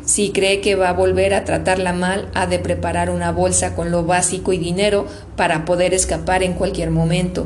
Si 0.09 0.31
cree 0.31 0.59
que 0.59 0.73
va 0.73 0.89
a 0.89 0.93
volver 0.93 1.35
a 1.35 1.45
tratarla 1.45 1.93
mal, 1.93 2.31
ha 2.33 2.47
de 2.47 2.57
preparar 2.57 3.11
una 3.11 3.31
bolsa 3.31 3.75
con 3.75 3.91
lo 3.91 4.05
básico 4.05 4.53
y 4.53 4.57
dinero 4.57 5.05
para 5.35 5.65
poder 5.65 5.93
escapar 5.93 6.41
en 6.41 6.53
cualquier 6.53 6.89
momento. 6.89 7.45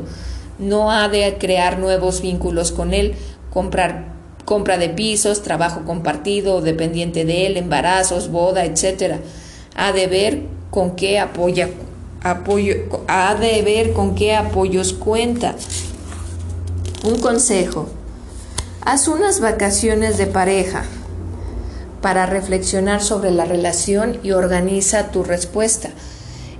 No 0.58 0.90
ha 0.90 1.10
de 1.10 1.36
crear 1.38 1.78
nuevos 1.78 2.22
vínculos 2.22 2.72
con 2.72 2.94
él, 2.94 3.16
comprar 3.52 4.14
compra 4.46 4.78
de 4.78 4.88
pisos, 4.88 5.42
trabajo 5.42 5.82
compartido, 5.84 6.62
dependiente 6.62 7.26
de 7.26 7.48
él, 7.48 7.58
embarazos, 7.58 8.30
boda, 8.30 8.64
etc. 8.64 9.16
Ha 9.76 9.92
de 9.92 10.06
ver 10.06 10.42
con 10.70 10.96
qué 10.96 11.18
apoya, 11.18 11.68
apoyo, 12.22 12.76
ha 13.08 13.34
de 13.34 13.60
ver 13.60 13.92
con 13.92 14.14
qué 14.14 14.34
apoyos 14.34 14.94
cuenta. 14.94 15.54
Un 17.04 17.18
consejo. 17.18 17.90
Haz 18.80 19.06
unas 19.06 19.40
vacaciones 19.40 20.16
de 20.16 20.26
pareja 20.26 20.84
para 22.04 22.26
reflexionar 22.26 23.02
sobre 23.02 23.30
la 23.30 23.46
relación 23.46 24.18
y 24.22 24.32
organiza 24.32 25.10
tu 25.10 25.24
respuesta. 25.24 25.88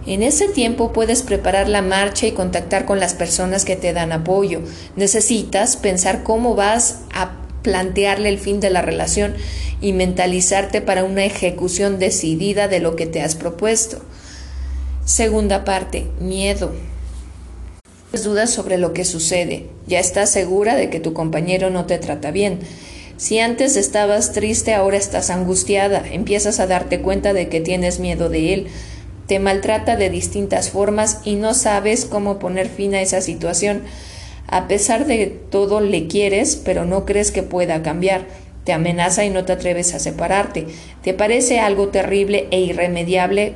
En 0.07 0.23
ese 0.23 0.49
tiempo 0.49 0.95
puedes 0.95 1.21
preparar 1.21 1.69
la 1.69 1.83
marcha 1.83 2.27
y 2.27 2.33
contactar 2.33 2.87
con 2.87 2.99
las 2.99 3.13
personas 3.13 3.67
que 3.67 3.77
te 3.77 3.93
dan 3.93 4.13
apoyo. 4.13 4.63
Necesitas 4.97 5.77
pensar 5.77 6.23
cómo 6.23 6.55
vas 6.55 7.01
a 7.13 7.33
plantearle 7.61 8.31
el 8.31 8.39
fin 8.39 8.59
de 8.59 8.71
la 8.71 8.81
relación 8.81 9.35
y 9.83 9.93
mentalizarte 9.93 10.81
para 10.81 11.05
una 11.05 11.27
ejecución 11.27 11.99
decidida 11.99 12.67
de 12.67 12.81
lo 12.81 12.97
que 12.97 13.05
te 13.05 13.21
has 13.21 13.35
propuesto. 13.35 13.99
Segunda 15.05 15.63
parte, 15.67 16.07
miedo. 16.21 16.73
Dudas 18.13 18.49
sobre 18.49 18.79
lo 18.79 18.95
que 18.95 19.05
sucede. 19.05 19.67
Ya 19.87 20.01
estás 20.01 20.31
segura 20.31 20.75
de 20.75 20.89
que 20.89 21.01
tu 21.01 21.13
compañero 21.13 21.69
no 21.69 21.85
te 21.85 21.99
trata 21.99 22.31
bien. 22.31 22.61
Si 23.17 23.39
antes 23.39 23.77
estabas 23.77 24.33
triste, 24.33 24.75
ahora 24.75 24.97
estás 24.97 25.31
angustiada. 25.31 26.03
Empiezas 26.11 26.59
a 26.59 26.67
darte 26.67 27.01
cuenta 27.01 27.33
de 27.33 27.49
que 27.49 27.61
tienes 27.61 28.01
miedo 28.01 28.29
de 28.29 28.55
él. 28.55 28.67
Te 29.27 29.39
maltrata 29.39 29.97
de 29.97 30.11
distintas 30.11 30.71
formas 30.71 31.21
y 31.25 31.37
no 31.37 31.55
sabes 31.55 32.05
cómo 32.05 32.39
poner 32.39 32.69
fin 32.69 32.95
a 32.95 33.01
esa 33.01 33.21
situación. 33.21 33.83
A 34.49 34.67
pesar 34.69 35.07
de 35.07 35.27
todo 35.27 35.81
le 35.81 36.09
quieres, 36.09 36.57
pero 36.57 36.85
no 36.85 37.07
crees 37.07 37.31
que 37.31 37.43
pueda 37.43 37.83
cambiar. 37.83 38.27
Te 38.65 38.73
amenaza 38.73 39.25
y 39.25 39.31
no 39.31 39.45
te 39.45 39.53
atreves 39.53 39.95
a 39.95 39.99
separarte. 40.01 40.67
Te 41.03 41.15
parece 41.15 41.61
algo 41.61 41.89
terrible 41.89 42.49
e 42.51 42.61
irremediable. 42.61 43.55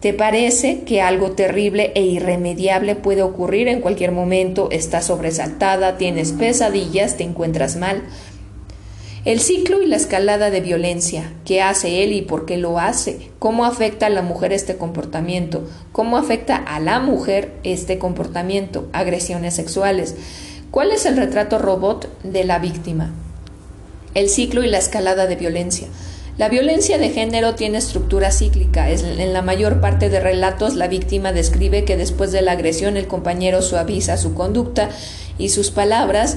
Te 0.00 0.12
parece 0.12 0.82
que 0.82 1.02
algo 1.02 1.32
terrible 1.32 1.90
e 1.94 2.02
irremediable 2.02 2.94
puede 2.94 3.22
ocurrir 3.22 3.66
en 3.68 3.80
cualquier 3.80 4.12
momento. 4.12 4.68
Estás 4.70 5.06
sobresaltada, 5.06 5.96
tienes 5.98 6.32
pesadillas, 6.32 7.16
te 7.16 7.24
encuentras 7.24 7.76
mal. 7.76 8.02
El 9.26 9.40
ciclo 9.40 9.82
y 9.82 9.86
la 9.88 9.96
escalada 9.96 10.50
de 10.50 10.60
violencia, 10.60 11.32
qué 11.44 11.60
hace 11.60 12.04
él 12.04 12.12
y 12.12 12.22
por 12.22 12.46
qué 12.46 12.58
lo 12.58 12.78
hace, 12.78 13.32
cómo 13.40 13.64
afecta 13.64 14.06
a 14.06 14.08
la 14.08 14.22
mujer 14.22 14.52
este 14.52 14.76
comportamiento, 14.76 15.68
cómo 15.90 16.16
afecta 16.16 16.54
a 16.54 16.78
la 16.78 17.00
mujer 17.00 17.50
este 17.64 17.98
comportamiento, 17.98 18.88
agresiones 18.92 19.54
sexuales, 19.54 20.14
cuál 20.70 20.92
es 20.92 21.06
el 21.06 21.16
retrato 21.16 21.58
robot 21.58 22.08
de 22.22 22.44
la 22.44 22.60
víctima, 22.60 23.14
el 24.14 24.28
ciclo 24.28 24.62
y 24.62 24.68
la 24.68 24.78
escalada 24.78 25.26
de 25.26 25.34
violencia. 25.34 25.88
La 26.38 26.48
violencia 26.48 26.96
de 26.96 27.10
género 27.10 27.56
tiene 27.56 27.78
estructura 27.78 28.30
cíclica. 28.30 28.88
En 28.90 29.32
la 29.32 29.42
mayor 29.42 29.80
parte 29.80 30.08
de 30.08 30.20
relatos 30.20 30.76
la 30.76 30.86
víctima 30.86 31.32
describe 31.32 31.84
que 31.84 31.96
después 31.96 32.30
de 32.30 32.42
la 32.42 32.52
agresión 32.52 32.96
el 32.96 33.08
compañero 33.08 33.60
suaviza 33.60 34.18
su 34.18 34.34
conducta 34.34 34.88
y 35.36 35.48
sus 35.48 35.72
palabras 35.72 36.36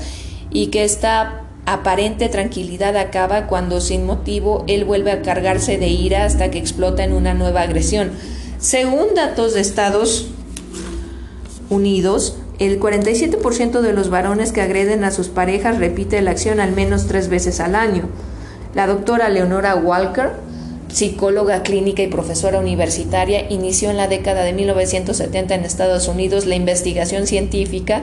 y 0.49 0.67
que 0.67 0.83
está 0.83 1.48
aparente 1.65 2.29
tranquilidad 2.29 2.97
acaba 2.97 3.47
cuando 3.47 3.81
sin 3.81 4.05
motivo 4.05 4.63
él 4.67 4.85
vuelve 4.85 5.11
a 5.11 5.21
cargarse 5.21 5.77
de 5.77 5.87
ira 5.87 6.25
hasta 6.25 6.49
que 6.51 6.57
explota 6.57 7.03
en 7.03 7.13
una 7.13 7.33
nueva 7.33 7.61
agresión. 7.61 8.11
Según 8.59 9.13
datos 9.15 9.53
de 9.53 9.61
Estados 9.61 10.27
Unidos, 11.69 12.37
el 12.59 12.79
47% 12.79 13.79
de 13.79 13.93
los 13.93 14.09
varones 14.09 14.51
que 14.51 14.61
agreden 14.61 15.03
a 15.03 15.11
sus 15.11 15.29
parejas 15.29 15.77
repite 15.77 16.21
la 16.21 16.31
acción 16.31 16.59
al 16.59 16.73
menos 16.73 17.07
tres 17.07 17.29
veces 17.29 17.59
al 17.61 17.75
año. 17.75 18.09
La 18.75 18.85
doctora 18.85 19.29
Leonora 19.29 19.75
Walker, 19.75 20.31
psicóloga 20.91 21.63
clínica 21.63 22.03
y 22.03 22.07
profesora 22.07 22.59
universitaria, 22.59 23.49
inició 23.49 23.91
en 23.91 23.97
la 23.97 24.07
década 24.07 24.43
de 24.43 24.53
1970 24.53 25.55
en 25.55 25.63
Estados 25.63 26.07
Unidos 26.07 26.45
la 26.45 26.55
investigación 26.55 27.27
científica 27.27 28.01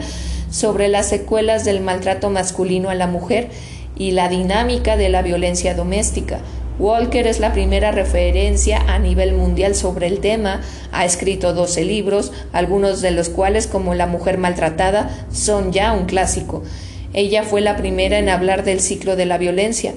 sobre 0.51 0.89
las 0.89 1.09
secuelas 1.09 1.65
del 1.65 1.81
maltrato 1.81 2.31
masculino 2.31 2.91
a 2.91 2.95
la 2.95 3.07
mujer 3.07 3.49
y 3.97 4.13
la 4.13 4.29
dinámica 4.29 4.97
de 4.97 5.09
la 5.09 5.23
violencia 5.23 5.75
doméstica. 5.75 6.41
Walker 6.79 7.27
es 7.27 7.41
la 7.41 7.55
primera 7.55 7.91
referencia 7.91 8.79
a 8.87 8.99
nivel 8.99 9.33
mundial 9.33 9.75
sobre 9.75 10.09
el 10.09 10.21
tema, 10.21 10.61
ha 10.93 11.07
escrito 11.07 11.55
12 11.55 11.85
libros, 11.85 12.33
algunos 12.53 13.01
de 13.01 13.13
los 13.13 13.31
cuales, 13.31 13.67
como 13.67 13.95
La 13.95 14.07
mujer 14.07 14.37
maltratada, 14.37 15.27
son 15.33 15.73
ya 15.73 15.93
un 15.93 16.05
clásico. 16.05 16.63
Ella 17.15 17.45
fue 17.45 17.63
la 17.63 17.79
primera 17.79 18.19
en 18.19 18.29
hablar 18.29 18.63
del 18.63 18.81
ciclo 18.81 19.17
de 19.17 19.25
la 19.25 19.39
violencia. 19.39 19.95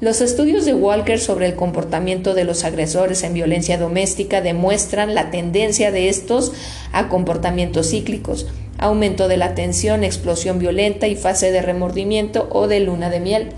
Los 0.00 0.22
estudios 0.22 0.64
de 0.64 0.72
Walker 0.72 1.20
sobre 1.20 1.46
el 1.46 1.54
comportamiento 1.54 2.32
de 2.32 2.44
los 2.44 2.64
agresores 2.64 3.22
en 3.24 3.34
violencia 3.34 3.76
doméstica 3.76 4.40
demuestran 4.40 5.14
la 5.14 5.30
tendencia 5.30 5.92
de 5.92 6.08
estos 6.08 6.52
a 6.92 7.08
comportamientos 7.08 7.90
cíclicos 7.90 8.46
aumento 8.82 9.28
de 9.28 9.36
la 9.36 9.54
tensión, 9.54 10.04
explosión 10.04 10.58
violenta 10.58 11.06
y 11.06 11.16
fase 11.16 11.52
de 11.52 11.62
remordimiento 11.62 12.48
o 12.50 12.68
de 12.68 12.80
luna 12.80 13.10
de 13.10 13.20
miel. 13.20 13.48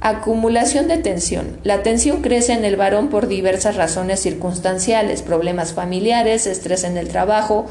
Acumulación 0.00 0.88
de 0.88 0.96
tensión. 0.96 1.58
La 1.62 1.82
tensión 1.82 2.22
crece 2.22 2.54
en 2.54 2.64
el 2.64 2.76
varón 2.76 3.08
por 3.08 3.28
diversas 3.28 3.76
razones 3.76 4.20
circunstanciales, 4.20 5.22
problemas 5.22 5.74
familiares, 5.74 6.46
estrés 6.46 6.84
en 6.84 6.96
el 6.96 7.08
trabajo 7.08 7.66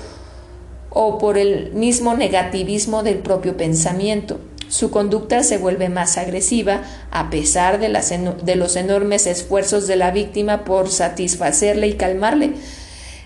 o 0.92 1.18
por 1.18 1.38
el 1.38 1.72
mismo 1.74 2.16
negativismo 2.16 3.02
del 3.02 3.20
propio 3.20 3.58
pensamiento. 3.58 4.40
Su 4.68 4.92
conducta 4.92 5.42
se 5.42 5.58
vuelve 5.58 5.90
más 5.90 6.20
agresiva 6.20 6.84
a 7.10 7.32
pesar 7.32 7.80
de, 7.80 7.90
los 7.90 8.76
enormes 8.76 9.26
esfuerzos 9.26 9.88
de 9.88 9.96
la 9.96 10.12
víctima 10.12 10.64
por 10.64 10.90
satisfacerle 10.90 11.88
y 11.88 11.94
calmarle. 11.94 12.54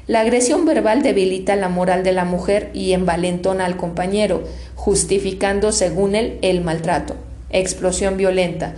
La 0.05 0.19
agresión 0.19 0.65
verbal 0.65 1.01
debilita 1.01 1.55
la 1.55 1.69
moral 1.69 2.03
de 2.03 2.11
la 2.11 2.25
mujer 2.25 2.69
y 2.73 2.91
envalentona 2.91 3.65
al 3.65 3.77
compañero, 3.77 4.43
justificando, 4.75 5.71
según 5.71 6.15
él, 6.15 6.39
el 6.41 6.61
maltrato. 6.61 7.15
Explosión 7.49 8.17
violenta. 8.17 8.75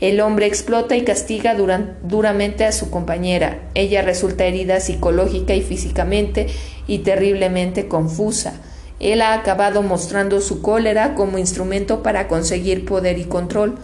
El 0.00 0.20
hombre 0.20 0.46
explota 0.46 0.96
y 0.96 1.02
castiga 1.02 1.56
duramente 1.56 2.64
a 2.64 2.70
su 2.70 2.90
compañera. 2.90 3.58
Ella 3.74 4.02
resulta 4.02 4.44
herida 4.44 4.78
psicológica 4.78 5.56
y 5.56 5.62
físicamente 5.62 6.46
y 6.86 6.98
terriblemente 6.98 7.88
confusa. 7.88 8.54
Él 9.00 9.22
ha 9.22 9.32
acabado 9.32 9.82
mostrando 9.82 10.40
su 10.40 10.62
cólera 10.62 11.16
como 11.16 11.38
instrumento 11.38 12.04
para 12.04 12.28
conseguir 12.28 12.84
poder 12.84 13.18
y 13.18 13.24
control. 13.24 13.78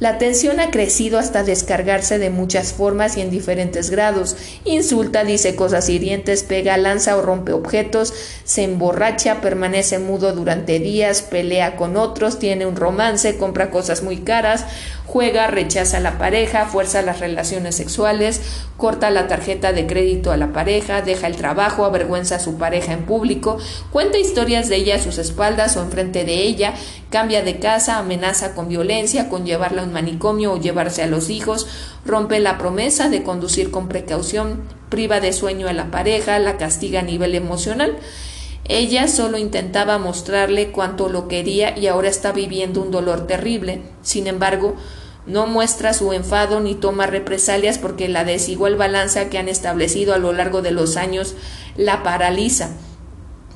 La 0.00 0.18
tensión 0.18 0.58
ha 0.58 0.70
crecido 0.70 1.18
hasta 1.18 1.44
descargarse 1.44 2.18
de 2.18 2.30
muchas 2.30 2.72
formas 2.72 3.16
y 3.16 3.20
en 3.20 3.30
diferentes 3.30 3.90
grados. 3.90 4.36
Insulta, 4.64 5.22
dice 5.22 5.54
cosas 5.54 5.88
hirientes, 5.88 6.42
pega, 6.42 6.76
lanza 6.76 7.16
o 7.16 7.22
rompe 7.22 7.52
objetos, 7.52 8.12
se 8.42 8.64
emborracha, 8.64 9.40
permanece 9.40 10.00
mudo 10.00 10.32
durante 10.32 10.80
días, 10.80 11.22
pelea 11.22 11.76
con 11.76 11.96
otros, 11.96 12.40
tiene 12.40 12.66
un 12.66 12.74
romance, 12.74 13.36
compra 13.36 13.70
cosas 13.70 14.02
muy 14.02 14.18
caras, 14.18 14.64
juega, 15.12 15.46
rechaza 15.46 15.98
a 15.98 16.00
la 16.00 16.16
pareja, 16.16 16.64
fuerza 16.64 17.02
las 17.02 17.20
relaciones 17.20 17.76
sexuales, 17.76 18.40
corta 18.78 19.10
la 19.10 19.28
tarjeta 19.28 19.74
de 19.74 19.86
crédito 19.86 20.32
a 20.32 20.38
la 20.38 20.54
pareja, 20.54 21.02
deja 21.02 21.26
el 21.26 21.36
trabajo, 21.36 21.84
avergüenza 21.84 22.36
a 22.36 22.40
su 22.40 22.56
pareja 22.56 22.94
en 22.94 23.04
público, 23.04 23.58
cuenta 23.90 24.16
historias 24.16 24.70
de 24.70 24.76
ella 24.76 24.94
a 24.94 25.02
sus 25.02 25.18
espaldas 25.18 25.76
o 25.76 25.82
enfrente 25.82 26.24
de 26.24 26.44
ella, 26.44 26.72
cambia 27.10 27.42
de 27.42 27.58
casa, 27.58 27.98
amenaza 27.98 28.54
con 28.54 28.70
violencia, 28.70 29.28
con 29.28 29.44
llevarla 29.44 29.82
a 29.82 29.84
un 29.84 29.92
manicomio 29.92 30.54
o 30.54 30.58
llevarse 30.58 31.02
a 31.02 31.06
los 31.06 31.28
hijos, 31.28 31.66
rompe 32.06 32.40
la 32.40 32.56
promesa 32.56 33.10
de 33.10 33.22
conducir 33.22 33.70
con 33.70 33.88
precaución, 33.88 34.62
priva 34.88 35.20
de 35.20 35.34
sueño 35.34 35.68
a 35.68 35.74
la 35.74 35.90
pareja, 35.90 36.38
la 36.38 36.56
castiga 36.56 37.00
a 37.00 37.02
nivel 37.02 37.34
emocional. 37.34 37.98
Ella 38.66 39.08
solo 39.08 39.36
intentaba 39.36 39.98
mostrarle 39.98 40.70
cuánto 40.70 41.10
lo 41.10 41.28
quería 41.28 41.78
y 41.78 41.88
ahora 41.88 42.08
está 42.08 42.32
viviendo 42.32 42.80
un 42.80 42.90
dolor 42.90 43.26
terrible. 43.26 43.82
Sin 44.02 44.26
embargo, 44.26 44.76
no 45.26 45.46
muestra 45.46 45.94
su 45.94 46.12
enfado 46.12 46.60
ni 46.60 46.74
toma 46.74 47.06
represalias 47.06 47.78
porque 47.78 48.08
la 48.08 48.24
desigual 48.24 48.76
balanza 48.76 49.28
que 49.28 49.38
han 49.38 49.48
establecido 49.48 50.14
a 50.14 50.18
lo 50.18 50.32
largo 50.32 50.62
de 50.62 50.72
los 50.72 50.96
años 50.96 51.36
la 51.76 52.02
paraliza. 52.02 52.70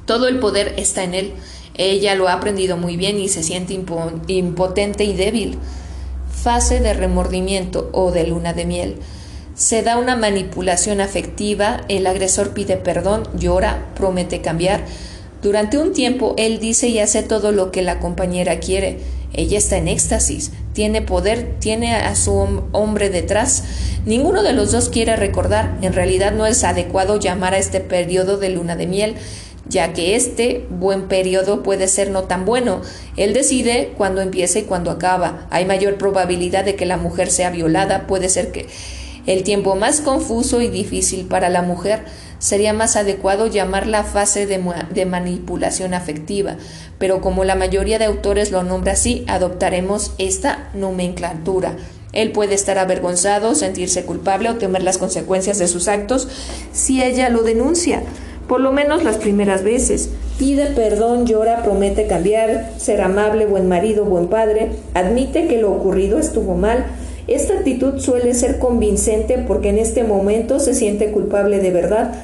Todo 0.05 0.29
el 0.29 0.39
poder 0.39 0.75
está 0.77 1.03
en 1.03 1.15
él. 1.15 1.33
Ella 1.75 2.15
lo 2.15 2.29
ha 2.29 2.35
aprendido 2.35 2.77
muy 2.77 2.97
bien 2.97 3.19
y 3.19 3.29
se 3.29 3.43
siente 3.43 3.75
impotente 3.75 5.05
y 5.05 5.15
débil. 5.15 5.59
Fase 6.31 6.81
de 6.81 6.95
remordimiento 6.95 7.91
o 7.93 8.13
de 8.13 8.27
luna 8.27 8.53
de 8.53 8.65
miel. 8.65 8.97
Se 9.57 9.83
da 9.83 9.97
una 9.97 10.17
manipulación 10.17 11.01
afectiva, 11.01 11.81
el 11.89 12.07
agresor 12.07 12.51
pide 12.51 12.77
perdón, 12.77 13.27
llora, 13.35 13.87
promete 13.97 14.43
cambiar. 14.43 14.85
Durante 15.43 15.79
un 15.79 15.93
tiempo 15.93 16.35
él 16.39 16.61
dice 16.61 16.89
y 16.89 17.01
hace 17.01 17.23
todo 17.23 17.53
lo 17.53 17.73
que 17.73 17.83
la 17.83 17.99
compañera 17.99 18.61
quiere. 18.61 19.01
Ella 19.33 19.59
está 19.59 19.79
en 19.79 19.89
éxtasis, 19.89 20.53
tiene 20.77 21.01
poder, 21.01 21.55
tiene 21.59 21.97
a 21.97 22.15
su 22.15 22.35
hombre 22.73 23.09
detrás. 23.09 23.65
Ninguno 24.05 24.43
de 24.43 24.53
los 24.53 24.73
dos 24.73 24.91
quiere 24.91 25.17
recordar. 25.17 25.79
En 25.81 25.95
realidad 25.95 26.33
no 26.33 26.45
es 26.45 26.65
adecuado 26.65 27.19
llamar 27.19 27.55
a 27.55 27.59
este 27.59 27.81
periodo 27.81 28.37
de 28.37 28.51
luna 28.51 28.77
de 28.77 28.87
miel, 28.87 29.15
ya 29.67 29.95
que 29.95 30.17
este 30.17 30.67
buen 30.69 31.09
periodo 31.09 31.63
puede 31.63 31.89
ser 31.89 32.11
no 32.11 32.25
tan 32.25 32.45
bueno. 32.45 32.83
Él 33.17 33.33
decide 33.33 33.95
cuándo 33.97 34.21
empieza 34.21 34.59
y 34.59 34.65
cuándo 34.65 34.91
acaba. 34.91 35.47
Hay 35.49 35.65
mayor 35.65 35.97
probabilidad 35.97 36.67
de 36.67 36.77
que 36.77 36.85
la 36.85 36.99
mujer 36.99 37.31
sea 37.31 37.49
violada, 37.49 38.07
puede 38.07 38.29
ser 38.29 38.53
que 38.53 38.67
el 39.27 39.43
tiempo 39.43 39.75
más 39.75 40.01
confuso 40.01 40.61
y 40.61 40.69
difícil 40.69 41.27
para 41.27 41.49
la 41.49 41.63
mujer 41.63 42.05
sería 42.39 42.73
más 42.73 42.97
adecuado 42.97 43.47
llamar 43.47 43.87
la 43.87 44.05
fase 44.05 44.47
de, 44.47 45.05
manipulación 45.07 45.95
afectiva, 45.95 46.57
pero 46.99 47.21
como 47.21 47.45
la 47.45 47.55
mayoría 47.55 47.99
de 47.99 48.05
autores 48.05 48.51
lo 48.51 48.63
nombra 48.63 48.93
así, 48.93 49.25
adoptaremos 49.27 50.13
esta 50.19 50.71
nomenclatura. 50.75 51.77
Él 52.13 52.33
puede 52.33 52.55
estar 52.55 52.79
avergonzado, 52.79 53.55
sentirse 53.55 54.05
culpable 54.05 54.49
o 54.49 54.57
temer 54.57 54.83
las 54.83 54.97
consecuencias 54.97 55.59
de 55.59 55.69
sus 55.69 55.89
actos 55.89 56.29
si 56.73 57.03
ella 57.03 57.29
lo 57.29 57.43
denuncia. 57.43 58.03
por 58.47 58.61
lo 58.61 58.71
menos 58.71 59.03
las 59.03 59.17
primeras 59.17 59.65
veces. 59.65 60.09
Pide 60.39 60.67
perdón, 60.67 61.27
llora, 61.27 61.65
promete 61.65 62.07
cambiar, 62.07 62.75
ser 62.77 63.01
amable, 63.01 63.45
buen 63.45 63.67
marido, 63.67 64.05
buen 64.05 64.29
padre, 64.29 64.71
admite 64.95 65.49
que 65.49 65.61
lo 65.61 65.73
ocurrido 65.73 66.21
estuvo 66.21 66.55
mal. 66.55 66.87
Esta 67.29 67.55
actitud 67.55 67.99
suele 67.99 68.35
ser 68.35 68.59
convincente 68.59 69.39
porque 69.39 69.71
en 69.71 69.79
este 69.79 70.05
momento 70.05 70.61
se 70.61 70.75
siente 70.75 71.11
culpable 71.11 71.59
de 71.59 71.71
verdad. 71.71 72.15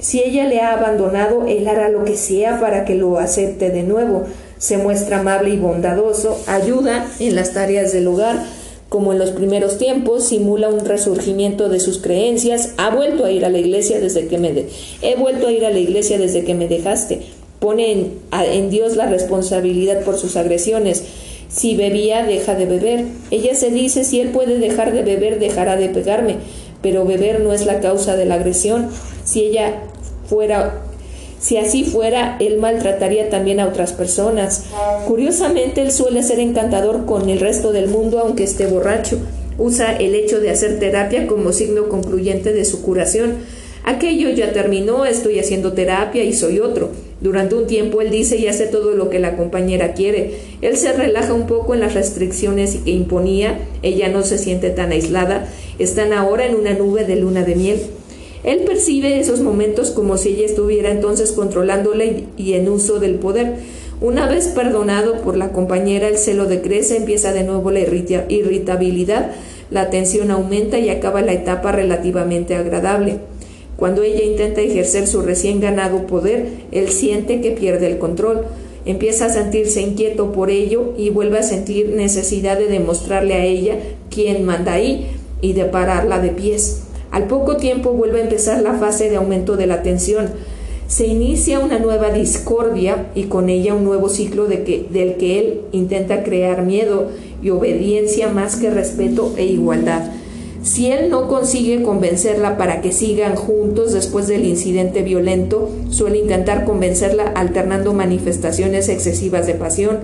Si 0.00 0.20
ella 0.22 0.46
le 0.46 0.60
ha 0.60 0.72
abandonado, 0.72 1.46
él 1.46 1.68
hará 1.68 1.88
lo 1.88 2.04
que 2.04 2.16
sea 2.16 2.58
para 2.58 2.84
que 2.84 2.94
lo 2.94 3.18
acepte 3.18 3.70
de 3.70 3.82
nuevo. 3.82 4.24
Se 4.58 4.76
muestra 4.76 5.20
amable 5.20 5.50
y 5.50 5.56
bondadoso, 5.56 6.38
ayuda 6.46 7.06
en 7.20 7.36
las 7.36 7.52
tareas 7.52 7.92
del 7.92 8.08
hogar, 8.08 8.44
como 8.90 9.12
en 9.12 9.20
los 9.20 9.30
primeros 9.30 9.78
tiempos, 9.78 10.24
simula 10.24 10.68
un 10.68 10.84
resurgimiento 10.84 11.68
de 11.68 11.78
sus 11.78 11.98
creencias, 11.98 12.70
ha 12.76 12.90
vuelto 12.90 13.24
a 13.24 13.30
ir 13.30 13.44
a 13.44 13.48
la 13.48 13.58
iglesia 13.58 14.00
desde 14.00 14.26
que 14.26 14.36
me 14.36 14.66
he 15.00 15.14
vuelto 15.14 15.46
a 15.46 15.52
ir 15.52 15.64
a 15.64 15.70
la 15.70 15.78
iglesia 15.78 16.18
desde 16.18 16.42
que 16.42 16.54
me 16.54 16.66
dejaste. 16.66 17.20
Pone 17.60 17.92
en, 17.92 18.18
en 18.32 18.68
Dios 18.68 18.96
la 18.96 19.06
responsabilidad 19.06 20.02
por 20.02 20.16
sus 20.16 20.36
agresiones. 20.36 21.04
Si 21.50 21.76
bebía, 21.76 22.24
deja 22.24 22.54
de 22.54 22.66
beber. 22.66 23.04
Ella 23.30 23.54
se 23.54 23.70
dice, 23.70 24.04
si 24.04 24.20
él 24.20 24.28
puede 24.30 24.58
dejar 24.58 24.92
de 24.92 25.02
beber, 25.02 25.38
dejará 25.38 25.76
de 25.76 25.88
pegarme. 25.88 26.36
Pero 26.82 27.04
beber 27.04 27.40
no 27.40 27.52
es 27.52 27.66
la 27.66 27.80
causa 27.80 28.16
de 28.16 28.24
la 28.24 28.36
agresión. 28.36 28.88
Si 29.24 29.42
ella 29.42 29.82
fuera 30.28 30.82
si 31.40 31.56
así 31.56 31.84
fuera, 31.84 32.36
él 32.38 32.58
maltrataría 32.58 33.30
también 33.30 33.60
a 33.60 33.66
otras 33.66 33.94
personas. 33.94 34.64
Curiosamente, 35.08 35.80
él 35.80 35.90
suele 35.90 36.22
ser 36.22 36.38
encantador 36.38 37.06
con 37.06 37.30
el 37.30 37.40
resto 37.40 37.72
del 37.72 37.88
mundo 37.88 38.18
aunque 38.18 38.44
esté 38.44 38.66
borracho. 38.66 39.18
Usa 39.56 39.96
el 39.96 40.14
hecho 40.14 40.38
de 40.38 40.50
hacer 40.50 40.78
terapia 40.78 41.26
como 41.26 41.52
signo 41.52 41.88
concluyente 41.88 42.52
de 42.52 42.66
su 42.66 42.82
curación. 42.82 43.38
Aquello 43.84 44.28
ya 44.28 44.52
terminó, 44.52 45.06
estoy 45.06 45.38
haciendo 45.38 45.72
terapia 45.72 46.24
y 46.24 46.34
soy 46.34 46.60
otro. 46.60 46.90
Durante 47.20 47.54
un 47.54 47.66
tiempo 47.66 48.00
él 48.00 48.10
dice 48.10 48.36
y 48.36 48.46
hace 48.46 48.66
todo 48.66 48.92
lo 48.92 49.10
que 49.10 49.18
la 49.18 49.36
compañera 49.36 49.92
quiere. 49.92 50.38
Él 50.62 50.76
se 50.76 50.92
relaja 50.92 51.34
un 51.34 51.46
poco 51.46 51.74
en 51.74 51.80
las 51.80 51.94
restricciones 51.94 52.76
que 52.84 52.92
imponía, 52.92 53.58
ella 53.82 54.08
no 54.08 54.22
se 54.22 54.38
siente 54.38 54.70
tan 54.70 54.92
aislada, 54.92 55.46
están 55.78 56.14
ahora 56.14 56.46
en 56.46 56.54
una 56.54 56.72
nube 56.72 57.04
de 57.04 57.16
luna 57.16 57.44
de 57.44 57.56
miel. 57.56 57.80
Él 58.42 58.60
percibe 58.60 59.20
esos 59.20 59.40
momentos 59.40 59.90
como 59.90 60.16
si 60.16 60.30
ella 60.30 60.46
estuviera 60.46 60.90
entonces 60.90 61.32
controlándole 61.32 62.24
y 62.38 62.54
en 62.54 62.70
uso 62.70 62.98
del 62.98 63.16
poder. 63.16 63.56
Una 64.00 64.26
vez 64.26 64.48
perdonado 64.48 65.20
por 65.20 65.36
la 65.36 65.52
compañera, 65.52 66.08
el 66.08 66.16
celo 66.16 66.46
decrece, 66.46 66.96
empieza 66.96 67.34
de 67.34 67.44
nuevo 67.44 67.70
la 67.70 67.80
irritabilidad, 67.80 69.32
la 69.70 69.90
tensión 69.90 70.30
aumenta 70.30 70.78
y 70.78 70.88
acaba 70.88 71.20
la 71.20 71.34
etapa 71.34 71.70
relativamente 71.70 72.54
agradable. 72.54 73.18
Cuando 73.80 74.02
ella 74.02 74.22
intenta 74.22 74.60
ejercer 74.60 75.06
su 75.06 75.22
recién 75.22 75.58
ganado 75.58 76.06
poder, 76.06 76.48
él 76.70 76.90
siente 76.90 77.40
que 77.40 77.52
pierde 77.52 77.86
el 77.86 77.96
control. 77.96 78.42
Empieza 78.84 79.24
a 79.24 79.30
sentirse 79.30 79.80
inquieto 79.80 80.32
por 80.32 80.50
ello 80.50 80.92
y 80.98 81.08
vuelve 81.08 81.38
a 81.38 81.42
sentir 81.42 81.94
necesidad 81.96 82.58
de 82.58 82.66
demostrarle 82.66 83.32
a 83.32 83.44
ella 83.46 83.76
quién 84.10 84.44
manda 84.44 84.74
ahí 84.74 85.06
y 85.40 85.54
de 85.54 85.64
pararla 85.64 86.20
de 86.20 86.28
pies. 86.28 86.82
Al 87.10 87.26
poco 87.26 87.56
tiempo 87.56 87.92
vuelve 87.92 88.20
a 88.20 88.24
empezar 88.24 88.60
la 88.62 88.74
fase 88.74 89.08
de 89.08 89.16
aumento 89.16 89.56
de 89.56 89.66
la 89.66 89.82
tensión. 89.82 90.28
Se 90.86 91.06
inicia 91.06 91.58
una 91.58 91.78
nueva 91.78 92.10
discordia 92.10 93.06
y 93.14 93.24
con 93.24 93.48
ella 93.48 93.72
un 93.72 93.84
nuevo 93.84 94.10
ciclo 94.10 94.44
del 94.44 94.64
que 94.64 95.38
él 95.38 95.60
intenta 95.72 96.22
crear 96.22 96.66
miedo 96.66 97.08
y 97.42 97.48
obediencia 97.48 98.28
más 98.28 98.56
que 98.56 98.68
respeto 98.68 99.32
e 99.38 99.46
igualdad. 99.46 100.02
Si 100.62 100.92
él 100.92 101.08
no 101.08 101.26
consigue 101.26 101.82
convencerla 101.82 102.58
para 102.58 102.82
que 102.82 102.92
sigan 102.92 103.34
juntos 103.34 103.94
después 103.94 104.26
del 104.26 104.44
incidente 104.44 105.00
violento, 105.00 105.70
suele 105.88 106.18
intentar 106.18 106.66
convencerla 106.66 107.32
alternando 107.34 107.94
manifestaciones 107.94 108.90
excesivas 108.90 109.46
de 109.46 109.54
pasión, 109.54 110.00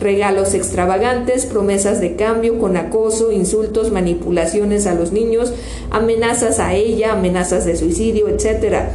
regalos 0.00 0.54
extravagantes, 0.54 1.46
promesas 1.46 2.00
de 2.00 2.16
cambio 2.16 2.58
con 2.58 2.76
acoso, 2.76 3.30
insultos, 3.30 3.92
manipulaciones 3.92 4.88
a 4.88 4.94
los 4.94 5.12
niños, 5.12 5.52
amenazas 5.92 6.58
a 6.58 6.74
ella, 6.74 7.12
amenazas 7.12 7.64
de 7.64 7.76
suicidio, 7.76 8.26
etc. 8.28 8.86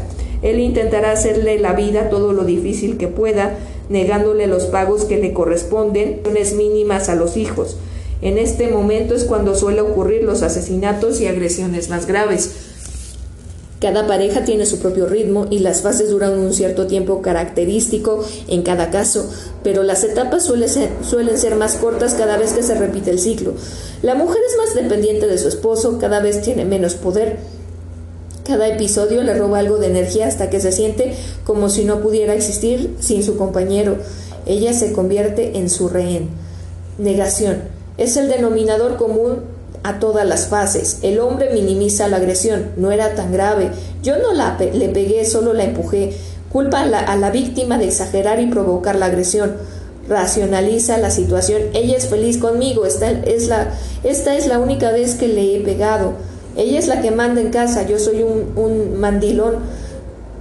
Él 0.41 0.59
intentará 0.59 1.13
hacerle 1.13 1.59
la 1.59 1.71
vida 1.71 2.09
todo 2.09 2.33
lo 2.33 2.43
difícil 2.43 2.97
que 2.97 3.07
pueda, 3.07 3.57
negándole 3.87 4.47
los 4.47 4.65
pagos 4.65 5.05
que 5.05 5.17
le 5.17 5.31
corresponden, 5.31 6.19
mínimas 6.57 7.07
a 7.07 7.15
los 7.15 7.37
hijos. 7.37 7.77
En 8.21 8.37
este 8.37 8.67
momento 8.67 9.15
es 9.15 9.25
cuando 9.25 9.55
suele 9.55 9.81
ocurrir 9.81 10.23
los 10.23 10.41
asesinatos 10.41 11.19
y 11.21 11.27
agresiones 11.27 11.89
más 11.89 12.05
graves. 12.05 12.51
Cada 13.81 14.07
pareja 14.07 14.45
tiene 14.45 14.65
su 14.65 14.79
propio 14.79 15.05
ritmo 15.05 15.47
y 15.49 15.59
las 15.59 15.81
fases 15.81 16.09
duran 16.09 16.39
un 16.39 16.53
cierto 16.53 16.87
tiempo 16.87 17.21
característico 17.21 18.23
en 18.47 18.63
cada 18.63 18.89
caso, 18.89 19.29
pero 19.63 19.83
las 19.83 20.03
etapas 20.03 20.45
suelen 20.45 20.69
ser, 20.69 20.89
suelen 21.07 21.37
ser, 21.37 21.55
más 21.55 21.75
cortas 21.75 22.13
cada 22.13 22.37
vez 22.37 22.53
que 22.53 22.63
se 22.63 22.75
repite 22.75 23.11
el 23.11 23.19
ciclo. 23.19 23.53
La 24.01 24.15
mujer 24.15 24.41
es 24.49 24.57
más 24.57 24.73
dependiente 24.73 25.27
de 25.27 25.37
su 25.37 25.49
esposo, 25.49 25.99
cada 25.99 26.21
vez 26.21 26.41
tiene 26.41 26.63
menos 26.63 26.95
poder. 26.95 27.37
Cada 28.45 28.67
episodio 28.69 29.23
le 29.23 29.37
roba 29.37 29.59
algo 29.59 29.77
de 29.77 29.87
energía 29.87 30.27
hasta 30.27 30.49
que 30.49 30.61
se 30.61 30.71
siente 30.71 31.13
como 31.43 31.69
si 31.69 31.83
no 31.83 31.99
pudiera 32.01 32.33
existir 32.33 32.95
sin 33.01 33.23
su 33.23 33.35
compañero. 33.37 33.97
Ella 34.45 34.73
se 34.73 34.93
convierte 34.93 35.57
en 35.57 35.69
su 35.69 35.89
rehén. 35.89 36.29
Negación. 36.97 37.74
Es 37.97 38.17
el 38.17 38.27
denominador 38.27 38.97
común 38.97 39.39
a 39.83 39.99
todas 39.99 40.27
las 40.27 40.47
fases. 40.47 40.99
El 41.03 41.19
hombre 41.19 41.51
minimiza 41.53 42.07
la 42.07 42.17
agresión, 42.17 42.71
no 42.75 42.91
era 42.91 43.15
tan 43.15 43.31
grave. 43.31 43.69
Yo 44.01 44.17
no 44.17 44.33
la 44.33 44.57
le 44.57 44.89
pegué, 44.89 45.25
solo 45.25 45.53
la 45.53 45.63
empujé. 45.63 46.13
Culpa 46.51 46.81
a 46.81 47.15
la, 47.15 47.31
víctima 47.31 47.77
de 47.77 47.85
exagerar 47.85 48.39
y 48.39 48.47
provocar 48.47 48.95
la 48.95 49.07
agresión. 49.07 49.55
Racionaliza 50.09 50.97
la 50.97 51.09
situación. 51.09 51.61
Ella 51.73 51.97
es 51.97 52.07
feliz 52.07 52.37
conmigo. 52.37 52.85
Esta 52.85 53.11
es 53.11 53.47
la, 54.47 54.59
única 54.59 54.91
vez 54.91 55.15
que 55.15 55.27
le 55.27 55.55
he 55.55 55.59
pegado. 55.61 56.13
Ella 56.57 56.79
es 56.79 56.87
la 56.87 57.01
que 57.01 57.11
manda 57.11 57.41
en 57.41 57.51
casa. 57.51 57.85
Yo 57.85 57.99
soy 57.99 58.23
un 58.23 58.97
mandilón. 58.97 59.55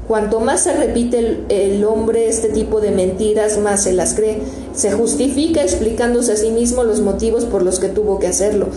Cuanto 0.06 0.40
más 0.40 0.62
se 0.62 0.74
repite 0.74 1.44
el, 1.48 1.82
hombre 1.85 2.28
este 2.28 2.51
tipo 2.51 2.81
de 2.82 2.90
mentiras, 2.90 3.59
más 3.59 3.85
se 3.85 3.94
las 3.94 4.12
cree. 4.12 4.39
Se 4.74 4.93
justifica 4.93 5.62
explicándose 5.62 6.32
a 6.32 6.36
sí 6.36 6.51
mismo 6.51 6.85
los 6.85 7.01
motivos 7.01 7.47
por 7.47 7.62
los 7.62 7.78
que 7.78 7.89
tuvo 7.89 8.18
que 8.18 8.26
hacerlo. 8.26 8.68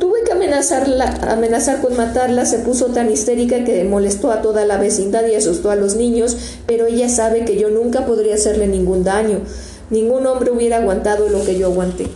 Tuve 0.00 0.24
que 0.24 0.32
amenazarla, 0.32 1.20
amenazar 1.28 1.80
con 1.80 1.96
matarla, 1.96 2.44
se 2.44 2.58
puso 2.58 2.86
tan 2.86 3.10
histérica 3.10 3.62
que 3.62 3.84
molestó 3.84 4.32
a 4.32 4.42
toda 4.42 4.64
la 4.64 4.76
vecindad 4.76 5.24
y 5.26 5.36
asustó 5.36 5.70
a 5.70 5.76
los 5.76 5.94
niños, 5.94 6.36
pero 6.66 6.86
ella 6.86 7.08
sabe 7.08 7.44
que 7.44 7.56
yo 7.56 7.70
nunca 7.70 8.04
podría 8.04 8.34
hacerle 8.34 8.66
ningún 8.66 9.04
daño. 9.04 9.42
Ningún 9.90 10.26
hombre 10.26 10.50
hubiera 10.50 10.78
aguantado 10.78 11.28
lo 11.28 11.44
que 11.44 11.56
yo 11.56 11.66
aguanté. 11.66 12.08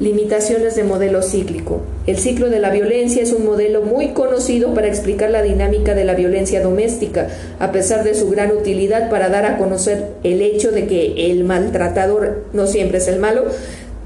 Limitaciones 0.00 0.74
de 0.74 0.82
modelo 0.82 1.22
cíclico. 1.22 1.80
El 2.08 2.18
ciclo 2.18 2.50
de 2.50 2.58
la 2.58 2.70
violencia 2.70 3.22
es 3.22 3.32
un 3.32 3.44
modelo 3.44 3.82
muy 3.82 4.08
conocido 4.08 4.74
para 4.74 4.88
explicar 4.88 5.30
la 5.30 5.40
dinámica 5.40 5.94
de 5.94 6.04
la 6.04 6.14
violencia 6.14 6.60
doméstica, 6.60 7.28
a 7.60 7.70
pesar 7.70 8.02
de 8.02 8.16
su 8.16 8.28
gran 8.28 8.50
utilidad 8.50 9.08
para 9.08 9.28
dar 9.28 9.46
a 9.46 9.56
conocer 9.56 10.08
el 10.24 10.42
hecho 10.42 10.72
de 10.72 10.88
que 10.88 11.30
el 11.30 11.44
maltratador 11.44 12.44
no 12.52 12.66
siempre 12.66 12.98
es 12.98 13.06
el 13.06 13.20
malo, 13.20 13.44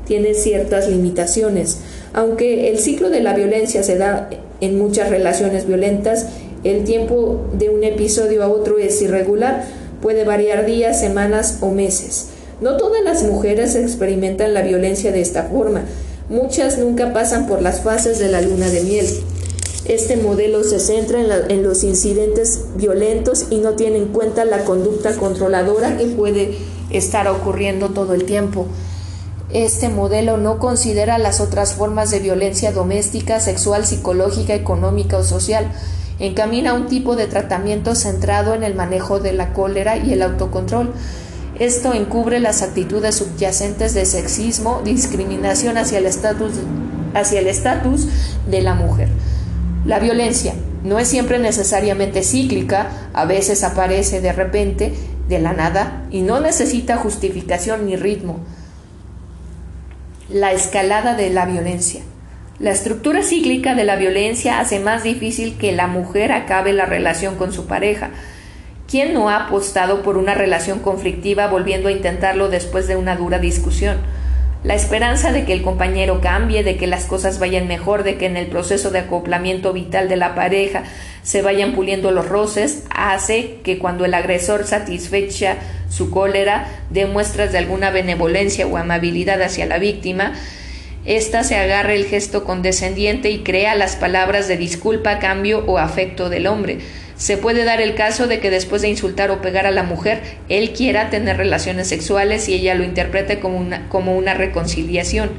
tiene 0.06 0.35
ciertas 0.35 0.90
limitaciones. 0.90 1.78
Aunque 2.12 2.69
el 2.69 2.78
ciclo 2.78 3.09
de 3.09 3.20
la 3.20 3.32
violencia 3.32 3.82
se 3.82 3.97
da 3.97 4.28
en 4.60 4.77
muchas 4.77 5.09
relaciones 5.09 5.66
violentas, 5.66 6.27
el 6.65 6.85
tiempo 6.85 7.47
de 7.55 7.70
un 7.70 7.82
episodio 7.82 8.43
a 8.43 8.48
otro 8.48 8.77
es 8.77 9.01
irregular, 9.01 9.65
puede 10.02 10.24
variar 10.24 10.66
días, 10.66 11.01
semanas 11.01 11.59
o 11.62 11.70
meses. 11.70 12.28
No 12.61 12.77
todas 12.77 13.05
las 13.05 13.23
mujeres 13.23 13.77
experimentan 13.77 14.53
la 14.53 14.63
violencia 14.63 15.13
de 15.13 15.21
esta 15.21 15.45
forma. 15.45 15.83
Muchas 16.29 16.77
nunca 16.79 17.13
pasan 17.13 17.47
por 17.47 17.63
las 17.63 17.81
fases 17.83 18.19
de 18.19 18.29
la 18.29 18.41
luna 18.41 18.69
de 18.69 18.83
miel. 18.83 19.07
Este 19.85 20.17
modelo 20.17 20.65
se 20.65 20.81
centra 20.81 21.21
en, 21.49 21.63
los 21.63 21.85
incidentes 21.85 22.65
violentos 22.75 23.47
y 23.51 23.59
no 23.59 23.73
tiene 23.73 23.99
en 23.99 24.09
cuenta 24.09 24.45
la 24.45 24.65
conducta 24.65 25.15
controladora 25.15 25.97
que 25.97 26.07
puede 26.07 26.59
estar 26.91 27.29
ocurriendo 27.29 27.91
todo 27.91 28.13
el 28.13 28.25
tiempo. 28.25 28.67
Este 29.51 29.89
modelo 29.89 30.37
no 30.37 30.59
considera 30.59 31.17
las 31.17 31.41
otras 31.41 31.73
formas 31.73 32.11
de 32.11 32.19
violencia 32.19 32.73
doméstica, 32.73 33.41
sexual, 33.41 33.87
psicológica, 33.87 34.55
económica 34.55 35.17
o 35.17 35.25
social. 35.25 35.71
Encamina 36.19 36.75
un 36.75 36.89
tipo 36.89 37.17
de 37.17 37.27
tratamiento 37.27 37.95
centrado 37.95 38.53
en 38.55 38.65
el 38.65 38.75
manejo 38.75 39.21
de 39.21 39.33
la 39.33 39.55
cólera 39.55 39.97
y 39.97 40.13
el 40.13 40.23
autocontrol. 40.23 40.93
Esto 41.59 41.93
encubre 41.93 42.39
las 42.39 42.63
actitudes 42.63 43.17
subyacentes 43.17 43.93
de 43.93 44.05
sexismo, 44.05 44.81
discriminación 44.85 45.77
hacia 45.77 45.99
el 45.99 46.07
estatus 46.07 48.07
de 48.49 48.63
la 48.63 48.75
mujer. 48.75 49.09
La 49.85 49.99
violencia 49.99 50.55
no 50.85 51.01
es 51.01 51.09
siempre 51.09 51.41
necesariamente 51.41 52.23
cíclica, 52.23 53.11
a 53.13 53.25
veces 53.25 53.65
aparece 53.65 54.21
de 54.21 54.33
repente, 54.33 54.95
de 55.29 55.41
la 55.41 55.53
nada, 55.53 56.07
y 56.13 56.23
no 56.23 56.41
necesita 56.41 56.97
justificación 56.97 57.87
ni 57.87 57.97
ritmo. 57.97 58.39
La 60.29 60.53
escalada 60.53 61.15
de 61.15 61.31
la 61.31 61.45
violencia. 61.45 62.03
La 62.61 62.71
estructura 62.71 63.25
cíclica 63.25 63.75
de 63.75 63.85
la 63.85 63.97
violencia 63.97 64.61
hace 64.61 64.79
más 64.79 65.03
difícil 65.03 65.59
que 65.59 65.73
la 65.73 65.89
mujer 65.89 66.31
acabe 66.31 66.73
la 66.73 66.87
relación 66.87 67.35
con 67.35 67.53
su 67.53 67.67
pareja 67.67 68.11
¿Quién 68.89 69.12
no 69.12 69.28
ha 69.28 69.36
apostado 69.36 70.01
por 70.01 70.16
una 70.16 70.32
relación 70.32 70.78
conflictiva 70.78 71.47
volviendo 71.47 71.89
a 71.89 71.93
intentarlo 71.93 72.48
después 72.48 72.89
de 72.89 72.97
una 72.97 73.16
dura 73.16 73.39
discusión? 73.39 73.98
La 74.65 74.74
esperanza 74.74 75.31
de 75.31 75.44
que 75.44 75.52
el 75.52 75.60
compañero 75.60 76.23
cambie, 76.23 76.65
de 76.65 76.78
que 76.78 76.86
las 76.86 77.05
cosas 77.05 77.39
vayan 77.39 77.69
mejor, 77.69 78.02
de 78.02 78.16
que 78.16 78.24
en 78.24 78.39
el 78.39 78.47
proceso 78.47 78.90
de 78.90 79.01
acoplamiento 79.01 79.74
vital 79.74 80.09
de 80.09 80.16
la 80.16 80.35
pareja 80.35 80.85
se 81.23 81.43
vayan 81.43 81.74
puliendo 81.74 82.12
los 82.12 82.31
roces, 82.31 82.85
hace 82.89 83.59
que 83.62 83.77
cuando 83.77 84.06
el 84.06 84.15
agresor 84.15 84.65
satisfecha 84.65 85.59
su 85.90 86.10
cólera 86.10 86.66
dé 86.89 87.05
muestras 87.05 87.52
de 87.52 87.59
alguna 87.59 87.90
benevolencia 87.90 88.66
o 88.66 88.78
amabilidad 88.78 89.43
hacia 89.43 89.66
la 89.66 89.77
víctima, 89.77 90.32
ésta 91.05 91.44
se 91.44 91.56
agarre 91.56 91.94
el 91.94 92.06
gesto 92.06 92.44
condescendiente 92.44 93.28
y 93.28 93.40
crea 93.40 93.74
las 93.74 93.97
palabras 93.97 94.48
de 94.48 94.56
disculpa, 94.56 95.19
cambio 95.19 95.62
o 95.66 95.77
afecto 95.77 96.31
del 96.31 96.47
hombre. 96.47 96.78
Se 97.19 97.36
puede 97.36 97.65
dar 97.65 97.81
el 97.81 97.97
caso 97.97 98.28
de 98.28 98.39
que 98.39 98.49
después 98.49 98.81
de 98.81 98.89
insultar 98.89 99.32
o 99.32 99.43
pegar 99.43 99.66
a 99.66 99.73
la 99.73 99.82
mujer, 99.82 100.23
él 100.49 100.73
quiera 100.73 101.11
tener 101.11 101.36
relaciones 101.36 101.89
sexuales 101.89 102.49
y 102.49 102.55
ella 102.55 102.77
lo 102.77 102.85
interprete 102.85 103.40
como 103.40 103.59
una, 103.59 103.89
como 103.89 104.16
una 104.16 104.35
reconciliación. 104.35 105.31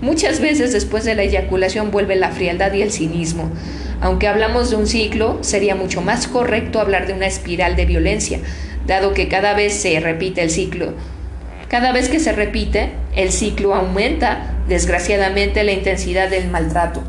Muchas 0.00 0.40
veces 0.40 0.72
después 0.72 1.04
de 1.04 1.14
la 1.14 1.22
eyaculación 1.22 1.92
vuelve 1.92 2.16
la 2.16 2.32
frialdad 2.32 2.72
y 2.72 2.82
el 2.82 2.90
cinismo. 2.90 3.52
Aunque 4.00 4.26
hablamos 4.26 4.70
de 4.70 4.76
un 4.76 4.88
ciclo, 4.88 5.38
sería 5.42 5.76
mucho 5.76 6.00
más 6.00 6.26
correcto 6.26 6.80
hablar 6.80 7.06
de 7.06 7.12
una 7.12 7.26
espiral 7.26 7.76
de 7.76 7.86
violencia, 7.86 8.40
dado 8.84 9.14
que 9.14 9.28
cada 9.28 9.54
vez 9.54 9.74
se 9.74 10.00
repite 10.00 10.42
el 10.42 10.50
ciclo. 10.50 10.92
Cada 11.68 11.92
vez 11.92 12.08
que 12.08 12.18
se 12.18 12.32
repite, 12.32 12.90
el 13.14 13.30
ciclo 13.30 13.76
aumenta, 13.76 14.56
desgraciadamente, 14.68 15.62
la 15.62 15.70
intensidad 15.70 16.28
del 16.28 16.48
maltrato. 16.48 17.04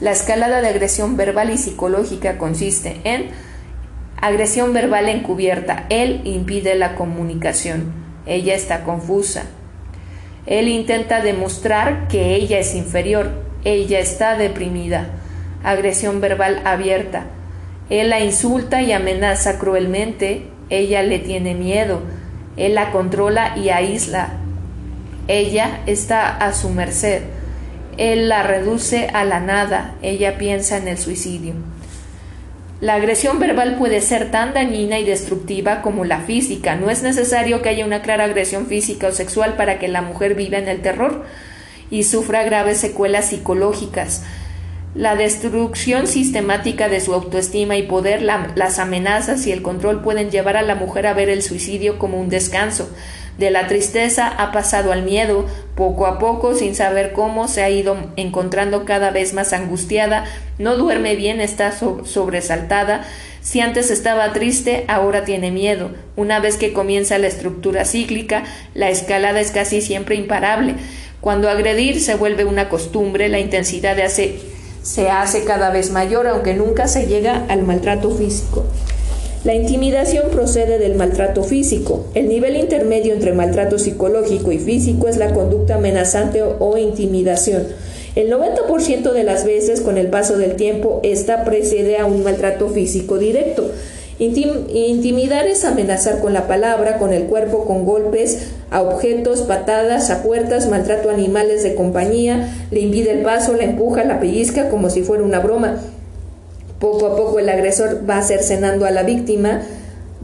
La 0.00 0.12
escalada 0.12 0.62
de 0.62 0.68
agresión 0.68 1.16
verbal 1.16 1.50
y 1.50 1.58
psicológica 1.58 2.38
consiste 2.38 3.00
en 3.02 3.30
Agresión 4.20 4.72
verbal 4.72 5.08
encubierta. 5.08 5.86
Él 5.90 6.22
impide 6.24 6.74
la 6.74 6.96
comunicación. 6.96 7.92
Ella 8.26 8.56
está 8.56 8.82
confusa. 8.82 9.44
Él 10.44 10.66
intenta 10.66 11.20
demostrar 11.20 12.08
que 12.08 12.34
ella 12.34 12.58
es 12.58 12.74
inferior. 12.74 13.30
Ella 13.64 14.00
está 14.00 14.36
deprimida. 14.36 15.10
Agresión 15.62 16.20
verbal 16.20 16.62
abierta. 16.64 17.26
Él 17.90 18.10
la 18.10 18.18
insulta 18.18 18.82
y 18.82 18.90
amenaza 18.90 19.58
cruelmente. 19.58 20.48
Ella 20.68 21.04
le 21.04 21.20
tiene 21.20 21.54
miedo. 21.54 22.02
Él 22.56 22.74
la 22.74 22.90
controla 22.90 23.56
y 23.56 23.68
aísla. 23.68 24.30
Ella 25.28 25.80
está 25.86 26.36
a 26.36 26.52
su 26.54 26.70
merced. 26.70 27.22
Él 27.98 28.28
la 28.28 28.42
reduce 28.42 29.06
a 29.12 29.24
la 29.24 29.38
nada. 29.38 29.94
Ella 30.02 30.38
piensa 30.38 30.76
en 30.76 30.88
el 30.88 30.98
suicidio. 30.98 31.54
La 32.80 32.94
agresión 32.94 33.40
verbal 33.40 33.76
puede 33.76 34.00
ser 34.00 34.30
tan 34.30 34.54
dañina 34.54 35.00
y 35.00 35.04
destructiva 35.04 35.82
como 35.82 36.04
la 36.04 36.20
física. 36.20 36.76
No 36.76 36.90
es 36.90 37.02
necesario 37.02 37.60
que 37.60 37.70
haya 37.70 37.84
una 37.84 38.02
clara 38.02 38.24
agresión 38.24 38.66
física 38.66 39.08
o 39.08 39.12
sexual 39.12 39.56
para 39.56 39.80
que 39.80 39.88
la 39.88 40.00
mujer 40.00 40.36
viva 40.36 40.58
en 40.58 40.68
el 40.68 40.80
terror 40.80 41.24
y 41.90 42.04
sufra 42.04 42.44
graves 42.44 42.78
secuelas 42.78 43.30
psicológicas. 43.30 44.22
La 44.94 45.16
destrucción 45.16 46.06
sistemática 46.06 46.88
de 46.88 47.00
su 47.00 47.14
autoestima 47.14 47.76
y 47.76 47.82
poder, 47.82 48.22
las 48.22 48.78
amenazas 48.78 49.44
y 49.48 49.52
el 49.52 49.62
control 49.62 50.00
pueden 50.00 50.30
llevar 50.30 50.56
a 50.56 50.62
la 50.62 50.76
mujer 50.76 51.08
a 51.08 51.14
ver 51.14 51.28
el 51.28 51.42
suicidio 51.42 51.98
como 51.98 52.20
un 52.20 52.28
descanso, 52.28 52.88
de 53.38 53.50
la 53.50 53.68
tristeza 53.68 54.28
ha 54.28 54.52
pasado 54.52 54.92
al 54.92 55.04
miedo, 55.04 55.46
poco 55.76 56.06
a 56.06 56.18
poco, 56.18 56.54
sin 56.54 56.74
saber 56.74 57.12
cómo, 57.12 57.48
se 57.48 57.62
ha 57.62 57.70
ido 57.70 57.96
encontrando 58.16 58.84
cada 58.84 59.10
vez 59.10 59.32
más 59.32 59.52
angustiada, 59.52 60.24
no 60.58 60.76
duerme 60.76 61.14
bien, 61.14 61.40
está 61.40 61.72
sobresaltada, 61.72 63.06
si 63.40 63.60
antes 63.60 63.90
estaba 63.90 64.32
triste, 64.32 64.84
ahora 64.88 65.24
tiene 65.24 65.50
miedo. 65.50 65.90
Una 66.16 66.40
vez 66.40 66.56
que 66.56 66.72
comienza 66.72 67.16
la 67.18 67.28
estructura 67.28 67.84
cíclica, 67.84 68.44
la 68.74 68.90
escalada 68.90 69.40
es 69.40 69.52
casi 69.52 69.80
siempre 69.80 70.16
imparable. 70.16 70.74
Cuando 71.20 71.48
agredir 71.48 72.00
se 72.00 72.16
vuelve 72.16 72.44
una 72.44 72.68
costumbre, 72.68 73.28
la 73.28 73.38
intensidad 73.38 73.96
se 74.08 75.10
hace 75.10 75.44
cada 75.44 75.70
vez 75.70 75.92
mayor, 75.92 76.26
aunque 76.26 76.54
nunca 76.54 76.88
se 76.88 77.06
llega 77.06 77.44
al 77.48 77.62
maltrato 77.62 78.10
físico. 78.10 78.66
La 79.48 79.54
intimidación 79.54 80.28
procede 80.30 80.78
del 80.78 80.94
maltrato 80.94 81.42
físico. 81.42 82.04
El 82.12 82.28
nivel 82.28 82.54
intermedio 82.54 83.14
entre 83.14 83.32
maltrato 83.32 83.78
psicológico 83.78 84.52
y 84.52 84.58
físico 84.58 85.08
es 85.08 85.16
la 85.16 85.32
conducta 85.32 85.76
amenazante 85.76 86.42
o 86.42 86.76
intimidación. 86.76 87.62
El 88.14 88.30
90% 88.30 89.10
de 89.10 89.24
las 89.24 89.46
veces 89.46 89.80
con 89.80 89.96
el 89.96 90.08
paso 90.08 90.36
del 90.36 90.56
tiempo 90.56 91.00
esta 91.02 91.44
precede 91.44 91.96
a 91.96 92.04
un 92.04 92.24
maltrato 92.24 92.68
físico 92.68 93.16
directo. 93.16 93.70
intimidar 94.18 95.46
es 95.46 95.64
amenazar 95.64 96.20
con 96.20 96.34
la 96.34 96.46
palabra, 96.46 96.98
con 96.98 97.14
el 97.14 97.22
cuerpo, 97.24 97.64
con 97.64 97.86
golpes 97.86 98.50
a 98.70 98.82
objetos, 98.82 99.40
patadas, 99.40 100.10
a 100.10 100.22
puertas, 100.22 100.68
maltrato 100.68 101.08
a 101.08 101.14
animales 101.14 101.62
de 101.62 101.74
compañía, 101.74 102.54
le 102.70 102.80
impide 102.80 103.12
el 103.12 103.22
paso, 103.22 103.54
la 103.54 103.64
empuja, 103.64 104.04
la 104.04 104.20
pellizca 104.20 104.68
como 104.68 104.90
si 104.90 105.00
fuera 105.00 105.24
una 105.24 105.40
broma. 105.40 105.80
Poco 106.80 107.06
a 107.06 107.16
poco 107.16 107.38
el 107.40 107.48
agresor 107.48 108.08
va 108.08 108.22
cercenando 108.22 108.86
a 108.86 108.90
la 108.90 109.02
víctima, 109.02 109.62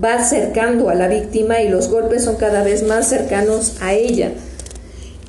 va 0.02 0.14
acercando 0.14 0.88
a 0.88 0.94
la 0.94 1.08
víctima 1.08 1.60
y 1.62 1.68
los 1.68 1.88
golpes 1.88 2.24
son 2.24 2.36
cada 2.36 2.62
vez 2.62 2.84
más 2.84 3.08
cercanos 3.08 3.76
a 3.80 3.94
ella. 3.94 4.32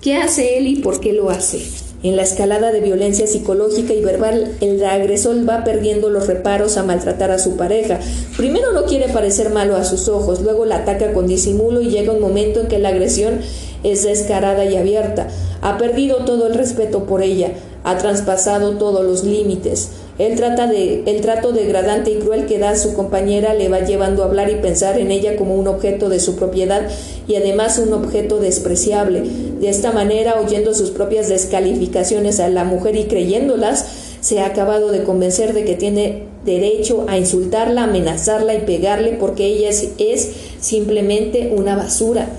¿Qué 0.01 0.17
hace 0.17 0.57
él 0.57 0.67
y 0.67 0.75
por 0.77 0.99
qué 0.99 1.13
lo 1.13 1.31
hace? 1.31 1.61
En 2.03 2.15
la 2.15 2.21
escalada 2.21 2.71
de 2.71 2.81
violencia 2.81 3.25
psicológica 3.25 3.91
y 3.93 4.03
verbal, 4.03 4.51
el 4.61 4.85
agresor 4.85 5.37
va 5.49 5.63
perdiendo 5.63 6.11
los 6.11 6.27
reparos 6.27 6.77
a 6.77 6.83
maltratar 6.83 7.31
a 7.31 7.39
su 7.39 7.57
pareja. 7.57 7.99
Primero 8.37 8.73
no 8.73 8.85
quiere 8.85 9.11
parecer 9.11 9.49
malo 9.49 9.75
a 9.75 9.83
sus 9.83 10.07
ojos, 10.07 10.41
luego 10.41 10.65
la 10.65 10.75
ataca 10.75 11.13
con 11.13 11.25
disimulo 11.25 11.81
y 11.81 11.89
llega 11.89 12.13
un 12.13 12.21
momento 12.21 12.59
en 12.59 12.67
que 12.67 12.77
la 12.77 12.89
agresión 12.89 13.39
es 13.83 14.03
descarada 14.03 14.65
y 14.65 14.75
abierta. 14.75 15.27
Ha 15.63 15.79
perdido 15.79 16.17
todo 16.25 16.45
el 16.45 16.53
respeto 16.53 17.05
por 17.05 17.23
ella, 17.23 17.53
ha 17.83 17.97
traspasado 17.97 18.77
todos 18.77 19.03
los 19.03 19.23
límites. 19.23 19.89
El, 20.17 20.35
trata 20.35 20.67
de, 20.67 21.03
el 21.05 21.19
trato 21.19 21.51
degradante 21.51 22.11
y 22.11 22.19
cruel 22.19 22.45
que 22.45 22.57
da 22.57 22.69
a 22.69 22.75
su 22.77 22.93
compañera 22.93 23.53
le 23.53 23.67
va 23.67 23.81
llevando 23.81 24.23
a 24.23 24.27
hablar 24.27 24.49
y 24.49 24.55
pensar 24.55 24.97
en 24.97 25.11
ella 25.11 25.35
como 25.35 25.55
un 25.55 25.67
objeto 25.67 26.07
de 26.07 26.21
su 26.21 26.37
propiedad 26.37 26.87
y 27.27 27.35
además 27.35 27.79
un 27.79 27.91
objeto 27.91 28.39
despreciable. 28.39 29.23
De 29.59 29.67
esta 29.67 29.91
manera, 29.91 30.39
oyendo 30.39 30.73
sus 30.73 30.91
propias 30.91 31.27
descalificaciones 31.27 32.39
a 32.39 32.47
la 32.47 32.63
mujer 32.63 32.95
y 32.95 33.05
creyéndolas, 33.05 33.85
se 34.21 34.39
ha 34.39 34.45
acabado 34.45 34.89
de 34.89 35.03
convencer 35.03 35.53
de 35.53 35.65
que 35.65 35.75
tiene 35.75 36.23
derecho 36.45 37.05
a 37.09 37.17
insultarla, 37.17 37.83
amenazarla 37.83 38.55
y 38.55 38.61
pegarle 38.61 39.17
porque 39.19 39.45
ella 39.45 39.69
es 39.69 40.31
simplemente 40.61 41.51
una 41.53 41.75
basura. 41.75 42.29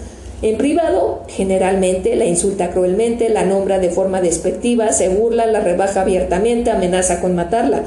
En 0.43 0.59
privado, 0.59 1.23
generalmente 1.29 2.15
la 2.15 2.27
insulta 2.27 2.71
cruelmente, 2.71 3.31
la 3.31 3.45
nombra 3.45 3.79
de 3.79 3.89
forma 3.89 4.21
despectiva, 4.21 4.93
se 4.93 5.09
burla, 5.09 5.47
la 5.47 5.61
rebaja 5.61 6.03
abiertamente, 6.03 6.71
amenaza 6.71 7.23
con 7.23 7.35
matarla. 7.35 7.85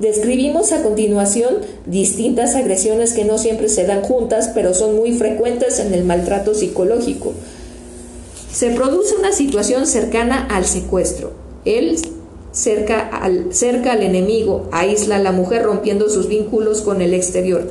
Describimos 0.00 0.72
a 0.72 0.82
continuación 0.82 1.58
distintas 1.86 2.56
agresiones 2.56 3.12
que 3.12 3.24
no 3.24 3.38
siempre 3.38 3.68
se 3.68 3.86
dan 3.86 4.02
juntas, 4.02 4.50
pero 4.52 4.74
son 4.74 4.96
muy 4.96 5.12
frecuentes 5.12 5.78
en 5.78 5.94
el 5.94 6.04
maltrato 6.04 6.52
psicológico. 6.54 7.32
Se 8.52 8.70
produce 8.70 9.14
una 9.16 9.32
situación 9.32 9.86
cercana 9.86 10.48
al 10.50 10.64
secuestro. 10.64 11.32
Él 11.64 11.96
cerca 12.50 13.00
al, 13.08 13.54
cerca 13.54 13.92
al 13.92 14.02
enemigo, 14.02 14.68
aísla 14.72 15.16
a 15.16 15.20
la 15.20 15.32
mujer 15.32 15.62
rompiendo 15.62 16.08
sus 16.08 16.28
vínculos 16.28 16.82
con 16.82 17.00
el 17.00 17.14
exterior. 17.14 17.70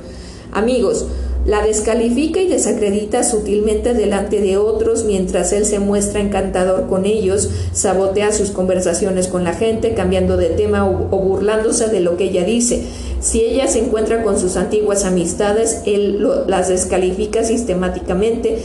Amigos, 0.53 1.07
la 1.45 1.61
descalifica 1.61 2.40
y 2.40 2.48
desacredita 2.48 3.24
sutilmente 3.24 3.94
delante 3.94 4.40
de 4.40 4.56
otros 4.56 5.03
mientras 5.03 5.52
él 5.52 5.65
se 5.65 5.80
muestra 5.80 6.22
encantador 6.22 6.88
con 6.88 7.06
ellos, 7.06 7.49
sabotea 7.74 8.32
sus 8.32 8.52
conversaciones 8.52 9.28
con 9.28 9.44
la 9.44 9.53
gente, 9.53 9.94
cambiando 9.94 10.38
de 10.38 10.49
tema 10.49 10.90
o, 10.90 10.94
burlándose 10.94 11.88
de 11.88 11.99
lo 11.99 12.15
que 12.15 12.26
ella 12.26 12.45
dice. 12.45 12.84
Si 13.20 13.41
ella 13.41 13.68
se 13.68 13.80
encuentra 13.80 14.24
con 14.24 14.40
sus 14.40 14.56
antiguas 14.56 15.03
amistades, 15.03 15.82
él 15.86 16.26
las 16.48 16.70
descalifica 16.70 17.44
sistemáticamente, 17.44 18.60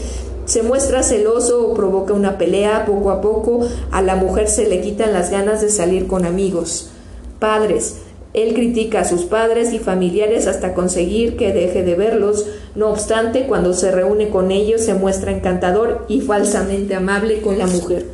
se 0.45 0.63
muestra 0.63 1.03
celoso 1.03 1.67
o 1.67 1.73
provoca 1.73 2.13
una 2.13 2.37
pelea, 2.37 2.85
poco 2.85 3.11
a 3.11 3.21
poco 3.21 3.67
a 3.91 4.01
la 4.01 4.15
mujer 4.15 4.47
se 4.47 4.67
le 4.67 4.81
quitan 4.81 5.13
las 5.13 5.31
ganas 5.31 5.61
de 5.61 5.69
salir 5.69 6.07
con 6.07 6.25
amigos. 6.25 6.89
Padres, 7.39 7.97
él 8.33 8.53
critica 8.53 9.01
a 9.01 9.05
sus 9.05 9.23
padres 9.23 9.73
y 9.73 9.79
familiares 9.79 10.45
hasta 10.45 10.73
conseguir 10.73 11.35
que 11.35 11.51
deje 11.51 11.83
de 11.83 11.95
verlos. 11.95 12.45
No 12.75 12.89
obstante, 12.89 13.47
cuando 13.47 13.73
se 13.73 13.91
reúne 13.91 14.29
con 14.29 14.51
ellos 14.51 14.81
se 14.81 14.93
muestra 14.93 15.31
encantador 15.31 16.05
y 16.07 16.21
falsamente 16.21 16.95
amable 16.95 17.41
con 17.41 17.57
la 17.57 17.65
mujer. 17.65 18.05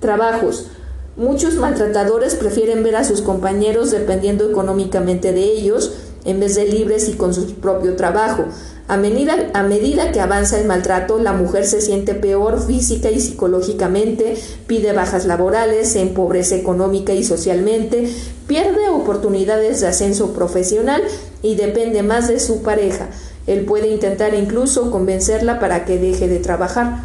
Trabajos. 0.00 0.68
Muchos 1.16 1.54
maltratadores 1.54 2.34
prefieren 2.34 2.82
ver 2.82 2.96
a 2.96 3.04
sus 3.04 3.22
compañeros 3.22 3.92
dependiendo 3.92 4.50
económicamente 4.50 5.32
de 5.32 5.44
ellos 5.44 5.92
en 6.24 6.40
vez 6.40 6.56
de 6.56 6.64
libres 6.64 7.08
y 7.08 7.12
con 7.12 7.32
su 7.32 7.54
propio 7.54 7.94
trabajo. 7.94 8.46
A 8.86 8.98
medida, 8.98 10.12
que 10.12 10.20
avanza 10.20 10.60
el 10.60 10.66
maltrato, 10.66 11.18
la 11.18 11.32
mujer 11.32 11.64
se 11.64 11.80
siente 11.80 12.14
peor 12.14 12.60
física 12.60 13.10
y 13.10 13.18
psicológicamente, 13.18 14.36
pide 14.66 14.92
bajas 14.92 15.24
laborales, 15.24 15.88
se 15.88 16.02
empobrece 16.02 16.56
económica 16.56 17.14
y 17.14 17.24
socialmente, 17.24 18.06
pierde 18.46 18.88
oportunidades 18.88 19.80
de 19.80 19.88
ascenso 19.88 20.32
profesional 20.32 21.02
y 21.42 21.56
depende 21.56 22.02
más 22.02 22.28
de 22.28 22.40
su 22.40 22.62
pareja. 22.62 23.08
Él 23.46 23.64
puede 23.64 23.88
intentar 23.88 24.34
incluso 24.34 24.90
convencerla 24.90 25.60
para 25.60 25.84
que 25.84 25.98
deje 25.98 26.28
de 26.28 26.38
trabajar. 26.38 27.02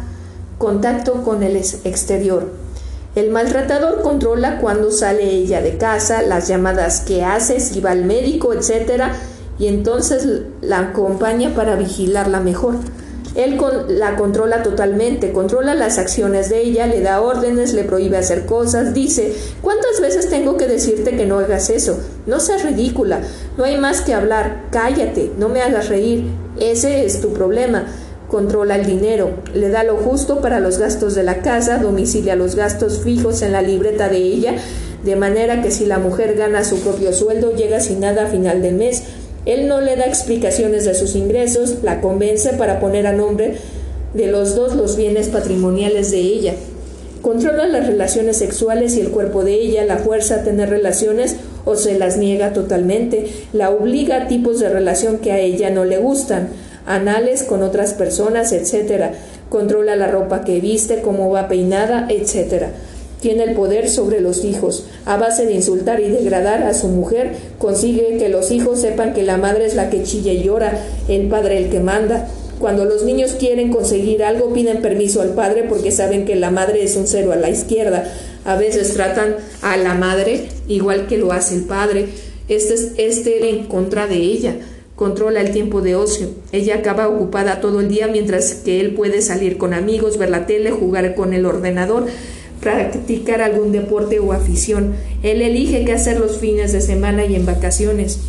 Contacto 0.58 1.22
con 1.22 1.42
el 1.42 1.56
exterior. 1.56 2.50
El 3.14 3.30
maltratador 3.30 4.02
controla 4.02 4.60
cuando 4.60 4.90
sale 4.90 5.24
ella 5.24 5.60
de 5.60 5.76
casa, 5.76 6.22
las 6.22 6.48
llamadas 6.48 7.00
que 7.00 7.24
hace, 7.24 7.58
si 7.58 7.80
va 7.80 7.90
al 7.90 8.04
médico, 8.04 8.52
etc. 8.52 9.04
Y 9.58 9.66
entonces 9.66 10.42
la 10.60 10.78
acompaña 10.78 11.54
para 11.54 11.74
vigilarla 11.76 12.40
mejor. 12.40 12.76
Él 13.34 13.58
la 13.88 14.16
controla 14.16 14.62
totalmente, 14.62 15.32
controla 15.32 15.74
las 15.74 15.98
acciones 15.98 16.48
de 16.50 16.62
ella, 16.62 16.86
le 16.86 17.00
da 17.00 17.20
órdenes, 17.20 17.74
le 17.74 17.84
prohíbe 17.84 18.16
hacer 18.16 18.44
cosas, 18.44 18.92
dice, 18.92 19.32
¿cuántas 19.62 20.00
veces 20.00 20.28
tengo 20.28 20.56
que 20.56 20.66
decirte 20.66 21.16
que 21.16 21.26
no 21.26 21.38
hagas 21.38 21.70
eso? 21.70 21.98
No 22.26 22.40
seas 22.40 22.64
ridícula, 22.64 23.20
no 23.56 23.64
hay 23.64 23.76
más 23.76 24.00
que 24.00 24.14
hablar, 24.14 24.64
cállate, 24.70 25.30
no 25.38 25.48
me 25.48 25.62
hagas 25.62 25.88
reír, 25.88 26.24
ese 26.58 27.04
es 27.06 27.20
tu 27.20 27.32
problema. 27.32 27.86
Controla 28.28 28.76
el 28.76 28.86
dinero, 28.86 29.30
le 29.54 29.70
da 29.70 29.82
lo 29.82 29.96
justo 29.96 30.40
para 30.40 30.60
los 30.60 30.78
gastos 30.78 31.16
de 31.16 31.24
la 31.24 31.42
casa, 31.42 31.78
domicilia 31.78 32.36
los 32.36 32.54
gastos 32.54 33.00
fijos 33.00 33.42
en 33.42 33.50
la 33.50 33.60
libreta 33.60 34.08
de 34.08 34.18
ella, 34.18 34.54
de 35.04 35.16
manera 35.16 35.62
que 35.62 35.72
si 35.72 35.84
la 35.84 35.98
mujer 35.98 36.36
gana 36.36 36.62
su 36.62 36.78
propio 36.80 37.12
sueldo, 37.12 37.52
llega 37.56 37.80
sin 37.80 38.00
nada 38.00 38.24
a 38.24 38.26
final 38.28 38.62
del 38.62 38.76
mes, 38.76 39.02
él 39.46 39.68
no 39.68 39.80
le 39.80 39.96
da 39.96 40.04
explicaciones 40.04 40.84
de 40.84 40.94
sus 40.94 41.16
ingresos, 41.16 41.78
la 41.82 42.00
convence 42.00 42.52
para 42.54 42.80
poner 42.80 43.06
a 43.06 43.12
nombre 43.12 43.56
de 44.14 44.26
los 44.26 44.54
dos 44.54 44.74
los 44.74 44.96
bienes 44.96 45.28
patrimoniales 45.28 46.10
de 46.10 46.18
ella. 46.18 46.54
Controla 47.22 47.66
las 47.66 47.86
relaciones 47.86 48.38
sexuales 48.38 48.96
y 48.96 49.00
el 49.00 49.10
cuerpo 49.10 49.44
de 49.44 49.54
ella, 49.54 49.84
la 49.84 49.98
fuerza 49.98 50.36
a 50.36 50.42
tener 50.42 50.70
relaciones 50.70 51.36
o 51.64 51.76
se 51.76 51.98
las 51.98 52.16
niega 52.16 52.52
totalmente, 52.52 53.26
la 53.52 53.70
obliga 53.70 54.22
a 54.22 54.26
tipos 54.26 54.58
de 54.58 54.70
relación 54.70 55.18
que 55.18 55.32
a 55.32 55.38
ella 55.38 55.70
no 55.70 55.84
le 55.84 55.98
gustan, 55.98 56.48
anales 56.86 57.42
con 57.42 57.62
otras 57.62 57.92
personas, 57.92 58.52
etc. 58.52 59.12
Controla 59.50 59.96
la 59.96 60.06
ropa 60.06 60.44
que 60.44 60.60
viste, 60.60 61.02
cómo 61.02 61.30
va 61.30 61.48
peinada, 61.48 62.06
etc. 62.08 62.68
Tiene 63.20 63.44
el 63.44 63.54
poder 63.54 63.90
sobre 63.90 64.20
los 64.20 64.44
hijos. 64.44 64.84
A 65.04 65.16
base 65.16 65.44
de 65.44 65.52
insultar 65.52 66.00
y 66.00 66.08
degradar 66.08 66.62
a 66.62 66.72
su 66.72 66.88
mujer, 66.88 67.32
consigue 67.58 68.16
que 68.18 68.30
los 68.30 68.50
hijos 68.50 68.80
sepan 68.80 69.12
que 69.12 69.22
la 69.22 69.36
madre 69.36 69.66
es 69.66 69.74
la 69.74 69.90
que 69.90 70.02
chilla 70.02 70.32
y 70.32 70.42
llora, 70.42 70.78
el 71.08 71.28
padre 71.28 71.58
el 71.58 71.70
que 71.70 71.80
manda. 71.80 72.28
Cuando 72.58 72.84
los 72.84 73.04
niños 73.04 73.36
quieren 73.38 73.70
conseguir 73.72 74.22
algo, 74.22 74.52
piden 74.52 74.82
permiso 74.82 75.20
al 75.20 75.30
padre 75.30 75.64
porque 75.68 75.90
saben 75.90 76.24
que 76.24 76.36
la 76.36 76.50
madre 76.50 76.82
es 76.82 76.96
un 76.96 77.06
cero 77.06 77.32
a 77.32 77.36
la 77.36 77.50
izquierda. 77.50 78.04
A 78.44 78.56
veces 78.56 78.94
tratan 78.94 79.36
a 79.62 79.76
la 79.76 79.94
madre 79.94 80.48
igual 80.66 81.06
que 81.06 81.18
lo 81.18 81.32
hace 81.32 81.54
el 81.56 81.64
padre. 81.64 82.06
Este 82.48 82.74
es 82.74 82.92
este 82.96 83.50
en 83.50 83.66
contra 83.66 84.06
de 84.06 84.16
ella. 84.16 84.56
Controla 84.96 85.40
el 85.40 85.52
tiempo 85.52 85.80
de 85.80 85.94
ocio. 85.94 86.28
Ella 86.52 86.76
acaba 86.76 87.08
ocupada 87.08 87.62
todo 87.62 87.80
el 87.80 87.88
día 87.88 88.06
mientras 88.08 88.52
que 88.52 88.80
él 88.80 88.94
puede 88.94 89.22
salir 89.22 89.56
con 89.56 89.72
amigos, 89.72 90.18
ver 90.18 90.28
la 90.28 90.46
tele, 90.46 90.70
jugar 90.70 91.14
con 91.14 91.32
el 91.32 91.46
ordenador 91.46 92.06
practicar 92.60 93.40
algún 93.40 93.72
deporte 93.72 94.20
o 94.20 94.32
afición. 94.32 94.94
Él 95.22 95.42
elige 95.42 95.84
qué 95.84 95.92
hacer 95.92 96.20
los 96.20 96.38
fines 96.38 96.72
de 96.72 96.80
semana 96.80 97.24
y 97.24 97.34
en 97.34 97.46
vacaciones. 97.46 98.20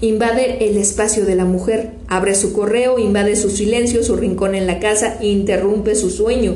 Invade 0.00 0.68
el 0.68 0.76
espacio 0.76 1.24
de 1.24 1.34
la 1.34 1.44
mujer, 1.44 1.90
abre 2.06 2.34
su 2.34 2.52
correo, 2.52 2.98
invade 2.98 3.36
su 3.36 3.50
silencio, 3.50 4.02
su 4.04 4.16
rincón 4.16 4.54
en 4.54 4.66
la 4.66 4.78
casa, 4.78 5.18
interrumpe 5.20 5.94
su 5.96 6.10
sueño. 6.10 6.54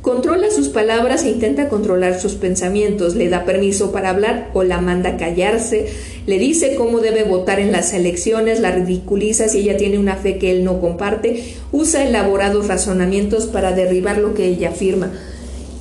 Controla 0.00 0.50
sus 0.50 0.68
palabras 0.68 1.24
e 1.24 1.30
intenta 1.30 1.68
controlar 1.68 2.18
sus 2.18 2.34
pensamientos, 2.34 3.14
le 3.14 3.28
da 3.28 3.44
permiso 3.44 3.92
para 3.92 4.10
hablar 4.10 4.50
o 4.54 4.62
la 4.62 4.80
manda 4.80 5.10
a 5.10 5.16
callarse, 5.18 5.86
le 6.26 6.38
dice 6.38 6.76
cómo 6.76 7.00
debe 7.00 7.24
votar 7.24 7.60
en 7.60 7.72
las 7.72 7.92
elecciones, 7.92 8.60
la 8.60 8.70
ridiculiza 8.70 9.48
si 9.48 9.58
ella 9.58 9.76
tiene 9.76 9.98
una 9.98 10.16
fe 10.16 10.38
que 10.38 10.52
él 10.52 10.64
no 10.64 10.80
comparte, 10.80 11.56
usa 11.72 12.08
elaborados 12.08 12.68
razonamientos 12.68 13.46
para 13.46 13.72
derribar 13.72 14.18
lo 14.18 14.34
que 14.34 14.46
ella 14.46 14.70
afirma 14.70 15.12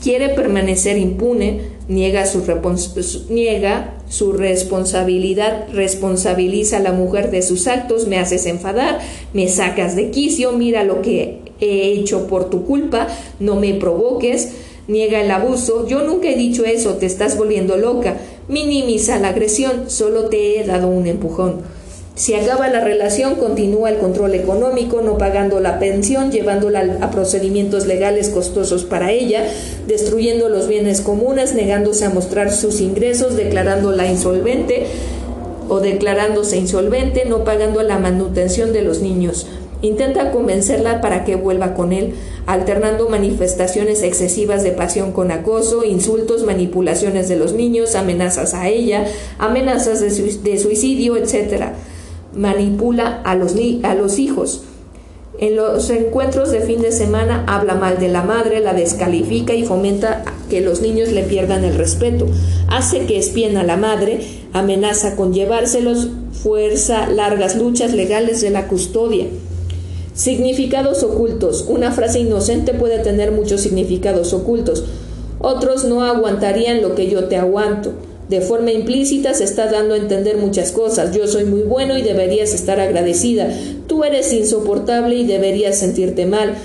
quiere 0.08 0.30
permanecer 0.30 0.98
impune, 0.98 1.64
niega 1.90 2.26
su, 2.26 2.42
niega 3.30 3.98
su 4.08 4.32
responsabilidad, 4.32 5.68
responsabiliza 5.74 6.78
a 6.78 6.80
la 6.80 6.94
mujer 6.94 7.30
de 7.30 7.42
sus 7.42 7.68
actos, 7.68 8.08
me 8.08 8.18
haces 8.18 8.46
enfadar, 8.46 9.00
me 9.34 9.50
sacas 9.50 9.98
de 9.98 10.10
quicio, 10.10 10.54
mira 10.54 10.86
lo 10.86 11.02
que 11.02 11.42
he 11.60 11.92
hecho 11.92 12.26
por 12.28 12.50
tu 12.50 12.64
culpa, 12.64 13.10
no 13.42 13.58
me 13.58 13.74
provoques, 13.74 14.54
niega 14.88 15.20
el 15.20 15.30
abuso, 15.30 15.86
yo 15.90 16.02
nunca 16.06 16.30
he 16.30 16.38
dicho 16.38 16.64
eso, 16.64 16.96
te 16.96 17.06
estás 17.06 17.38
volviendo 17.38 17.76
loca, 17.76 18.16
minimiza 18.48 19.20
la 19.20 19.28
agresión, 19.28 19.90
solo 19.90 20.30
te 20.30 20.58
he 20.58 20.64
dado 20.64 20.88
un 20.88 21.06
empujón. 21.06 21.64
Si 22.18 22.34
acaba 22.34 22.68
la 22.68 22.80
relación, 22.80 23.36
continúa 23.36 23.92
el 23.92 24.00
control 24.00 24.34
económico, 24.34 25.02
no 25.02 25.20
pagando 25.20 25.60
la 25.60 25.78
pensión, 25.78 26.32
llevándola 26.32 26.98
a 27.02 27.12
procedimientos 27.12 27.86
legales 27.86 28.30
costosos 28.30 28.86
para 28.86 29.12
ella, 29.12 29.44
destruyendo 29.86 30.50
los 30.50 30.68
bienes 30.68 31.02
comunes, 31.02 31.54
negándose 31.54 32.06
a 32.06 32.10
mostrar 32.10 32.52
sus 32.52 32.82
ingresos, 32.82 33.38
declarándola 33.38 34.08
insolvente 34.08 34.88
o 35.70 35.80
declarándose 35.80 36.58
insolvente, 36.58 37.26
no 37.26 37.44
pagando 37.44 37.84
la 37.84 38.00
manutención 38.00 38.74
de 38.74 38.82
los 38.82 39.00
niños. 39.00 39.46
Intenta 39.84 40.32
convencerla 40.32 41.02
para 41.02 41.24
que 41.24 41.36
vuelva 41.36 41.76
con 41.76 41.94
él, 41.94 42.16
alternando 42.48 43.10
manifestaciones 43.10 44.02
excesivas 44.02 44.64
de 44.64 44.72
pasión 44.72 45.12
con 45.12 45.30
acoso, 45.30 45.84
insultos, 45.84 46.46
manipulaciones 46.46 47.30
de 47.30 47.36
los 47.36 47.54
niños, 47.54 47.94
amenazas 47.94 48.56
a 48.56 48.70
ella, 48.70 49.06
amenazas 49.38 50.02
de, 50.02 50.58
suicidio, 50.58 51.16
etc 51.16 51.74
manipula 52.38 53.22
a 53.24 53.36
los, 53.36 53.56
a 53.84 53.96
los 53.96 54.20
hijos. 54.20 54.64
En 55.40 55.56
los 55.56 55.92
encuentros 55.92 56.52
de 56.52 56.62
fin 56.62 56.82
de 56.82 56.92
semana 56.92 57.44
habla 57.48 57.76
mal 57.76 58.00
de 58.00 58.08
la 58.08 58.24
madre, 58.24 58.60
la 58.60 58.74
descalifica 58.74 59.54
y 59.54 59.66
fomenta 59.66 60.24
que 60.50 60.62
los 60.62 60.82
niños 60.82 61.12
le 61.12 61.22
pierdan 61.22 61.64
el 61.64 61.76
respeto. 61.76 62.26
Hace 62.70 63.06
que 63.06 63.20
espien 63.20 63.56
a 63.56 63.64
la 63.64 63.78
madre, 63.78 64.20
amenaza 64.54 65.16
con 65.16 65.34
llevárselos, 65.34 66.10
fuerza 66.32 67.08
largas 67.08 67.56
luchas 67.56 67.94
legales 67.94 68.42
de 68.42 68.50
la 68.50 68.68
custodia. 68.68 69.28
Significados 70.16 71.04
ocultos. 71.04 71.66
Una 71.68 71.92
frase 71.92 72.20
inocente 72.20 72.74
puede 72.74 72.98
tener 72.98 73.32
muchos 73.32 73.62
significados 73.62 74.34
ocultos. 74.34 74.86
Otros 75.38 75.86
no 75.86 76.04
aguantarían 76.04 76.82
lo 76.82 76.96
que 76.96 77.12
yo 77.12 77.26
te 77.26 77.38
aguanto. 77.38 77.92
De 78.30 78.42
forma 78.42 78.72
implícita 78.72 79.34
se 79.34 79.46
está 79.46 79.72
dando 79.72 79.94
a 79.94 79.98
entender 79.98 80.38
muchas 80.38 80.72
cosas. 80.72 81.16
Yo 81.16 81.28
soy 81.28 81.46
muy 81.46 81.62
bueno 81.62 81.98
y 81.98 82.02
deberías 82.02 82.54
estar 82.54 82.80
agradecida. 82.80 83.50
Tú 83.88 84.04
eres 84.04 84.34
insoportable 84.34 85.16
y 85.16 85.26
deberías 85.26 85.78
sentirte 85.78 86.26
mal. 86.26 86.56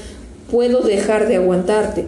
Puedo 0.51 0.81
dejar 0.81 1.29
de 1.29 1.37
aguantarte. 1.37 2.07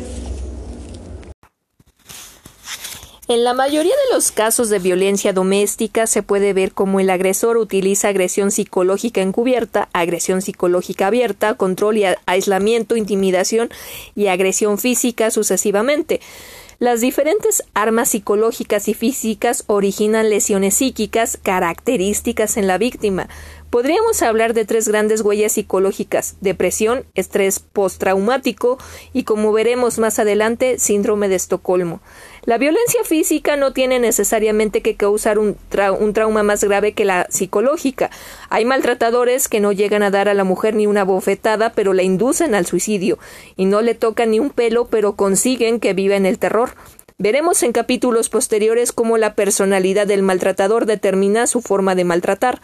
En 3.27 3.43
la 3.45 3.53
mayoría 3.53 3.93
de 3.93 4.15
los 4.15 4.31
casos 4.31 4.69
de 4.69 4.79
violencia 4.79 5.31
doméstica 5.31 6.05
se 6.07 6.23
puede 6.23 6.51
ver 6.53 6.73
cómo 6.73 6.99
el 6.99 7.09
agresor 7.11 7.55
utiliza 7.55 8.09
agresión 8.09 8.51
psicológica 8.51 9.21
encubierta, 9.21 9.87
agresión 9.93 10.41
psicológica 10.41 11.07
abierta, 11.07 11.53
control 11.53 11.99
y 11.99 12.05
aislamiento, 12.25 12.97
intimidación 12.97 13.69
y 14.15 14.27
agresión 14.27 14.79
física 14.79 15.31
sucesivamente. 15.31 16.19
Las 16.79 16.99
diferentes 16.99 17.63
armas 17.75 18.09
psicológicas 18.09 18.87
y 18.87 18.95
físicas 18.95 19.65
originan 19.67 20.31
lesiones 20.31 20.73
psíquicas 20.73 21.37
características 21.41 22.57
en 22.57 22.65
la 22.65 22.79
víctima, 22.79 23.29
Podríamos 23.71 24.21
hablar 24.21 24.53
de 24.53 24.65
tres 24.65 24.89
grandes 24.89 25.21
huellas 25.21 25.53
psicológicas, 25.53 26.35
depresión, 26.41 27.05
estrés 27.15 27.59
postraumático 27.59 28.77
y, 29.13 29.23
como 29.23 29.53
veremos 29.53 29.97
más 29.97 30.19
adelante, 30.19 30.77
síndrome 30.77 31.29
de 31.29 31.35
Estocolmo. 31.35 32.01
La 32.43 32.57
violencia 32.57 33.05
física 33.05 33.55
no 33.55 33.71
tiene 33.71 33.97
necesariamente 33.99 34.81
que 34.81 34.97
causar 34.97 35.39
un, 35.39 35.55
trauma 35.69 36.43
más 36.43 36.65
grave 36.65 36.91
que 36.91 37.05
la 37.05 37.27
psicológica. 37.29 38.09
Hay 38.49 38.65
maltratadores 38.65 39.47
que 39.47 39.61
no 39.61 39.71
llegan 39.71 40.03
a 40.03 40.11
dar 40.11 40.27
a 40.27 40.33
la 40.33 40.43
mujer 40.43 40.75
ni 40.75 40.85
una 40.85 41.05
bofetada, 41.05 41.71
pero 41.71 41.93
la 41.93 42.03
inducen 42.03 42.55
al 42.55 42.65
suicidio, 42.65 43.19
y 43.55 43.63
no 43.63 43.81
le 43.81 43.95
tocan 43.95 44.31
ni 44.31 44.41
un 44.41 44.49
pelo, 44.49 44.87
pero 44.87 45.15
consiguen 45.15 45.79
que 45.79 45.93
viva 45.93 46.17
en 46.17 46.25
el 46.25 46.39
terror. 46.39 46.71
Veremos 47.17 47.61
en 47.63 47.71
capítulos 47.71 48.29
posteriores 48.29 48.91
cómo 48.91 49.17
la 49.17 49.35
personalidad 49.35 50.07
del 50.07 50.23
maltratador 50.23 50.87
determina 50.87 51.47
su 51.47 51.61
forma 51.61 51.95
de 51.95 52.03
maltratar. 52.03 52.61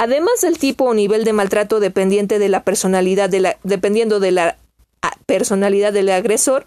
Además 0.00 0.42
del 0.42 0.58
tipo 0.58 0.84
o 0.84 0.94
nivel 0.94 1.24
de 1.24 1.32
maltrato 1.32 1.80
dependiente 1.80 2.38
de 2.38 2.48
la 2.48 2.62
personalidad 2.62 3.28
de 3.28 3.40
la, 3.40 3.58
dependiendo 3.64 4.20
de 4.20 4.30
la 4.30 4.56
ah, 5.02 5.10
personalidad 5.26 5.92
del 5.92 6.08
agresor, 6.10 6.66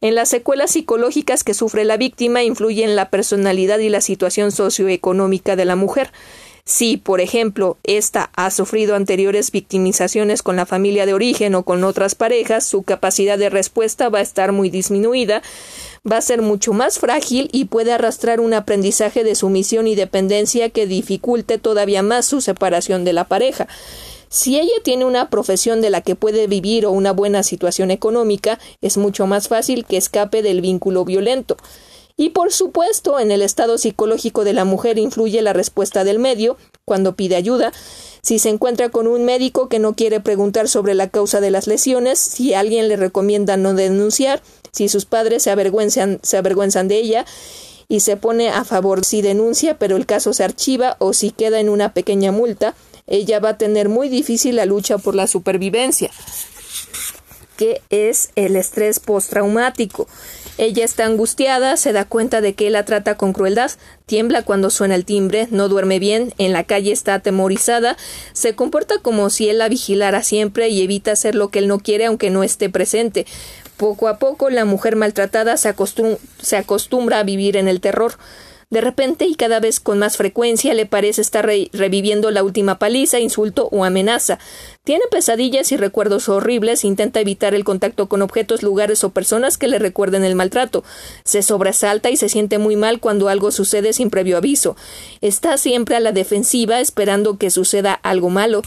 en 0.00 0.16
las 0.16 0.28
secuelas 0.28 0.72
psicológicas 0.72 1.44
que 1.44 1.54
sufre 1.54 1.84
la 1.84 1.96
víctima 1.96 2.42
influyen 2.42 2.96
la 2.96 3.10
personalidad 3.10 3.78
y 3.78 3.90
la 3.90 4.00
situación 4.00 4.50
socioeconómica 4.50 5.54
de 5.54 5.66
la 5.66 5.76
mujer. 5.76 6.10
Si, 6.64 6.96
por 6.96 7.20
ejemplo, 7.20 7.78
ésta 7.84 8.30
ha 8.34 8.50
sufrido 8.50 8.96
anteriores 8.96 9.52
victimizaciones 9.52 10.42
con 10.42 10.56
la 10.56 10.66
familia 10.66 11.06
de 11.06 11.14
origen 11.14 11.54
o 11.54 11.62
con 11.62 11.84
otras 11.84 12.16
parejas, 12.16 12.66
su 12.66 12.82
capacidad 12.82 13.38
de 13.38 13.50
respuesta 13.50 14.08
va 14.08 14.18
a 14.18 14.22
estar 14.22 14.50
muy 14.50 14.68
disminuida, 14.68 15.42
va 16.10 16.18
a 16.18 16.22
ser 16.22 16.42
mucho 16.42 16.72
más 16.72 16.98
frágil 16.98 17.48
y 17.52 17.66
puede 17.66 17.92
arrastrar 17.92 18.40
un 18.40 18.54
aprendizaje 18.54 19.24
de 19.24 19.34
sumisión 19.34 19.86
y 19.86 19.94
dependencia 19.94 20.70
que 20.70 20.86
dificulte 20.86 21.58
todavía 21.58 22.02
más 22.02 22.26
su 22.26 22.40
separación 22.40 23.04
de 23.04 23.12
la 23.12 23.24
pareja. 23.24 23.68
Si 24.28 24.58
ella 24.58 24.72
tiene 24.82 25.04
una 25.04 25.30
profesión 25.30 25.80
de 25.80 25.90
la 25.90 26.02
que 26.02 26.14
puede 26.14 26.46
vivir 26.46 26.84
o 26.84 26.90
una 26.90 27.12
buena 27.12 27.42
situación 27.42 27.90
económica, 27.90 28.58
es 28.82 28.98
mucho 28.98 29.26
más 29.26 29.48
fácil 29.48 29.86
que 29.86 29.96
escape 29.96 30.42
del 30.42 30.60
vínculo 30.60 31.04
violento. 31.04 31.56
Y 32.20 32.30
por 32.30 32.52
supuesto, 32.52 33.20
en 33.20 33.30
el 33.30 33.42
estado 33.42 33.78
psicológico 33.78 34.44
de 34.44 34.52
la 34.52 34.64
mujer 34.64 34.98
influye 34.98 35.40
la 35.40 35.52
respuesta 35.52 36.02
del 36.04 36.18
medio 36.18 36.56
cuando 36.84 37.14
pide 37.14 37.36
ayuda, 37.36 37.72
si 38.22 38.38
se 38.38 38.48
encuentra 38.48 38.88
con 38.90 39.06
un 39.06 39.24
médico 39.24 39.68
que 39.68 39.78
no 39.78 39.94
quiere 39.94 40.20
preguntar 40.20 40.68
sobre 40.68 40.94
la 40.94 41.08
causa 41.08 41.40
de 41.40 41.50
las 41.50 41.66
lesiones, 41.66 42.18
si 42.18 42.54
alguien 42.54 42.88
le 42.88 42.96
recomienda 42.96 43.56
no 43.56 43.72
denunciar, 43.72 44.42
si 44.72 44.88
sus 44.88 45.04
padres 45.04 45.42
se 45.42 45.50
avergüenzan, 45.50 46.20
se 46.22 46.36
avergüenzan 46.36 46.88
de 46.88 46.96
ella 46.96 47.26
y 47.88 48.00
se 48.00 48.16
pone 48.16 48.50
a 48.50 48.64
favor 48.64 49.04
si 49.04 49.22
denuncia 49.22 49.78
pero 49.78 49.96
el 49.96 50.06
caso 50.06 50.32
se 50.32 50.44
archiva 50.44 50.96
o 50.98 51.12
si 51.12 51.30
queda 51.30 51.60
en 51.60 51.68
una 51.68 51.94
pequeña 51.94 52.32
multa, 52.32 52.74
ella 53.06 53.40
va 53.40 53.50
a 53.50 53.58
tener 53.58 53.88
muy 53.88 54.08
difícil 54.08 54.56
la 54.56 54.66
lucha 54.66 54.98
por 54.98 55.14
la 55.14 55.26
supervivencia, 55.26 56.10
que 57.56 57.80
es 57.88 58.30
el 58.36 58.54
estrés 58.54 59.00
postraumático. 59.00 60.06
Ella 60.58 60.84
está 60.84 61.06
angustiada, 61.06 61.76
se 61.76 61.92
da 61.92 62.04
cuenta 62.04 62.40
de 62.40 62.54
que 62.54 62.68
la 62.68 62.84
trata 62.84 63.16
con 63.16 63.32
crueldad, 63.32 63.70
tiembla 64.06 64.42
cuando 64.42 64.70
suena 64.70 64.96
el 64.96 65.04
timbre, 65.04 65.46
no 65.50 65.68
duerme 65.68 66.00
bien, 66.00 66.34
en 66.36 66.52
la 66.52 66.64
calle 66.64 66.92
está 66.92 67.14
atemorizada, 67.14 67.96
se 68.32 68.54
comporta 68.56 68.98
como 68.98 69.30
si 69.30 69.48
él 69.48 69.58
la 69.58 69.68
vigilara 69.68 70.22
siempre 70.24 70.68
y 70.68 70.82
evita 70.82 71.12
hacer 71.12 71.36
lo 71.36 71.48
que 71.48 71.60
él 71.60 71.68
no 71.68 71.78
quiere 71.78 72.06
aunque 72.06 72.30
no 72.30 72.42
esté 72.42 72.68
presente. 72.68 73.24
Poco 73.78 74.08
a 74.08 74.18
poco 74.18 74.50
la 74.50 74.64
mujer 74.64 74.96
maltratada 74.96 75.56
se, 75.56 75.68
acostumbra 75.68 77.20
a 77.20 77.22
vivir 77.22 77.56
en 77.56 77.68
el 77.68 77.80
terror. 77.80 78.14
De 78.70 78.80
repente 78.82 79.24
y 79.24 79.36
cada 79.36 79.60
vez 79.60 79.78
con 79.78 80.00
más 80.00 80.16
frecuencia 80.16 80.74
le 80.74 80.84
parece 80.84 81.22
estar 81.22 81.48
reviviendo 81.72 82.30
la 82.32 82.42
última 82.42 82.80
paliza, 82.80 83.20
insulto 83.20 83.68
o 83.70 83.84
amenaza. 83.84 84.40
Tiene 84.82 85.04
pesadillas 85.10 85.70
y 85.70 85.76
recuerdos 85.76 86.28
horribles, 86.28 86.84
intenta 86.84 87.20
evitar 87.20 87.54
el 87.54 87.62
contacto 87.62 88.08
con 88.08 88.20
objetos, 88.20 88.64
lugares 88.64 89.04
o 89.04 89.10
personas 89.10 89.58
que 89.58 89.68
le 89.68 89.78
recuerden 89.78 90.24
el 90.24 90.34
maltrato. 90.34 90.82
Se 91.24 91.42
sobresalta 91.42 92.10
y 92.10 92.16
se 92.16 92.28
siente 92.28 92.58
muy 92.58 92.74
mal 92.74 92.98
cuando 92.98 93.28
algo 93.28 93.52
sucede 93.52 93.92
sin 93.92 94.10
previo 94.10 94.36
aviso. 94.36 94.76
Está 95.20 95.56
siempre 95.56 95.94
a 95.94 96.00
la 96.00 96.10
defensiva 96.10 96.80
esperando 96.80 97.38
que 97.38 97.50
suceda 97.50 97.94
algo 97.94 98.28
malo. 98.28 98.62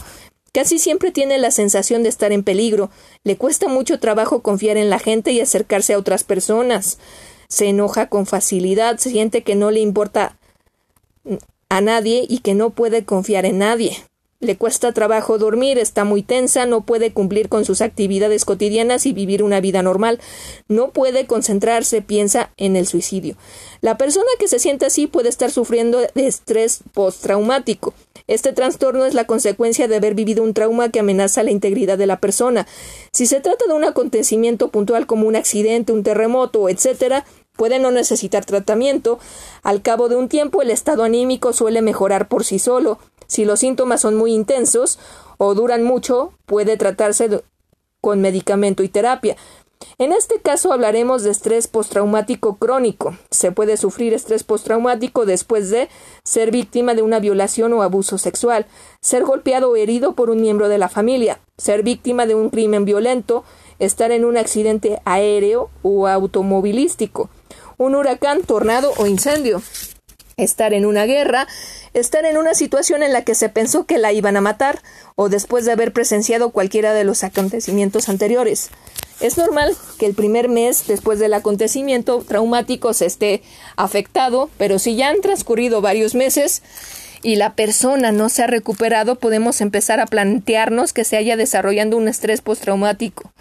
Casi 0.53 0.80
siempre 0.80 1.11
tiene 1.11 1.38
la 1.38 1.52
sensación 1.52 2.03
de 2.03 2.10
estar 2.10 2.32
en 2.34 2.44
peligro. 2.44 2.90
Le 3.23 3.38
cuesta 3.38 3.68
mucho 3.69 3.99
trabajo 3.99 4.41
confiar 4.41 4.78
en 4.78 4.90
la 4.90 4.99
gente 4.99 5.32
y 5.32 5.40
acercarse 5.40 5.94
a 5.94 5.98
otras 5.98 6.23
personas. 6.23 6.98
Se 7.48 7.68
enoja 7.68 8.07
con 8.07 8.26
facilidad, 8.26 8.98
siente 8.98 9.44
que 9.44 9.56
no 9.56 9.72
le 9.72 9.80
importa 9.80 10.38
a 11.69 11.82
nadie 11.82 12.26
y 12.28 12.40
que 12.40 12.53
no 12.53 12.72
puede 12.72 13.06
confiar 13.06 13.45
en 13.45 13.60
nadie. 13.60 13.98
Le 14.42 14.58
cuesta 14.58 14.92
trabajo 14.92 15.38
dormir, 15.38 15.78
está 15.78 16.04
muy 16.04 16.24
tensa, 16.24 16.66
no 16.66 16.82
puede 16.82 17.14
cumplir 17.14 17.48
con 17.48 17.64
sus 17.64 17.80
actividades 17.80 18.44
cotidianas 18.44 19.06
y 19.06 19.14
vivir 19.14 19.44
una 19.44 19.62
vida 19.62 19.84
normal. 19.84 20.20
No 20.68 20.90
puede 20.90 21.28
concentrarse, 21.28 22.02
piensa 22.02 22.50
en 22.58 22.76
el 22.76 22.88
suicidio. 22.88 23.36
La 23.82 24.00
persona 24.00 24.26
que 24.40 24.48
se 24.48 24.58
siente 24.58 24.88
así 24.88 25.06
puede 25.06 25.30
estar 25.30 25.52
sufriendo 25.52 26.00
de 26.00 26.26
estrés 26.26 26.80
postraumático. 26.92 27.94
Este 28.26 28.52
trastorno 28.52 29.06
es 29.06 29.14
la 29.14 29.26
consecuencia 29.26 29.88
de 29.88 29.98
haber 29.98 30.16
vivido 30.16 30.44
un 30.44 30.56
trauma 30.56 30.90
que 30.90 31.02
amenaza 31.02 31.44
la 31.44 31.52
integridad 31.52 32.00
de 32.00 32.08
la 32.08 32.20
persona. 32.20 32.66
Si 33.12 33.28
se 33.28 33.42
trata 33.42 33.66
de 33.68 33.74
un 33.74 33.84
acontecimiento 33.84 34.70
puntual 34.70 35.06
como 35.06 35.28
un 35.28 35.36
accidente, 35.36 35.94
un 35.94 36.02
terremoto, 36.02 36.68
etc., 36.68 37.24
puede 37.56 37.78
no 37.78 37.92
necesitar 37.92 38.44
tratamiento. 38.44 39.20
Al 39.62 39.84
cabo 39.84 40.10
de 40.10 40.16
un 40.16 40.30
tiempo 40.30 40.64
el 40.64 40.72
estado 40.72 41.04
anímico 41.04 41.54
suele 41.54 41.84
mejorar 41.84 42.28
por 42.28 42.44
sí 42.44 42.58
solo. 42.58 42.98
Si 43.32 43.45
los 43.45 43.62
síntomas 43.62 44.02
son 44.02 44.18
muy 44.18 44.34
intensos 44.34 44.99
o 45.38 45.56
duran 45.56 45.84
mucho, 45.84 46.34
puede 46.45 46.76
tratarse 46.76 47.41
con 48.02 48.20
medicamento 48.20 48.84
y 48.84 48.90
terapia. 48.90 49.38
En 49.98 50.12
este 50.12 50.41
caso 50.41 50.74
hablaremos 50.74 51.24
de 51.24 51.32
estrés 51.32 51.70
postraumático 51.70 52.58
crónico. 52.58 53.16
Se 53.30 53.53
puede 53.53 53.78
sufrir 53.78 54.14
estrés 54.14 54.44
postraumático 54.44 55.26
después 55.26 55.70
de 55.70 55.88
ser 56.26 56.52
víctima 56.52 56.94
de 56.94 57.03
una 57.03 57.22
violación 57.22 57.72
o 57.72 57.84
abuso 57.84 58.18
sexual, 58.18 58.66
ser 58.99 59.24
golpeado 59.24 59.70
o 59.70 59.78
herido 59.78 60.12
por 60.12 60.30
un 60.30 60.41
miembro 60.41 60.68
de 60.68 60.78
la 60.78 60.90
familia, 60.90 61.40
ser 61.58 61.84
víctima 61.84 62.26
de 62.26 62.36
un 62.36 62.49
crimen 62.49 62.84
violento, 62.84 63.45
estar 63.80 64.12
en 64.12 64.26
un 64.26 64.36
accidente 64.36 65.02
aéreo 65.06 65.70
o 65.84 66.06
automovilístico, 66.06 67.30
un 67.78 67.95
huracán, 67.95 68.41
tornado 68.41 68.91
o 68.98 69.08
incendio, 69.08 69.62
estar 70.38 70.74
en 70.74 70.86
una 70.86 71.06
guerra, 71.06 71.48
estar 71.94 72.26
en 72.26 72.38
una 72.38 72.53
situación 72.53 73.03
en 73.03 73.14
la 73.14 73.24
que 73.24 73.36
se 73.36 73.49
pensó 73.49 73.86
que 73.86 73.98
la 73.98 74.14
iban 74.14 74.38
a 74.38 74.41
matar, 74.41 74.82
o 75.16 75.30
después 75.30 75.66
de 75.66 75.72
haber 75.72 75.94
presenciado 75.94 76.52
cualquiera 76.52 76.94
de 76.94 77.03
los 77.03 77.24
acontecimientos 77.24 78.10
anteriores. 78.10 78.70
Es 79.20 79.38
normal 79.38 79.76
que 79.99 80.08
el 80.08 80.16
primer 80.16 80.49
mes 80.49 80.88
después 80.88 81.20
del 81.20 81.36
acontecimiento 81.36 82.24
traumático 82.28 82.94
se 82.94 83.06
esté 83.06 83.44
afectado, 83.76 84.49
pero 84.58 84.80
si 84.80 84.95
ya 84.95 85.10
han 85.10 85.22
transcurrido 85.22 85.80
varios 85.80 86.16
meses 86.16 86.64
y 87.22 87.36
la 87.36 87.53
persona 87.53 88.12
no 88.12 88.30
se 88.30 88.41
ha 88.41 88.48
recuperado, 88.48 89.16
podemos 89.16 89.62
empezar 89.62 89.99
a 89.99 90.08
plantearnos 90.08 90.91
que 90.91 91.03
se 91.03 91.18
haya 91.18 91.38
desarrollando 91.38 91.98
un 91.98 92.08
estrés 92.08 92.41
postraumático. 92.41 93.32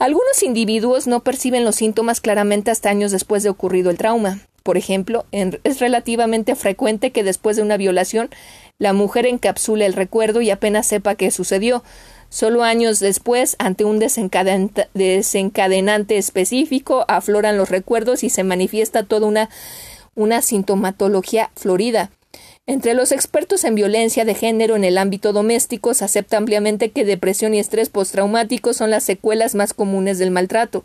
Algunos 0.00 0.42
individuos 0.42 1.06
no 1.06 1.20
perciben 1.20 1.64
los 1.64 1.76
síntomas 1.76 2.20
claramente 2.20 2.72
hasta 2.72 2.90
años 2.90 3.12
después 3.12 3.44
de 3.44 3.50
ocurrido 3.50 3.90
el 3.90 3.98
trauma. 3.98 4.40
Por 4.62 4.76
ejemplo, 4.76 5.24
es 5.32 5.80
relativamente 5.80 6.54
frecuente 6.54 7.12
que 7.12 7.24
después 7.24 7.56
de 7.56 7.62
una 7.62 7.76
violación 7.76 8.30
la 8.78 8.92
mujer 8.92 9.26
encapsule 9.26 9.86
el 9.86 9.94
recuerdo 9.94 10.40
y 10.40 10.50
apenas 10.50 10.86
sepa 10.86 11.14
qué 11.14 11.30
sucedió. 11.30 11.82
Solo 12.28 12.62
años 12.62 13.00
después, 13.00 13.56
ante 13.58 13.84
un 13.84 13.98
desencadenante 13.98 16.16
específico, 16.16 17.04
afloran 17.08 17.56
los 17.56 17.70
recuerdos 17.70 18.22
y 18.22 18.30
se 18.30 18.44
manifiesta 18.44 19.02
toda 19.02 19.26
una, 19.26 19.50
una 20.14 20.40
sintomatología 20.40 21.50
florida. 21.56 22.10
Entre 22.66 22.94
los 22.94 23.10
expertos 23.10 23.64
en 23.64 23.74
violencia 23.74 24.24
de 24.24 24.34
género 24.34 24.76
en 24.76 24.84
el 24.84 24.96
ámbito 24.96 25.32
doméstico 25.32 25.92
se 25.92 26.04
acepta 26.04 26.36
ampliamente 26.36 26.92
que 26.92 27.04
depresión 27.04 27.52
y 27.52 27.58
estrés 27.58 27.88
postraumático 27.88 28.74
son 28.74 28.90
las 28.90 29.02
secuelas 29.02 29.56
más 29.56 29.74
comunes 29.74 30.18
del 30.18 30.30
maltrato. 30.30 30.84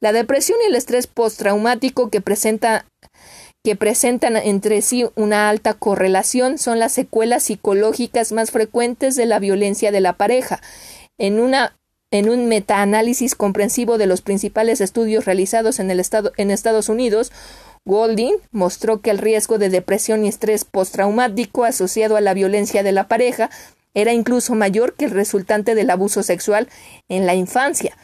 La 0.00 0.12
depresión 0.12 0.58
y 0.62 0.66
el 0.66 0.76
estrés 0.76 1.06
postraumático 1.06 2.08
que 2.08 2.20
presenta 2.20 2.86
que 3.62 3.76
presentan 3.76 4.36
entre 4.36 4.80
sí 4.80 5.06
una 5.16 5.50
alta 5.50 5.74
correlación 5.74 6.56
son 6.56 6.78
las 6.78 6.92
secuelas 6.92 7.42
psicológicas 7.42 8.32
más 8.32 8.50
frecuentes 8.50 9.16
de 9.16 9.26
la 9.26 9.38
violencia 9.38 9.92
de 9.92 10.00
la 10.00 10.14
pareja. 10.14 10.62
En, 11.18 11.38
un 11.38 12.48
metaanálisis 12.48 13.34
comprensivo 13.34 13.98
de 13.98 14.06
los 14.06 14.22
principales 14.22 14.80
estudios 14.80 15.26
realizados 15.26 15.78
en, 15.78 15.90
en 15.90 16.50
Estados 16.50 16.88
Unidos, 16.88 17.30
Golding 17.84 18.36
mostró 18.50 19.02
que 19.02 19.10
el 19.10 19.18
riesgo 19.18 19.58
de 19.58 19.68
depresión 19.68 20.24
y 20.24 20.28
estrés 20.28 20.64
postraumático 20.64 21.64
asociado 21.64 22.16
a 22.16 22.22
la 22.22 22.32
violencia 22.32 22.82
de 22.82 22.92
la 22.92 23.08
pareja 23.08 23.50
era 23.92 24.14
incluso 24.14 24.54
mayor 24.54 24.94
que 24.94 25.04
el 25.06 25.10
resultante 25.10 25.74
del 25.74 25.90
abuso 25.90 26.22
sexual 26.22 26.68
en 27.08 27.26
la 27.26 27.34
infancia. 27.34 27.96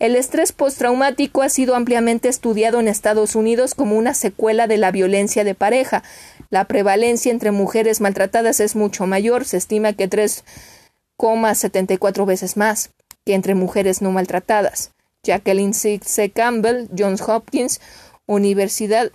El 0.00 0.16
estrés 0.16 0.50
postraumático 0.52 1.42
ha 1.42 1.48
sido 1.50 1.76
ampliamente 1.76 2.30
estudiado 2.30 2.80
en 2.80 2.88
Estados 2.88 3.36
Unidos 3.36 3.74
como 3.74 3.98
una 3.98 4.14
secuela 4.14 4.66
de 4.66 4.78
la 4.78 4.90
violencia 4.90 5.44
de 5.44 5.54
pareja. 5.54 6.02
La 6.48 6.64
prevalencia 6.64 7.30
entre 7.30 7.50
mujeres 7.50 8.00
maltratadas 8.00 8.60
es 8.60 8.76
mucho 8.76 9.06
mayor, 9.06 9.44
se 9.44 9.58
estima 9.58 9.92
que 9.92 10.08
3,74 10.08 12.24
veces 12.24 12.56
más 12.56 12.92
que 13.26 13.34
entre 13.34 13.54
mujeres 13.54 14.00
no 14.00 14.10
maltratadas. 14.10 14.92
Jacqueline 15.22 15.74
C. 15.74 16.00
Campbell, 16.34 16.88
Johns 16.96 17.20
Hopkins, 17.20 17.82
Universidad 18.24 19.12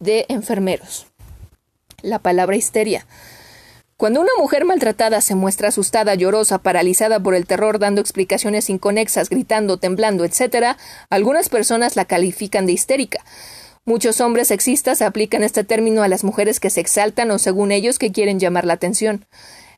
de 0.00 0.26
Enfermeros. 0.28 1.06
La 2.02 2.18
palabra 2.18 2.56
histeria. 2.56 3.06
Cuando 4.02 4.20
una 4.20 4.32
mujer 4.36 4.64
maltratada 4.64 5.20
se 5.20 5.36
muestra 5.36 5.68
asustada, 5.68 6.16
llorosa, 6.16 6.58
paralizada 6.58 7.20
por 7.20 7.36
el 7.36 7.46
terror, 7.46 7.78
dando 7.78 8.00
explicaciones 8.00 8.68
inconexas, 8.68 9.30
gritando, 9.30 9.76
temblando, 9.76 10.24
etc., 10.24 10.76
algunas 11.08 11.48
personas 11.48 11.94
la 11.94 12.04
califican 12.04 12.66
de 12.66 12.72
histérica. 12.72 13.24
Muchos 13.84 14.20
hombres 14.20 14.48
sexistas 14.48 15.02
aplican 15.02 15.44
este 15.44 15.62
término 15.62 16.02
a 16.02 16.08
las 16.08 16.24
mujeres 16.24 16.58
que 16.58 16.68
se 16.68 16.80
exaltan 16.80 17.30
o, 17.30 17.38
según 17.38 17.70
ellos, 17.70 18.00
que 18.00 18.10
quieren 18.10 18.40
llamar 18.40 18.64
la 18.64 18.72
atención. 18.72 19.24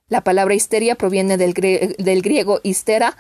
La 0.09 0.23
palabra 0.23 0.55
histeria 0.55 0.95
proviene 0.95 1.37
del, 1.37 1.53
griego 1.53 2.61
histera 2.63 3.19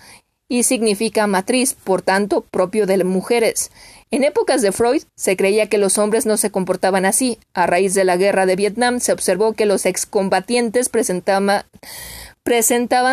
y 0.48 0.62
significa 0.62 1.26
matriz, 1.26 1.74
por 1.74 2.01
tanto, 2.01 2.47
propio 2.51 2.86
de 2.86 3.05
mujeres. 3.05 3.70
En 4.15 4.23
épocas 4.23 4.62
de 4.62 4.70
Freud 4.70 5.03
se 5.16 5.36
creía 5.36 5.69
que 5.69 5.77
los 5.77 5.99
hombres 5.99 6.24
no 6.24 6.36
se 6.36 6.53
comportaban 6.53 7.05
así. 7.05 7.41
A 7.53 7.66
raíz 7.66 7.95
de 7.95 8.05
la 8.05 8.16
guerra 8.16 8.47
de 8.47 8.55
Vietnam 8.55 9.01
se 9.01 9.11
observó 9.11 9.55
que 9.55 9.66
los 9.66 9.86
excombatientes 9.86 10.89
presentaban, 10.89 11.65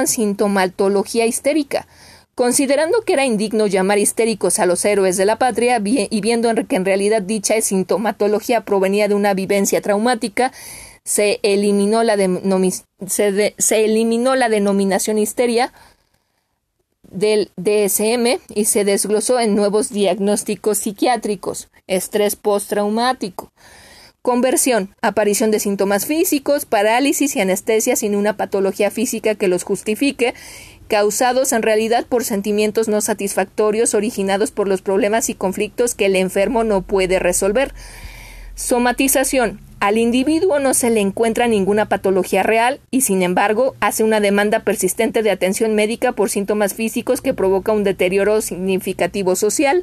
sintomatología 0.06 1.26
histérica. 1.26 1.88
Considerando 2.36 3.02
que 3.02 3.14
era 3.14 3.26
indigno 3.26 3.66
llamar 3.66 3.98
histéricos 3.98 4.60
a 4.60 4.68
los 4.68 4.86
héroes 4.86 5.18
de 5.18 5.26
la 5.26 5.40
patria 5.40 5.82
y 5.84 6.22
viendo 6.22 6.54
que 6.68 6.76
en 6.76 6.86
realidad 6.86 7.24
dicha 7.24 7.60
sintomatología 7.62 8.62
provenía 8.62 9.08
de 9.08 9.16
una 9.16 9.34
vivencia 9.34 9.82
traumática, 9.82 10.52
se 11.04 11.40
eliminó 11.42 12.04
la 12.04 12.16
denominación 14.50 15.18
histeria 15.18 15.74
del 17.12 17.52
DSM 17.58 18.40
y 18.54 18.66
se 18.66 18.84
desglosó 18.84 19.40
en 19.40 19.56
nuevos 19.56 19.90
diagnósticos 19.90 20.80
psiquiátricos, 20.80 21.70
estrés 21.88 22.36
postraumático, 22.36 23.52
conversión, 24.22 24.96
aparición 25.02 25.52
de 25.52 25.60
síntomas 25.60 26.06
físicos, 26.06 26.66
parálisis 26.66 27.36
y 27.36 27.42
anestesia 27.42 27.96
sin 27.96 28.16
una 28.16 28.38
patología 28.38 28.92
física 28.92 29.36
que 29.36 29.48
los 29.48 29.64
justifique, 29.64 30.34
causados 30.88 31.54
en 31.54 31.62
realidad 31.62 32.06
por 32.06 32.24
sentimientos 32.24 32.88
no 32.88 33.02
satisfactorios 33.02 33.94
originados 33.94 34.52
por 34.52 34.68
los 34.68 34.82
problemas 34.82 35.30
y 35.30 35.36
conflictos 35.36 35.96
que 35.96 36.08
el 36.08 36.16
enfermo 36.16 36.64
no 36.64 36.82
puede 36.82 37.20
resolver. 37.20 37.74
Somatización, 38.56 39.60
al 39.82 39.98
individuo 39.98 40.60
no 40.60 40.76
se 40.76 40.92
le 40.92 41.00
encuentra 41.00 41.48
ninguna 41.48 41.90
patología 41.90 42.44
real 42.44 42.80
y, 42.92 43.02
sin 43.02 43.24
embargo, 43.24 43.76
hace 43.80 44.04
una 44.04 44.20
demanda 44.20 44.60
persistente 44.60 45.24
de 45.24 45.32
atención 45.32 45.74
médica 45.74 46.12
por 46.12 46.30
síntomas 46.30 46.76
físicos 46.76 47.20
que 47.20 47.34
provoca 47.34 47.72
un 47.72 47.84
deterioro 47.84 48.42
significativo 48.42 49.36
social, 49.36 49.82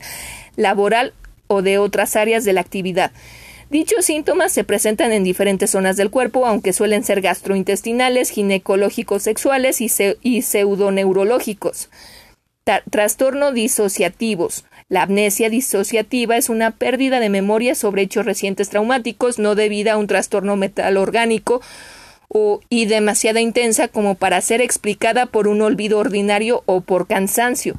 laboral 0.54 1.14
o 1.48 1.62
de 1.62 1.78
otras 1.78 2.14
áreas 2.14 2.44
de 2.44 2.52
la 2.52 2.60
actividad. 2.60 3.10
Dichos 3.70 4.04
síntomas 4.04 4.52
se 4.52 4.62
presentan 4.62 5.10
en 5.10 5.24
diferentes 5.24 5.70
zonas 5.70 5.96
del 5.96 6.10
cuerpo, 6.10 6.46
aunque 6.46 6.72
suelen 6.72 7.02
ser 7.02 7.20
gastrointestinales, 7.20 8.30
ginecológicos 8.30 9.24
sexuales 9.24 9.80
y, 9.80 9.90
y 10.22 10.42
pseudoneurológicos. 10.42 11.90
trastorno 12.88 13.50
disociativos. 13.50 14.64
La 14.88 15.02
amnesia 15.02 15.50
disociativa 15.50 16.38
es 16.38 16.48
una 16.48 16.70
pérdida 16.70 17.20
de 17.20 17.28
memoria 17.28 17.74
sobre 17.74 18.02
hechos 18.02 18.24
recientes 18.24 18.70
traumáticos 18.70 19.38
no 19.38 19.54
debida 19.54 19.92
a 19.92 19.96
un 19.98 20.06
trastorno 20.06 20.56
metal 20.56 20.96
orgánico 20.96 21.60
o, 22.28 22.60
y 22.70 22.86
demasiada 22.86 23.40
intensa 23.42 23.88
como 23.88 24.14
para 24.14 24.40
ser 24.40 24.62
explicada 24.62 25.26
por 25.26 25.46
un 25.46 25.60
olvido 25.60 25.98
ordinario 25.98 26.62
o 26.64 26.80
por 26.80 27.06
cansancio. 27.06 27.74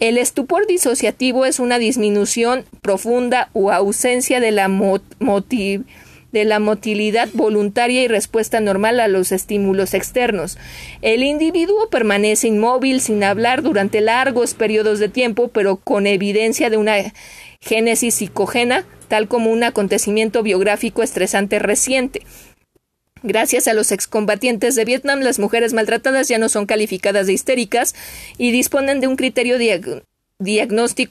El 0.00 0.18
estupor 0.18 0.66
disociativo 0.66 1.44
es 1.44 1.60
una 1.60 1.78
disminución 1.78 2.64
profunda 2.82 3.50
o 3.52 3.70
ausencia 3.70 4.40
de 4.40 4.50
la 4.50 4.68
motivación 4.68 5.86
de 6.38 6.44
la 6.44 6.60
motilidad 6.60 7.28
voluntaria 7.32 8.02
y 8.02 8.08
respuesta 8.08 8.60
normal 8.60 9.00
a 9.00 9.08
los 9.08 9.32
estímulos 9.32 9.92
externos. 9.92 10.56
El 11.02 11.24
individuo 11.24 11.90
permanece 11.90 12.46
inmóvil 12.46 13.00
sin 13.00 13.24
hablar 13.24 13.62
durante 13.62 14.00
largos 14.00 14.54
periodos 14.54 15.00
de 15.00 15.08
tiempo, 15.08 15.48
pero 15.48 15.76
con 15.76 16.06
evidencia 16.06 16.70
de 16.70 16.76
una 16.76 16.94
génesis 17.60 18.14
psicogena, 18.14 18.86
tal 19.08 19.26
como 19.26 19.50
un 19.50 19.64
acontecimiento 19.64 20.42
biográfico 20.42 21.02
estresante 21.02 21.58
reciente. 21.58 22.22
Gracias 23.24 23.66
a 23.66 23.74
los 23.74 23.90
excombatientes 23.90 24.76
de 24.76 24.84
Vietnam, 24.84 25.20
las 25.20 25.40
mujeres 25.40 25.72
maltratadas 25.72 26.28
ya 26.28 26.38
no 26.38 26.48
son 26.48 26.66
calificadas 26.66 27.26
de 27.26 27.32
histéricas 27.32 27.96
y 28.36 28.52
disponen 28.52 29.00
de 29.00 29.08
un 29.08 29.16
criterio 29.16 29.58
diagnóstico 29.58 30.06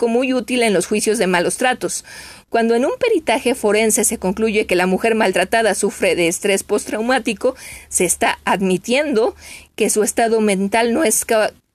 muy 0.07 0.33
útil 0.33 0.63
en 0.63 0.73
los 0.73 0.87
juicios 0.87 1.17
de 1.17 1.27
malos 1.27 1.57
tratos. 1.57 2.05
Cuando 2.47 2.75
en 2.75 2.85
un 2.85 2.93
peritaje 2.97 3.55
forense 3.55 4.05
se 4.05 4.17
concluye 4.17 4.65
que 4.65 4.77
la 4.77 4.87
mujer 4.87 5.15
maltratada 5.15 5.75
sufre 5.75 6.15
de 6.15 6.29
estrés 6.29 6.63
postraumático, 6.63 7.53
se 7.89 8.05
está 8.05 8.39
admitiendo 8.45 9.35
que 9.75 9.89
su 9.89 10.03
estado 10.03 10.39
mental 10.39 10.93
no 10.93 11.03
es 11.03 11.25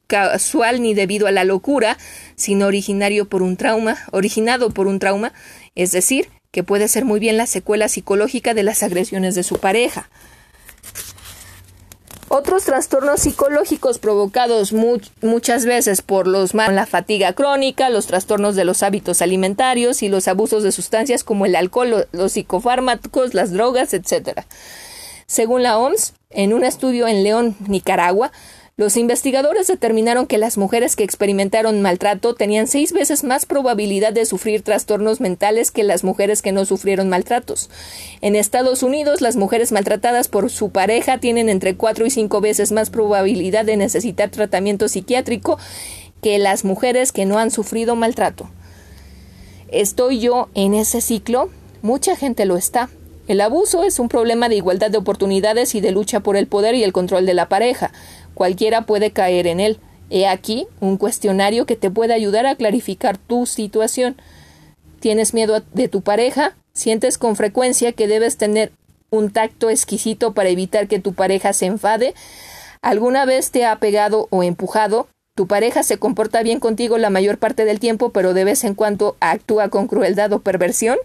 casual 0.06 0.80
ni 0.80 0.94
debido 0.94 1.26
a 1.26 1.30
la 1.30 1.44
locura, 1.44 1.98
sino 2.36 2.68
originario 2.68 3.26
por 3.26 3.42
un 3.42 3.58
trauma, 3.58 3.98
originado 4.12 4.70
por 4.70 4.86
un 4.86 4.98
trauma, 4.98 5.34
es 5.74 5.92
decir, 5.92 6.30
que 6.52 6.62
puede 6.62 6.88
ser 6.88 7.04
muy 7.04 7.20
bien 7.20 7.36
la 7.36 7.46
secuela 7.46 7.88
psicológica 7.88 8.54
de 8.54 8.62
las 8.62 8.82
agresiones 8.82 9.34
de 9.34 9.42
su 9.42 9.58
pareja. 9.58 10.08
Otros 12.34 12.64
trastornos 12.64 13.20
psicológicos 13.20 13.98
provocados 13.98 14.72
muchas 15.20 15.66
veces 15.66 16.00
por 16.00 16.26
los 16.26 16.54
la 16.54 16.86
fatiga 16.86 17.34
crónica, 17.34 17.90
los 17.90 18.06
trastornos 18.06 18.56
de 18.56 18.64
los 18.64 18.82
hábitos 18.82 19.20
alimentarios 19.20 20.02
y 20.02 20.08
los 20.08 20.28
abusos 20.28 20.62
de 20.62 20.72
sustancias 20.72 21.24
como 21.24 21.44
el 21.44 21.54
alcohol, 21.54 22.08
los 22.10 22.32
psicofármacos, 22.32 23.34
las 23.34 23.52
drogas, 23.52 23.92
etc. 23.92 24.46
Según 25.26 25.62
la 25.62 25.76
OMS, 25.76 26.14
en 26.30 26.54
un 26.54 26.64
estudio 26.64 27.06
en 27.06 27.22
León, 27.22 27.54
Nicaragua, 27.68 28.32
los 28.82 28.96
investigadores 28.96 29.68
determinaron 29.68 30.26
que 30.26 30.38
las 30.38 30.58
mujeres 30.58 30.96
que 30.96 31.04
experimentaron 31.04 31.82
maltrato 31.82 32.34
tenían 32.34 32.66
seis 32.66 32.92
veces 32.92 33.22
más 33.22 33.46
probabilidad 33.46 34.12
de 34.12 34.26
sufrir 34.26 34.62
trastornos 34.62 35.20
mentales 35.20 35.70
que 35.70 35.84
las 35.84 36.02
mujeres 36.02 36.42
que 36.42 36.50
no 36.50 36.64
sufrieron 36.64 37.08
maltratos. 37.08 37.70
En 38.22 38.34
Estados 38.34 38.82
Unidos, 38.82 39.20
las 39.20 39.36
mujeres 39.36 39.70
maltratadas 39.70 40.26
por 40.26 40.50
su 40.50 40.70
pareja 40.70 41.18
tienen 41.18 41.48
entre 41.48 41.76
cuatro 41.76 42.06
y 42.06 42.10
cinco 42.10 42.40
veces 42.40 42.72
más 42.72 42.90
probabilidad 42.90 43.64
de 43.64 43.76
necesitar 43.76 44.30
tratamiento 44.30 44.88
psiquiátrico 44.88 45.60
que 46.20 46.40
las 46.40 46.64
mujeres 46.64 47.12
que 47.12 47.24
no 47.24 47.38
han 47.38 47.52
sufrido 47.52 47.94
maltrato. 47.94 48.50
¿Estoy 49.68 50.18
yo 50.18 50.48
en 50.54 50.74
ese 50.74 51.00
ciclo? 51.00 51.50
Mucha 51.82 52.16
gente 52.16 52.46
lo 52.46 52.56
está. 52.56 52.88
El 53.28 53.40
abuso 53.40 53.84
es 53.84 54.00
un 54.00 54.08
problema 54.08 54.48
de 54.48 54.56
igualdad 54.56 54.90
de 54.90 54.98
oportunidades 54.98 55.76
y 55.76 55.80
de 55.80 55.92
lucha 55.92 56.20
por 56.20 56.36
el 56.36 56.48
poder 56.48 56.74
y 56.74 56.82
el 56.82 56.92
control 56.92 57.24
de 57.24 57.34
la 57.34 57.48
pareja. 57.48 57.92
Cualquiera 58.34 58.82
puede 58.82 59.10
caer 59.10 59.46
en 59.46 59.60
él. 59.60 59.78
He 60.10 60.26
aquí 60.26 60.66
un 60.80 60.98
cuestionario 60.98 61.66
que 61.66 61.76
te 61.76 61.90
puede 61.90 62.14
ayudar 62.14 62.46
a 62.46 62.54
clarificar 62.54 63.18
tu 63.18 63.46
situación. 63.46 64.16
¿Tienes 65.00 65.34
miedo 65.34 65.62
de 65.72 65.88
tu 65.88 66.02
pareja? 66.02 66.54
¿Sientes 66.74 67.18
con 67.18 67.36
frecuencia 67.36 67.92
que 67.92 68.08
debes 68.08 68.36
tener 68.36 68.72
un 69.10 69.30
tacto 69.30 69.70
exquisito 69.70 70.32
para 70.32 70.48
evitar 70.48 70.88
que 70.88 70.98
tu 70.98 71.12
pareja 71.12 71.52
se 71.52 71.66
enfade? 71.66 72.14
¿Alguna 72.82 73.24
vez 73.24 73.50
te 73.50 73.64
ha 73.64 73.76
pegado 73.76 74.28
o 74.30 74.42
empujado? 74.42 75.08
Tu 75.34 75.46
pareja 75.46 75.82
se 75.82 75.98
comporta 75.98 76.42
bien 76.42 76.60
contigo 76.60 76.98
la 76.98 77.08
mayor 77.08 77.38
parte 77.38 77.64
del 77.64 77.80
tiempo, 77.80 78.10
pero 78.10 78.34
de 78.34 78.44
vez 78.44 78.64
en 78.64 78.74
cuando 78.74 79.16
actúa 79.20 79.70
con 79.70 79.86
crueldad 79.86 80.32
o 80.32 80.40
perversión. 80.40 80.98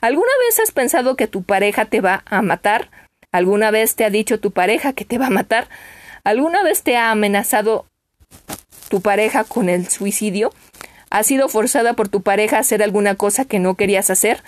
¿Alguna 0.00 0.32
vez 0.46 0.58
has 0.58 0.72
pensado 0.72 1.14
que 1.14 1.28
tu 1.28 1.44
pareja 1.44 1.84
te 1.84 2.00
va 2.00 2.24
a 2.26 2.42
matar? 2.42 2.90
¿Alguna 3.30 3.70
vez 3.70 3.94
te 3.94 4.04
ha 4.04 4.10
dicho 4.10 4.40
tu 4.40 4.50
pareja 4.50 4.92
que 4.92 5.04
te 5.04 5.18
va 5.18 5.26
a 5.28 5.30
matar? 5.30 5.68
¿Alguna 6.24 6.62
vez 6.62 6.82
te 6.82 6.96
ha 6.96 7.10
amenazado 7.10 7.84
tu 8.88 9.02
pareja 9.02 9.44
con 9.44 9.68
el 9.68 9.88
suicidio? 9.88 10.52
¿Has 11.10 11.26
sido 11.26 11.50
forzada 11.50 11.92
por 11.92 12.08
tu 12.08 12.22
pareja 12.22 12.56
a 12.56 12.60
hacer 12.60 12.82
alguna 12.82 13.14
cosa 13.14 13.44
que 13.44 13.58
no 13.58 13.74
querías 13.74 14.08
hacer? 14.08 14.42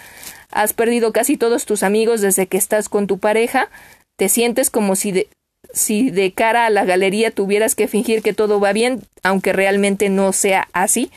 ¿Has 0.50 0.72
perdido 0.72 1.12
casi 1.12 1.36
todos 1.36 1.66
tus 1.66 1.82
amigos 1.82 2.22
desde 2.22 2.46
que 2.46 2.56
estás 2.56 2.88
con 2.88 3.06
tu 3.06 3.18
pareja? 3.18 3.68
¿Te 4.16 4.30
sientes 4.30 4.70
como 4.70 4.96
si 4.96 5.12
de, 5.12 5.28
si 5.72 6.10
de 6.10 6.32
cara 6.32 6.64
a 6.64 6.70
la 6.70 6.86
galería 6.86 7.30
tuvieras 7.30 7.74
que 7.74 7.88
fingir 7.88 8.22
que 8.22 8.32
todo 8.32 8.58
va 8.58 8.72
bien, 8.72 9.02
aunque 9.22 9.52
realmente 9.52 10.08
no 10.08 10.32
sea 10.32 10.68
así? 10.72 11.10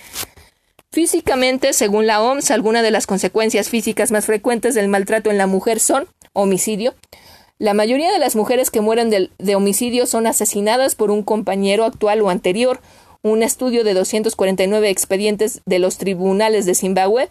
Físicamente, 0.92 1.72
según 1.72 2.06
la 2.06 2.22
OMS, 2.22 2.52
algunas 2.52 2.84
de 2.84 2.92
las 2.92 3.08
consecuencias 3.08 3.70
físicas 3.70 4.12
más 4.12 4.26
frecuentes 4.26 4.76
del 4.76 4.90
maltrato 4.90 5.32
en 5.32 5.38
la 5.38 5.48
mujer 5.48 5.80
son 5.80 6.08
homicidio. 6.34 6.96
La 7.60 7.74
mayoría 7.74 8.10
de 8.14 8.20
las 8.20 8.38
mujeres 8.38 8.72
que 8.72 8.80
mueren 8.80 9.10
de, 9.10 9.56
homicidio 9.56 10.06
son 10.06 10.28
asesinadas 10.28 10.96
por 10.96 11.12
un 11.12 11.24
compañero 11.24 11.84
actual 11.84 12.22
o 12.22 12.30
anterior. 12.30 12.80
Un 13.22 13.44
estudio 13.44 13.84
de 13.84 13.94
249 13.94 14.90
expedientes 14.90 15.62
de 15.66 15.80
los 15.80 15.98
tribunales 15.98 16.66
de 16.66 16.74
Zimbabue 16.74 17.28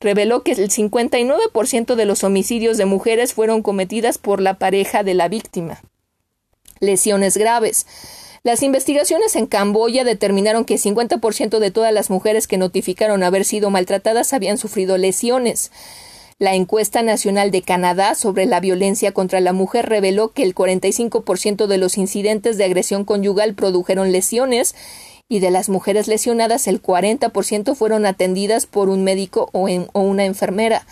reveló 0.00 0.42
que 0.42 0.52
el 0.52 0.70
59% 0.70 1.96
de 1.96 2.04
los 2.06 2.24
homicidios 2.24 2.78
de 2.78 2.86
mujeres 2.86 3.34
fueron 3.34 3.60
cometidas 3.60 4.16
por 4.16 4.40
la 4.40 4.54
pareja 4.54 5.02
de 5.02 5.12
la 5.12 5.28
víctima. 5.28 5.82
Lesiones 6.80 7.36
graves. 7.36 7.86
Las 8.44 8.62
investigaciones 8.62 9.36
en 9.36 9.46
Camboya 9.46 10.02
determinaron 10.02 10.64
que 10.64 10.76
50% 10.76 11.58
de 11.58 11.70
todas 11.70 11.92
las 11.92 12.08
mujeres 12.08 12.46
que 12.46 12.56
notificaron 12.56 13.22
haber 13.22 13.44
sido 13.44 13.68
maltratadas 13.68 14.32
habían 14.32 14.56
sufrido 14.56 14.96
lesiones. 14.96 15.70
La 16.40 16.54
encuesta 16.54 17.02
nacional 17.02 17.50
de 17.50 17.62
Canadá 17.62 18.14
sobre 18.14 18.46
la 18.46 18.60
violencia 18.60 19.10
contra 19.10 19.40
la 19.40 19.52
mujer 19.52 19.88
reveló 19.88 20.28
que 20.30 20.44
el 20.44 20.54
45% 20.54 21.66
de 21.66 21.78
los 21.78 21.98
incidentes 21.98 22.56
de 22.56 22.64
agresión 22.64 23.04
conyugal 23.04 23.54
produjeron 23.54 24.12
lesiones 24.12 24.76
y 25.28 25.40
de 25.40 25.50
las 25.50 25.68
mujeres 25.68 26.06
lesionadas 26.06 26.68
el 26.68 26.80
40% 26.80 27.74
fueron 27.74 28.06
atendidas 28.06 28.66
por 28.66 28.88
un 28.88 29.02
médico 29.02 29.50
o, 29.52 29.68
o, 29.68 30.00
una 30.00 30.26
enfermera. 30.26 30.86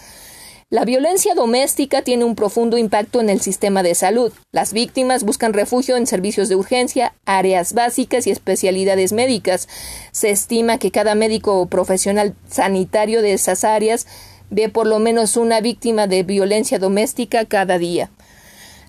La 0.68 0.84
violencia 0.84 1.32
doméstica 1.36 2.02
tiene 2.02 2.24
un 2.24 2.34
profundo 2.34 2.76
impacto 2.76 3.20
en 3.20 3.30
el 3.30 3.40
sistema 3.40 3.84
de 3.84 3.94
salud. 3.94 4.32
Las 4.50 4.72
víctimas 4.72 5.22
buscan 5.22 5.52
refugio 5.52 5.96
en 5.96 6.08
servicios 6.08 6.48
de 6.48 6.56
urgencia, 6.56 7.14
áreas 7.24 7.72
básicas 7.72 8.26
y 8.26 8.32
especialidades 8.32 9.12
médicas. 9.12 9.68
Se 10.10 10.30
estima 10.30 10.78
que 10.78 10.90
cada 10.90 11.14
médico 11.14 11.60
o 11.60 11.66
profesional 11.66 12.34
sanitario 12.48 13.22
de 13.22 13.34
esas 13.34 13.62
áreas 13.62 14.08
ve 14.50 14.68
por 14.68 14.86
lo 14.86 14.98
menos 14.98 15.36
una 15.36 15.60
víctima 15.60 16.06
de 16.06 16.22
violencia 16.22 16.78
doméstica 16.78 17.44
cada 17.44 17.78
día. 17.78 18.10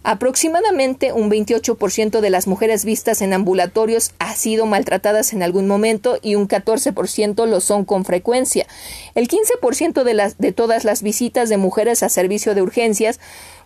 Aproximadamente 0.04 1.12
un 1.12 1.30
28% 1.30 2.22
de 2.22 2.30
las 2.30 2.48
mujeres 2.48 2.86
vistas 2.86 3.22
en 3.22 3.34
ambulatorios 3.34 4.12
ha 4.20 4.36
sido 4.36 4.66
maltratadas 4.66 5.34
en 5.34 5.44
algún 5.44 5.68
momento 5.68 6.18
y 6.22 6.36
un 6.36 6.48
14% 6.48 7.46
lo 7.46 7.60
son 7.60 7.84
con 7.84 8.06
frecuencia. 8.06 8.68
El 9.16 9.28
15% 9.28 10.04
de, 10.04 10.14
las, 10.14 10.38
de 10.38 10.54
todas 10.54 10.86
las 10.86 11.04
visitas 11.04 11.50
de 11.50 11.58
mujeres 11.58 12.04
a 12.04 12.10
servicio 12.10 12.56
de 12.56 12.62
urgencias 12.62 13.20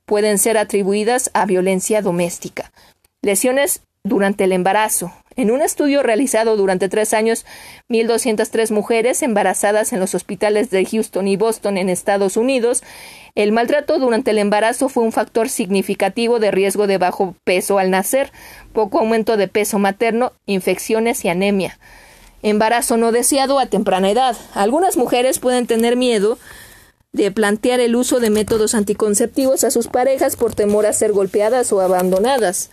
pueden 0.07 0.39
ser 0.39 0.57
atribuidas 0.57 1.29
a 1.35 1.45
violencia 1.45 2.01
doméstica. 2.01 2.71
Lesiones 3.21 3.81
durante 4.03 4.45
el 4.45 4.51
embarazo. 4.51 5.13
En 5.35 5.51
un 5.51 5.61
estudio 5.61 6.03
realizado 6.03 6.57
durante 6.57 6.89
tres 6.89 7.13
años, 7.13 7.45
1.203 7.89 8.71
mujeres 8.71 9.21
embarazadas 9.21 9.93
en 9.93 9.99
los 9.99 10.13
hospitales 10.15 10.69
de 10.69 10.85
Houston 10.85 11.27
y 11.27 11.37
Boston 11.37 11.77
en 11.77 11.89
Estados 11.89 12.37
Unidos 12.37 12.83
el 13.33 13.53
maltrato 13.53 13.97
durante 13.97 14.31
el 14.31 14.39
embarazo 14.39 14.89
fue 14.89 15.03
un 15.03 15.13
factor 15.13 15.47
significativo 15.47 16.39
de 16.39 16.51
riesgo 16.51 16.85
de 16.85 16.97
bajo 16.97 17.35
peso 17.45 17.79
al 17.79 17.89
nacer, 17.89 18.31
poco 18.73 18.99
aumento 18.99 19.37
de 19.37 19.47
peso 19.47 19.79
materno, 19.79 20.33
infecciones 20.45 21.23
y 21.23 21.29
anemia. 21.29 21.79
Embarazo 22.43 22.97
no 22.97 23.11
deseado 23.11 23.59
a 23.59 23.67
temprana 23.67 24.11
edad. 24.11 24.35
Algunas 24.53 24.97
mujeres 24.97 25.39
pueden 25.39 25.65
tener 25.65 25.95
miedo 25.95 26.39
de 27.13 27.31
plantear 27.31 27.79
el 27.79 27.95
uso 27.95 28.19
de 28.19 28.29
métodos 28.29 28.75
anticonceptivos 28.75 29.63
a 29.63 29.71
sus 29.71 29.87
parejas 29.87 30.35
por 30.35 30.53
temor 30.53 30.85
a 30.85 30.93
ser 30.93 31.13
golpeadas 31.13 31.71
o 31.71 31.79
abandonadas. 31.79 32.69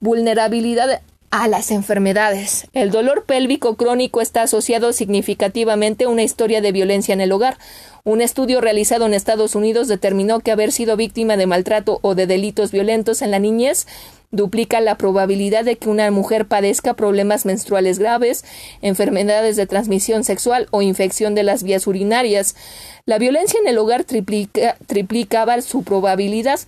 Vulnerabilidad 0.00 1.02
a 1.30 1.48
las 1.48 1.70
enfermedades. 1.70 2.66
El 2.72 2.90
dolor 2.90 3.24
pélvico 3.24 3.76
crónico 3.76 4.20
está 4.20 4.42
asociado 4.42 4.92
significativamente 4.92 6.04
a 6.04 6.08
una 6.08 6.22
historia 6.22 6.60
de 6.60 6.72
violencia 6.72 7.12
en 7.12 7.20
el 7.20 7.32
hogar. 7.32 7.58
Un 8.04 8.20
estudio 8.20 8.60
realizado 8.60 9.06
en 9.06 9.14
Estados 9.14 9.54
Unidos 9.54 9.88
determinó 9.88 10.40
que 10.40 10.52
haber 10.52 10.72
sido 10.72 10.96
víctima 10.96 11.36
de 11.36 11.46
maltrato 11.46 11.98
o 12.02 12.14
de 12.14 12.26
delitos 12.26 12.70
violentos 12.70 13.22
en 13.22 13.30
la 13.30 13.38
niñez 13.38 13.86
duplica 14.30 14.80
la 14.80 14.96
probabilidad 14.96 15.64
de 15.64 15.76
que 15.76 15.88
una 15.88 16.10
mujer 16.10 16.46
padezca 16.46 16.94
problemas 16.94 17.46
menstruales 17.46 17.98
graves, 17.98 18.44
enfermedades 18.82 19.56
de 19.56 19.66
transmisión 19.66 20.24
sexual 20.24 20.68
o 20.70 20.82
infección 20.82 21.34
de 21.34 21.42
las 21.42 21.62
vías 21.62 21.86
urinarias. 21.86 22.54
La 23.04 23.18
violencia 23.18 23.58
en 23.60 23.68
el 23.68 23.78
hogar 23.78 24.04
triplica, 24.04 24.76
triplicaba 24.86 25.60
su 25.62 25.82
probabilidad. 25.82 26.60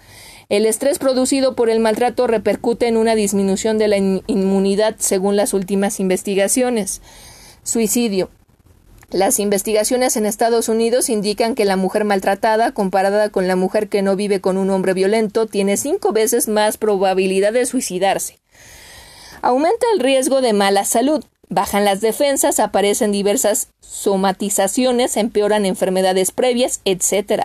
El 0.49 0.65
estrés 0.65 0.99
producido 0.99 1.55
por 1.55 1.69
el 1.69 1.79
maltrato 1.79 2.27
repercute 2.27 2.89
en 2.89 2.97
una 2.97 3.15
disminución 3.15 3.77
de 3.77 3.87
la 3.87 3.99
inmunidad 3.99 4.97
según 4.99 5.37
las 5.37 5.53
últimas 5.53 6.01
investigaciones. 6.01 7.03
Suicidio. 7.65 8.31
Las 9.11 9.41
investigaciones 9.41 10.17
en 10.17 10.25
Estados 10.25 10.71
Unidos 10.71 11.11
indican 11.11 11.55
que 11.55 11.67
la 11.67 11.77
mujer 11.77 12.05
maltratada, 12.05 12.73
comparada 12.73 13.29
con 13.29 13.47
la 13.47 13.57
mujer 13.57 13.91
que 13.91 14.01
no 14.01 14.17
vive 14.17 14.41
con 14.41 14.57
un 14.57 14.71
hombre 14.71 14.95
violento, 14.95 15.47
tiene 15.47 15.77
cinco 15.77 16.13
veces 16.13 16.49
más 16.49 16.79
probabilidad 16.79 17.53
de 17.53 17.67
suicidarse. 17.67 18.39
Aumenta 19.43 19.87
el 19.93 20.01
riesgo 20.01 20.41
de 20.41 20.55
mala 20.55 20.87
salud. 20.87 21.25
Bajan 21.51 21.85
las 21.85 22.01
defensas, 22.01 22.59
aparecen 22.59 23.13
diversas 23.13 23.69
somatizaciones, 23.81 25.19
empeoran 25.19 25.67
enfermedades 25.67 26.31
previas, 26.31 26.81
etc. 26.87 27.45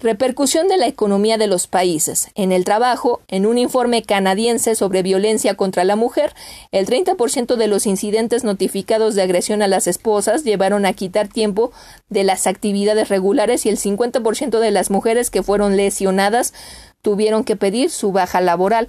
Repercusión 0.00 0.68
de 0.68 0.76
la 0.76 0.86
economía 0.86 1.38
de 1.38 1.48
los 1.48 1.66
países. 1.66 2.28
En 2.36 2.52
el 2.52 2.64
trabajo, 2.64 3.20
en 3.26 3.46
un 3.46 3.58
informe 3.58 4.04
canadiense 4.04 4.76
sobre 4.76 5.02
violencia 5.02 5.54
contra 5.54 5.82
la 5.82 5.96
mujer, 5.96 6.36
el 6.70 6.86
30% 6.86 7.56
de 7.56 7.66
los 7.66 7.84
incidentes 7.84 8.44
notificados 8.44 9.16
de 9.16 9.22
agresión 9.22 9.60
a 9.60 9.66
las 9.66 9.88
esposas 9.88 10.44
llevaron 10.44 10.86
a 10.86 10.92
quitar 10.92 11.26
tiempo 11.26 11.72
de 12.10 12.22
las 12.22 12.46
actividades 12.46 13.08
regulares 13.08 13.66
y 13.66 13.70
el 13.70 13.76
50% 13.76 14.60
de 14.60 14.70
las 14.70 14.92
mujeres 14.92 15.30
que 15.30 15.42
fueron 15.42 15.76
lesionadas 15.76 16.54
tuvieron 17.02 17.42
que 17.42 17.56
pedir 17.56 17.90
su 17.90 18.12
baja 18.12 18.40
laboral. 18.40 18.86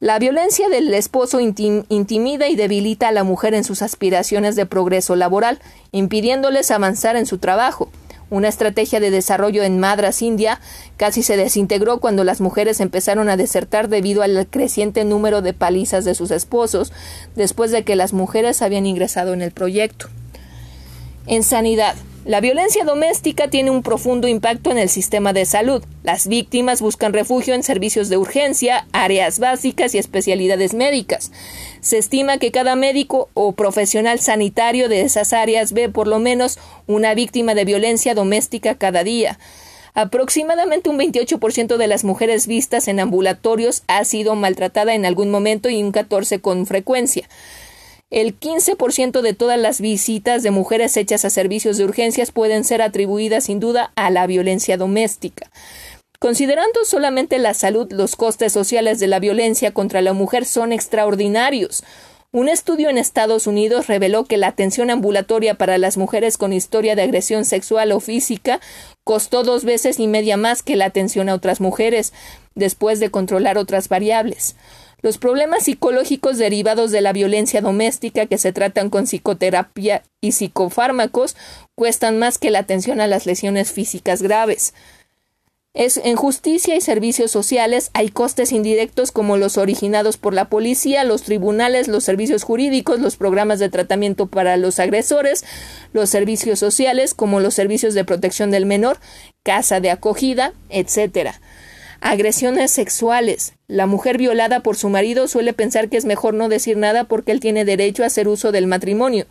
La 0.00 0.18
violencia 0.18 0.68
del 0.68 0.92
esposo 0.92 1.38
intimida 1.38 2.48
y 2.48 2.56
debilita 2.56 3.06
a 3.06 3.12
la 3.12 3.22
mujer 3.22 3.54
en 3.54 3.62
sus 3.62 3.80
aspiraciones 3.80 4.56
de 4.56 4.66
progreso 4.66 5.14
laboral, 5.14 5.60
impidiéndoles 5.92 6.72
avanzar 6.72 7.14
en 7.14 7.26
su 7.26 7.38
trabajo. 7.38 7.90
Una 8.28 8.48
estrategia 8.48 8.98
de 8.98 9.12
desarrollo 9.12 9.62
en 9.62 9.78
Madras, 9.78 10.20
India, 10.20 10.60
casi 10.96 11.22
se 11.22 11.36
desintegró 11.36 12.00
cuando 12.00 12.24
las 12.24 12.40
mujeres 12.40 12.80
empezaron 12.80 13.28
a 13.28 13.36
desertar 13.36 13.88
debido 13.88 14.22
al 14.22 14.48
creciente 14.48 15.04
número 15.04 15.42
de 15.42 15.52
palizas 15.52 16.04
de 16.04 16.16
sus 16.16 16.32
esposos, 16.32 16.92
después 17.36 17.70
de 17.70 17.84
que 17.84 17.94
las 17.94 18.12
mujeres 18.12 18.62
habían 18.62 18.86
ingresado 18.86 19.32
en 19.32 19.42
el 19.42 19.52
proyecto. 19.52 20.08
En 21.26 21.44
sanidad. 21.44 21.94
La 22.24 22.40
violencia 22.40 22.84
doméstica 22.84 23.50
tiene 23.50 23.70
un 23.70 23.84
profundo 23.84 24.26
impacto 24.26 24.72
en 24.72 24.78
el 24.78 24.88
sistema 24.88 25.32
de 25.32 25.44
salud. 25.44 25.84
Las 26.02 26.26
víctimas 26.26 26.82
buscan 26.82 27.12
refugio 27.12 27.54
en 27.54 27.62
servicios 27.62 28.08
de 28.08 28.16
urgencia, 28.16 28.88
áreas 28.90 29.38
básicas 29.38 29.94
y 29.94 29.98
especialidades 29.98 30.74
médicas. 30.74 31.30
Se 31.86 31.98
estima 31.98 32.38
que 32.38 32.50
cada 32.50 32.74
médico 32.74 33.28
o 33.34 33.52
profesional 33.52 34.18
sanitario 34.18 34.88
de 34.88 35.02
esas 35.02 35.32
áreas 35.32 35.72
ve 35.72 35.88
por 35.88 36.08
lo 36.08 36.18
menos 36.18 36.58
una 36.88 37.14
víctima 37.14 37.54
de 37.54 37.64
violencia 37.64 38.12
doméstica 38.12 38.74
cada 38.74 39.04
día. 39.04 39.38
Aproximadamente 39.94 40.90
un 40.90 40.98
28% 40.98 41.76
de 41.76 41.86
las 41.86 42.02
mujeres 42.02 42.48
vistas 42.48 42.88
en 42.88 42.98
ambulatorios 42.98 43.84
ha 43.86 44.04
sido 44.04 44.34
maltratada 44.34 44.96
en 44.96 45.06
algún 45.06 45.30
momento 45.30 45.70
y 45.70 45.80
un 45.80 45.92
14% 45.92 46.40
con 46.40 46.66
frecuencia. 46.66 47.28
El 48.10 48.36
15% 48.36 49.20
de 49.20 49.32
todas 49.32 49.58
las 49.58 49.80
visitas 49.80 50.42
de 50.42 50.50
mujeres 50.50 50.96
hechas 50.96 51.24
a 51.24 51.30
servicios 51.30 51.76
de 51.76 51.84
urgencias 51.84 52.32
pueden 52.32 52.64
ser 52.64 52.82
atribuidas 52.82 53.44
sin 53.44 53.60
duda 53.60 53.92
a 53.94 54.10
la 54.10 54.26
violencia 54.26 54.76
doméstica. 54.76 55.52
Considerando 56.18 56.84
solamente 56.84 57.38
la 57.38 57.54
salud, 57.54 57.92
los 57.92 58.16
costes 58.16 58.52
sociales 58.52 58.98
de 59.00 59.06
la 59.06 59.20
violencia 59.20 59.72
contra 59.72 60.00
la 60.00 60.12
mujer 60.12 60.46
son 60.46 60.72
extraordinarios. 60.72 61.82
Un 62.32 62.48
estudio 62.48 62.90
en 62.90 62.98
Estados 62.98 63.46
Unidos 63.46 63.86
reveló 63.86 64.24
que 64.24 64.36
la 64.36 64.48
atención 64.48 64.90
ambulatoria 64.90 65.54
para 65.54 65.78
las 65.78 65.96
mujeres 65.96 66.36
con 66.36 66.52
historia 66.52 66.94
de 66.94 67.02
agresión 67.02 67.44
sexual 67.44 67.92
o 67.92 68.00
física 68.00 68.60
costó 69.04 69.42
dos 69.42 69.64
veces 69.64 70.00
y 70.00 70.06
media 70.06 70.36
más 70.36 70.62
que 70.62 70.76
la 70.76 70.86
atención 70.86 71.28
a 71.28 71.34
otras 71.34 71.60
mujeres, 71.60 72.12
después 72.54 73.00
de 73.00 73.10
controlar 73.10 73.56
otras 73.58 73.88
variables. 73.88 74.56
Los 75.02 75.18
problemas 75.18 75.64
psicológicos 75.64 76.36
derivados 76.36 76.90
de 76.90 77.00
la 77.00 77.12
violencia 77.12 77.60
doméstica 77.60 78.26
que 78.26 78.38
se 78.38 78.52
tratan 78.52 78.90
con 78.90 79.04
psicoterapia 79.04 80.02
y 80.20 80.32
psicofármacos 80.32 81.36
cuestan 81.74 82.18
más 82.18 82.38
que 82.38 82.50
la 82.50 82.60
atención 82.60 83.00
a 83.00 83.06
las 83.06 83.24
lesiones 83.24 83.72
físicas 83.72 84.20
graves. 84.20 84.74
Es, 85.76 85.98
en 85.98 86.16
justicia 86.16 86.74
y 86.74 86.80
servicios 86.80 87.30
sociales 87.30 87.90
hay 87.92 88.08
costes 88.08 88.50
indirectos 88.50 89.12
como 89.12 89.36
los 89.36 89.58
originados 89.58 90.16
por 90.16 90.32
la 90.32 90.48
policía, 90.48 91.04
los 91.04 91.22
tribunales, 91.22 91.86
los 91.86 92.02
servicios 92.02 92.44
jurídicos, 92.44 92.98
los 92.98 93.16
programas 93.18 93.58
de 93.58 93.68
tratamiento 93.68 94.26
para 94.26 94.56
los 94.56 94.80
agresores, 94.80 95.44
los 95.92 96.08
servicios 96.08 96.58
sociales 96.58 97.12
como 97.12 97.40
los 97.40 97.52
servicios 97.52 97.92
de 97.92 98.06
protección 98.06 98.50
del 98.50 98.64
menor, 98.64 98.96
casa 99.42 99.78
de 99.80 99.90
acogida, 99.90 100.54
etcétera. 100.70 101.42
Agresiones 102.00 102.70
sexuales. 102.70 103.52
La 103.68 103.84
mujer 103.84 104.16
violada 104.16 104.60
por 104.60 104.76
su 104.76 104.88
marido 104.88 105.28
suele 105.28 105.52
pensar 105.52 105.90
que 105.90 105.98
es 105.98 106.06
mejor 106.06 106.32
no 106.32 106.48
decir 106.48 106.78
nada 106.78 107.04
porque 107.04 107.32
él 107.32 107.40
tiene 107.40 107.66
derecho 107.66 108.02
a 108.02 108.06
hacer 108.06 108.28
uso 108.28 108.50
del 108.50 108.66
matrimonio. 108.66 109.26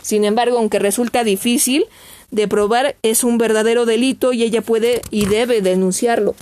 Sin 0.00 0.24
embargo, 0.24 0.58
aunque 0.58 0.78
resulta 0.78 1.24
difícil 1.24 1.86
de 2.30 2.48
probar, 2.48 2.96
es 3.02 3.24
un 3.24 3.38
verdadero 3.38 3.86
delito 3.86 4.32
y 4.32 4.42
ella 4.42 4.62
puede 4.62 5.02
y 5.10 5.26
debe 5.26 5.60
denunciarlo. 5.60 6.34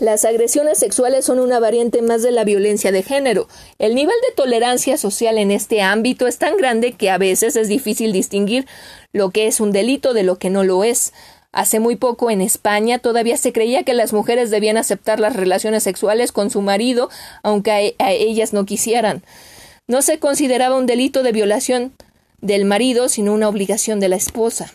Las 0.00 0.24
agresiones 0.24 0.78
sexuales 0.78 1.24
son 1.24 1.38
una 1.38 1.60
variante 1.60 2.02
más 2.02 2.22
de 2.22 2.32
la 2.32 2.42
violencia 2.42 2.90
de 2.90 3.04
género. 3.04 3.46
El 3.78 3.94
nivel 3.94 4.16
de 4.28 4.34
tolerancia 4.34 4.96
social 4.96 5.38
en 5.38 5.52
este 5.52 5.82
ámbito 5.82 6.26
es 6.26 6.38
tan 6.38 6.56
grande 6.56 6.92
que 6.92 7.10
a 7.10 7.18
veces 7.18 7.54
es 7.54 7.68
difícil 7.68 8.12
distinguir 8.12 8.66
lo 9.12 9.30
que 9.30 9.46
es 9.46 9.60
un 9.60 9.70
delito 9.70 10.12
de 10.12 10.24
lo 10.24 10.36
que 10.36 10.50
no 10.50 10.64
lo 10.64 10.82
es. 10.82 11.12
Hace 11.52 11.78
muy 11.78 11.94
poco 11.94 12.32
en 12.32 12.40
España 12.40 12.98
todavía 12.98 13.36
se 13.36 13.52
creía 13.52 13.84
que 13.84 13.94
las 13.94 14.12
mujeres 14.12 14.50
debían 14.50 14.76
aceptar 14.76 15.20
las 15.20 15.36
relaciones 15.36 15.84
sexuales 15.84 16.32
con 16.32 16.50
su 16.50 16.60
marido 16.60 17.08
aunque 17.44 17.94
a, 18.00 18.10
ellas 18.10 18.52
no 18.52 18.66
quisieran. 18.66 19.22
No 19.86 20.02
se 20.02 20.18
consideraba 20.18 20.76
un 20.76 20.86
delito 20.86 21.22
de 21.22 21.30
violación 21.30 21.92
del 22.40 22.64
marido, 22.64 23.08
sino 23.08 23.32
una 23.32 23.48
obligación 23.48 24.00
de 24.00 24.08
la 24.08 24.16
esposa. 24.16 24.72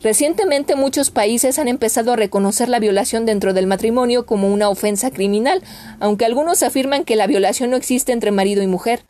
Recientemente 0.00 0.76
muchos 0.76 1.10
países 1.10 1.58
han 1.58 1.66
empezado 1.66 2.12
a 2.12 2.16
reconocer 2.16 2.68
la 2.68 2.78
violación 2.78 3.26
dentro 3.26 3.52
del 3.52 3.66
matrimonio 3.66 4.26
como 4.26 4.52
una 4.52 4.68
ofensa 4.68 5.10
criminal, 5.10 5.60
aunque 5.98 6.24
algunos 6.24 6.62
afirman 6.62 7.04
que 7.04 7.16
la 7.16 7.26
violación 7.26 7.70
no 7.70 7.76
existe 7.76 8.12
entre 8.12 8.30
marido 8.30 8.62
y 8.62 8.68
mujer. 8.68 9.02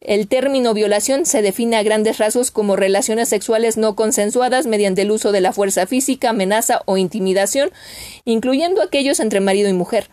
El 0.00 0.28
término 0.28 0.72
violación 0.72 1.26
se 1.26 1.42
define 1.42 1.76
a 1.76 1.82
grandes 1.82 2.16
rasgos 2.16 2.50
como 2.50 2.74
relaciones 2.74 3.28
sexuales 3.28 3.76
no 3.76 3.94
consensuadas 3.94 4.66
mediante 4.66 5.02
el 5.02 5.10
uso 5.10 5.30
de 5.30 5.42
la 5.42 5.52
fuerza 5.52 5.86
física, 5.86 6.30
amenaza 6.30 6.80
o 6.86 6.96
intimidación, 6.96 7.70
incluyendo 8.24 8.80
aquellos 8.80 9.20
entre 9.20 9.40
marido 9.40 9.68
y 9.68 9.74
mujer. 9.74 10.08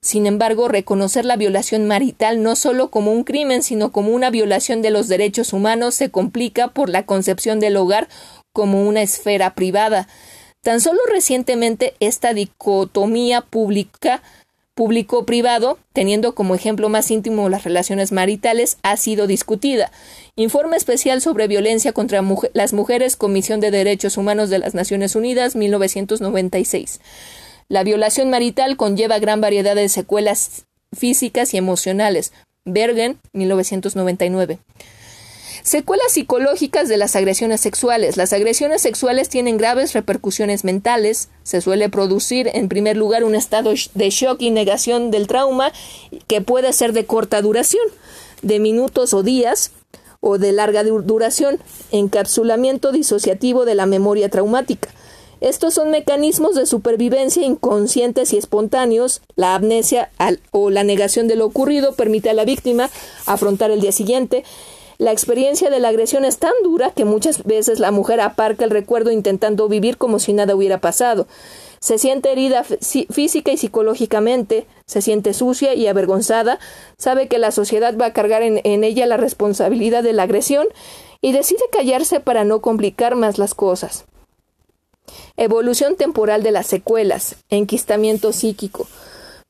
Sin 0.00 0.26
embargo, 0.26 0.68
reconocer 0.68 1.24
la 1.24 1.36
violación 1.36 1.86
marital 1.86 2.40
no 2.40 2.54
solo 2.54 2.88
como 2.88 3.12
un 3.12 3.24
crimen, 3.24 3.64
sino 3.64 3.90
como 3.90 4.10
una 4.10 4.30
violación 4.30 4.80
de 4.80 4.90
los 4.90 5.08
derechos 5.08 5.52
humanos 5.52 5.96
se 5.96 6.10
complica 6.10 6.68
por 6.68 6.88
la 6.88 7.04
concepción 7.04 7.58
del 7.58 7.76
hogar 7.76 8.08
como 8.52 8.82
una 8.82 9.02
esfera 9.02 9.54
privada. 9.54 10.08
Tan 10.62 10.80
solo 10.80 11.00
recientemente 11.10 11.94
esta 12.00 12.34
dicotomía 12.34 13.40
pública 13.42 14.22
público-privado, 14.78 15.76
teniendo 15.92 16.36
como 16.36 16.54
ejemplo 16.54 16.88
más 16.88 17.10
íntimo 17.10 17.48
las 17.48 17.64
relaciones 17.64 18.12
maritales, 18.12 18.78
ha 18.84 18.96
sido 18.96 19.26
discutida. 19.26 19.90
Informe 20.36 20.76
especial 20.76 21.20
sobre 21.20 21.48
violencia 21.48 21.92
contra 21.92 22.22
las 22.52 22.72
mujeres, 22.72 23.16
Comisión 23.16 23.58
de 23.58 23.72
Derechos 23.72 24.16
Humanos 24.16 24.50
de 24.50 24.60
las 24.60 24.74
Naciones 24.74 25.16
Unidas, 25.16 25.56
1996. 25.56 27.00
La 27.68 27.82
violación 27.82 28.30
marital 28.30 28.76
conlleva 28.76 29.18
gran 29.18 29.40
variedad 29.40 29.74
de 29.74 29.88
secuelas 29.88 30.66
físicas 30.96 31.54
y 31.54 31.56
emocionales. 31.56 32.32
Bergen, 32.64 33.18
1999. 33.32 34.60
Secuelas 35.62 36.12
psicológicas 36.12 36.88
de 36.88 36.96
las 36.96 37.16
agresiones 37.16 37.60
sexuales. 37.60 38.16
Las 38.16 38.32
agresiones 38.32 38.82
sexuales 38.82 39.28
tienen 39.28 39.56
graves 39.56 39.92
repercusiones 39.92 40.64
mentales. 40.64 41.28
Se 41.42 41.60
suele 41.60 41.88
producir, 41.88 42.50
en 42.52 42.68
primer 42.68 42.96
lugar, 42.96 43.24
un 43.24 43.34
estado 43.34 43.72
de 43.94 44.10
shock 44.10 44.40
y 44.40 44.50
negación 44.50 45.10
del 45.10 45.26
trauma 45.26 45.72
que 46.26 46.40
puede 46.40 46.72
ser 46.72 46.92
de 46.92 47.06
corta 47.06 47.42
duración, 47.42 47.84
de 48.42 48.58
minutos 48.60 49.14
o 49.14 49.22
días, 49.22 49.72
o 50.20 50.38
de 50.38 50.52
larga 50.52 50.82
duración, 50.82 51.60
encapsulamiento 51.92 52.90
disociativo 52.92 53.64
de 53.64 53.74
la 53.74 53.86
memoria 53.86 54.28
traumática. 54.28 54.88
Estos 55.40 55.74
son 55.74 55.90
mecanismos 55.90 56.56
de 56.56 56.66
supervivencia 56.66 57.44
inconscientes 57.44 58.32
y 58.32 58.38
espontáneos. 58.38 59.22
La 59.36 59.54
amnesia 59.54 60.10
o 60.50 60.70
la 60.70 60.82
negación 60.82 61.28
de 61.28 61.36
lo 61.36 61.46
ocurrido 61.46 61.94
permite 61.94 62.30
a 62.30 62.34
la 62.34 62.44
víctima 62.44 62.90
afrontar 63.24 63.70
el 63.70 63.80
día 63.80 63.92
siguiente 63.92 64.44
la 64.98 65.12
experiencia 65.12 65.70
de 65.70 65.78
la 65.78 65.88
agresión 65.88 66.24
es 66.24 66.38
tan 66.38 66.52
dura 66.64 66.90
que 66.90 67.04
muchas 67.04 67.44
veces 67.44 67.78
la 67.78 67.92
mujer 67.92 68.20
aparca 68.20 68.64
el 68.64 68.70
recuerdo 68.70 69.12
intentando 69.12 69.68
vivir 69.68 69.96
como 69.96 70.18
si 70.18 70.32
nada 70.32 70.56
hubiera 70.56 70.80
pasado. 70.80 71.28
Se 71.78 71.98
siente 71.98 72.32
herida 72.32 72.64
física 72.64 73.52
y 73.52 73.56
psicológicamente, 73.56 74.66
se 74.86 75.00
siente 75.00 75.34
sucia 75.34 75.74
y 75.74 75.86
avergonzada, 75.86 76.58
sabe 76.96 77.28
que 77.28 77.38
la 77.38 77.52
sociedad 77.52 77.96
va 77.96 78.06
a 78.06 78.12
cargar 78.12 78.42
en, 78.42 78.60
en 78.64 78.82
ella 78.82 79.06
la 79.06 79.16
responsabilidad 79.16 80.02
de 80.02 80.12
la 80.12 80.24
agresión 80.24 80.66
y 81.20 81.30
decide 81.30 81.62
callarse 81.70 82.18
para 82.18 82.42
no 82.42 82.60
complicar 82.60 83.14
más 83.14 83.38
las 83.38 83.54
cosas. 83.54 84.04
Evolución 85.36 85.94
temporal 85.94 86.42
de 86.42 86.50
las 86.50 86.66
secuelas, 86.66 87.36
enquistamiento 87.50 88.32
psíquico. 88.32 88.88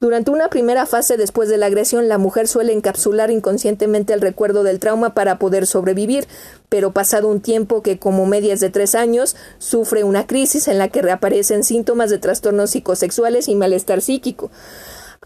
Durante 0.01 0.31
una 0.31 0.49
primera 0.49 0.87
fase 0.87 1.17
después 1.17 1.49
de 1.49 1.57
la 1.57 1.67
agresión, 1.67 2.07
la 2.07 2.19
mujer 2.19 2.47
suele 2.47 2.73
encapsular 2.73 3.33
inconscientemente 3.33 4.13
el 4.13 4.21
recuerdo 4.21 4.63
del 4.63 4.79
trauma 4.79 5.13
para 5.13 5.41
poder 5.41 5.67
sobrevivir, 5.67 6.29
pero 6.69 6.93
pasado 6.93 7.27
un 7.27 7.41
tiempo 7.41 7.83
que, 7.83 7.99
como 7.99 8.25
medias 8.25 8.61
de 8.61 8.71
tres 8.71 8.95
años, 8.95 9.35
sufre 9.59 10.05
una 10.05 10.25
crisis 10.25 10.69
en 10.69 10.79
la 10.79 10.87
que 10.87 11.03
reaparecen 11.03 11.65
síntomas 11.65 12.11
de 12.11 12.19
trastornos 12.19 12.71
psicosexuales 12.71 13.49
y 13.49 13.57
malestar 13.57 14.01
psíquico. 14.01 14.53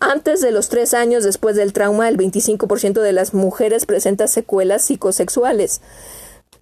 Antes 0.01 0.41
de 0.41 0.53
los 0.53 0.71
tres 0.71 0.95
años 0.95 1.23
después 1.23 1.55
del 1.55 1.75
trauma, 1.75 2.09
el 2.09 2.17
25% 2.17 3.03
de 3.03 3.13
las 3.13 3.35
mujeres 3.35 3.85
presenta 3.85 4.27
secuelas 4.27 4.81
psicosexuales. 4.81 5.83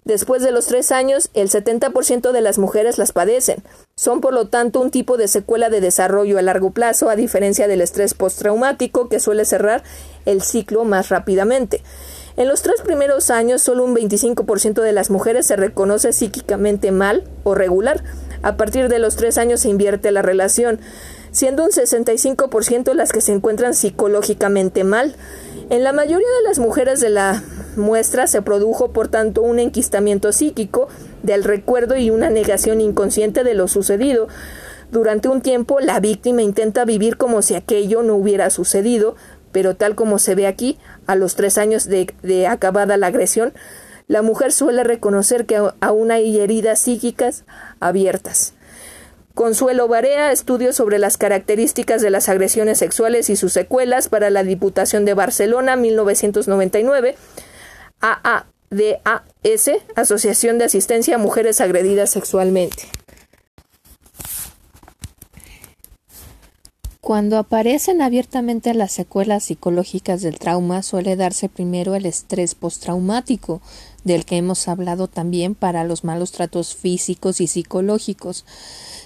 Después 0.03 0.41
de 0.41 0.51
los 0.51 0.65
tres 0.65 0.91
años, 0.91 1.29
el 1.35 1.49
70% 1.49 2.31
de 2.31 2.41
las 2.41 2.57
mujeres 2.57 2.97
las 2.97 3.11
padecen. 3.11 3.61
Son, 3.95 4.19
por 4.19 4.33
lo 4.33 4.47
tanto, 4.47 4.81
un 4.81 4.89
tipo 4.89 5.15
de 5.15 5.27
secuela 5.27 5.69
de 5.69 5.79
desarrollo 5.79 6.39
a 6.39 6.41
largo 6.41 6.71
plazo, 6.71 7.09
a 7.09 7.15
diferencia 7.15 7.67
del 7.67 7.81
estrés 7.81 8.15
postraumático, 8.15 9.09
que 9.09 9.19
suele 9.19 9.45
cerrar 9.45 9.83
el 10.25 10.41
ciclo 10.41 10.85
más 10.85 11.09
rápidamente. 11.09 11.83
En 12.35 12.47
los 12.47 12.63
tres 12.63 12.81
primeros 12.81 13.29
años, 13.29 13.61
solo 13.61 13.83
un 13.83 13.95
25% 13.95 14.81
de 14.81 14.91
las 14.91 15.11
mujeres 15.11 15.45
se 15.45 15.55
reconoce 15.55 16.13
psíquicamente 16.13 16.91
mal 16.91 17.23
o 17.43 17.53
regular. 17.53 18.03
A 18.41 18.57
partir 18.57 18.87
de 18.89 18.97
los 18.97 19.15
tres 19.15 19.37
años 19.37 19.59
se 19.59 19.69
invierte 19.69 20.11
la 20.11 20.23
relación, 20.23 20.79
siendo 21.31 21.63
un 21.63 21.69
65% 21.69 22.93
las 22.95 23.11
que 23.11 23.21
se 23.21 23.33
encuentran 23.33 23.75
psicológicamente 23.75 24.83
mal. 24.83 25.15
En 25.71 25.85
la 25.85 25.93
mayoría 25.93 26.27
de 26.27 26.49
las 26.49 26.59
mujeres 26.59 26.99
de 26.99 27.09
la 27.09 27.41
muestra 27.77 28.27
se 28.27 28.41
produjo, 28.41 28.91
por 28.91 29.07
tanto, 29.07 29.41
un 29.41 29.57
enquistamiento 29.57 30.33
psíquico 30.33 30.89
del 31.23 31.45
recuerdo 31.45 31.95
y 31.95 32.09
una 32.09 32.29
negación 32.29 32.81
inconsciente 32.81 33.45
de 33.45 33.53
lo 33.53 33.69
sucedido. 33.69 34.27
Durante 34.91 35.29
un 35.29 35.39
tiempo, 35.39 35.79
la 35.79 36.01
víctima 36.01 36.41
intenta 36.41 36.83
vivir 36.83 37.15
como 37.15 37.41
si 37.41 37.55
aquello 37.55 38.03
no 38.03 38.15
hubiera 38.15 38.49
sucedido, 38.49 39.15
pero 39.53 39.77
tal 39.77 39.95
como 39.95 40.19
se 40.19 40.35
ve 40.35 40.45
aquí, 40.45 40.77
a 41.07 41.15
los 41.15 41.35
tres 41.35 41.57
años 41.57 41.87
de, 41.87 42.47
acabada 42.47 42.97
la 42.97 43.07
agresión, 43.07 43.53
la 44.09 44.21
mujer 44.21 44.51
suele 44.51 44.83
reconocer 44.83 45.45
que 45.45 45.55
aún 45.79 46.11
hay 46.11 46.37
heridas 46.37 46.79
psíquicas 46.79 47.45
abiertas. 47.79 48.55
Consuelo 49.33 49.87
Barea, 49.87 50.31
estudio 50.31 50.73
sobre 50.73 50.99
las 50.99 51.17
características 51.17 52.01
de 52.01 52.09
las 52.09 52.27
agresiones 52.27 52.77
sexuales 52.79 53.29
y 53.29 53.35
sus 53.35 53.53
secuelas 53.53 54.09
para 54.09 54.29
la 54.29 54.43
Diputación 54.43 55.05
de 55.05 55.13
Barcelona, 55.13 55.75
1999. 55.75 57.15
AADAS, 58.01 59.71
Asociación 59.95 60.57
de 60.57 60.65
Asistencia 60.65 61.15
a 61.15 61.17
Mujeres 61.17 61.61
Agredidas 61.61 62.09
Sexualmente. 62.09 62.83
Cuando 66.99 67.37
aparecen 67.37 68.01
abiertamente 68.01 68.73
las 68.73 68.91
secuelas 68.91 69.45
psicológicas 69.45 70.21
del 70.21 70.39
trauma, 70.39 70.83
suele 70.83 71.15
darse 71.15 71.49
primero 71.49 71.95
el 71.95 72.05
estrés 72.05 72.53
postraumático, 72.53 73.61
del 74.03 74.23
que 74.23 74.37
hemos 74.37 74.67
hablado 74.67 75.07
también 75.07 75.55
para 75.55 75.83
los 75.83 76.03
malos 76.03 76.31
tratos 76.31 76.75
físicos 76.75 77.41
y 77.41 77.47
psicológicos. 77.47 78.45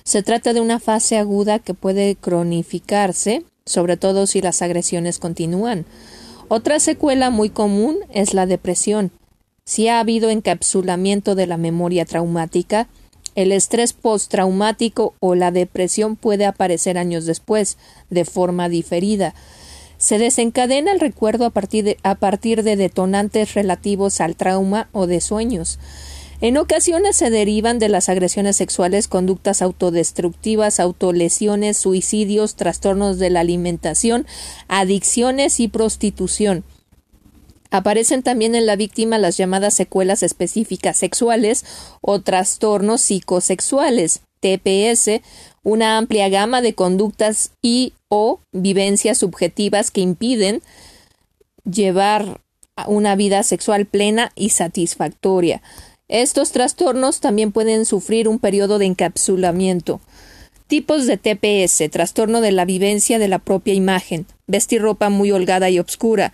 Se 0.06 0.22
trata 0.22 0.54
de 0.54 0.62
una 0.62 0.80
fase 0.80 1.18
aguda 1.18 1.58
que 1.58 1.74
puede 1.74 2.16
cronificarse, 2.16 3.44
sobre 3.66 3.98
todo 3.98 4.28
si 4.28 4.40
las 4.40 4.62
agresiones 4.62 5.18
continúan. 5.18 5.86
Otra 6.48 6.80
secuela 6.80 7.32
muy 7.32 7.50
común 7.50 7.98
es 8.14 8.36
la 8.36 8.46
depresión. 8.46 9.10
Si 9.66 9.88
ha 9.88 10.00
habido 10.00 10.30
encapsulamiento 10.30 11.34
de 11.34 11.48
la 11.48 11.58
memoria 11.58 12.06
traumática, 12.06 12.88
el 13.34 13.52
estrés 13.52 13.94
postraumático 13.94 15.16
o 15.20 15.34
la 15.34 15.50
depresión 15.50 16.18
puede 16.18 16.46
aparecer 16.46 17.00
años 17.00 17.26
después, 17.26 17.80
de 18.12 18.26
forma 18.26 18.70
diferida. 18.70 19.34
Se 19.98 20.20
desencadena 20.20 20.92
el 20.92 21.00
recuerdo 21.00 21.46
a 21.46 21.50
partir 21.50 21.84
de, 21.84 21.98
a 22.04 22.14
partir 22.14 22.62
de 22.62 22.76
detonantes 22.76 23.56
relativos 23.56 24.22
al 24.22 24.36
trauma 24.36 24.88
o 24.92 25.08
de 25.08 25.20
sueños. 25.20 25.80
En 26.42 26.58
ocasiones 26.58 27.16
se 27.16 27.30
derivan 27.30 27.80
de 27.80 27.88
las 27.88 28.10
agresiones 28.10 28.58
sexuales 28.58 29.08
conductas 29.08 29.62
autodestructivas, 29.62 30.80
autolesiones, 30.80 31.78
suicidios, 31.78 32.56
trastornos 32.56 33.20
de 33.20 33.30
la 33.30 33.40
alimentación, 33.40 34.28
adicciones 34.68 35.60
y 35.60 35.70
prostitución. 35.70 36.66
Aparecen 37.72 38.22
también 38.22 38.54
en 38.54 38.66
la 38.66 38.76
víctima 38.76 39.18
las 39.18 39.38
llamadas 39.38 39.74
secuelas 39.74 40.24
específicas 40.24 40.98
sexuales 40.98 41.66
o 42.02 42.22
trastornos 42.22 43.02
psicosexuales, 43.02 44.22
TPS, 44.40 45.22
una 45.64 45.98
amplia 45.98 46.30
gama 46.30 46.62
de 46.62 46.76
conductas 46.76 47.52
y 47.62 47.94
o 48.10 48.40
vivencias 48.52 49.18
subjetivas 49.18 49.90
que 49.90 50.02
impiden 50.02 50.62
llevar 51.70 52.42
una 52.88 53.16
vida 53.16 53.42
sexual 53.44 53.86
plena 53.86 54.32
y 54.36 54.50
satisfactoria. 54.50 55.62
Estos 56.08 56.52
trastornos 56.52 57.20
también 57.20 57.52
pueden 57.52 57.84
sufrir 57.84 58.28
un 58.28 58.38
periodo 58.38 58.78
de 58.78 58.86
encapsulamiento. 58.86 60.02
Tipos 60.68 61.08
de 61.08 61.18
TPS, 61.18 61.90
trastorno 61.90 62.42
de 62.42 62.52
la 62.52 62.66
vivencia 62.66 63.18
de 63.18 63.28
la 63.28 63.40
propia 63.40 63.74
imagen, 63.74 64.28
vestir 64.46 64.82
ropa 64.82 65.10
muy 65.10 65.32
holgada 65.32 65.72
y 65.72 65.80
obscura. 65.80 66.32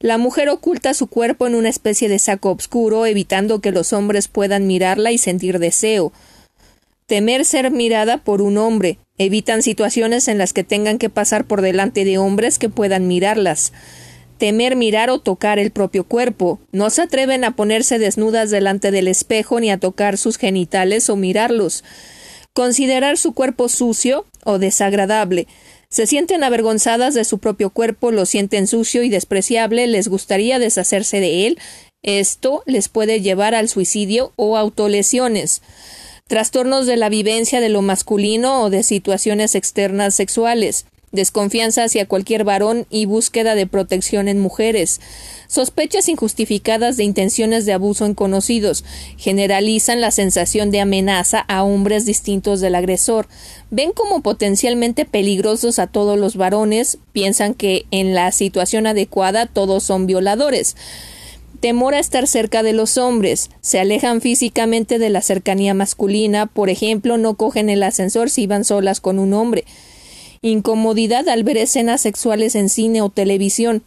La 0.00 0.16
mujer 0.16 0.48
oculta 0.48 0.94
su 0.94 1.06
cuerpo 1.06 1.46
en 1.46 1.54
una 1.54 1.68
especie 1.68 2.08
de 2.08 2.18
saco 2.18 2.50
oscuro, 2.50 3.04
evitando 3.04 3.60
que 3.60 3.72
los 3.72 3.92
hombres 3.92 4.28
puedan 4.28 4.66
mirarla 4.66 5.12
y 5.12 5.18
sentir 5.18 5.58
deseo. 5.58 6.12
Temer 7.04 7.44
ser 7.44 7.70
mirada 7.70 8.18
por 8.18 8.40
un 8.40 8.56
hombre. 8.56 8.98
Evitan 9.18 9.62
situaciones 9.62 10.28
en 10.28 10.38
las 10.38 10.54
que 10.54 10.64
tengan 10.64 10.96
que 10.96 11.10
pasar 11.10 11.44
por 11.44 11.60
delante 11.60 12.06
de 12.06 12.16
hombres 12.16 12.58
que 12.58 12.70
puedan 12.70 13.06
mirarlas 13.06 13.72
temer 14.40 14.74
mirar 14.74 15.10
o 15.10 15.20
tocar 15.20 15.58
el 15.58 15.70
propio 15.70 16.02
cuerpo. 16.02 16.58
No 16.72 16.88
se 16.88 17.02
atreven 17.02 17.44
a 17.44 17.54
ponerse 17.54 17.98
desnudas 17.98 18.50
delante 18.50 18.90
del 18.90 19.06
espejo 19.06 19.60
ni 19.60 19.70
a 19.70 19.78
tocar 19.78 20.16
sus 20.16 20.38
genitales 20.38 21.10
o 21.10 21.14
mirarlos. 21.14 21.84
Considerar 22.54 23.18
su 23.18 23.34
cuerpo 23.34 23.68
sucio 23.68 24.24
o 24.44 24.58
desagradable. 24.58 25.46
Se 25.90 26.06
sienten 26.06 26.42
avergonzadas 26.42 27.12
de 27.14 27.24
su 27.24 27.38
propio 27.38 27.68
cuerpo, 27.68 28.12
lo 28.12 28.24
sienten 28.24 28.66
sucio 28.66 29.02
y 29.02 29.10
despreciable, 29.10 29.86
les 29.86 30.08
gustaría 30.08 30.58
deshacerse 30.58 31.20
de 31.20 31.46
él. 31.46 31.58
Esto 32.02 32.62
les 32.64 32.88
puede 32.88 33.20
llevar 33.20 33.54
al 33.54 33.68
suicidio 33.68 34.32
o 34.36 34.56
autolesiones. 34.56 35.60
Trastornos 36.28 36.86
de 36.86 36.96
la 36.96 37.10
vivencia 37.10 37.60
de 37.60 37.68
lo 37.68 37.82
masculino 37.82 38.62
o 38.62 38.70
de 38.70 38.84
situaciones 38.84 39.54
externas 39.54 40.14
sexuales 40.14 40.86
desconfianza 41.12 41.84
hacia 41.84 42.06
cualquier 42.06 42.44
varón 42.44 42.86
y 42.88 43.06
búsqueda 43.06 43.54
de 43.54 43.66
protección 43.66 44.28
en 44.28 44.38
mujeres, 44.38 45.00
sospechas 45.48 46.08
injustificadas 46.08 46.96
de 46.96 47.04
intenciones 47.04 47.66
de 47.66 47.72
abuso 47.72 48.06
en 48.06 48.14
conocidos, 48.14 48.84
generalizan 49.16 50.00
la 50.00 50.12
sensación 50.12 50.70
de 50.70 50.80
amenaza 50.80 51.40
a 51.48 51.64
hombres 51.64 52.06
distintos 52.06 52.60
del 52.60 52.76
agresor, 52.76 53.28
ven 53.70 53.92
como 53.92 54.22
potencialmente 54.22 55.04
peligrosos 55.04 55.80
a 55.80 55.88
todos 55.88 56.18
los 56.18 56.36
varones, 56.36 56.98
piensan 57.12 57.54
que 57.54 57.86
en 57.90 58.14
la 58.14 58.30
situación 58.30 58.86
adecuada 58.86 59.46
todos 59.46 59.82
son 59.82 60.06
violadores, 60.06 60.76
temor 61.58 61.94
a 61.94 61.98
estar 61.98 62.26
cerca 62.26 62.62
de 62.62 62.72
los 62.72 62.96
hombres, 62.96 63.50
se 63.60 63.80
alejan 63.80 64.20
físicamente 64.20 64.98
de 64.98 65.10
la 65.10 65.20
cercanía 65.20 65.74
masculina, 65.74 66.46
por 66.46 66.70
ejemplo, 66.70 67.18
no 67.18 67.34
cogen 67.34 67.68
el 67.68 67.82
ascensor 67.82 68.30
si 68.30 68.46
van 68.46 68.64
solas 68.64 69.00
con 69.00 69.18
un 69.18 69.34
hombre, 69.34 69.64
incomodidad 70.42 71.28
al 71.28 71.44
ver 71.44 71.58
escenas 71.58 72.00
sexuales 72.00 72.54
en 72.54 72.68
cine 72.68 73.02
o 73.02 73.10
televisión. 73.10 73.82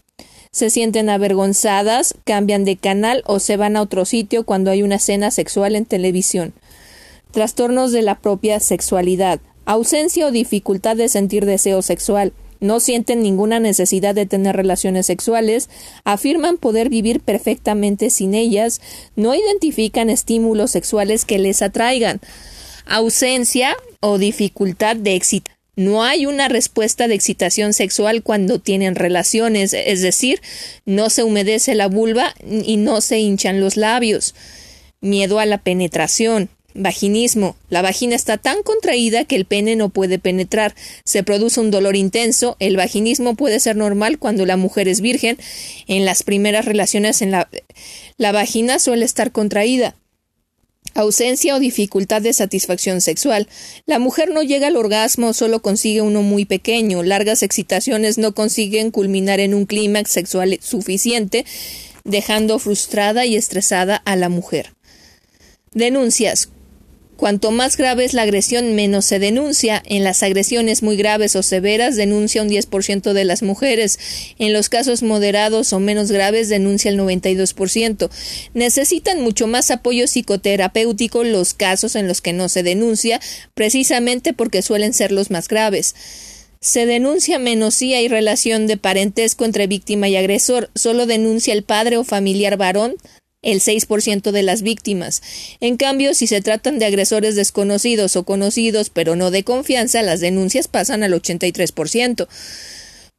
Se 0.51 0.69
sienten 0.69 1.09
avergonzadas, 1.09 2.13
cambian 2.25 2.63
de 2.63 2.77
canal 2.77 3.23
o 3.25 3.39
se 3.39 3.57
van 3.57 3.75
a 3.75 3.81
otro 3.81 4.05
sitio 4.05 4.45
cuando 4.45 4.69
hay 4.69 4.83
una 4.83 4.95
escena 4.95 5.31
sexual 5.31 5.75
en 5.75 5.85
televisión. 5.85 6.53
Trastornos 7.31 7.91
de 7.91 8.03
la 8.03 8.19
propia 8.19 8.59
sexualidad. 8.59 9.39
Ausencia 9.65 10.27
o 10.27 10.31
dificultad 10.31 10.95
de 10.95 11.09
sentir 11.09 11.45
deseo 11.45 11.81
sexual. 11.81 12.33
No 12.59 12.79
sienten 12.79 13.23
ninguna 13.23 13.59
necesidad 13.59 14.13
de 14.13 14.27
tener 14.27 14.55
relaciones 14.55 15.07
sexuales, 15.07 15.69
afirman 16.05 16.57
poder 16.57 16.89
vivir 16.89 17.19
perfectamente 17.19 18.09
sin 18.09 18.35
ellas, 18.35 18.79
no 19.15 19.33
identifican 19.35 20.09
estímulos 20.09 20.71
sexuales 20.71 21.25
que 21.25 21.39
les 21.39 21.61
atraigan. 21.61 22.21
Ausencia 22.85 23.75
o 24.01 24.17
dificultad 24.17 24.95
de 24.95 25.15
excitación 25.15 25.62
no 25.75 26.03
hay 26.03 26.25
una 26.27 26.49
respuesta 26.49 27.07
de 27.07 27.15
excitación 27.15 27.73
sexual 27.73 28.21
cuando 28.21 28.59
tienen 28.59 28.95
relaciones, 28.95 29.73
es 29.73 30.01
decir, 30.01 30.41
no 30.85 31.09
se 31.09 31.23
humedece 31.23 31.73
la 31.73 31.87
vulva 31.87 32.35
y 32.45 32.77
no 32.77 33.01
se 33.01 33.19
hinchan 33.19 33.59
los 33.59 33.75
labios. 33.75 34.35
Miedo 35.01 35.39
a 35.39 35.45
la 35.45 35.57
penetración. 35.57 36.49
Vaginismo. 36.75 37.55
La 37.69 37.83
vagina 37.83 38.15
está 38.15 38.39
tan 38.39 38.63
contraída 38.63 39.25
que 39.25 39.35
el 39.35 39.45
pene 39.45 39.75
no 39.75 39.89
puede 39.89 40.17
penetrar. 40.17 40.73
Se 41.05 41.21
produce 41.21 41.59
un 41.59 41.69
dolor 41.69 41.95
intenso. 41.95 42.55
El 42.59 42.77
vaginismo 42.77 43.35
puede 43.35 43.59
ser 43.59 43.75
normal 43.75 44.17
cuando 44.17 44.47
la 44.47 44.57
mujer 44.57 44.87
es 44.87 44.99
virgen. 44.99 45.37
En 45.87 46.03
las 46.03 46.23
primeras 46.23 46.65
relaciones 46.65 47.23
la 48.17 48.31
vagina 48.31 48.79
suele 48.79 49.05
estar 49.05 49.31
contraída 49.31 49.95
ausencia 50.93 51.55
o 51.55 51.59
dificultad 51.59 52.21
de 52.21 52.33
satisfacción 52.33 53.01
sexual. 53.01 53.47
La 53.85 53.99
mujer 53.99 54.29
no 54.31 54.43
llega 54.43 54.67
al 54.67 54.77
orgasmo, 54.77 55.33
solo 55.33 55.61
consigue 55.61 56.01
uno 56.01 56.21
muy 56.21 56.45
pequeño. 56.45 57.03
Largas 57.03 57.43
excitaciones 57.43 58.17
no 58.17 58.33
consiguen 58.33 58.91
culminar 58.91 59.39
en 59.39 59.53
un 59.53 59.65
clímax 59.65 60.11
sexual 60.11 60.57
suficiente, 60.61 61.45
dejando 62.03 62.59
frustrada 62.59 63.25
y 63.25 63.35
estresada 63.35 63.95
a 63.95 64.15
la 64.15 64.29
mujer. 64.29 64.73
Denuncias. 65.73 66.49
Cuanto 67.23 67.51
más 67.51 67.77
grave 67.77 68.03
es 68.03 68.13
la 68.13 68.23
agresión, 68.23 68.75
menos 68.75 69.05
se 69.05 69.17
denuncia. 69.17 69.81
En 69.85 70.03
las 70.03 70.23
agresiones 70.23 70.83
muy 70.83 70.97
graves 70.97 71.37
o 71.37 71.41
severas 71.41 71.95
denuncia 71.95 72.41
un 72.41 72.49
10% 72.49 73.13
de 73.13 73.23
las 73.23 73.43
mujeres. 73.43 73.97
En 74.39 74.51
los 74.51 74.67
casos 74.67 75.03
moderados 75.03 75.71
o 75.71 75.79
menos 75.79 76.11
graves 76.11 76.49
denuncia 76.49 76.91
el 76.91 76.99
92%. 76.99 78.09
Necesitan 78.53 79.21
mucho 79.21 79.47
más 79.47 79.71
apoyo 79.71 80.05
psicoterapéutico 80.05 81.23
los 81.23 81.53
casos 81.53 81.95
en 81.95 82.09
los 82.09 82.19
que 82.19 82.33
no 82.33 82.49
se 82.49 82.61
denuncia, 82.61 83.21
precisamente 83.53 84.33
porque 84.33 84.61
suelen 84.61 84.93
ser 84.93 85.13
los 85.13 85.31
más 85.31 85.47
graves. 85.47 85.95
Se 86.59 86.85
denuncia 86.85 87.39
menos 87.39 87.73
si 87.73 87.93
hay 87.93 88.09
relación 88.09 88.67
de 88.67 88.75
parentesco 88.75 89.45
entre 89.45 89.67
víctima 89.67 90.09
y 90.09 90.17
agresor. 90.17 90.71
Solo 90.75 91.05
denuncia 91.05 91.53
el 91.53 91.63
padre 91.63 91.95
o 91.95 92.03
familiar 92.03 92.57
varón 92.57 92.95
el 93.43 93.59
6% 93.59 94.31
de 94.31 94.43
las 94.43 94.63
víctimas. 94.63 95.21
En 95.59 95.77
cambio, 95.77 96.15
si 96.15 96.25
se 96.25 96.41
tratan 96.41 96.79
de 96.79 96.85
agresores 96.85 97.35
desconocidos 97.35 98.15
o 98.15 98.23
conocidos 98.23 98.89
pero 98.89 99.15
no 99.15 99.29
de 99.29 99.43
confianza, 99.43 100.01
las 100.01 100.19
denuncias 100.21 100.67
pasan 100.67 101.03
al 101.03 101.13
83%. 101.13 102.27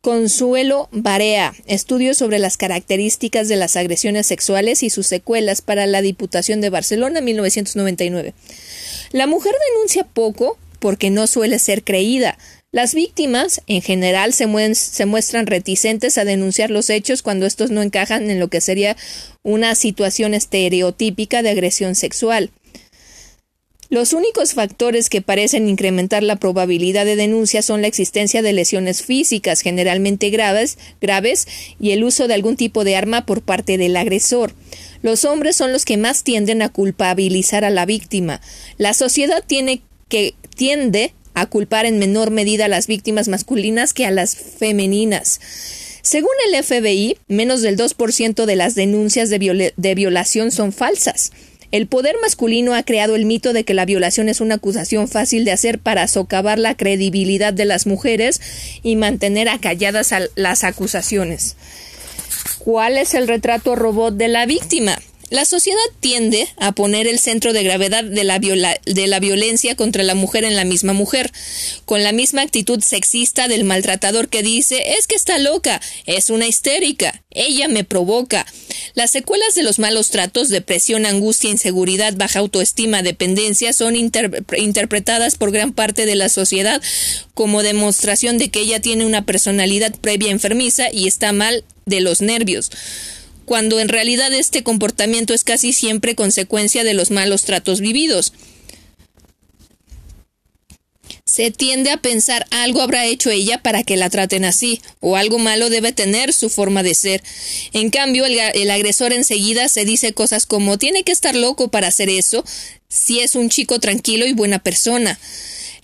Consuelo 0.00 0.90
Barea, 0.92 1.54
estudio 1.66 2.12
sobre 2.12 2.38
las 2.38 2.58
características 2.58 3.48
de 3.48 3.56
las 3.56 3.74
agresiones 3.76 4.26
sexuales 4.26 4.82
y 4.82 4.90
sus 4.90 5.06
secuelas 5.06 5.62
para 5.62 5.86
la 5.86 6.02
Diputación 6.02 6.60
de 6.60 6.68
Barcelona 6.68 7.22
1999. 7.22 8.34
La 9.12 9.26
mujer 9.26 9.54
denuncia 9.72 10.04
poco 10.04 10.58
porque 10.78 11.08
no 11.08 11.26
suele 11.26 11.58
ser 11.58 11.82
creída. 11.82 12.36
Las 12.74 12.92
víctimas, 12.92 13.60
en 13.68 13.82
general, 13.82 14.32
se, 14.32 14.46
muestran 14.48 15.46
reticentes 15.46 16.18
a 16.18 16.24
denunciar 16.24 16.72
los 16.72 16.90
hechos 16.90 17.22
cuando 17.22 17.46
estos 17.46 17.70
no 17.70 17.82
encajan 17.82 18.28
en 18.32 18.40
lo 18.40 18.48
que 18.48 18.60
sería 18.60 18.96
una 19.44 19.76
situación 19.76 20.34
estereotípica 20.34 21.44
de 21.44 21.50
agresión 21.50 21.94
sexual. 21.94 22.50
Los 23.90 24.12
únicos 24.12 24.54
factores 24.54 25.08
que 25.08 25.22
parecen 25.22 25.68
incrementar 25.68 26.24
la 26.24 26.34
probabilidad 26.34 27.04
de 27.04 27.14
denuncia 27.14 27.62
son 27.62 27.80
la 27.80 27.86
existencia 27.86 28.42
de 28.42 28.52
lesiones 28.52 29.04
físicas, 29.04 29.60
generalmente 29.60 30.30
graves, 30.30 30.76
graves, 31.00 31.46
y 31.78 31.92
el 31.92 32.02
uso 32.02 32.26
de 32.26 32.34
algún 32.34 32.56
tipo 32.56 32.82
de 32.82 32.96
arma 32.96 33.24
por 33.24 33.42
parte 33.42 33.78
del 33.78 33.96
agresor. 33.96 34.52
Los 35.00 35.24
hombres 35.24 35.54
son 35.54 35.72
los 35.72 35.84
que 35.84 35.96
más 35.96 36.24
tienden 36.24 36.60
a 36.60 36.70
culpabilizar 36.70 37.64
a 37.64 37.70
la 37.70 37.86
víctima. 37.86 38.40
La 38.78 38.94
sociedad 38.94 39.44
tiene 39.46 39.80
que 40.08 40.34
tiende 40.56 41.14
a 41.34 41.46
culpar 41.46 41.86
en 41.86 41.98
menor 41.98 42.30
medida 42.30 42.64
a 42.66 42.68
las 42.68 42.86
víctimas 42.86 43.28
masculinas 43.28 43.92
que 43.92 44.06
a 44.06 44.10
las 44.10 44.36
femeninas. 44.36 45.40
Según 46.04 46.32
el 46.46 46.62
FBI, 46.62 47.16
menos 47.28 47.62
del 47.62 47.78
2% 47.78 48.44
de 48.44 48.56
las 48.56 48.74
denuncias 48.74 49.30
de, 49.30 49.94
violación 49.94 50.50
son 50.50 50.72
falsas. 50.72 51.32
El 51.72 51.86
poder 51.86 52.16
masculino 52.20 52.74
ha 52.74 52.82
creado 52.82 53.16
el 53.16 53.24
mito 53.24 53.52
de 53.52 53.64
que 53.64 53.74
la 53.74 53.86
violación 53.86 54.28
es 54.28 54.40
una 54.40 54.56
acusación 54.56 55.08
fácil 55.08 55.46
de 55.46 55.52
hacer 55.52 55.78
para 55.78 56.06
socavar 56.06 56.58
la 56.58 56.76
credibilidad 56.76 57.54
de 57.54 57.64
las 57.64 57.86
mujeres 57.86 58.40
y 58.82 58.96
mantener 58.96 59.48
acalladas 59.48 60.14
las 60.36 60.62
acusaciones. 60.62 61.56
¿Cuál 62.58 62.98
es 62.98 63.14
el 63.14 63.26
retrato 63.26 63.74
robot 63.74 64.14
de 64.14 64.28
la 64.28 64.44
víctima? 64.44 64.98
La 65.30 65.44
sociedad 65.46 65.78
tiende 66.00 66.46
a 66.58 66.72
poner 66.72 67.06
el 67.06 67.18
centro 67.18 67.52
de 67.52 67.62
gravedad 67.62 68.04
de 68.04 68.24
la, 68.24 68.38
de 68.38 69.06
la, 69.06 69.20
violencia 69.20 69.74
contra 69.74 70.02
la 70.02 70.14
mujer 70.14 70.44
en 70.44 70.54
la 70.54 70.64
misma 70.64 70.92
mujer, 70.92 71.32
con 71.86 72.02
la 72.02 72.12
misma 72.12 72.42
actitud 72.42 72.82
sexista 72.82 73.48
del 73.48 73.64
maltratador 73.64 74.28
que 74.28 74.42
dice 74.42 74.96
es 74.98 75.06
que 75.06 75.14
está 75.14 75.38
loca, 75.38 75.80
es 76.04 76.28
una 76.28 76.46
histérica, 76.46 77.22
ella 77.30 77.68
me 77.68 77.84
provoca. 77.84 78.46
Las 78.94 79.12
secuelas 79.12 79.54
de 79.54 79.62
los 79.62 79.78
malos 79.78 80.10
tratos, 80.10 80.50
depresión, 80.50 81.06
angustia, 81.06 81.50
inseguridad, 81.50 82.14
baja 82.16 82.40
autoestima, 82.40 83.02
dependencia 83.02 83.72
son 83.72 83.96
interpretadas 83.96 85.36
por 85.36 85.52
gran 85.52 85.72
parte 85.72 86.06
de 86.06 86.16
la 86.16 86.28
sociedad 86.28 86.82
como 87.32 87.62
demostración 87.62 88.36
de 88.36 88.50
que 88.50 88.60
ella 88.60 88.80
tiene 88.80 89.06
una 89.06 89.24
personalidad 89.24 89.94
previa 90.00 90.30
enfermiza 90.30 90.92
y 90.92 91.08
está 91.08 91.32
mal 91.32 91.64
de 91.86 92.00
los 92.00 92.20
nervios 92.20 92.70
cuando 93.44 93.80
en 93.80 93.88
realidad 93.88 94.32
este 94.32 94.62
comportamiento 94.62 95.34
es 95.34 95.44
casi 95.44 95.72
siempre 95.72 96.14
consecuencia 96.14 96.84
de 96.84 96.94
los 96.94 97.10
malos 97.10 97.44
tratos 97.44 97.80
vividos. 97.80 98.32
se 101.34 101.50
tiende 101.50 101.90
a 101.90 101.96
pensar 101.96 102.46
algo 102.50 102.80
habrá 102.80 103.06
hecho 103.06 103.28
ella 103.28 103.60
para 103.60 103.82
que 103.82 103.96
la 103.96 104.08
traten 104.08 104.44
así, 104.44 104.80
o 105.00 105.16
algo 105.16 105.40
malo 105.40 105.68
debe 105.68 105.90
tener 105.90 106.32
su 106.32 106.48
forma 106.48 106.84
de 106.84 106.94
ser. 106.94 107.24
En 107.72 107.90
cambio, 107.90 108.24
el, 108.24 108.38
el, 108.38 108.70
agresor 108.70 109.12
enseguida 109.12 109.68
se 109.68 109.84
dice 109.84 110.12
cosas 110.12 110.46
como 110.46 110.78
tiene 110.78 111.02
que 111.02 111.10
estar 111.10 111.34
loco 111.34 111.72
para 111.72 111.88
hacer 111.88 112.08
eso, 112.08 112.44
si 112.88 113.18
es 113.18 113.34
un 113.34 113.48
chico 113.48 113.80
tranquilo 113.80 114.26
y 114.26 114.32
buena 114.32 114.60
persona. 114.60 115.18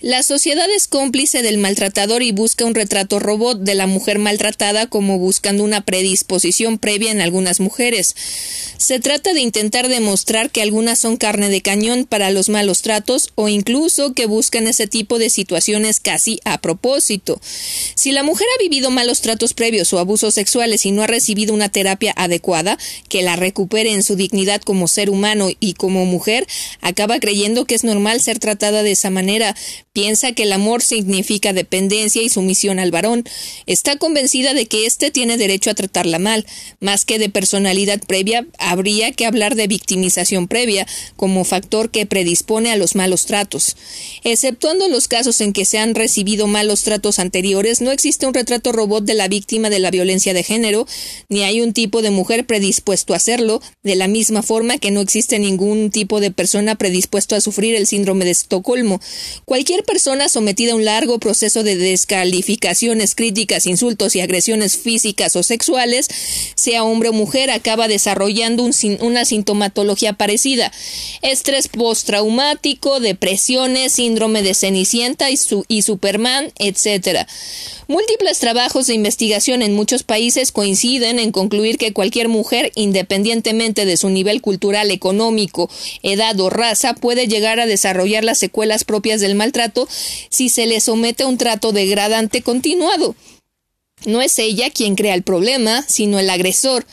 La 0.01 0.23
sociedad 0.23 0.67
es 0.75 0.87
cómplice 0.87 1.43
del 1.43 1.59
maltratador 1.59 2.23
y 2.23 2.31
busca 2.31 2.65
un 2.65 2.73
retrato 2.73 3.19
robot 3.19 3.59
de 3.59 3.75
la 3.75 3.85
mujer 3.85 4.17
maltratada 4.17 4.87
como 4.87 5.19
buscando 5.19 5.63
una 5.63 5.81
predisposición 5.81 6.79
previa 6.79 7.11
en 7.11 7.21
algunas 7.21 7.59
mujeres. 7.59 8.15
Se 8.77 8.99
trata 8.99 9.31
de 9.33 9.41
intentar 9.41 9.89
demostrar 9.89 10.49
que 10.49 10.63
algunas 10.63 10.97
son 10.97 11.17
carne 11.17 11.49
de 11.49 11.61
cañón 11.61 12.05
para 12.05 12.31
los 12.31 12.49
malos 12.49 12.81
tratos 12.81 13.31
o 13.35 13.47
incluso 13.47 14.15
que 14.15 14.25
buscan 14.25 14.65
ese 14.65 14.87
tipo 14.87 15.19
de 15.19 15.29
situaciones 15.29 15.99
casi 15.99 16.39
a 16.45 16.59
propósito. 16.59 17.39
Si 17.93 18.11
la 18.11 18.23
mujer 18.23 18.47
ha 18.55 18.63
vivido 18.63 18.89
malos 18.89 19.21
tratos 19.21 19.53
previos 19.53 19.93
o 19.93 19.99
abusos 19.99 20.33
sexuales 20.33 20.83
y 20.87 20.91
no 20.91 21.03
ha 21.03 21.07
recibido 21.07 21.53
una 21.53 21.69
terapia 21.69 22.11
adecuada 22.17 22.79
que 23.07 23.21
la 23.21 23.35
recupere 23.35 23.93
en 23.93 24.01
su 24.01 24.15
dignidad 24.15 24.63
como 24.63 24.87
ser 24.87 25.11
humano 25.11 25.49
y 25.59 25.75
como 25.75 26.05
mujer, 26.05 26.47
acaba 26.81 27.19
creyendo 27.19 27.65
que 27.65 27.75
es 27.75 27.83
normal 27.83 28.19
ser 28.19 28.39
tratada 28.39 28.81
de 28.81 28.93
esa 28.93 29.11
manera, 29.11 29.55
Piensa 29.93 30.31
que 30.31 30.43
el 30.43 30.53
amor 30.53 30.81
significa 30.81 31.51
dependencia 31.51 32.21
y 32.21 32.29
sumisión 32.29 32.79
al 32.79 32.91
varón. 32.91 33.25
Está 33.65 33.97
convencida 33.97 34.53
de 34.53 34.65
que 34.65 34.85
éste 34.85 35.11
tiene 35.11 35.35
derecho 35.35 35.69
a 35.69 35.73
tratarla 35.73 36.17
mal. 36.17 36.45
Más 36.79 37.03
que 37.03 37.19
de 37.19 37.27
personalidad 37.27 37.99
previa, 37.99 38.47
habría 38.57 39.11
que 39.11 39.25
hablar 39.25 39.55
de 39.55 39.67
victimización 39.67 40.47
previa 40.47 40.87
como 41.17 41.43
factor 41.43 41.91
que 41.91 42.05
predispone 42.05 42.71
a 42.71 42.77
los 42.77 42.95
malos 42.95 43.25
tratos. 43.25 43.75
Exceptuando 44.23 44.87
los 44.87 45.09
casos 45.09 45.41
en 45.41 45.51
que 45.51 45.65
se 45.65 45.77
han 45.77 45.93
recibido 45.93 46.47
malos 46.47 46.83
tratos 46.83 47.19
anteriores, 47.19 47.81
no 47.81 47.91
existe 47.91 48.25
un 48.25 48.33
retrato 48.33 48.71
robot 48.71 49.03
de 49.03 49.15
la 49.15 49.27
víctima 49.27 49.69
de 49.69 49.79
la 49.79 49.91
violencia 49.91 50.33
de 50.33 50.43
género, 50.43 50.87
ni 51.27 51.43
hay 51.43 51.59
un 51.59 51.73
tipo 51.73 52.01
de 52.01 52.11
mujer 52.11 52.47
predispuesto 52.47 53.11
a 53.11 53.17
hacerlo, 53.17 53.61
de 53.83 53.95
la 53.95 54.07
misma 54.07 54.41
forma 54.41 54.77
que 54.77 54.91
no 54.91 55.01
existe 55.01 55.37
ningún 55.37 55.91
tipo 55.91 56.21
de 56.21 56.31
persona 56.31 56.75
predispuesto 56.75 57.35
a 57.35 57.41
sufrir 57.41 57.75
el 57.75 57.87
síndrome 57.87 58.23
de 58.23 58.31
Estocolmo. 58.31 59.01
Cualquier 59.43 59.80
persona 59.83 60.29
sometida 60.29 60.73
a 60.73 60.75
un 60.75 60.85
largo 60.85 61.19
proceso 61.19 61.63
de 61.63 61.75
descalificaciones, 61.75 63.15
críticas, 63.15 63.65
insultos 63.65 64.15
y 64.15 64.21
agresiones 64.21 64.77
físicas 64.77 65.35
o 65.35 65.43
sexuales, 65.43 66.07
sea 66.55 66.83
hombre 66.83 67.09
o 67.09 67.13
mujer, 67.13 67.51
acaba 67.51 67.87
desarrollando 67.87 68.69
una 68.99 69.25
sintomatología 69.25 70.13
parecida. 70.13 70.71
Estrés 71.21 71.67
postraumático, 71.67 72.99
depresiones, 72.99 73.93
síndrome 73.93 74.43
de 74.43 74.53
Cenicienta 74.53 75.29
y, 75.29 75.39
y 75.67 75.81
Superman, 75.81 76.51
etc. 76.57 77.27
Múltiples 77.87 78.39
trabajos 78.39 78.87
de 78.87 78.93
investigación 78.93 79.61
en 79.61 79.75
muchos 79.75 80.03
países 80.03 80.51
coinciden 80.51 81.19
en 81.19 81.31
concluir 81.31 81.77
que 81.77 81.91
cualquier 81.91 82.29
mujer, 82.29 82.71
independientemente 82.75 83.85
de 83.85 83.97
su 83.97 84.09
nivel 84.09 84.41
cultural, 84.41 84.91
económico, 84.91 85.69
edad 86.01 86.39
o 86.39 86.49
raza, 86.49 86.93
puede 86.93 87.27
llegar 87.27 87.59
a 87.59 87.65
desarrollar 87.65 88.23
las 88.23 88.37
secuelas 88.37 88.85
propias 88.85 89.19
del 89.19 89.35
maltrato 89.35 89.70
si 90.29 90.49
se 90.49 90.65
le 90.65 90.79
somete 90.79 91.23
a 91.23 91.27
un 91.27 91.37
trato 91.37 91.71
degradante 91.71 92.41
continuado. 92.41 93.15
No 94.05 94.21
es 94.21 94.39
ella 94.39 94.71
quien 94.71 94.95
crea 94.95 95.13
el 95.13 95.23
problema, 95.23 95.83
sino 95.87 96.19
el 96.19 96.29
agresor. 96.29 96.85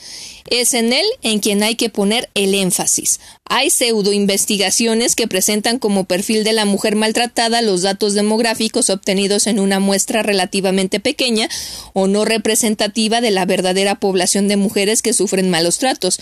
Es 0.51 0.75
en 0.75 0.93
él 0.93 1.05
en 1.23 1.41
quien 1.41 1.63
hay 1.63 1.75
que 1.75 1.91
poner 1.91 2.31
el 2.35 2.55
énfasis. 2.55 3.21
Hay 3.45 3.71
pseudo-investigaciones 3.71 5.15
que 5.15 5.27
presentan 5.27 5.79
como 5.79 6.05
perfil 6.05 6.45
de 6.45 6.53
la 6.53 6.67
mujer 6.67 6.97
maltratada 6.97 7.63
los 7.63 7.83
datos 7.83 8.13
demográficos 8.13 8.91
obtenidos 8.91 9.47
en 9.47 9.59
una 9.59 9.81
muestra 9.81 10.23
relativamente 10.23 11.01
pequeña 11.01 11.49
o 11.95 12.07
no 12.07 12.27
representativa 12.27 13.21
de 13.21 13.31
la 13.31 13.47
verdadera 13.47 14.01
población 14.01 14.49
de 14.49 14.57
mujeres 14.57 15.01
que 15.01 15.15
sufren 15.15 15.49
malos 15.49 15.79
tratos. 15.79 16.19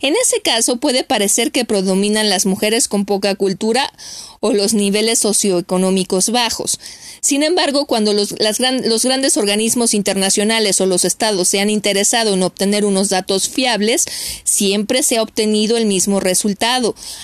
En 0.00 0.14
ese 0.16 0.40
caso 0.42 0.78
puede 0.78 1.04
parecer 1.04 1.52
que 1.52 1.66
predominan 1.66 2.30
las 2.30 2.46
mujeres 2.46 2.88
con 2.88 3.04
poca 3.04 3.34
cultura 3.34 3.92
o 4.40 4.54
los 4.54 4.72
niveles 4.72 5.18
socioeconómicos 5.18 6.30
bajos. 6.30 6.80
Sin 7.20 7.42
embargo, 7.42 7.84
cuando 7.84 8.14
los, 8.14 8.34
los 8.38 9.04
grandes 9.04 9.36
organismos 9.36 9.92
internacionales 9.92 10.80
o 10.80 10.86
los 10.86 11.04
estados 11.04 11.48
se 11.48 11.60
han 11.60 11.68
interesado 11.68 12.32
en 12.32 12.42
obtener 12.42 12.86
unos 12.86 13.10
datos 13.10 13.50
fiables, 13.50 13.69
siempre 14.44 15.02
se 15.02 15.18
ha 15.18 15.22
obtenido 15.22 15.76
el 15.76 15.86
mismo 15.86 16.20
resultado 16.20 16.40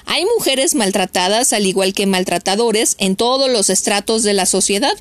hay 0.04 0.24
mujeres 0.36 0.74
maltratadas, 0.74 1.52
al 1.52 1.66
igual 1.66 1.94
que 1.94 2.06
maltratadores, 2.06 2.96
en 2.98 3.16
todos 3.16 3.50
los 3.50 3.70
estratos 3.70 4.22
de 4.22 4.34
la 4.34 4.46
sociedad. 4.46 4.96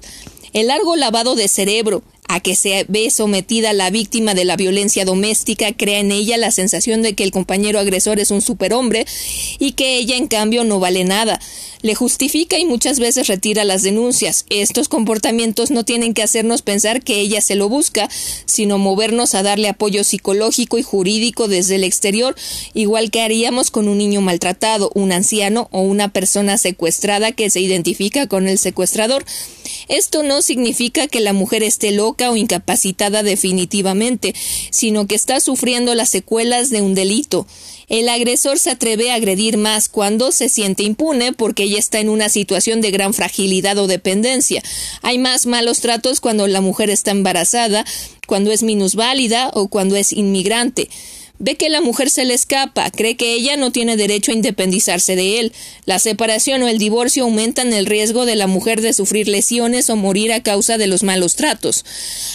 El 0.53 0.67
largo 0.67 0.95
lavado 0.95 1.35
de 1.35 1.47
cerebro, 1.47 2.03
a 2.27 2.39
que 2.39 2.55
se 2.55 2.85
ve 2.87 3.11
sometida 3.11 3.73
la 3.73 3.91
víctima 3.91 4.33
de 4.33 4.45
la 4.45 4.55
violencia 4.55 5.05
doméstica 5.05 5.73
crea 5.73 5.99
en 5.99 6.11
ella 6.11 6.37
la 6.37 6.49
sensación 6.49 7.03
de 7.03 7.13
que 7.13 7.23
el 7.23 7.31
compañero 7.31 7.77
agresor 7.77 8.19
es 8.19 8.31
un 8.31 8.41
superhombre 8.41 9.05
y 9.59 9.73
que 9.73 9.97
ella 9.97 10.15
en 10.15 10.27
cambio 10.27 10.63
no 10.63 10.79
vale 10.79 11.03
nada. 11.03 11.39
Le 11.85 11.93
justifica 11.93 12.57
y 12.57 12.65
muchas 12.65 12.99
veces 12.99 13.27
retira 13.27 13.63
las 13.63 13.83
denuncias. 13.83 14.47
Estos 14.49 14.89
comportamientos 14.89 15.69
no 15.69 15.85
tienen 15.85 16.15
que 16.15 16.23
hacernos 16.23 16.63
pensar 16.63 17.03
que 17.03 17.19
ella 17.19 17.41
se 17.41 17.53
lo 17.53 17.69
busca, 17.69 18.09
sino 18.47 18.79
movernos 18.79 19.35
a 19.35 19.43
darle 19.43 19.69
apoyo 19.69 20.03
psicológico 20.03 20.79
y 20.79 20.81
jurídico 20.81 21.47
desde 21.47 21.75
el 21.75 21.83
exterior, 21.83 22.35
igual 22.73 23.11
que 23.11 23.21
haríamos 23.21 23.69
con 23.69 23.87
un 23.87 23.99
niño 23.99 24.21
maltratado, 24.21 24.89
un 24.95 25.11
anciano 25.11 25.67
o 25.71 25.81
una 25.81 26.11
persona 26.11 26.57
secuestrada 26.57 27.33
que 27.33 27.51
se 27.51 27.59
identifica 27.59 28.25
con 28.25 28.47
el 28.47 28.57
secuestrador. 28.57 29.23
Esto 29.87 30.23
no 30.23 30.41
significa 30.41 31.05
que 31.05 31.19
la 31.19 31.33
mujer 31.33 31.61
esté 31.61 31.91
loca 31.91 32.31
o 32.31 32.35
incapacitada 32.35 33.21
definitivamente, 33.21 34.33
sino 34.71 35.05
que 35.05 35.13
está 35.13 35.39
sufriendo 35.39 35.93
las 35.93 36.09
secuelas 36.09 36.71
de 36.71 36.81
un 36.81 36.95
delito. 36.95 37.45
El 37.87 38.09
agresor 38.09 38.59
se 38.59 38.71
atreve 38.71 39.11
a 39.11 39.15
agredir 39.15 39.57
más 39.57 39.89
cuando 39.89 40.31
se 40.31 40.49
siente 40.49 40.83
impune 40.83 41.33
porque 41.33 41.63
ella 41.63 41.79
está 41.79 41.99
en 41.99 42.09
una 42.09 42.29
situación 42.29 42.81
de 42.81 42.91
gran 42.91 43.13
fragilidad 43.13 43.77
o 43.77 43.87
dependencia. 43.87 44.63
Hay 45.01 45.17
más 45.17 45.45
malos 45.45 45.81
tratos 45.81 46.19
cuando 46.19 46.47
la 46.47 46.61
mujer 46.61 46.89
está 46.89 47.11
embarazada, 47.11 47.85
cuando 48.27 48.51
es 48.51 48.63
minusválida 48.63 49.51
o 49.53 49.67
cuando 49.67 49.95
es 49.95 50.13
inmigrante. 50.13 50.89
Ve 51.37 51.55
que 51.55 51.69
la 51.69 51.81
mujer 51.81 52.09
se 52.09 52.23
le 52.23 52.33
escapa, 52.33 52.89
cree 52.91 53.17
que 53.17 53.33
ella 53.33 53.57
no 53.57 53.71
tiene 53.71 53.97
derecho 53.97 54.31
a 54.31 54.35
independizarse 54.35 55.15
de 55.17 55.39
él. 55.39 55.53
La 55.85 55.99
separación 55.99 56.63
o 56.63 56.67
el 56.69 56.77
divorcio 56.77 57.23
aumentan 57.23 57.73
el 57.73 57.85
riesgo 57.85 58.25
de 58.25 58.35
la 58.35 58.47
mujer 58.47 58.81
de 58.81 58.93
sufrir 58.93 59.27
lesiones 59.27 59.89
o 59.89 59.97
morir 59.97 60.31
a 60.31 60.43
causa 60.43 60.77
de 60.77 60.87
los 60.87 61.03
malos 61.03 61.35
tratos. 61.35 61.83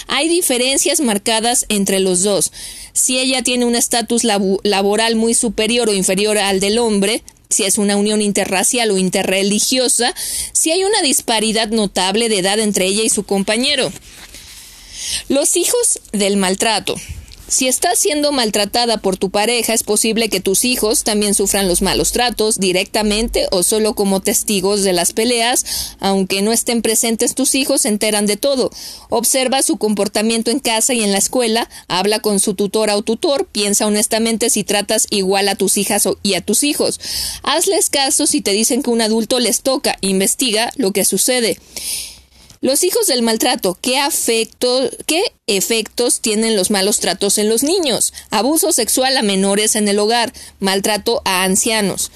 Hay 0.07 0.29
diferencias 0.29 1.01
marcadas 1.01 1.65
entre 1.71 1.99
los 1.99 2.23
dos. 2.23 2.53
Si 2.93 3.19
ella 3.19 3.43
tiene 3.43 3.65
un 3.65 3.75
estatus 3.75 4.23
laboral 4.25 5.17
muy 5.17 5.33
superior 5.33 5.89
o 5.89 5.95
inferior 5.95 6.37
al 6.37 6.61
del 6.61 6.79
hombre, 6.79 7.23
si 7.49 7.65
es 7.65 7.79
una 7.79 7.97
unión 7.97 8.21
interracial 8.21 8.91
o 8.91 8.99
interreligiosa, 8.99 10.15
si 10.53 10.71
hay 10.73 10.85
una 10.85 11.03
disparidad 11.03 11.69
notable 11.69 12.29
de 12.29 12.39
edad 12.39 12.59
entre 12.59 12.87
ella 12.87 13.03
y 13.03 13.09
su 13.09 13.25
compañero. 13.25 13.91
Los 15.29 15.57
hijos 15.57 16.01
del 16.13 16.37
maltrato. 16.37 16.97
Si 17.51 17.67
estás 17.67 17.99
siendo 17.99 18.31
maltratada 18.31 18.99
por 18.99 19.17
tu 19.17 19.31
pareja, 19.31 19.75
es 19.75 19.83
posible 19.83 20.29
que 20.29 20.39
tus 20.39 20.65
hijos 20.65 21.03
también 21.03 21.35
sufran 21.35 21.67
los 21.67 21.83
malos 21.83 22.13
tratos 22.13 22.61
directamente 22.61 23.49
o 23.51 23.65
solo 23.65 23.97
como 23.97 24.21
testigos 24.21 24.85
de 24.85 24.93
las 24.93 25.13
peleas, 25.13 25.97
aunque 25.99 26.43
no 26.43 26.53
estén 26.53 26.81
presentes 26.81 27.35
tus 27.35 27.57
hijos, 27.57 27.81
se 27.81 27.89
enteran 27.89 28.27
de 28.27 28.37
todo. 28.37 28.71
Observa 29.09 29.65
su 29.65 29.79
comportamiento 29.79 30.53
en 30.53 30.61
casa 30.61 30.95
y 30.95 31.03
en 31.03 31.11
la 31.11 31.19
escuela, 31.19 31.69
habla 31.89 32.21
con 32.21 32.39
su 32.39 32.55
tutora 32.55 32.97
o 32.97 33.03
tutor, 33.03 33.49
piensa 33.51 33.85
honestamente 33.85 34.49
si 34.49 34.63
tratas 34.63 35.09
igual 35.11 35.49
a 35.49 35.57
tus 35.57 35.77
hijas 35.77 36.07
y 36.23 36.35
a 36.35 36.43
tus 36.43 36.63
hijos. 36.63 37.01
Hazles 37.43 37.91
caso 37.91 38.29
si 38.29 38.43
te 38.43 38.53
dicen 38.53 38.85
que 38.85 38.91
un 38.91 39.01
adulto 39.01 39.41
les 39.41 39.63
toca, 39.63 39.99
investiga 40.03 40.71
lo 40.77 40.93
que 40.93 41.05
sucede. 41.05 41.59
Los 42.63 42.85
hijos 42.85 43.07
del 43.07 43.23
maltrato, 43.23 43.79
¿qué, 43.81 43.99
¿qué 45.07 45.23
efectos 45.47 46.21
tienen 46.21 46.59
los 46.59 46.71
malos 46.71 47.01
tratos 47.01 47.39
en 47.39 47.49
los 47.49 47.63
niños? 47.63 48.13
Abuso 48.29 48.71
sexual 48.73 49.17
a 49.17 49.23
menores 49.23 49.77
en 49.77 49.89
el 49.89 49.99
hogar, 49.99 50.35
maltrato 50.59 51.23
a 51.25 51.45
ancianos. 51.45 52.11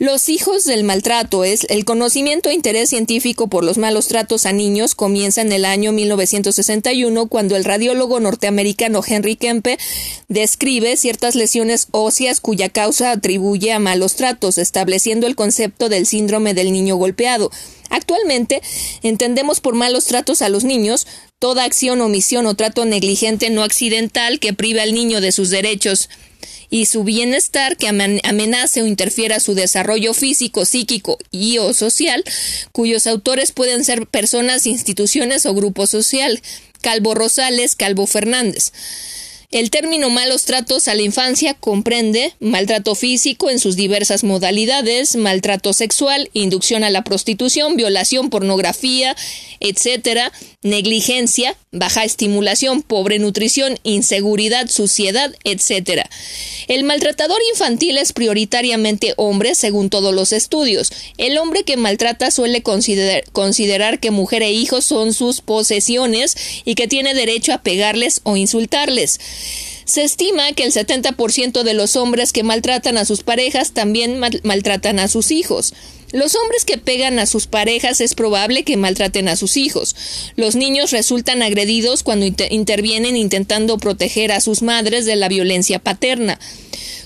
Los 0.00 0.28
hijos 0.28 0.64
del 0.64 0.84
maltrato 0.84 1.42
es 1.42 1.66
el 1.70 1.84
conocimiento 1.84 2.50
e 2.50 2.54
interés 2.54 2.90
científico 2.90 3.48
por 3.48 3.64
los 3.64 3.78
malos 3.78 4.06
tratos 4.06 4.46
a 4.46 4.52
niños 4.52 4.94
comienza 4.94 5.40
en 5.40 5.50
el 5.50 5.64
año 5.64 5.90
1961 5.90 7.26
cuando 7.26 7.56
el 7.56 7.64
radiólogo 7.64 8.20
norteamericano 8.20 9.02
Henry 9.04 9.34
Kempe 9.34 9.76
describe 10.28 10.96
ciertas 10.96 11.34
lesiones 11.34 11.88
óseas 11.90 12.40
cuya 12.40 12.68
causa 12.68 13.10
atribuye 13.10 13.72
a 13.72 13.80
malos 13.80 14.14
tratos, 14.14 14.58
estableciendo 14.58 15.26
el 15.26 15.34
concepto 15.34 15.88
del 15.88 16.06
síndrome 16.06 16.54
del 16.54 16.70
niño 16.70 16.94
golpeado. 16.94 17.50
Actualmente 17.90 18.62
entendemos 19.02 19.60
por 19.60 19.74
malos 19.74 20.04
tratos 20.04 20.42
a 20.42 20.48
los 20.48 20.62
niños 20.62 21.08
toda 21.40 21.64
acción, 21.64 22.00
omisión 22.02 22.46
o 22.46 22.54
trato 22.54 22.84
negligente 22.84 23.50
no 23.50 23.64
accidental 23.64 24.38
que 24.38 24.52
priva 24.52 24.82
al 24.82 24.94
niño 24.94 25.20
de 25.20 25.32
sus 25.32 25.50
derechos 25.50 26.08
y 26.70 26.86
su 26.86 27.04
bienestar 27.04 27.76
que 27.76 27.88
amenace 27.88 28.82
o 28.82 28.86
interfiera 28.86 29.40
su 29.40 29.54
desarrollo 29.54 30.14
físico, 30.14 30.64
psíquico 30.64 31.18
y 31.30 31.58
o 31.58 31.72
social, 31.72 32.24
cuyos 32.72 33.06
autores 33.06 33.52
pueden 33.52 33.84
ser 33.84 34.06
personas, 34.06 34.66
instituciones 34.66 35.46
o 35.46 35.54
grupo 35.54 35.86
social. 35.86 36.40
Calvo 36.80 37.14
Rosales, 37.14 37.74
Calvo 37.74 38.06
Fernández. 38.06 38.72
El 39.50 39.70
término 39.70 40.10
malos 40.10 40.44
tratos 40.44 40.88
a 40.88 40.94
la 40.94 41.00
infancia 41.00 41.54
comprende 41.54 42.34
maltrato 42.38 42.94
físico 42.94 43.48
en 43.48 43.58
sus 43.58 43.76
diversas 43.76 44.22
modalidades, 44.22 45.16
maltrato 45.16 45.72
sexual, 45.72 46.28
inducción 46.34 46.84
a 46.84 46.90
la 46.90 47.02
prostitución, 47.02 47.74
violación, 47.74 48.28
pornografía, 48.28 49.16
etcétera, 49.60 50.32
negligencia, 50.62 51.56
baja 51.72 52.04
estimulación, 52.04 52.82
pobre 52.82 53.18
nutrición, 53.18 53.78
inseguridad, 53.84 54.68
suciedad, 54.68 55.34
etc. 55.44 56.02
El 56.66 56.84
maltratador 56.84 57.38
infantil 57.50 57.96
es 57.96 58.12
prioritariamente 58.12 59.14
hombre 59.16 59.54
según 59.54 59.88
todos 59.88 60.14
los 60.14 60.32
estudios. 60.32 60.92
El 61.16 61.38
hombre 61.38 61.62
que 61.62 61.78
maltrata 61.78 62.30
suele 62.30 62.62
considerar 62.62 63.98
que 63.98 64.10
mujer 64.10 64.42
e 64.42 64.52
hijos 64.52 64.84
son 64.84 65.14
sus 65.14 65.40
posesiones 65.40 66.36
y 66.66 66.74
que 66.74 66.86
tiene 66.86 67.14
derecho 67.14 67.54
a 67.54 67.62
pegarles 67.62 68.20
o 68.24 68.36
insultarles. 68.36 69.18
Se 69.84 70.04
estima 70.04 70.52
que 70.52 70.64
el 70.64 70.72
70% 70.72 71.62
de 71.62 71.74
los 71.74 71.96
hombres 71.96 72.32
que 72.32 72.42
maltratan 72.42 72.98
a 72.98 73.04
sus 73.04 73.22
parejas 73.22 73.72
también 73.72 74.20
maltratan 74.42 74.98
a 74.98 75.08
sus 75.08 75.30
hijos. 75.30 75.72
Los 76.12 76.36
hombres 76.36 76.64
que 76.64 76.78
pegan 76.78 77.18
a 77.18 77.26
sus 77.26 77.46
parejas 77.46 78.00
es 78.00 78.14
probable 78.14 78.64
que 78.64 78.76
maltraten 78.76 79.28
a 79.28 79.36
sus 79.36 79.56
hijos. 79.56 79.96
Los 80.36 80.56
niños 80.56 80.90
resultan 80.90 81.42
agredidos 81.42 82.02
cuando 82.02 82.26
intervienen 82.26 83.16
intentando 83.16 83.78
proteger 83.78 84.32
a 84.32 84.40
sus 84.40 84.62
madres 84.62 85.04
de 85.04 85.16
la 85.16 85.28
violencia 85.28 85.78
paterna. 85.78 86.38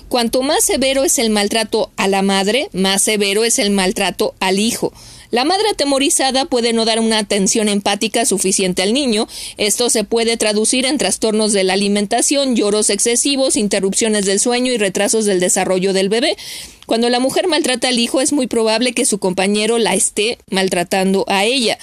Cuanto 0.07 0.41
más 0.41 0.63
severo 0.63 1.03
es 1.03 1.19
el 1.19 1.29
maltrato 1.31 1.91
a 1.97 2.07
la 2.07 2.21
madre, 2.21 2.69
más 2.71 3.01
severo 3.01 3.43
es 3.43 3.59
el 3.59 3.71
maltrato 3.71 4.35
al 4.39 4.59
hijo. 4.59 4.93
La 5.33 5.45
madre 5.45 5.69
atemorizada 5.71 6.45
puede 6.45 6.73
no 6.73 6.85
dar 6.85 6.99
una 6.99 7.17
atención 7.17 7.67
empática 7.67 8.23
suficiente 8.23 8.83
al 8.83 8.93
niño. 8.93 9.27
Esto 9.57 9.89
se 9.89 10.03
puede 10.03 10.37
traducir 10.37 10.85
en 10.85 10.99
trastornos 10.99 11.53
de 11.53 11.63
la 11.63 11.73
alimentación, 11.73 12.55
lloros 12.55 12.91
excesivos, 12.91 13.57
interrupciones 13.57 14.27
del 14.27 14.39
sueño 14.39 14.71
y 14.71 14.77
retrasos 14.77 15.25
del 15.25 15.39
desarrollo 15.39 15.91
del 15.91 16.09
bebé. 16.09 16.37
Cuando 16.85 17.09
la 17.09 17.19
mujer 17.19 17.47
maltrata 17.47 17.87
al 17.87 17.97
hijo 17.97 18.21
es 18.21 18.31
muy 18.31 18.45
probable 18.45 18.93
que 18.93 19.05
su 19.05 19.17
compañero 19.17 19.79
la 19.79 19.95
esté 19.95 20.37
maltratando 20.51 21.25
a 21.27 21.45
ella. 21.45 21.79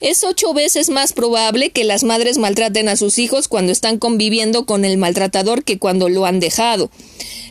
Es 0.00 0.22
ocho 0.22 0.54
veces 0.54 0.90
más 0.90 1.12
probable 1.12 1.70
que 1.70 1.82
las 1.82 2.04
madres 2.04 2.38
maltraten 2.38 2.88
a 2.88 2.96
sus 2.96 3.18
hijos 3.18 3.48
cuando 3.48 3.72
están 3.72 3.98
conviviendo 3.98 4.64
con 4.64 4.84
el 4.84 4.96
maltratador 4.96 5.64
que 5.64 5.80
cuando 5.80 6.08
lo 6.08 6.24
han 6.24 6.38
dejado. 6.38 6.88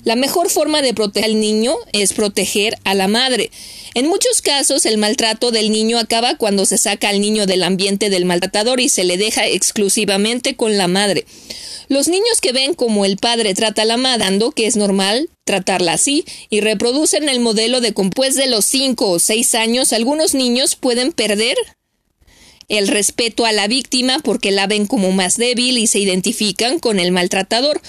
La 0.05 0.15
mejor 0.15 0.49
forma 0.49 0.81
de 0.81 0.93
proteger 0.93 1.29
al 1.29 1.41
niño 1.41 1.75
es 1.91 2.13
proteger 2.13 2.77
a 2.85 2.93
la 2.93 3.09
madre. 3.09 3.51
En 3.95 4.07
muchos 4.07 4.41
casos, 4.41 4.85
el 4.85 4.97
maltrato 4.97 5.51
del 5.51 5.71
niño 5.71 5.99
acaba 5.99 6.37
cuando 6.37 6.65
se 6.65 6.77
saca 6.77 7.09
al 7.09 7.19
niño 7.19 7.47
del 7.47 7.63
ambiente 7.63 8.09
del 8.09 8.23
maltratador 8.23 8.79
y 8.79 8.87
se 8.87 9.03
le 9.03 9.17
deja 9.17 9.45
exclusivamente 9.45 10.55
con 10.55 10.77
la 10.77 10.87
madre. 10.87 11.25
Los 11.89 12.07
niños 12.07 12.39
que 12.41 12.53
ven 12.53 12.75
como 12.75 13.03
el 13.03 13.17
padre 13.17 13.55
trata 13.55 13.81
a 13.81 13.85
la 13.85 13.97
madre, 13.97 14.23
dando 14.23 14.51
que 14.51 14.67
es 14.67 14.77
normal 14.77 15.29
tratarla 15.43 15.93
así, 15.93 16.23
y 16.49 16.61
reproducen 16.61 17.27
el 17.27 17.41
modelo 17.41 17.81
de 17.81 17.91
después 17.91 18.35
de 18.35 18.47
los 18.47 18.63
cinco 18.63 19.09
o 19.09 19.19
seis 19.19 19.53
años, 19.53 19.91
algunos 19.91 20.33
niños 20.33 20.77
pueden 20.77 21.11
perder 21.11 21.57
el 22.67 22.89
respeto 22.89 23.45
a 23.45 23.53
la 23.53 23.67
víctima 23.67 24.19
porque 24.19 24.51
la 24.51 24.67
ven 24.67 24.87
como 24.87 25.11
más 25.11 25.37
débil 25.37 25.77
y 25.77 25.87
se 25.87 25.99
identifican 25.99 26.79
con 26.79 26.99
el 26.99 27.11
maltratador. 27.11 27.81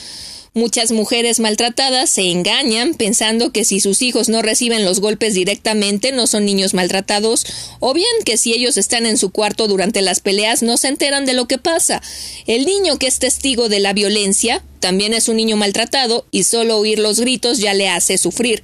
Muchas 0.55 0.93
mujeres 0.93 1.41
maltratadas 1.41 2.11
se 2.11 2.31
engañan 2.31 2.95
pensando 2.95 3.53
que 3.53 3.65
si 3.65 3.81
sus 3.81 4.03
hijos 4.03 4.29
no 4.29 4.41
reciben 4.41 4.85
los 4.85 5.01
golpes 5.01 5.35
directamente 5.35 6.11
no 6.11 6.27
son 6.27 6.45
niños 6.45 6.75
maltratados, 6.75 7.45
o 7.81 7.93
bien 7.93 8.07
que 8.25 8.37
si 8.37 8.55
ellos 8.55 8.77
están 8.77 9.05
en 9.05 9.19
su 9.19 9.31
cuarto 9.31 9.69
durante 9.69 10.01
las 10.01 10.21
peleas 10.21 10.63
no 10.63 10.77
se 10.77 10.89
enteran 10.89 11.27
de 11.27 11.35
lo 11.35 11.47
que 11.47 11.59
pasa. 11.59 12.01
El 12.47 12.65
niño 12.65 12.99
que 12.99 13.09
es 13.09 13.19
testigo 13.19 13.69
de 13.69 13.81
la 13.81 13.93
violencia 13.93 14.63
también 14.81 15.13
es 15.13 15.29
un 15.29 15.37
niño 15.37 15.57
maltratado 15.57 16.25
y 16.31 16.45
solo 16.45 16.79
oír 16.79 16.99
los 16.99 17.21
gritos 17.21 17.59
ya 17.59 17.75
le 17.75 17.89
hace 17.89 18.17
sufrir. 18.17 18.63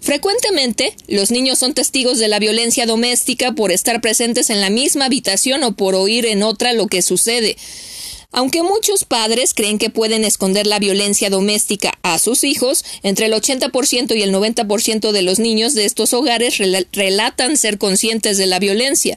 Frecuentemente, 0.00 0.96
los 1.08 1.30
niños 1.30 1.58
son 1.58 1.74
testigos 1.74 2.18
de 2.18 2.28
la 2.28 2.38
violencia 2.38 2.86
doméstica 2.86 3.52
por 3.52 3.72
estar 3.72 4.00
presentes 4.00 4.50
en 4.50 4.60
la 4.60 4.70
misma 4.70 5.06
habitación 5.06 5.62
o 5.64 5.72
por 5.72 5.94
oír 5.94 6.26
en 6.26 6.42
otra 6.42 6.72
lo 6.72 6.86
que 6.86 7.02
sucede. 7.02 7.56
Aunque 8.36 8.64
muchos 8.64 9.04
padres 9.04 9.54
creen 9.54 9.78
que 9.78 9.90
pueden 9.90 10.24
esconder 10.24 10.66
la 10.66 10.80
violencia 10.80 11.30
doméstica 11.30 11.92
a 12.02 12.18
sus 12.18 12.42
hijos, 12.42 12.84
entre 13.04 13.26
el 13.26 13.32
80% 13.32 14.16
y 14.16 14.22
el 14.22 14.34
90% 14.34 15.12
de 15.12 15.22
los 15.22 15.38
niños 15.38 15.74
de 15.74 15.84
estos 15.84 16.12
hogares 16.12 16.58
relatan 16.92 17.56
ser 17.56 17.78
conscientes 17.78 18.36
de 18.36 18.46
la 18.46 18.58
violencia. 18.58 19.16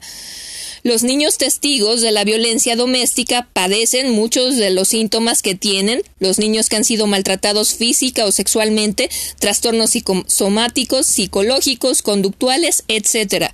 Los 0.87 1.03
niños 1.03 1.37
testigos 1.37 1.99
de 1.99 2.13
la 2.13 2.23
violencia 2.23 2.77
doméstica 2.77 3.49
padecen 3.51 4.09
muchos 4.09 4.55
de 4.55 4.69
los 4.69 4.87
síntomas 4.87 5.41
que 5.41 5.53
tienen 5.53 6.01
los 6.21 6.39
niños 6.39 6.69
que 6.69 6.77
han 6.77 6.85
sido 6.85 7.07
maltratados 7.07 7.73
física 7.73 8.23
o 8.23 8.31
sexualmente, 8.31 9.09
trastornos 9.37 9.91
somáticos, 10.27 11.05
psicológicos, 11.05 12.01
conductuales, 12.01 12.85
etc. 12.87 13.47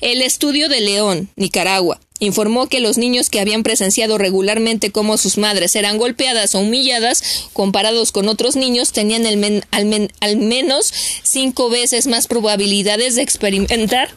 El 0.00 0.22
estudio 0.22 0.68
de 0.68 0.82
León, 0.82 1.30
Nicaragua, 1.34 1.98
informó 2.20 2.68
que 2.68 2.78
los 2.78 2.96
niños 2.96 3.28
que 3.28 3.40
habían 3.40 3.64
presenciado 3.64 4.16
regularmente 4.16 4.92
cómo 4.92 5.18
sus 5.18 5.38
madres 5.38 5.74
eran 5.74 5.98
golpeadas 5.98 6.54
o 6.54 6.60
humilladas, 6.60 7.48
comparados 7.52 8.12
con 8.12 8.28
otros 8.28 8.54
niños, 8.54 8.92
tenían 8.92 9.26
al, 9.26 10.36
menos 10.36 10.94
cinco 11.24 11.70
veces 11.70 12.06
más 12.06 12.28
probabilidades 12.28 13.16
de 13.16 13.22
experimentar. 13.22 14.10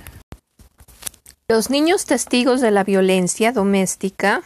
Los 1.48 1.70
niños 1.70 2.06
testigos 2.06 2.60
de 2.60 2.72
la 2.72 2.84
violencia 2.84 3.52
doméstica 3.52 4.42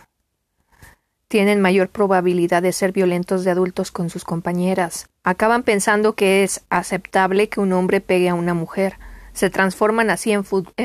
tienen 1.30 1.62
mayor 1.62 1.88
probabilidad 1.88 2.62
de 2.62 2.74
ser 2.74 2.92
violentos 2.92 3.46
de 3.46 3.52
adultos 3.52 3.90
con 3.92 4.10
sus 4.10 4.26
compañeras. 4.26 5.08
Acaban 5.24 5.64
pensando 5.64 6.16
que 6.16 6.44
es 6.44 6.60
aceptable 6.70 7.48
que 7.48 7.62
un 7.62 7.72
hombre 7.72 8.02
pegue 8.02 8.28
a 8.28 8.36
una 8.36 8.54
mujer. 8.54 8.98
Se 9.32 9.50
transforman 9.50 10.10
así 10.10 10.34
en 10.34 10.44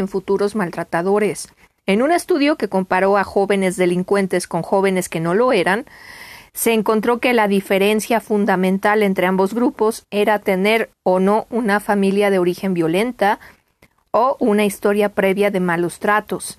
futuros 0.09 0.55
maltratadores. 0.55 1.49
En 1.85 2.01
un 2.01 2.13
estudio 2.13 2.55
que 2.55 2.69
comparó 2.69 3.17
a 3.17 3.25
jóvenes 3.25 3.77
delincuentes 3.77 4.47
con 4.47 4.63
jóvenes 4.63 5.09
que 5.09 5.19
no 5.19 5.35
lo 5.35 5.51
eran, 5.53 5.85
se 6.53 6.73
encontró 6.73 7.19
que 7.19 7.33
la 7.33 7.49
diferencia 7.49 8.21
fundamental 8.21 9.03
entre 9.03 9.27
ambos 9.27 9.53
grupos 9.53 10.07
era 10.13 10.39
tener 10.39 10.91
o 11.03 11.19
no 11.19 11.49
una 11.51 11.81
familia 11.81 12.31
de 12.31 12.39
origen 12.39 12.73
violenta 12.73 13.41
o 14.15 14.37
una 14.39 14.65
historia 14.65 15.09
previa 15.09 15.51
de 15.51 15.59
malos 15.59 15.99
tratos. 15.99 16.59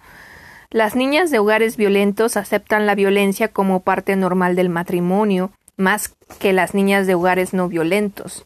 Las 0.72 0.94
niñas 0.94 1.32
de 1.32 1.40
hogares 1.40 1.78
violentos 1.78 2.36
aceptan 2.36 2.86
la 2.86 2.96
violencia 2.96 3.48
como 3.48 3.80
parte 3.80 4.18
normal 4.18 4.58
del 4.58 4.68
matrimonio, 4.68 5.52
más 5.78 6.14
que 6.38 6.52
las 6.52 6.74
niñas 6.74 7.08
de 7.08 7.16
hogares 7.16 7.54
no 7.54 7.70
violentos. 7.70 8.46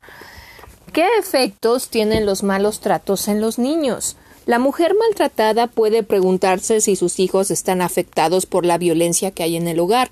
¿Qué 0.94 1.08
efectos 1.18 1.90
tienen 1.90 2.28
los 2.28 2.44
malos 2.44 2.82
tratos 2.82 3.28
en 3.28 3.42
los 3.42 3.58
niños? 3.58 4.16
La 4.46 4.60
mujer 4.60 4.94
maltratada 4.94 5.66
puede 5.66 6.04
preguntarse 6.04 6.80
si 6.80 6.96
sus 6.96 7.20
hijos 7.20 7.50
están 7.50 7.82
afectados 7.82 8.46
por 8.46 8.64
la 8.64 8.78
violencia 8.78 9.32
que 9.32 9.42
hay 9.42 9.58
en 9.58 9.68
el 9.68 9.80
hogar. 9.80 10.12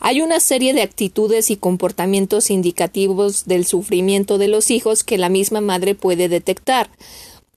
Hay 0.00 0.22
una 0.22 0.40
serie 0.40 0.74
de 0.74 0.82
actitudes 0.82 1.52
y 1.52 1.56
comportamientos 1.56 2.50
indicativos 2.50 3.44
del 3.46 3.64
sufrimiento 3.64 4.38
de 4.38 4.48
los 4.48 4.72
hijos 4.72 5.04
que 5.04 5.18
la 5.18 5.28
misma 5.28 5.60
madre 5.60 5.94
puede 5.94 6.28
detectar. 6.28 6.90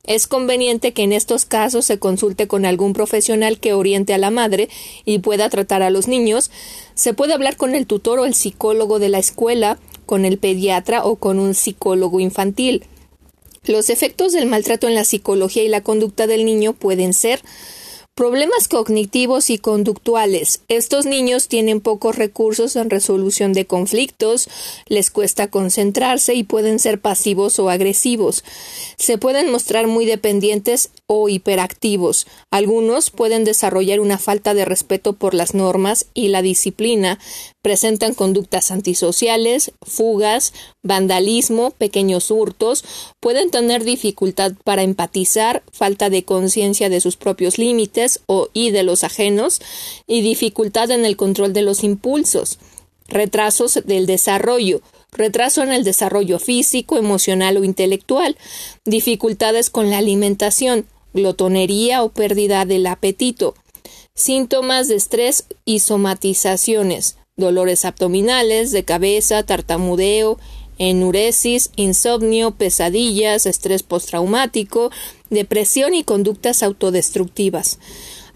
Es 0.08 0.26
conveniente 0.26 0.94
que 0.94 1.04
en 1.04 1.12
estos 1.12 1.44
casos 1.44 1.86
se 1.86 2.00
consulte 2.00 2.48
con 2.48 2.66
algún 2.66 2.94
profesional 2.94 3.60
que 3.60 3.74
oriente 3.74 4.14
a 4.14 4.18
la 4.18 4.32
madre 4.32 4.70
y 5.04 5.20
pueda 5.20 5.50
tratar 5.50 5.84
a 5.84 5.90
los 5.90 6.08
niños. 6.08 6.50
Se 6.96 7.14
puede 7.14 7.34
hablar 7.34 7.58
con 7.58 7.76
el 7.76 7.86
tutor 7.86 8.20
o 8.20 8.26
el 8.26 8.34
psicólogo 8.34 9.00
de 9.00 9.10
la 9.10 9.20
escuela, 9.20 9.78
con 10.06 10.24
el 10.24 10.38
pediatra 10.38 11.04
o 11.04 11.18
con 11.18 11.40
un 11.40 11.54
psicólogo 11.54 12.22
infantil. 12.22 12.86
Los 13.66 13.90
efectos 13.90 14.32
del 14.32 14.46
maltrato 14.46 14.88
en 14.88 14.96
la 14.96 15.04
psicología 15.04 15.64
y 15.64 15.68
la 15.68 15.84
conducta 15.84 16.26
del 16.26 16.46
niño 16.46 16.72
pueden 16.72 17.14
ser 17.14 17.42
Problemas 18.18 18.68
cognitivos 18.68 19.52
y 19.52 19.60
conductuales. 19.60 20.62
Estos 20.70 21.06
niños 21.06 21.48
tienen 21.48 21.82
pocos 21.82 22.16
recursos 22.16 22.76
en 22.76 22.90
resolución 22.90 23.54
de 23.54 23.68
conflictos, 23.68 24.50
les 24.88 25.12
cuesta 25.12 25.52
concentrarse 25.52 26.34
y 26.34 26.42
pueden 26.42 26.80
ser 26.80 27.00
pasivos 27.00 27.60
o 27.60 27.70
agresivos. 27.70 28.44
Se 28.98 29.20
pueden 29.20 29.52
mostrar 29.52 29.86
muy 29.86 30.08
dependientes 30.08 30.90
o 31.06 31.30
hiperactivos. 31.30 32.26
Algunos 32.50 33.12
pueden 33.12 33.44
desarrollar 33.44 34.00
una 34.00 34.18
falta 34.18 34.56
de 34.56 34.66
respeto 34.66 35.14
por 35.14 35.36
las 35.36 35.54
normas 35.54 36.08
y 36.16 36.30
la 36.30 36.42
disciplina, 36.42 37.20
presentan 37.62 38.16
conductas 38.16 38.72
antisociales, 38.72 39.74
fugas, 39.84 40.54
vandalismo, 40.82 41.72
pequeños 41.72 42.32
hurtos, 42.32 42.84
pueden 43.20 43.52
tener 43.52 43.84
dificultad 43.84 44.54
para 44.64 44.82
empatizar, 44.82 45.62
falta 45.72 46.10
de 46.10 46.24
conciencia 46.24 46.90
de 46.90 47.02
sus 47.02 47.16
propios 47.18 47.58
límites 47.60 48.07
o 48.26 48.50
y 48.54 48.72
de 48.72 48.84
los 48.84 49.04
ajenos, 49.04 49.60
y 50.08 50.22
dificultad 50.22 50.92
en 50.92 51.06
el 51.06 51.16
control 51.16 51.54
de 51.54 51.62
los 51.62 51.84
impulsos, 51.84 52.60
retrasos 53.08 53.80
del 53.86 54.06
desarrollo, 54.06 54.82
retraso 55.12 55.64
en 55.64 55.72
el 55.72 55.84
desarrollo 55.84 56.40
físico, 56.40 56.98
emocional 56.98 57.58
o 57.58 57.64
intelectual, 57.64 58.38
dificultades 58.86 59.70
con 59.70 59.90
la 59.90 59.98
alimentación, 59.98 60.86
glotonería 61.14 62.04
o 62.04 62.10
pérdida 62.10 62.66
del 62.66 62.88
apetito, 62.88 63.56
síntomas 64.14 64.88
de 64.88 64.96
estrés 64.96 65.46
y 65.66 65.80
somatizaciones, 65.80 67.18
dolores 67.36 67.86
abdominales, 67.86 68.72
de 68.72 68.84
cabeza, 68.84 69.44
tartamudeo, 69.44 70.40
enuresis, 70.78 71.72
insomnio, 71.76 72.52
pesadillas, 72.52 73.46
estrés 73.46 73.84
postraumático, 73.84 74.92
depresión 75.30 75.94
y 75.94 76.04
conductas 76.04 76.64
autodestructivas. 76.64 77.80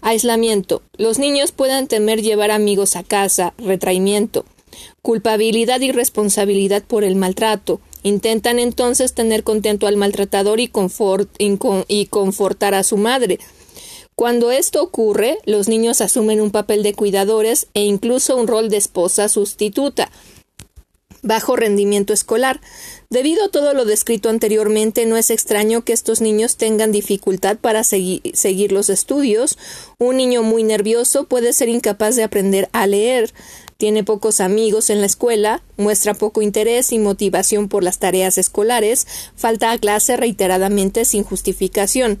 Aislamiento. 0.00 0.82
Los 0.96 1.18
niños 1.18 1.52
pueden 1.52 1.86
temer 1.86 2.22
llevar 2.22 2.50
amigos 2.50 2.96
a 2.96 3.04
casa, 3.04 3.54
retraimiento, 3.58 4.44
culpabilidad 5.00 5.80
y 5.80 5.92
responsabilidad 5.92 6.82
por 6.82 7.04
el 7.04 7.14
maltrato. 7.14 7.80
Intentan 8.02 8.58
entonces 8.58 9.12
tener 9.12 9.44
contento 9.44 9.86
al 9.86 9.96
maltratador 9.96 10.58
y, 10.58 10.70
y 11.88 12.06
confortar 12.06 12.74
a 12.74 12.82
su 12.82 12.96
madre. 12.96 13.38
Cuando 14.16 14.50
esto 14.50 14.82
ocurre, 14.82 15.38
los 15.46 15.68
niños 15.68 16.00
asumen 16.00 16.40
un 16.40 16.50
papel 16.50 16.82
de 16.82 16.94
cuidadores 16.94 17.68
e 17.74 17.82
incluso 17.84 18.36
un 18.36 18.46
rol 18.46 18.68
de 18.68 18.76
esposa 18.76 19.28
sustituta 19.28 20.10
bajo 21.22 21.56
rendimiento 21.56 22.12
escolar. 22.12 22.60
Debido 23.08 23.44
a 23.44 23.48
todo 23.48 23.74
lo 23.74 23.84
descrito 23.84 24.28
anteriormente, 24.28 25.06
no 25.06 25.16
es 25.16 25.30
extraño 25.30 25.84
que 25.84 25.92
estos 25.92 26.20
niños 26.20 26.56
tengan 26.56 26.92
dificultad 26.92 27.56
para 27.56 27.84
seguir 27.84 28.72
los 28.72 28.90
estudios. 28.90 29.56
Un 29.98 30.16
niño 30.16 30.42
muy 30.42 30.64
nervioso 30.64 31.24
puede 31.24 31.52
ser 31.52 31.68
incapaz 31.68 32.16
de 32.16 32.24
aprender 32.24 32.68
a 32.72 32.86
leer, 32.86 33.32
tiene 33.82 34.04
pocos 34.04 34.40
amigos 34.40 34.90
en 34.90 35.00
la 35.00 35.06
escuela, 35.06 35.60
muestra 35.76 36.14
poco 36.14 36.40
interés 36.40 36.92
y 36.92 37.00
motivación 37.00 37.68
por 37.68 37.82
las 37.82 37.98
tareas 37.98 38.38
escolares, 38.38 39.08
falta 39.34 39.72
a 39.72 39.78
clase 39.78 40.16
reiteradamente 40.16 41.04
sin 41.04 41.24
justificación. 41.24 42.20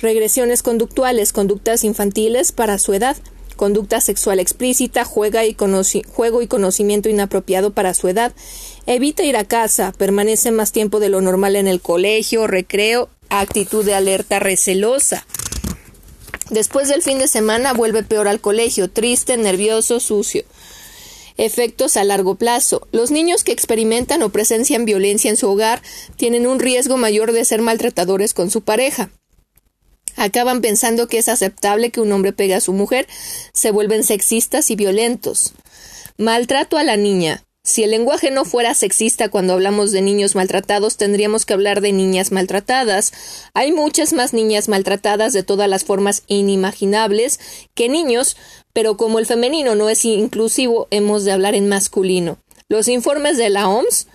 Regresiones 0.00 0.62
conductuales, 0.62 1.32
conductas 1.32 1.84
infantiles 1.84 2.52
para 2.52 2.78
su 2.78 2.92
edad 2.92 3.16
conducta 3.54 4.00
sexual 4.00 4.38
explícita, 4.40 5.04
y 5.04 6.02
juego 6.02 6.42
y 6.42 6.46
conocimiento 6.46 7.08
inapropiado 7.08 7.72
para 7.72 7.94
su 7.94 8.08
edad. 8.08 8.32
Evita 8.86 9.22
ir 9.24 9.36
a 9.36 9.44
casa, 9.44 9.92
permanece 9.96 10.50
más 10.50 10.72
tiempo 10.72 11.00
de 11.00 11.08
lo 11.08 11.20
normal 11.20 11.56
en 11.56 11.66
el 11.66 11.80
colegio, 11.80 12.46
recreo, 12.46 13.08
actitud 13.28 13.84
de 13.84 13.94
alerta 13.94 14.38
recelosa. 14.38 15.26
Después 16.50 16.88
del 16.88 17.02
fin 17.02 17.18
de 17.18 17.28
semana 17.28 17.72
vuelve 17.72 18.02
peor 18.02 18.28
al 18.28 18.40
colegio, 18.40 18.90
triste, 18.90 19.36
nervioso, 19.36 20.00
sucio. 20.00 20.44
Efectos 21.36 21.96
a 21.96 22.04
largo 22.04 22.36
plazo. 22.36 22.86
Los 22.92 23.10
niños 23.10 23.42
que 23.42 23.52
experimentan 23.52 24.22
o 24.22 24.28
presencian 24.28 24.84
violencia 24.84 25.30
en 25.30 25.36
su 25.36 25.48
hogar 25.48 25.82
tienen 26.16 26.46
un 26.46 26.60
riesgo 26.60 26.96
mayor 26.96 27.32
de 27.32 27.44
ser 27.44 27.60
maltratadores 27.60 28.34
con 28.34 28.50
su 28.50 28.60
pareja 28.60 29.10
acaban 30.16 30.60
pensando 30.60 31.08
que 31.08 31.18
es 31.18 31.28
aceptable 31.28 31.90
que 31.90 32.00
un 32.00 32.12
hombre 32.12 32.32
pegue 32.32 32.54
a 32.54 32.60
su 32.60 32.72
mujer, 32.72 33.06
se 33.52 33.70
vuelven 33.70 34.04
sexistas 34.04 34.70
y 34.70 34.76
violentos. 34.76 35.54
Maltrato 36.16 36.78
a 36.78 36.84
la 36.84 36.96
niña. 36.96 37.44
Si 37.66 37.82
el 37.82 37.92
lenguaje 37.92 38.30
no 38.30 38.44
fuera 38.44 38.74
sexista 38.74 39.30
cuando 39.30 39.54
hablamos 39.54 39.90
de 39.90 40.02
niños 40.02 40.34
maltratados, 40.34 40.98
tendríamos 40.98 41.46
que 41.46 41.54
hablar 41.54 41.80
de 41.80 41.92
niñas 41.92 42.30
maltratadas. 42.30 43.12
Hay 43.54 43.72
muchas 43.72 44.12
más 44.12 44.34
niñas 44.34 44.68
maltratadas 44.68 45.32
de 45.32 45.42
todas 45.42 45.66
las 45.66 45.82
formas 45.82 46.24
inimaginables 46.26 47.40
que 47.74 47.88
niños, 47.88 48.36
pero 48.74 48.98
como 48.98 49.18
el 49.18 49.24
femenino 49.24 49.74
no 49.76 49.88
es 49.88 50.04
inclusivo, 50.04 50.88
hemos 50.90 51.24
de 51.24 51.32
hablar 51.32 51.54
en 51.54 51.66
masculino. 51.66 52.36
Los 52.68 52.86
informes 52.88 53.38
de 53.38 53.48
la 53.48 53.66
OMS 53.66 54.08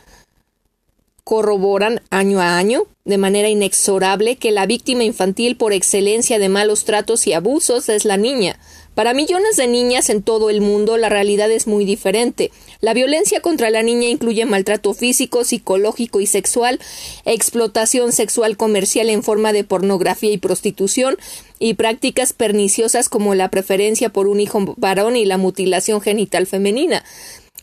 corroboran 1.30 2.02
año 2.10 2.42
a 2.42 2.58
año, 2.58 2.88
de 3.06 3.20
manera 3.20 3.50
inexorable, 3.50 4.38
que 4.38 4.50
la 4.50 4.66
víctima 4.66 5.04
infantil 5.04 5.58
por 5.58 5.74
excelencia 5.74 6.40
de 6.40 6.50
malos 6.50 6.86
tratos 6.86 7.28
y 7.28 7.34
abusos 7.34 7.88
es 7.88 8.04
la 8.04 8.18
niña. 8.18 8.58
Para 8.96 9.14
millones 9.14 9.56
de 9.56 9.68
niñas 9.68 10.10
en 10.10 10.24
todo 10.24 10.50
el 10.50 10.60
mundo 10.60 10.98
la 10.98 11.08
realidad 11.08 11.52
es 11.52 11.68
muy 11.68 11.86
diferente. 11.86 12.52
La 12.82 12.96
violencia 12.96 13.42
contra 13.42 13.70
la 13.70 13.84
niña 13.84 14.10
incluye 14.10 14.44
maltrato 14.48 14.96
físico, 14.96 15.44
psicológico 15.44 16.20
y 16.20 16.26
sexual, 16.26 16.80
explotación 17.26 18.12
sexual 18.12 18.58
comercial 18.58 19.12
en 19.12 19.22
forma 19.22 19.54
de 19.54 19.64
pornografía 19.64 20.32
y 20.32 20.40
prostitución, 20.40 21.16
y 21.60 21.76
prácticas 21.76 22.34
perniciosas 22.34 23.10
como 23.10 23.36
la 23.36 23.50
preferencia 23.50 24.10
por 24.10 24.28
un 24.28 24.40
hijo 24.40 24.74
varón 24.78 25.16
y 25.18 25.26
la 25.26 25.38
mutilación 25.38 26.02
genital 26.02 26.48
femenina. 26.48 27.04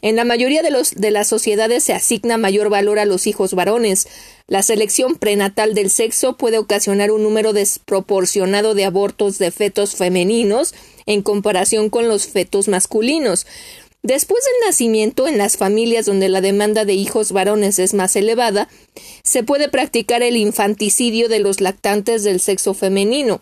En 0.03 0.17
la 0.17 0.25
mayoría 0.25 0.63
de, 0.63 0.71
los, 0.71 0.95
de 0.95 1.11
las 1.11 1.29
sociedades 1.29 1.85
se 1.85 1.93
asigna 1.93 2.37
mayor 2.37 2.69
valor 2.69 2.99
a 2.99 3.05
los 3.05 3.27
hijos 3.27 3.55
varones. 3.55 4.07
La 4.47 4.63
selección 4.63 5.17
prenatal 5.17 5.75
del 5.75 5.91
sexo 5.91 6.37
puede 6.37 6.59
ocasionar 6.59 7.11
un 7.11 7.23
número 7.23 7.53
desproporcionado 7.53 8.75
de 8.75 8.85
abortos 8.85 9.39
de 9.39 9.51
fetos 9.51 9.97
femeninos 9.97 10.75
en 11.07 11.23
comparación 11.23 11.91
con 11.91 12.09
los 12.09 12.27
fetos 12.27 12.69
masculinos. 12.69 13.47
Después 14.03 14.45
del 14.45 14.69
nacimiento, 14.69 15.27
en 15.27 15.37
las 15.37 15.57
familias 15.57 16.07
donde 16.07 16.29
la 16.29 16.41
demanda 16.41 16.85
de 16.85 16.93
hijos 16.93 17.33
varones 17.33 17.81
es 17.81 17.93
más 17.93 18.15
elevada, 18.15 18.69
se 19.25 19.43
puede 19.43 19.69
practicar 19.69 20.23
el 20.23 20.37
infanticidio 20.37 21.29
de 21.29 21.41
los 21.41 21.61
lactantes 21.61 22.23
del 22.23 22.39
sexo 22.39 22.73
femenino. 22.73 23.41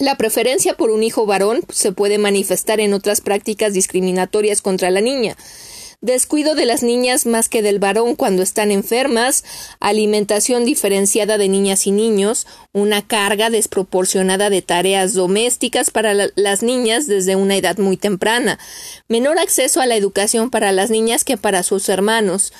La 0.00 0.16
preferencia 0.16 0.78
por 0.78 0.90
un 0.90 1.02
hijo 1.02 1.26
varón 1.26 1.60
se 1.68 1.92
puede 1.92 2.16
manifestar 2.16 2.80
en 2.80 2.94
otras 2.94 3.20
prácticas 3.20 3.74
discriminatorias 3.74 4.62
contra 4.62 4.90
la 4.90 5.02
niña. 5.02 5.36
Descuido 6.00 6.54
de 6.54 6.64
las 6.64 6.82
niñas 6.82 7.26
más 7.26 7.50
que 7.50 7.60
del 7.60 7.80
varón 7.80 8.16
cuando 8.16 8.42
están 8.42 8.70
enfermas, 8.70 9.44
alimentación 9.78 10.64
diferenciada 10.64 11.36
de 11.36 11.50
niñas 11.50 11.86
y 11.86 11.90
niños, 11.90 12.46
una 12.72 13.06
carga 13.06 13.50
desproporcionada 13.50 14.48
de 14.48 14.62
tareas 14.62 15.12
domésticas 15.12 15.90
para 15.90 16.14
las 16.14 16.62
niñas 16.62 17.06
desde 17.06 17.36
una 17.36 17.56
edad 17.56 17.76
muy 17.76 17.98
temprana, 17.98 18.58
menor 19.06 19.38
acceso 19.38 19.82
a 19.82 19.86
la 19.86 19.96
educación 19.96 20.48
para 20.48 20.72
las 20.72 20.88
niñas 20.88 21.24
que 21.24 21.36
para 21.36 21.62
sus 21.62 21.90
hermanos, 21.90 22.54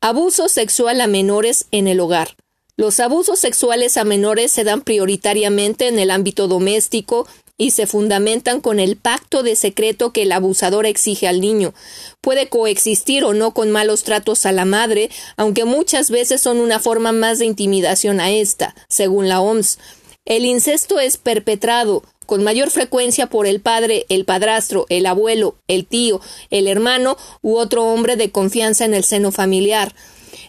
abuso 0.00 0.48
sexual 0.48 1.02
a 1.02 1.06
menores 1.06 1.66
en 1.70 1.86
el 1.86 2.00
hogar. 2.00 2.34
Los 2.78 3.00
abusos 3.00 3.38
sexuales 3.38 3.96
a 3.96 4.04
menores 4.04 4.52
se 4.52 4.62
dan 4.62 4.82
prioritariamente 4.82 5.88
en 5.88 5.98
el 5.98 6.10
ámbito 6.10 6.46
doméstico 6.46 7.26
y 7.56 7.70
se 7.70 7.86
fundamentan 7.86 8.60
con 8.60 8.80
el 8.80 8.96
pacto 8.96 9.42
de 9.42 9.56
secreto 9.56 10.12
que 10.12 10.22
el 10.22 10.32
abusador 10.32 10.84
exige 10.84 11.26
al 11.26 11.40
niño. 11.40 11.72
Puede 12.20 12.50
coexistir 12.50 13.24
o 13.24 13.32
no 13.32 13.54
con 13.54 13.70
malos 13.70 14.02
tratos 14.02 14.44
a 14.44 14.52
la 14.52 14.66
madre, 14.66 15.08
aunque 15.38 15.64
muchas 15.64 16.10
veces 16.10 16.42
son 16.42 16.58
una 16.58 16.78
forma 16.78 17.12
más 17.12 17.38
de 17.38 17.46
intimidación 17.46 18.20
a 18.20 18.30
esta, 18.30 18.74
según 18.88 19.26
la 19.26 19.40
OMS. 19.40 19.78
El 20.26 20.44
incesto 20.44 21.00
es 21.00 21.16
perpetrado 21.16 22.02
con 22.26 22.44
mayor 22.44 22.70
frecuencia 22.70 23.28
por 23.28 23.46
el 23.46 23.60
padre, 23.60 24.04
el 24.10 24.26
padrastro, 24.26 24.84
el 24.90 25.06
abuelo, 25.06 25.56
el 25.66 25.86
tío, 25.86 26.20
el 26.50 26.68
hermano 26.68 27.16
u 27.40 27.56
otro 27.56 27.84
hombre 27.84 28.16
de 28.16 28.30
confianza 28.30 28.84
en 28.84 28.92
el 28.92 29.04
seno 29.04 29.32
familiar. 29.32 29.94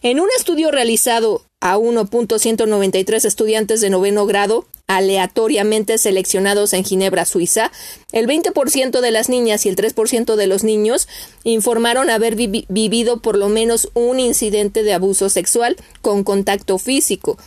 En 0.10 0.22
un 0.22 0.30
estudio 0.38 0.72
realizado 0.72 1.44
a 1.60 1.78
1.193 1.78 3.26
estudiantes 3.26 3.82
de 3.82 3.90
noveno 3.90 4.26
grado, 4.26 4.66
aleatoriamente 4.88 5.98
seleccionados 5.98 6.72
en 6.72 6.86
Ginebra, 6.86 7.26
Suiza, 7.26 7.74
el 8.14 8.26
20% 8.26 9.02
de 9.02 9.12
las 9.12 9.28
niñas 9.28 9.66
y 9.66 9.70
el 9.70 9.76
3% 9.76 10.36
de 10.38 10.48
los 10.48 10.64
niños 10.64 11.10
informaron 11.44 12.10
haber 12.10 12.38
vivido 12.38 13.22
por 13.22 13.38
lo 13.38 13.50
menos 13.50 13.90
un 13.96 14.22
incidente 14.22 14.84
de 14.84 14.94
abuso 14.94 15.28
sexual 15.28 15.76
con 16.02 16.24
contacto 16.24 16.78
físico. 16.78 17.38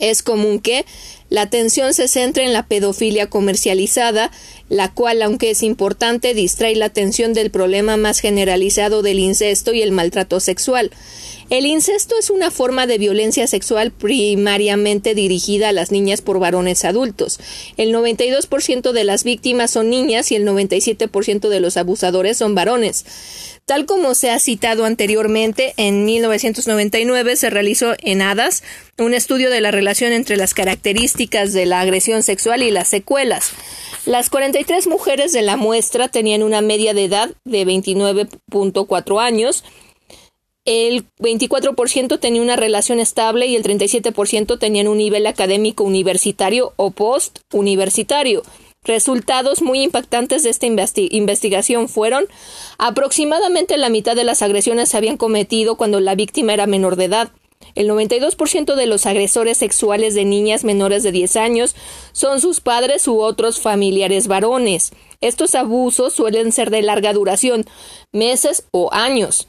Es 0.00 0.22
común 0.22 0.60
que 0.60 0.84
la 1.30 1.42
atención 1.42 1.94
se 1.94 2.06
centre 2.08 2.44
en 2.44 2.52
la 2.52 2.66
pedofilia 2.66 3.28
comercializada, 3.28 4.30
la 4.68 4.92
cual, 4.92 5.22
aunque 5.22 5.50
es 5.50 5.62
importante, 5.62 6.34
distrae 6.34 6.76
la 6.76 6.86
atención 6.86 7.32
del 7.32 7.50
problema 7.50 7.96
más 7.96 8.20
generalizado 8.20 9.02
del 9.02 9.18
incesto 9.18 9.72
y 9.72 9.82
el 9.82 9.92
maltrato 9.92 10.40
sexual. 10.40 10.90
El 11.50 11.66
incesto 11.66 12.14
es 12.18 12.30
una 12.30 12.50
forma 12.50 12.86
de 12.86 12.98
violencia 12.98 13.46
sexual 13.46 13.90
primariamente 13.90 15.14
dirigida 15.14 15.68
a 15.68 15.72
las 15.72 15.90
niñas 15.92 16.22
por 16.22 16.38
varones 16.38 16.84
adultos. 16.84 17.38
El 17.76 17.92
92% 17.92 18.92
de 18.92 19.04
las 19.04 19.24
víctimas 19.24 19.70
son 19.70 19.90
niñas 19.90 20.32
y 20.32 20.36
el 20.36 20.46
97% 20.46 21.48
de 21.48 21.60
los 21.60 21.76
abusadores 21.76 22.38
son 22.38 22.54
varones. 22.54 23.04
Tal 23.66 23.86
como 23.86 24.14
se 24.14 24.30
ha 24.30 24.38
citado 24.38 24.84
anteriormente, 24.84 25.72
en 25.78 26.04
1999 26.04 27.36
se 27.36 27.48
realizó 27.48 27.94
en 27.98 28.20
HADAS 28.20 28.62
un 28.98 29.14
estudio 29.14 29.48
de 29.48 29.62
la 29.62 29.70
relación 29.70 30.12
entre 30.12 30.36
las 30.36 30.52
características 30.52 31.54
de 31.54 31.64
la 31.64 31.80
agresión 31.80 32.22
sexual 32.22 32.62
y 32.62 32.70
las 32.70 32.88
secuelas. 32.88 33.52
Las 34.04 34.28
43 34.28 34.86
mujeres 34.86 35.32
de 35.32 35.40
la 35.40 35.56
muestra 35.56 36.08
tenían 36.08 36.42
una 36.42 36.60
media 36.60 36.92
de 36.92 37.04
edad 37.04 37.30
de 37.44 37.66
29.4 37.66 39.22
años, 39.22 39.64
el 40.66 41.04
24% 41.18 42.18
tenía 42.18 42.40
una 42.40 42.56
relación 42.56 42.98
estable 42.98 43.46
y 43.46 43.56
el 43.56 43.62
37% 43.62 44.58
tenían 44.58 44.88
un 44.88 44.96
nivel 44.96 45.26
académico 45.26 45.84
universitario 45.84 46.72
o 46.76 46.90
post-universitario. 46.90 48.42
Resultados 48.84 49.62
muy 49.62 49.82
impactantes 49.82 50.42
de 50.42 50.50
esta 50.50 50.66
investigación 50.66 51.88
fueron 51.88 52.26
aproximadamente 52.76 53.78
la 53.78 53.88
mitad 53.88 54.14
de 54.14 54.24
las 54.24 54.42
agresiones 54.42 54.90
se 54.90 54.98
habían 54.98 55.16
cometido 55.16 55.76
cuando 55.76 56.00
la 56.00 56.14
víctima 56.14 56.52
era 56.52 56.66
menor 56.66 56.96
de 56.96 57.06
edad. 57.06 57.30
El 57.74 57.88
92% 57.88 58.74
de 58.74 58.86
los 58.86 59.06
agresores 59.06 59.56
sexuales 59.56 60.14
de 60.14 60.26
niñas 60.26 60.64
menores 60.64 61.02
de 61.02 61.12
10 61.12 61.36
años 61.36 61.74
son 62.12 62.42
sus 62.42 62.60
padres 62.60 63.08
u 63.08 63.20
otros 63.20 63.58
familiares 63.58 64.28
varones. 64.28 64.92
Estos 65.22 65.54
abusos 65.54 66.12
suelen 66.12 66.52
ser 66.52 66.70
de 66.70 66.82
larga 66.82 67.14
duración, 67.14 67.64
meses 68.12 68.64
o 68.70 68.92
años 68.92 69.48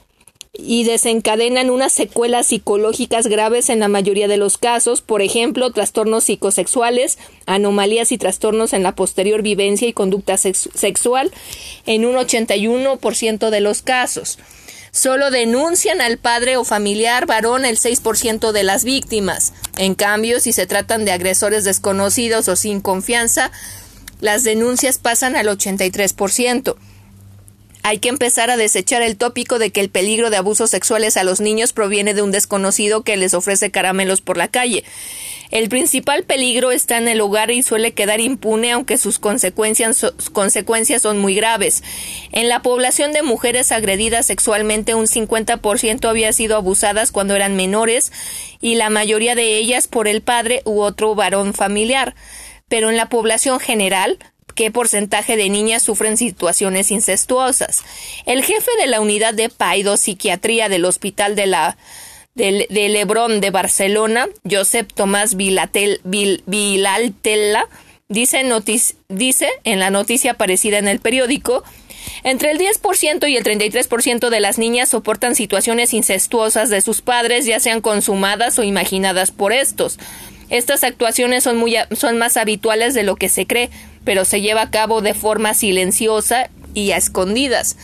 y 0.57 0.83
desencadenan 0.83 1.69
unas 1.69 1.93
secuelas 1.93 2.47
psicológicas 2.47 3.27
graves 3.27 3.69
en 3.69 3.79
la 3.79 3.87
mayoría 3.87 4.27
de 4.27 4.37
los 4.37 4.57
casos, 4.57 5.01
por 5.01 5.21
ejemplo, 5.21 5.71
trastornos 5.71 6.25
psicosexuales, 6.25 7.17
anomalías 7.45 8.11
y 8.11 8.17
trastornos 8.17 8.73
en 8.73 8.83
la 8.83 8.95
posterior 8.95 9.41
vivencia 9.41 9.87
y 9.87 9.93
conducta 9.93 10.37
sexual 10.37 11.31
en 11.85 12.05
un 12.05 12.15
81% 12.15 13.49
de 13.49 13.59
los 13.61 13.81
casos. 13.81 14.39
Solo 14.91 15.29
denuncian 15.29 15.99
al 15.99 16.17
padre 16.17 16.55
o 16.55 16.63
familiar 16.63 17.25
varón 17.25 17.65
el 17.65 17.77
6% 17.77 18.53
de 18.53 18.63
las 18.63 18.85
víctimas. 18.85 19.51
En 19.77 19.93
cambio, 19.93 20.39
si 20.39 20.53
se 20.53 20.67
tratan 20.67 21.03
de 21.03 21.11
agresores 21.11 21.65
desconocidos 21.65 22.47
o 22.47 22.55
sin 22.55 22.79
confianza, 22.79 23.51
las 24.21 24.45
denuncias 24.45 24.97
pasan 24.97 25.35
al 25.35 25.47
83%. 25.47 26.77
Hay 27.87 27.99
que 27.99 28.09
empezar 28.09 28.49
a 28.49 28.57
desechar 28.57 29.03
el 29.03 29.15
tópico 29.15 29.59
de 29.59 29.69
que 29.69 29.79
el 29.79 29.91
peligro 29.91 30.31
de 30.31 30.37
abusos 30.37 30.71
sexuales 30.71 31.17
a 31.17 31.23
los 31.23 31.39
niños 31.39 31.71
proviene 31.71 32.15
de 32.15 32.23
un 32.23 32.31
desconocido 32.31 33.03
que 33.03 33.15
les 33.15 33.35
ofrece 33.35 33.69
caramelos 33.69 34.21
por 34.21 34.37
la 34.37 34.47
calle. 34.47 34.83
El 35.51 35.69
principal 35.69 36.23
peligro 36.23 36.71
está 36.71 36.97
en 36.97 37.07
el 37.07 37.21
hogar 37.21 37.51
y 37.51 37.61
suele 37.61 37.93
quedar 37.93 38.21
impune 38.21 38.71
aunque 38.71 38.97
sus 38.97 39.19
consecuencias, 39.19 40.03
consecuencias 40.33 41.03
son 41.03 41.19
muy 41.19 41.35
graves. 41.35 41.83
En 42.31 42.49
la 42.49 42.63
población 42.63 43.13
de 43.13 43.21
mujeres 43.21 43.71
agredidas 43.71 44.25
sexualmente 44.25 44.95
un 44.95 45.05
50% 45.05 46.09
había 46.09 46.33
sido 46.33 46.55
abusadas 46.55 47.11
cuando 47.11 47.35
eran 47.35 47.55
menores 47.55 48.11
y 48.61 48.73
la 48.73 48.89
mayoría 48.89 49.35
de 49.35 49.57
ellas 49.57 49.87
por 49.87 50.07
el 50.07 50.23
padre 50.23 50.63
u 50.65 50.81
otro 50.81 51.13
varón 51.13 51.53
familiar. 51.53 52.15
Pero 52.67 52.89
en 52.89 52.97
la 52.97 53.09
población 53.09 53.59
general, 53.59 54.17
qué 54.55 54.71
porcentaje 54.71 55.37
de 55.37 55.49
niñas 55.49 55.83
sufren 55.83 56.17
situaciones 56.17 56.91
incestuosas. 56.91 57.83
El 58.25 58.43
jefe 58.43 58.71
de 58.79 58.87
la 58.87 59.01
unidad 59.01 59.33
de 59.33 59.49
paidopsiquiatría 59.49 60.69
del 60.69 60.85
Hospital 60.85 61.35
de 61.35 61.45
la 61.45 61.77
de, 62.33 62.67
Lebrón 62.89 63.39
de 63.39 63.49
Barcelona, 63.51 64.27
Josep 64.49 64.91
Tomás 64.91 65.35
Vilatel, 65.35 66.01
Vilaltella, 66.03 67.67
dice, 68.09 68.43
dice 69.07 69.49
en 69.63 69.79
la 69.79 69.89
noticia 69.89 70.31
aparecida 70.31 70.77
en 70.77 70.87
el 70.87 70.99
periódico 70.99 71.63
entre 72.23 72.51
el 72.51 72.57
10% 72.57 73.29
y 73.29 73.37
el 73.37 73.43
33% 73.43 74.29
de 74.29 74.39
las 74.39 74.57
niñas 74.57 74.89
soportan 74.89 75.35
situaciones 75.35 75.93
incestuosas 75.93 76.69
de 76.69 76.81
sus 76.81 77.01
padres, 77.01 77.45
ya 77.45 77.59
sean 77.59 77.81
consumadas 77.81 78.57
o 78.57 78.63
imaginadas 78.63 79.31
por 79.31 79.53
estos. 79.53 79.99
Estas 80.49 80.83
actuaciones 80.83 81.43
son, 81.43 81.57
muy, 81.57 81.75
son 81.91 82.17
más 82.17 82.37
habituales 82.37 82.93
de 82.93 83.03
lo 83.03 83.15
que 83.15 83.29
se 83.29 83.47
cree, 83.47 83.69
pero 84.05 84.23
se 84.23 84.39
lleva 84.39 84.61
a 84.61 84.71
cabo 84.71 85.01
de 85.01 85.13
forma 85.13 85.53
silenciosa 85.53 86.49
y 86.73 86.91
a 86.91 86.97
escondidas. 86.97 87.75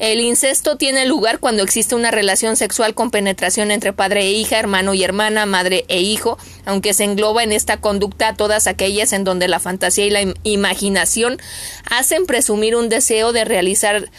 El 0.00 0.20
incesto 0.20 0.76
tiene 0.76 1.06
lugar 1.06 1.38
cuando 1.38 1.62
existe 1.62 1.94
una 1.94 2.10
relación 2.10 2.56
sexual 2.56 2.94
con 2.94 3.12
penetración 3.12 3.70
entre 3.70 3.92
padre 3.92 4.22
e 4.22 4.32
hija, 4.32 4.58
hermano 4.58 4.92
y 4.92 5.04
hermana, 5.04 5.46
madre 5.46 5.84
e 5.86 6.00
hijo, 6.00 6.36
aunque 6.64 6.94
se 6.94 7.04
engloba 7.04 7.44
en 7.44 7.52
esta 7.52 7.80
conducta 7.80 8.34
todas 8.34 8.66
aquellas 8.66 9.12
en 9.12 9.22
donde 9.22 9.46
la 9.46 9.60
fantasía 9.60 10.06
y 10.06 10.10
la 10.10 10.34
imaginación 10.42 11.38
hacen 11.88 12.26
presumir 12.26 12.74
un 12.74 12.88
deseo 12.88 13.32
de 13.32 13.44
realizar 13.44 14.10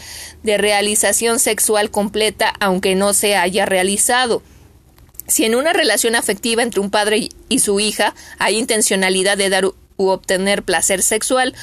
de 0.42 0.56
realización 0.56 1.38
sexual 1.38 1.90
completa 1.90 2.54
aunque 2.58 2.94
no 2.94 3.12
se 3.12 3.36
haya 3.36 3.66
realizado. 3.66 4.42
Si 5.28 5.44
en 5.44 5.54
una 5.54 5.74
relación 5.74 6.14
afectiva 6.14 6.62
entre 6.62 6.80
un 6.80 6.90
padre 6.90 7.28
y 7.48 7.58
su 7.58 7.80
hija 7.80 8.14
hay 8.38 8.56
intencionalidad 8.56 9.36
de 9.36 9.50
dar 9.50 9.66
u 9.96 10.08
obtener 10.08 10.62
placer 10.62 11.02
sexual, 11.02 11.54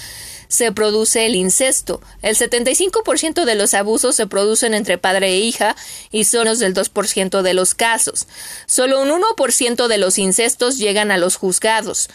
se 0.53 0.71
produce 0.71 1.25
el 1.25 1.35
incesto. 1.35 2.01
El 2.21 2.35
75% 2.35 3.43
de 3.43 3.55
los 3.55 3.73
abusos 3.73 4.15
se 4.15 4.27
producen 4.27 4.73
entre 4.73 4.97
padre 4.97 5.29
e 5.29 5.39
hija 5.39 5.75
y 6.11 6.25
son 6.25 6.45
los 6.45 6.59
del 6.59 6.75
2% 6.75 7.41
de 7.41 7.53
los 7.53 7.73
casos. 7.73 8.27
Solo 8.67 9.01
un 9.01 9.09
1% 9.09 9.87
de 9.87 9.97
los 9.97 10.19
incestos 10.19 10.77
llegan 10.77 11.11
a 11.11 11.17
los 11.17 11.37
juzgados. 11.37 12.09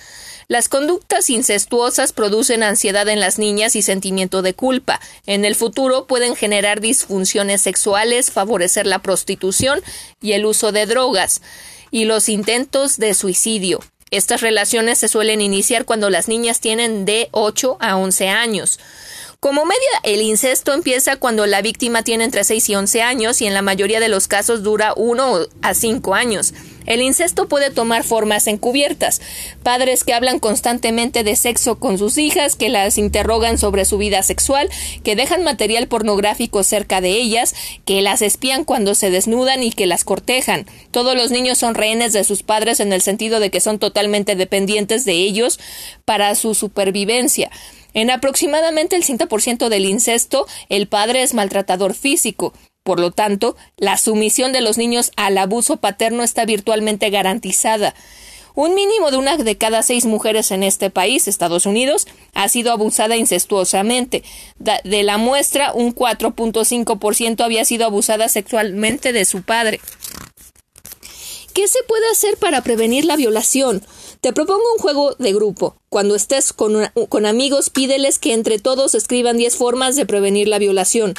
Las 0.47 0.71
conductas 0.71 1.29
incestuosas 1.29 2.13
producen 2.15 2.63
ansiedad 2.63 3.07
en 3.09 3.21
las 3.21 3.39
niñas 3.39 3.77
y 3.77 3.83
sentimiento 3.83 4.41
de 4.41 4.55
culpa. 4.55 4.99
En 5.27 5.45
el 5.45 5.55
futuro 5.55 6.07
pueden 6.07 6.37
generar 6.37 6.81
disfunciones 6.81 7.61
sexuales, 7.61 8.31
favorecer 8.31 8.87
la 8.87 9.01
prostitución 9.01 9.83
y 10.23 10.33
el 10.33 10.47
uso 10.47 10.73
de 10.73 10.87
drogas 10.87 11.43
y 11.91 12.07
los 12.07 12.31
intentos 12.31 12.97
de 12.97 13.13
suicidio. 13.13 13.81
Estas 14.11 14.41
relaciones 14.41 14.99
se 14.99 15.09
suelen 15.09 15.41
iniciar 15.41 15.85
cuando 15.85 16.11
las 16.11 16.29
niñas 16.29 16.61
tienen 16.61 17.05
de 17.05 17.29
8 17.33 17.77
a 17.81 17.97
11 17.97 18.29
años. 18.29 18.79
Como 19.41 19.65
media, 19.65 19.79
el 20.03 20.21
incesto 20.21 20.73
empieza 20.73 21.17
cuando 21.17 21.47
la 21.47 21.63
víctima 21.63 22.03
tiene 22.03 22.25
entre 22.25 22.43
6 22.43 22.71
y 22.71 22.75
11 22.75 23.03
años 23.03 23.41
y 23.41 23.47
en 23.47 23.55
la 23.55 23.63
mayoría 23.63 24.01
de 24.01 24.09
los 24.09 24.27
casos 24.27 24.63
dura 24.65 24.95
1 24.97 25.47
a 25.63 25.75
5 25.75 26.15
años. 26.15 26.55
El 26.89 27.03
incesto 27.03 27.49
puede 27.49 27.71
tomar 27.71 28.03
formas 28.03 28.47
encubiertas. 28.47 29.21
Padres 29.63 30.05
que 30.05 30.15
hablan 30.15 30.39
constantemente 30.39 31.23
de 31.23 31.37
sexo 31.37 31.79
con 31.79 31.99
sus 31.99 32.17
hijas, 32.17 32.57
que 32.57 32.71
las 32.71 32.97
interrogan 32.97 33.59
sobre 33.59 33.85
su 33.85 33.99
vida 33.99 34.23
sexual, 34.23 34.71
que 35.05 35.15
dejan 35.15 35.45
material 35.45 35.87
pornográfico 35.87 36.63
cerca 36.63 37.03
de 37.03 37.11
ellas, 37.11 37.55
que 37.85 38.01
las 38.01 38.23
espían 38.23 38.65
cuando 38.65 38.95
se 38.95 39.11
desnudan 39.11 39.63
y 39.63 39.71
que 39.71 39.87
las 39.87 40.05
cortejan. 40.05 40.65
Todos 40.91 41.15
los 41.15 41.31
niños 41.31 41.59
son 41.59 41.75
rehenes 41.75 42.15
de 42.15 42.25
sus 42.25 42.43
padres 42.43 42.81
en 42.81 42.95
el 42.95 43.03
sentido 43.03 43.39
de 43.39 43.51
que 43.51 43.61
son 43.61 43.79
totalmente 43.79 44.35
dependientes 44.35 45.05
de 45.05 45.13
ellos 45.13 45.61
para 46.07 46.35
su 46.37 46.55
supervivencia. 46.55 47.51
En 47.93 48.11
aproximadamente 48.11 48.97
el 48.97 49.05
5% 49.05 49.69
del 49.69 49.85
incesto, 49.85 50.47
el 50.71 50.89
padre 50.89 51.23
es 51.23 51.35
maltratador 51.35 51.93
físico. 51.93 52.55
Por 52.89 53.01
lo 53.01 53.11
tanto, 53.11 53.55
la 53.77 53.99
sumisión 53.99 54.51
de 54.53 54.63
los 54.63 54.79
niños 54.79 55.13
al 55.17 55.37
abuso 55.37 55.77
paterno 55.77 56.23
está 56.23 56.47
virtualmente 56.47 57.11
garantizada. 57.11 57.95
Un 58.55 58.75
mínimo 58.75 59.11
de 59.11 59.19
una 59.19 59.37
de 59.37 59.59
cada 59.59 59.83
seis 59.83 60.07
mujeres 60.07 60.51
en 60.53 60.63
este 60.63 60.89
país, 60.89 61.29
Estados 61.29 61.67
Unidos, 61.67 62.07
ha 62.33 62.49
sido 62.49 62.73
abusada 62.73 63.19
incestuosamente. 63.19 64.25
De 64.57 65.03
la 65.03 65.19
muestra, 65.19 65.75
un 65.75 65.95
4.5% 65.95 67.45
había 67.45 67.67
sido 67.67 67.85
abusada 67.85 68.27
sexualmente 68.31 69.13
de 69.13 69.27
su 69.27 69.43
padre. 69.43 69.83
¿Qué 71.53 71.69
se 71.69 71.83
puede 71.87 72.09
hacer 72.11 72.39
para 72.39 72.63
prevenir 72.63 73.05
la 73.05 73.17
violación? 73.17 73.83
Te 74.23 74.33
propongo 74.33 74.63
un 74.77 74.81
juego 74.81 75.15
de 75.17 75.35
grupo. 75.35 75.77
Cuando 75.89 76.15
estés 76.15 76.53
con, 76.53 76.87
con 77.09 77.25
amigos, 77.25 77.71
pídeles 77.71 78.19
que 78.19 78.35
entre 78.35 78.59
todos 78.59 78.95
escriban 78.95 79.39
10 79.39 79.57
formas 79.57 79.97
de 79.97 80.05
prevenir 80.05 80.47
la 80.47 80.59
violación. 80.59 81.15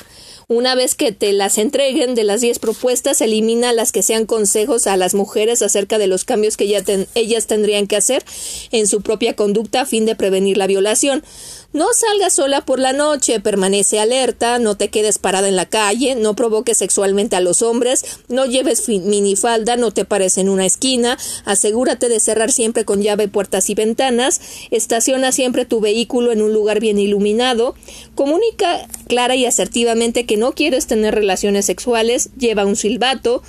Una 0.48 0.74
vez 0.74 0.96
que 0.96 1.12
te 1.12 1.32
las 1.32 1.60
entreguen 1.60 2.16
de 2.16 2.24
las 2.24 2.42
10 2.42 2.58
propuestas, 2.58 3.22
elimina 3.22 3.72
las 3.72 3.92
que 3.92 4.02
sean 4.02 4.26
consejos 4.26 4.88
a 4.88 4.98
las 4.98 5.14
mujeres 5.14 5.62
acerca 5.62 6.00
de 6.00 6.08
los 6.08 6.24
cambios 6.24 6.58
que 6.58 6.66
ellas 7.14 7.48
tendrían 7.48 7.86
que 7.86 7.96
hacer 7.96 8.24
en 8.72 8.88
su 8.88 9.02
propia 9.02 9.36
conducta 9.36 9.82
a 9.82 9.86
fin 9.86 10.08
de 10.08 10.16
prevenir 10.16 10.58
la 10.58 10.66
violación. 10.66 11.24
No 11.72 11.86
salgas 11.94 12.34
sola 12.34 12.66
por 12.66 12.80
la 12.80 12.94
noche, 12.94 13.40
permanece 13.40 14.00
alerta, 14.00 14.58
no 14.58 14.76
te 14.76 14.90
quedes 14.90 15.20
parada 15.20 15.48
en 15.48 15.56
la 15.56 15.68
calle, 15.68 16.16
no 16.16 16.36
provoques 16.36 16.80
sexualmente 16.80 17.36
a 17.36 17.42
los 17.42 17.62
hombres, 17.62 18.04
no 18.28 18.48
lleves 18.48 18.90
minifalda, 18.90 19.76
no 19.76 19.92
te 19.92 20.04
pares 20.04 20.40
en 20.40 20.50
una 20.50 20.66
esquina, 20.66 21.20
asegúrate 21.46 22.10
de 22.10 22.20
cerrar 22.20 22.52
siempre 22.52 22.86
con 22.86 23.04
llave 23.04 23.28
puertas 23.28 23.70
y 23.70 23.76
ventanas, 23.76 24.42
estaciona 24.72 25.32
siempre 25.32 25.66
tu 25.66 25.80
vehículo 25.80 26.32
en 26.32 26.42
un 26.42 26.54
lugar 26.54 26.80
bien 26.80 27.00
iluminado, 27.00 27.76
comunica 28.16 28.88
clara 29.08 29.36
y 29.36 29.46
asertivamente 29.46 30.26
que 30.26 30.38
no 30.38 30.54
quieres 30.54 30.88
tener 30.88 31.16
relaciones 31.16 31.66
sexuales, 31.66 32.30
lleva 32.38 32.66
un 32.66 32.76
silbato, 32.76 33.44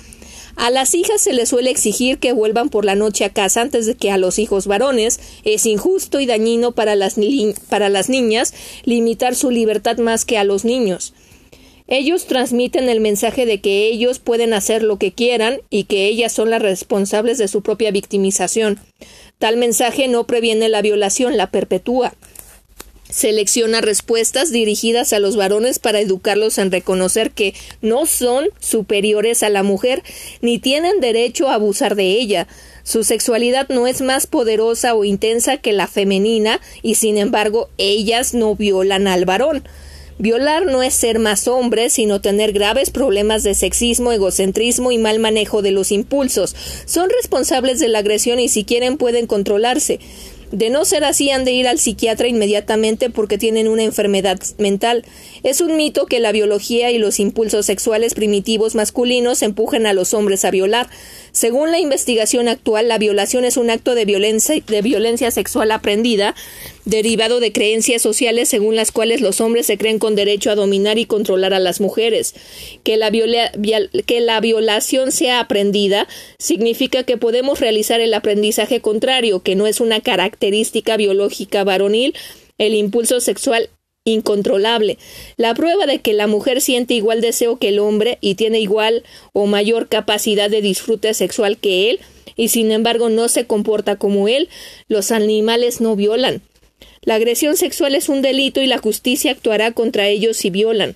a 0.55 0.69
las 0.69 0.93
hijas 0.95 1.21
se 1.21 1.33
les 1.33 1.49
suele 1.49 1.69
exigir 1.71 2.19
que 2.19 2.33
vuelvan 2.33 2.69
por 2.69 2.85
la 2.85 2.95
noche 2.95 3.25
a 3.25 3.29
casa 3.29 3.61
antes 3.61 3.85
de 3.85 3.95
que 3.95 4.11
a 4.11 4.17
los 4.17 4.37
hijos 4.37 4.67
varones. 4.67 5.19
Es 5.43 5.65
injusto 5.65 6.19
y 6.19 6.25
dañino 6.25 6.73
para 6.73 6.95
las, 6.95 7.15
para 7.69 7.89
las 7.89 8.09
niñas 8.09 8.53
limitar 8.83 9.35
su 9.35 9.49
libertad 9.49 9.97
más 9.97 10.25
que 10.25 10.37
a 10.37 10.43
los 10.43 10.65
niños. 10.65 11.13
Ellos 11.87 12.25
transmiten 12.25 12.87
el 12.87 13.01
mensaje 13.01 13.45
de 13.45 13.59
que 13.59 13.87
ellos 13.87 14.19
pueden 14.19 14.53
hacer 14.53 14.81
lo 14.81 14.97
que 14.97 15.11
quieran 15.11 15.59
y 15.69 15.85
que 15.85 16.05
ellas 16.05 16.31
son 16.31 16.49
las 16.49 16.61
responsables 16.61 17.37
de 17.37 17.49
su 17.49 17.63
propia 17.63 17.91
victimización. 17.91 18.79
Tal 19.41 19.57
mensaje 19.57 20.07
no 20.07 20.27
previene 20.27 20.69
la 20.69 20.83
violación, 20.83 21.35
la 21.35 21.49
perpetúa. 21.49 22.13
Selecciona 23.09 23.81
respuestas 23.81 24.51
dirigidas 24.51 25.13
a 25.13 25.19
los 25.19 25.35
varones 25.35 25.79
para 25.79 25.99
educarlos 25.99 26.59
en 26.59 26.69
reconocer 26.69 27.31
que 27.31 27.55
no 27.81 28.05
son 28.05 28.49
superiores 28.59 29.41
a 29.41 29.49
la 29.49 29.63
mujer 29.63 30.03
ni 30.41 30.59
tienen 30.59 30.99
derecho 30.99 31.49
a 31.49 31.55
abusar 31.55 31.95
de 31.95 32.19
ella. 32.19 32.47
Su 32.83 33.03
sexualidad 33.03 33.67
no 33.69 33.87
es 33.87 34.01
más 34.01 34.27
poderosa 34.27 34.93
o 34.93 35.05
intensa 35.05 35.57
que 35.57 35.73
la 35.73 35.87
femenina 35.87 36.61
y 36.83 36.93
sin 36.93 37.17
embargo 37.17 37.67
ellas 37.79 38.35
no 38.35 38.55
violan 38.55 39.07
al 39.07 39.25
varón. 39.25 39.63
Violar 40.21 40.67
no 40.67 40.83
es 40.83 40.93
ser 40.93 41.17
más 41.17 41.47
hombre, 41.47 41.89
sino 41.89 42.21
tener 42.21 42.51
graves 42.53 42.91
problemas 42.91 43.41
de 43.41 43.55
sexismo, 43.55 44.11
egocentrismo 44.11 44.91
y 44.91 44.99
mal 44.99 45.17
manejo 45.17 45.63
de 45.63 45.71
los 45.71 45.91
impulsos. 45.91 46.55
Son 46.85 47.09
responsables 47.09 47.79
de 47.79 47.87
la 47.87 47.97
agresión 47.97 48.39
y 48.39 48.47
si 48.47 48.63
quieren 48.63 48.97
pueden 48.97 49.25
controlarse. 49.25 49.99
De 50.51 50.69
no 50.69 50.85
ser 50.85 51.05
así, 51.05 51.31
han 51.31 51.43
de 51.43 51.53
ir 51.53 51.67
al 51.67 51.79
psiquiatra 51.79 52.27
inmediatamente 52.27 53.09
porque 53.09 53.39
tienen 53.39 53.67
una 53.67 53.81
enfermedad 53.81 54.39
mental. 54.59 55.05
Es 55.41 55.59
un 55.59 55.75
mito 55.75 56.05
que 56.05 56.19
la 56.19 56.33
biología 56.33 56.91
y 56.91 56.99
los 56.99 57.19
impulsos 57.19 57.65
sexuales 57.65 58.13
primitivos 58.13 58.75
masculinos 58.75 59.41
empujen 59.41 59.87
a 59.87 59.93
los 59.93 60.13
hombres 60.13 60.45
a 60.45 60.51
violar. 60.51 60.87
Según 61.31 61.71
la 61.71 61.79
investigación 61.79 62.49
actual, 62.49 62.87
la 62.87 62.97
violación 62.97 63.45
es 63.45 63.55
un 63.55 63.69
acto 63.69 63.95
de 63.95 64.05
violencia, 64.05 64.61
de 64.67 64.81
violencia 64.81 65.31
sexual 65.31 65.71
aprendida, 65.71 66.35
derivado 66.83 67.39
de 67.39 67.51
creencias 67.51 68.01
sociales 68.01 68.49
según 68.49 68.75
las 68.75 68.91
cuales 68.91 69.21
los 69.21 69.39
hombres 69.39 69.65
se 69.65 69.77
creen 69.77 69.97
con 69.97 70.15
derecho 70.15 70.51
a 70.51 70.55
dominar 70.55 70.97
y 70.97 71.05
controlar 71.05 71.53
a 71.53 71.59
las 71.59 71.79
mujeres. 71.79 72.35
Que 72.83 72.97
la, 72.97 73.11
que 73.11 74.19
la 74.19 74.39
violación 74.41 75.11
sea 75.11 75.39
aprendida 75.39 76.07
significa 76.37 77.03
que 77.03 77.17
podemos 77.17 77.59
realizar 77.59 78.01
el 78.01 78.13
aprendizaje 78.13 78.81
contrario, 78.81 79.41
que 79.41 79.55
no 79.55 79.67
es 79.67 79.79
una 79.79 80.01
característica 80.01 80.97
biológica 80.97 81.63
varonil, 81.63 82.13
el 82.57 82.75
impulso 82.75 83.21
sexual 83.21 83.69
incontrolable. 84.03 84.97
La 85.37 85.53
prueba 85.53 85.85
de 85.85 85.99
que 85.99 86.13
la 86.13 86.27
mujer 86.27 86.61
siente 86.61 86.93
igual 86.93 87.21
deseo 87.21 87.57
que 87.57 87.69
el 87.69 87.79
hombre 87.79 88.17
y 88.21 88.35
tiene 88.35 88.59
igual 88.59 89.03
o 89.33 89.45
mayor 89.45 89.87
capacidad 89.87 90.49
de 90.49 90.61
disfrute 90.61 91.13
sexual 91.13 91.57
que 91.57 91.91
él, 91.91 91.99
y 92.35 92.47
sin 92.47 92.71
embargo 92.71 93.09
no 93.09 93.27
se 93.27 93.45
comporta 93.45 93.97
como 93.97 94.27
él, 94.27 94.49
los 94.87 95.11
animales 95.11 95.81
no 95.81 95.95
violan. 95.95 96.41
La 97.03 97.15
agresión 97.15 97.57
sexual 97.57 97.95
es 97.95 98.09
un 98.09 98.21
delito 98.21 98.61
y 98.61 98.67
la 98.67 98.77
justicia 98.77 99.31
actuará 99.31 99.71
contra 99.71 100.07
ellos 100.07 100.37
si 100.37 100.49
violan. 100.49 100.95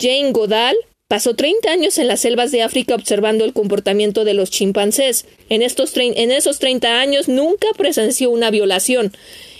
Jane 0.00 0.32
Goodall 0.32 0.76
pasó 1.06 1.34
30 1.34 1.70
años 1.70 1.98
en 1.98 2.08
las 2.08 2.20
selvas 2.20 2.52
de 2.52 2.62
África 2.62 2.94
observando 2.94 3.44
el 3.44 3.52
comportamiento 3.52 4.24
de 4.24 4.34
los 4.34 4.50
chimpancés. 4.50 5.26
En, 5.48 5.62
estos 5.62 5.96
en 5.96 6.30
esos 6.30 6.58
30 6.58 7.00
años 7.00 7.28
nunca 7.28 7.68
presenció 7.76 8.30
una 8.30 8.50
violación 8.50 9.12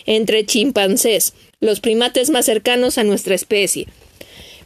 entre 0.06 0.44
chimpancés 0.46 1.34
los 1.60 1.80
primates 1.80 2.30
más 2.30 2.46
cercanos 2.46 2.98
a 2.98 3.04
nuestra 3.04 3.34
especie. 3.34 3.86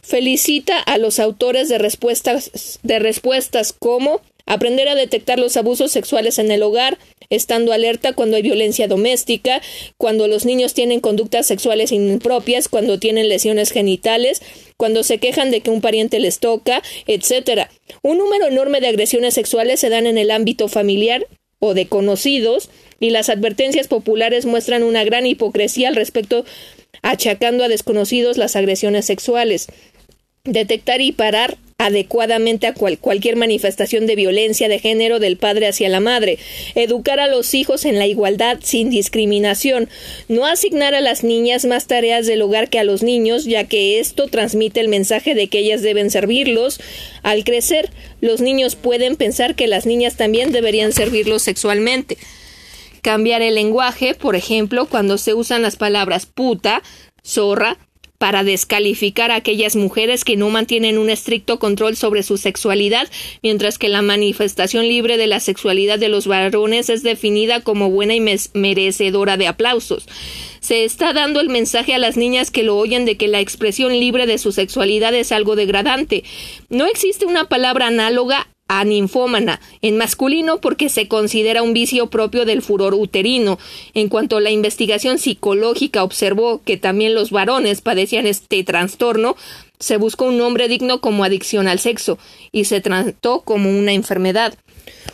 Felicita 0.01 0.79
a 0.79 0.97
los 0.97 1.19
autores 1.19 1.69
de 1.69 1.77
respuestas, 1.77 2.79
de 2.83 2.99
respuestas 2.99 3.73
como 3.73 4.21
aprender 4.45 4.89
a 4.89 4.95
detectar 4.95 5.39
los 5.39 5.55
abusos 5.55 5.91
sexuales 5.91 6.37
en 6.39 6.51
el 6.51 6.61
hogar, 6.63 6.97
estando 7.29 7.71
alerta 7.71 8.13
cuando 8.13 8.35
hay 8.35 8.41
violencia 8.41 8.87
doméstica, 8.87 9.61
cuando 9.97 10.27
los 10.27 10.45
niños 10.45 10.73
tienen 10.73 10.99
conductas 10.99 11.47
sexuales 11.47 11.91
impropias, 11.91 12.67
cuando 12.67 12.99
tienen 12.99 13.29
lesiones 13.29 13.71
genitales, 13.71 14.41
cuando 14.77 15.03
se 15.03 15.19
quejan 15.19 15.51
de 15.51 15.61
que 15.61 15.71
un 15.71 15.81
pariente 15.81 16.19
les 16.19 16.39
toca, 16.39 16.83
etc. 17.07 17.69
Un 18.01 18.17
número 18.17 18.47
enorme 18.47 18.81
de 18.81 18.87
agresiones 18.87 19.33
sexuales 19.33 19.79
se 19.79 19.89
dan 19.89 20.05
en 20.05 20.17
el 20.17 20.31
ámbito 20.31 20.67
familiar 20.67 21.25
o 21.59 21.73
de 21.73 21.87
conocidos, 21.87 22.69
y 22.99 23.09
las 23.09 23.29
advertencias 23.29 23.87
populares 23.87 24.45
muestran 24.45 24.83
una 24.83 25.03
gran 25.03 25.25
hipocresía 25.25 25.89
al 25.89 25.95
respecto 25.95 26.45
achacando 27.01 27.63
a 27.63 27.67
desconocidos 27.67 28.37
las 28.37 28.55
agresiones 28.55 29.05
sexuales. 29.05 29.67
Detectar 30.43 31.01
y 31.01 31.11
parar 31.11 31.57
adecuadamente 31.77 32.67
a 32.67 32.73
cualquier 32.73 33.35
manifestación 33.35 34.05
de 34.07 34.15
violencia 34.15 34.69
de 34.69 34.79
género 34.79 35.19
del 35.19 35.37
padre 35.37 35.67
hacia 35.67 35.89
la 35.89 35.99
madre, 35.99 36.37
educar 36.75 37.19
a 37.19 37.27
los 37.27 37.53
hijos 37.53 37.83
en 37.83 37.99
la 37.99 38.07
igualdad 38.07 38.59
sin 38.63 38.89
discriminación, 38.89 39.89
no 40.29 40.45
asignar 40.45 40.95
a 40.95 41.01
las 41.01 41.23
niñas 41.23 41.65
más 41.65 41.87
tareas 41.87 42.25
del 42.25 42.41
hogar 42.41 42.69
que 42.69 42.79
a 42.79 42.83
los 42.83 43.03
niños, 43.03 43.43
ya 43.45 43.65
que 43.65 43.99
esto 43.99 44.27
transmite 44.27 44.79
el 44.79 44.87
mensaje 44.87 45.35
de 45.35 45.47
que 45.47 45.59
ellas 45.59 45.81
deben 45.81 46.09
servirlos. 46.09 46.79
Al 47.21 47.43
crecer, 47.43 47.89
los 48.21 48.39
niños 48.39 48.75
pueden 48.75 49.17
pensar 49.17 49.55
que 49.55 49.67
las 49.67 49.85
niñas 49.85 50.15
también 50.15 50.51
deberían 50.51 50.93
servirlos 50.93 51.41
sexualmente 51.41 52.17
cambiar 53.03 53.43
el 53.43 53.53
lenguaje, 53.53 54.15
por 54.15 54.35
ejemplo, 54.35 54.87
cuando 54.87 55.19
se 55.19 55.35
usan 55.35 55.61
las 55.61 55.75
palabras 55.75 56.25
puta, 56.25 56.81
zorra, 57.23 57.77
para 58.23 58.45
descalificar 58.45 59.31
a 59.31 59.35
aquellas 59.35 59.75
mujeres 59.75 60.23
que 60.23 60.37
no 60.37 60.49
mantienen 60.49 60.97
un 60.97 61.09
estricto 61.09 61.59
control 61.59 61.97
sobre 61.97 62.23
su 62.23 62.37
sexualidad, 62.37 63.09
mientras 63.41 63.77
que 63.77 63.89
la 63.89 64.01
manifestación 64.01 64.87
libre 64.87 65.17
de 65.17 65.27
la 65.27 65.41
sexualidad 65.41 65.99
de 65.99 66.07
los 66.07 66.25
varones 66.25 66.89
es 66.89 67.03
definida 67.03 67.59
como 67.59 67.89
buena 67.89 68.15
y 68.15 68.21
merecedora 68.53 69.35
de 69.35 69.47
aplausos. 69.47 70.07
Se 70.61 70.85
está 70.85 71.11
dando 71.11 71.41
el 71.41 71.49
mensaje 71.49 71.93
a 71.93 71.99
las 71.99 72.15
niñas 72.15 72.49
que 72.49 72.63
lo 72.63 72.77
oyen 72.77 73.03
de 73.03 73.17
que 73.17 73.27
la 73.27 73.41
expresión 73.41 73.91
libre 73.91 74.25
de 74.25 74.37
su 74.37 74.53
sexualidad 74.53 75.13
es 75.13 75.33
algo 75.33 75.57
degradante. 75.57 76.23
No 76.69 76.85
existe 76.85 77.25
una 77.25 77.49
palabra 77.49 77.87
análoga 77.87 78.47
a 78.67 78.83
ninfómana, 78.85 79.59
en 79.81 79.97
masculino 79.97 80.59
porque 80.59 80.89
se 80.89 81.07
considera 81.07 81.61
un 81.63 81.73
vicio 81.73 82.07
propio 82.07 82.45
del 82.45 82.61
furor 82.61 82.93
uterino. 82.93 83.59
En 83.93 84.09
cuanto 84.09 84.39
la 84.39 84.51
investigación 84.51 85.19
psicológica 85.19 86.03
observó 86.03 86.61
que 86.63 86.77
también 86.77 87.13
los 87.13 87.31
varones 87.31 87.81
padecían 87.81 88.25
este 88.25 88.63
trastorno, 88.63 89.35
se 89.79 89.97
buscó 89.97 90.25
un 90.25 90.37
nombre 90.37 90.69
digno 90.69 91.01
como 91.01 91.25
adicción 91.25 91.67
al 91.67 91.79
sexo 91.79 92.17
y 92.51 92.65
se 92.65 92.79
trató 92.79 93.41
como 93.41 93.69
una 93.69 93.91
enfermedad. 93.91 94.55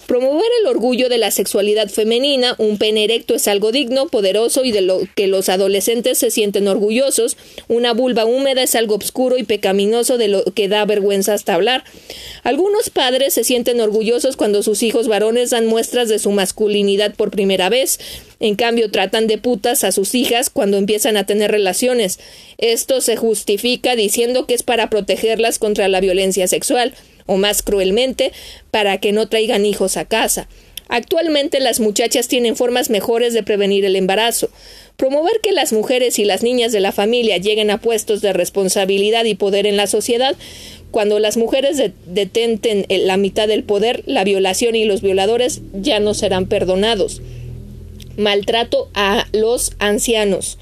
Promover 0.09 0.49
el 0.61 0.65
orgullo 0.65 1.07
de 1.07 1.19
la 1.19 1.29
sexualidad 1.29 1.87
femenina, 1.87 2.55
un 2.57 2.79
pene 2.79 3.03
erecto 3.03 3.35
es 3.35 3.47
algo 3.47 3.71
digno, 3.71 4.07
poderoso 4.07 4.65
y 4.65 4.71
de 4.71 4.81
lo 4.81 5.01
que 5.13 5.27
los 5.27 5.49
adolescentes 5.49 6.17
se 6.17 6.31
sienten 6.31 6.67
orgullosos. 6.67 7.37
Una 7.67 7.93
vulva 7.93 8.25
húmeda 8.25 8.63
es 8.63 8.73
algo 8.73 8.95
obscuro 8.95 9.37
y 9.37 9.43
pecaminoso 9.43 10.17
de 10.17 10.27
lo 10.27 10.43
que 10.45 10.67
da 10.67 10.83
vergüenza 10.85 11.35
hasta 11.35 11.53
hablar. 11.53 11.83
Algunos 12.41 12.89
padres 12.89 13.35
se 13.35 13.43
sienten 13.43 13.79
orgullosos 13.81 14.35
cuando 14.35 14.63
sus 14.63 14.81
hijos 14.81 15.07
varones 15.07 15.51
dan 15.51 15.67
muestras 15.67 16.09
de 16.09 16.17
su 16.17 16.31
masculinidad 16.31 17.13
por 17.13 17.29
primera 17.29 17.69
vez. 17.69 17.99
En 18.39 18.55
cambio, 18.55 18.89
tratan 18.89 19.27
de 19.27 19.37
putas 19.37 19.83
a 19.83 19.91
sus 19.91 20.15
hijas 20.15 20.49
cuando 20.49 20.77
empiezan 20.77 21.17
a 21.17 21.27
tener 21.27 21.51
relaciones. 21.51 22.19
Esto 22.57 23.01
se 23.01 23.15
justifica 23.15 23.95
diciendo 23.95 24.47
que 24.47 24.55
es 24.55 24.63
para 24.63 24.89
protegerlas 24.89 25.59
contra 25.59 25.87
la 25.87 26.01
violencia 26.01 26.47
sexual 26.47 26.95
o 27.29 27.37
más 27.37 27.61
cruelmente, 27.61 28.33
para 28.71 28.97
que 28.97 29.11
no 29.13 29.29
traigan 29.29 29.65
hijos 29.65 29.95
a 29.95 30.05
casa. 30.05 30.49
Actualmente 30.89 31.59
las 31.59 31.79
muchachas 31.79 32.27
tienen 32.27 32.55
formas 32.55 32.89
mejores 32.89 33.35
de 33.35 33.43
prevenir 33.43 33.85
el 33.85 33.95
embarazo. 33.95 34.49
Promover 34.97 35.39
que 35.41 35.51
las 35.51 35.71
mujeres 35.71 36.17
y 36.17 36.25
las 36.25 36.41
niñas 36.41 36.71
de 36.71 36.79
la 36.79 36.91
familia 36.91 37.37
lleguen 37.37 37.69
a 37.69 37.79
puestos 37.79 38.21
de 38.21 38.33
responsabilidad 38.33 39.23
y 39.25 39.35
poder 39.35 39.67
en 39.67 39.77
la 39.77 39.85
sociedad. 39.85 40.35
Cuando 40.89 41.19
las 41.19 41.37
mujeres 41.37 41.77
detenten 42.07 42.87
la 42.89 43.17
mitad 43.17 43.47
del 43.47 43.63
poder, 43.63 44.01
la 44.07 44.23
violación 44.23 44.75
y 44.75 44.85
los 44.85 45.01
violadores 45.01 45.61
ya 45.73 45.99
no 45.99 46.15
serán 46.15 46.47
perdonados. 46.47 47.21
Maltrato 48.17 48.89
a 48.95 49.27
los 49.31 49.73
ancianos. 49.77 50.57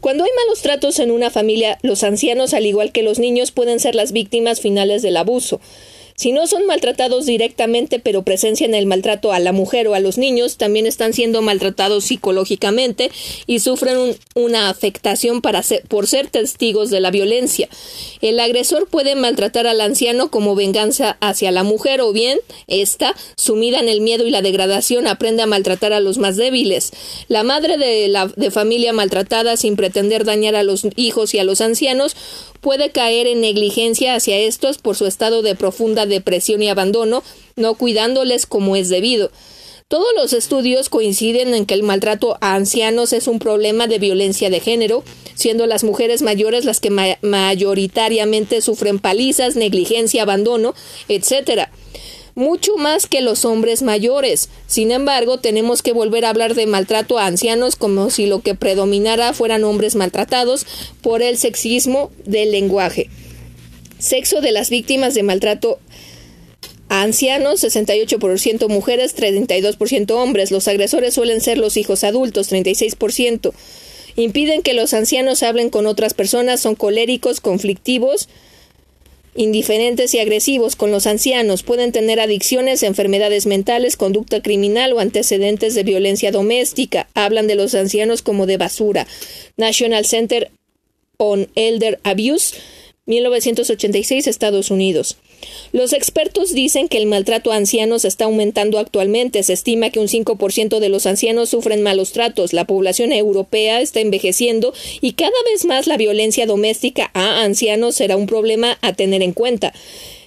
Cuando 0.00 0.24
hay 0.24 0.30
malos 0.44 0.62
tratos 0.62 0.98
en 0.98 1.10
una 1.12 1.30
familia, 1.30 1.78
los 1.82 2.02
ancianos, 2.02 2.54
al 2.54 2.66
igual 2.66 2.90
que 2.90 3.02
los 3.02 3.18
niños, 3.18 3.52
pueden 3.52 3.78
ser 3.78 3.94
las 3.94 4.12
víctimas 4.12 4.60
finales 4.60 5.02
del 5.02 5.16
abuso. 5.16 5.60
Si 6.20 6.32
no 6.32 6.46
son 6.46 6.66
maltratados 6.66 7.24
directamente, 7.24 7.98
pero 7.98 8.24
presencian 8.24 8.74
el 8.74 8.84
maltrato 8.84 9.32
a 9.32 9.38
la 9.38 9.52
mujer 9.52 9.88
o 9.88 9.94
a 9.94 10.00
los 10.00 10.18
niños, 10.18 10.58
también 10.58 10.84
están 10.84 11.14
siendo 11.14 11.40
maltratados 11.40 12.04
psicológicamente 12.04 13.10
y 13.46 13.60
sufren 13.60 14.14
una 14.34 14.68
afectación 14.68 15.40
para 15.40 15.62
por 15.88 16.06
ser 16.06 16.28
testigos 16.28 16.90
de 16.90 17.00
la 17.00 17.10
violencia. 17.10 17.70
El 18.20 18.38
agresor 18.38 18.86
puede 18.86 19.14
maltratar 19.14 19.66
al 19.66 19.80
anciano 19.80 20.30
como 20.30 20.54
venganza 20.54 21.16
hacia 21.22 21.52
la 21.52 21.62
mujer 21.62 22.02
o 22.02 22.12
bien 22.12 22.38
ésta, 22.66 23.16
sumida 23.36 23.80
en 23.80 23.88
el 23.88 24.02
miedo 24.02 24.26
y 24.26 24.30
la 24.30 24.42
degradación, 24.42 25.06
aprende 25.06 25.42
a 25.42 25.46
maltratar 25.46 25.94
a 25.94 26.00
los 26.00 26.18
más 26.18 26.36
débiles. 26.36 26.90
La 27.28 27.44
madre 27.44 27.78
de, 27.78 28.08
la, 28.08 28.26
de 28.26 28.50
familia 28.50 28.92
maltratada 28.92 29.56
sin 29.56 29.74
pretender 29.74 30.26
dañar 30.26 30.54
a 30.54 30.64
los 30.64 30.86
hijos 30.96 31.32
y 31.32 31.38
a 31.38 31.44
los 31.44 31.62
ancianos 31.62 32.14
puede 32.60 32.90
caer 32.90 33.26
en 33.26 33.40
negligencia 33.40 34.14
hacia 34.14 34.38
estos 34.38 34.78
por 34.78 34.96
su 34.96 35.06
estado 35.06 35.42
de 35.42 35.54
profunda 35.54 36.06
depresión 36.06 36.62
y 36.62 36.68
abandono, 36.68 37.22
no 37.56 37.74
cuidándoles 37.74 38.46
como 38.46 38.76
es 38.76 38.88
debido. 38.88 39.30
Todos 39.88 40.06
los 40.14 40.32
estudios 40.32 40.88
coinciden 40.88 41.52
en 41.52 41.66
que 41.66 41.74
el 41.74 41.82
maltrato 41.82 42.38
a 42.40 42.54
ancianos 42.54 43.12
es 43.12 43.26
un 43.26 43.40
problema 43.40 43.88
de 43.88 43.98
violencia 43.98 44.48
de 44.48 44.60
género, 44.60 45.02
siendo 45.34 45.66
las 45.66 45.82
mujeres 45.82 46.22
mayores 46.22 46.64
las 46.64 46.78
que 46.78 46.90
mayoritariamente 47.22 48.60
sufren 48.60 49.00
palizas, 49.00 49.56
negligencia, 49.56 50.22
abandono, 50.22 50.74
etc 51.08 51.68
mucho 52.34 52.76
más 52.76 53.06
que 53.06 53.20
los 53.20 53.44
hombres 53.44 53.82
mayores. 53.82 54.48
Sin 54.66 54.90
embargo, 54.90 55.38
tenemos 55.38 55.82
que 55.82 55.92
volver 55.92 56.24
a 56.24 56.30
hablar 56.30 56.54
de 56.54 56.66
maltrato 56.66 57.18
a 57.18 57.26
ancianos 57.26 57.76
como 57.76 58.10
si 58.10 58.26
lo 58.26 58.40
que 58.40 58.54
predominara 58.54 59.32
fueran 59.32 59.64
hombres 59.64 59.94
maltratados 59.94 60.66
por 61.02 61.22
el 61.22 61.36
sexismo 61.36 62.10
del 62.24 62.52
lenguaje. 62.52 63.08
Sexo 63.98 64.40
de 64.40 64.52
las 64.52 64.70
víctimas 64.70 65.14
de 65.14 65.22
maltrato 65.22 65.78
ancianos, 66.90 67.62
68% 67.62 68.68
mujeres, 68.68 69.16
32% 69.16 70.10
hombres. 70.12 70.50
Los 70.50 70.68
agresores 70.68 71.14
suelen 71.14 71.40
ser 71.40 71.56
los 71.56 71.76
hijos 71.76 72.04
adultos, 72.04 72.50
36%. 72.50 73.52
Impiden 74.16 74.62
que 74.62 74.74
los 74.74 74.92
ancianos 74.92 75.42
hablen 75.42 75.70
con 75.70 75.86
otras 75.86 76.14
personas, 76.14 76.60
son 76.60 76.74
coléricos, 76.74 77.40
conflictivos, 77.40 78.28
indiferentes 79.34 80.14
y 80.14 80.18
agresivos 80.18 80.76
con 80.76 80.90
los 80.90 81.06
ancianos. 81.06 81.62
Pueden 81.62 81.92
tener 81.92 82.20
adicciones, 82.20 82.82
enfermedades 82.82 83.46
mentales, 83.46 83.96
conducta 83.96 84.42
criminal 84.42 84.92
o 84.92 85.00
antecedentes 85.00 85.74
de 85.74 85.82
violencia 85.82 86.32
doméstica. 86.32 87.08
Hablan 87.14 87.46
de 87.46 87.54
los 87.54 87.74
ancianos 87.74 88.22
como 88.22 88.46
de 88.46 88.56
basura. 88.56 89.06
National 89.56 90.04
Center 90.04 90.50
on 91.16 91.48
Elder 91.54 92.00
Abuse 92.02 92.56
1986, 93.06 94.26
Estados 94.26 94.70
Unidos. 94.70 95.16
Los 95.72 95.92
expertos 95.92 96.52
dicen 96.52 96.88
que 96.88 96.98
el 96.98 97.06
maltrato 97.06 97.52
a 97.52 97.56
ancianos 97.56 98.04
está 98.04 98.24
aumentando 98.24 98.78
actualmente. 98.78 99.42
Se 99.42 99.52
estima 99.52 99.90
que 99.90 100.00
un 100.00 100.08
5% 100.08 100.78
de 100.78 100.88
los 100.88 101.06
ancianos 101.06 101.50
sufren 101.50 101.82
malos 101.82 102.12
tratos. 102.12 102.52
La 102.52 102.66
población 102.66 103.12
europea 103.12 103.80
está 103.80 104.00
envejeciendo 104.00 104.72
y 105.00 105.12
cada 105.12 105.30
vez 105.50 105.64
más 105.64 105.86
la 105.86 105.96
violencia 105.96 106.46
doméstica 106.46 107.10
a 107.14 107.42
ancianos 107.42 107.96
será 107.96 108.16
un 108.16 108.26
problema 108.26 108.78
a 108.82 108.92
tener 108.92 109.22
en 109.22 109.32
cuenta. 109.32 109.72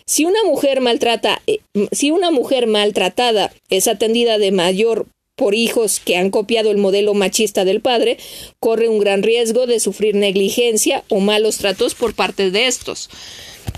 Si 0.06 0.26
una 0.26 0.44
mujer 0.44 0.82
maltrata, 0.82 1.42
eh, 1.48 1.60
si 1.92 2.12
una 2.12 2.30
mujer 2.30 2.68
maltratada 2.68 3.54
es 3.70 3.88
atendida 3.88 4.38
de 4.38 4.52
mayor 4.52 5.08
por 5.36 5.56
hijos 5.56 6.00
que 6.00 6.18
han 6.18 6.30
copiado 6.30 6.72
el 6.72 6.78
modelo 6.78 7.14
machista 7.14 7.66
del 7.66 7.82
padre, 7.82 8.18
corre 8.60 8.88
un 8.88 9.00
gran 9.00 9.24
riesgo 9.24 9.66
de 9.66 9.80
sufrir 9.80 10.16
negligencia 10.16 11.04
o 11.10 11.20
malos 11.20 11.58
tratos 11.58 11.96
por 11.96 12.14
parte 12.14 12.52
de 12.52 12.68
estos. 12.68 13.10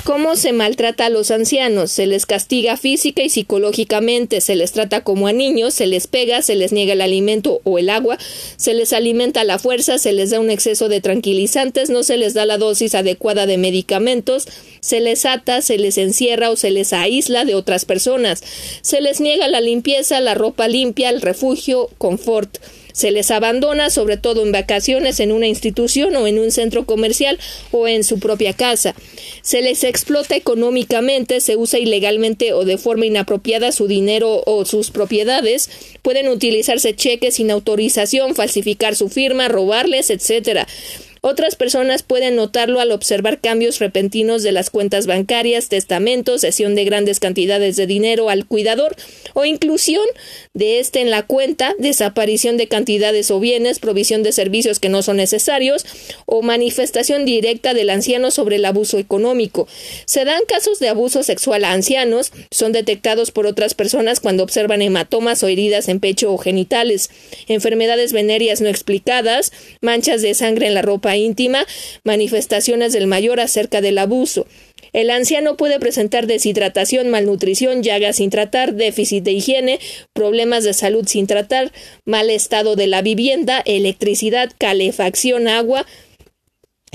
¿Cómo 0.06 0.36
se 0.36 0.54
maltrata 0.54 1.08
a 1.08 1.10
los 1.10 1.32
ancianos? 1.32 1.90
Se 1.90 2.06
les 2.06 2.28
castiga 2.28 2.78
física 2.78 3.24
y 3.24 3.30
psicológicamente, 3.30 4.40
se 4.40 4.56
les 4.56 4.72
trata 4.72 5.04
como 5.04 5.26
a 5.26 5.34
niños, 5.34 5.74
se 5.74 5.88
les 5.88 6.06
pega, 6.06 6.44
se 6.44 6.54
les 6.54 6.72
niega 6.72 6.94
el 6.94 7.02
alimento 7.02 7.60
o 7.64 7.80
el 7.80 7.90
agua, 7.90 8.20
se 8.56 8.76
les 8.76 8.94
alimenta 8.94 9.42
a 9.42 9.46
la 9.46 9.58
fuerza, 9.58 9.98
se 9.98 10.14
les 10.14 10.30
da 10.30 10.40
un 10.40 10.52
exceso 10.52 10.90
de 10.90 11.02
tranquilizantes, 11.02 11.90
no 11.90 12.04
se 12.04 12.18
les 12.18 12.36
da 12.36 12.46
la 12.46 12.60
dosis 12.60 12.94
adecuada 12.94 13.48
de 13.48 13.58
medicamentos, 13.58 14.48
se 14.80 15.00
les 15.00 15.26
ata, 15.26 15.64
se 15.64 15.80
les 15.80 15.98
encierra 15.98 16.52
o 16.52 16.56
se 16.56 16.70
les 16.70 16.94
aísla 16.94 17.44
de 17.44 17.56
otras 17.56 17.86
personas, 17.86 18.44
se 18.82 19.02
les 19.02 19.22
niega 19.22 19.48
la 19.48 19.60
limpieza, 19.60 20.20
la 20.20 20.36
ropa 20.36 20.68
limpia, 20.68 21.10
el 21.10 21.22
refugio, 21.22 21.90
confort. 21.98 22.60
Se 22.96 23.12
les 23.12 23.30
abandona, 23.30 23.90
sobre 23.90 24.16
todo 24.16 24.42
en 24.42 24.54
vacaciones, 24.54 25.20
en 25.20 25.34
una 25.34 25.48
institución 25.48 26.16
o 26.16 26.28
en 26.28 26.40
un 26.40 26.50
centro 26.50 26.86
comercial 26.86 27.38
o 27.72 27.90
en 27.90 28.06
su 28.06 28.20
propia 28.20 28.54
casa. 28.54 28.96
Se 29.42 29.62
les 29.62 29.84
explota 29.84 30.38
económicamente, 30.38 31.42
se 31.42 31.58
usa 31.58 31.78
ilegalmente 31.78 32.54
o 32.54 32.64
de 32.64 32.78
forma 32.78 33.06
inapropiada 33.06 33.74
su 33.74 33.88
dinero 33.88 34.44
o 34.46 34.64
sus 34.64 34.92
propiedades. 34.92 35.70
Pueden 36.04 36.30
utilizarse 36.30 36.96
cheques 36.96 37.36
sin 37.36 37.52
autorización, 37.52 38.34
falsificar 38.34 38.96
su 38.96 39.10
firma, 39.10 39.50
robarles, 39.50 40.10
etc. 40.10 40.66
Otras 41.28 41.56
personas 41.56 42.04
pueden 42.04 42.36
notarlo 42.36 42.80
al 42.80 42.92
observar 42.92 43.42
cambios 43.42 43.80
repentinos 43.80 44.44
de 44.44 44.52
las 44.52 44.70
cuentas 44.70 45.08
bancarias, 45.08 45.70
testamentos, 45.70 46.42
cesión 46.42 46.76
de 46.76 46.86
grandes 46.86 47.20
cantidades 47.20 47.76
de 47.78 47.88
dinero 47.88 48.30
al 48.30 48.46
cuidador 48.46 48.96
o 49.34 49.44
inclusión 49.44 50.06
de 50.54 50.78
éste 50.80 51.02
en 51.02 51.10
la 51.10 51.24
cuenta, 51.24 51.74
desaparición 51.80 52.58
de 52.58 52.68
cantidades 52.68 53.32
o 53.32 53.40
bienes, 53.40 53.80
provisión 53.80 54.22
de 54.22 54.34
servicios 54.34 54.80
que 54.80 54.90
no 54.90 55.02
son 55.02 55.18
necesarios 55.18 55.84
o 56.28 56.44
manifestación 56.44 57.26
directa 57.26 57.74
del 57.74 57.90
anciano 57.90 58.30
sobre 58.30 58.58
el 58.58 58.66
abuso 58.66 59.00
económico. 59.00 59.68
Se 60.06 60.26
dan 60.26 60.42
casos 60.48 60.78
de 60.78 60.90
abuso 60.90 61.24
sexual 61.24 61.64
a 61.64 61.72
ancianos, 61.72 62.34
son 62.52 62.72
detectados 62.72 63.32
por 63.32 63.48
otras 63.48 63.74
personas 63.74 64.20
cuando 64.20 64.44
observan 64.44 64.84
hematomas 64.84 65.42
o 65.42 65.48
heridas 65.48 65.90
en 65.90 66.00
pecho 66.00 66.32
o 66.32 66.38
genitales, 66.38 67.10
enfermedades 67.48 68.14
venéreas 68.14 68.62
no 68.62 68.70
explicadas, 68.70 69.52
manchas 69.82 70.22
de 70.22 70.36
sangre 70.36 70.68
en 70.68 70.76
la 70.76 70.84
ropa 70.84 71.15
íntima, 71.18 71.66
manifestaciones 72.04 72.94
del 72.94 73.08
mayor 73.08 73.40
acerca 73.40 73.82
del 73.82 73.98
abuso. 73.98 74.46
El 74.94 75.10
anciano 75.10 75.58
puede 75.58 75.80
presentar 75.80 76.26
deshidratación, 76.26 77.10
malnutrición, 77.10 77.84
llagas 77.84 78.16
sin 78.16 78.30
tratar, 78.30 78.76
déficit 78.76 79.24
de 79.24 79.34
higiene, 79.34 79.80
problemas 80.14 80.64
de 80.64 80.74
salud 80.74 81.06
sin 81.06 81.28
tratar, 81.28 81.74
mal 82.06 82.30
estado 82.30 82.76
de 82.76 82.88
la 82.88 83.02
vivienda, 83.02 83.62
electricidad, 83.66 84.52
calefacción, 84.58 85.48
agua, 85.50 85.86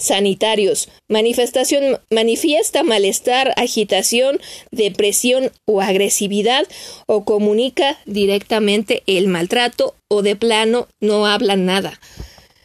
sanitarios. 0.00 0.88
Manifestación 1.08 2.00
manifiesta 2.10 2.82
malestar, 2.82 3.52
agitación, 3.56 4.40
depresión 4.70 5.52
o 5.66 5.80
agresividad 5.80 6.66
o 7.06 7.24
comunica 7.24 7.98
directamente 8.06 9.02
el 9.06 9.28
maltrato 9.28 9.94
o 10.08 10.22
de 10.22 10.36
plano 10.36 10.88
no 11.00 11.26
habla 11.26 11.56
nada. 11.56 12.00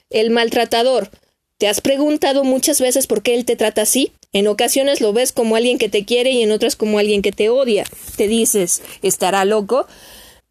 El 0.10 0.30
maltratador 0.30 1.10
¿Te 1.58 1.70
has 1.70 1.80
preguntado 1.80 2.44
muchas 2.44 2.82
veces 2.82 3.08
por 3.08 3.22
qué 3.22 3.34
él 3.34 3.46
te 3.46 3.56
trata 3.56 3.84
así? 3.84 4.12
En 4.34 4.48
ocasiones 4.48 5.00
lo 5.00 5.14
ves 5.14 5.32
como 5.32 5.56
alguien 5.56 5.78
que 5.78 5.88
te 5.88 6.04
quiere 6.04 6.32
y 6.32 6.44
en 6.44 6.52
otras 6.52 6.76
como 6.76 7.00
alguien 7.00 7.22
que 7.22 7.32
te 7.32 7.50
odia. 7.50 7.86
Te 8.18 8.28
dices, 8.28 8.82
¿estará 9.02 9.46
loco? 9.46 9.88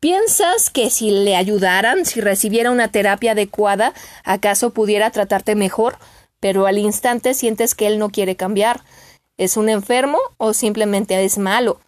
¿Piensas 0.01 0.70
que 0.70 0.89
si 0.89 1.10
le 1.10 1.36
ayudaran, 1.36 2.06
si 2.06 2.22
recibiera 2.22 2.70
una 2.70 2.89
terapia 2.90 3.32
adecuada, 3.32 3.93
acaso 4.24 4.70
pudiera 4.70 5.10
tratarte 5.10 5.55
mejor? 5.55 5.98
Pero 6.40 6.64
al 6.64 6.78
instante 6.78 7.35
sientes 7.35 7.74
que 7.74 7.86
él 7.86 7.98
no 7.98 8.09
quiere 8.09 8.35
cambiar. 8.35 8.82
¿Es 9.36 9.59
un 9.59 9.68
enfermo 9.68 10.18
o 10.39 10.55
simplemente 10.55 11.22
es 11.22 11.36
malo? 11.36 11.81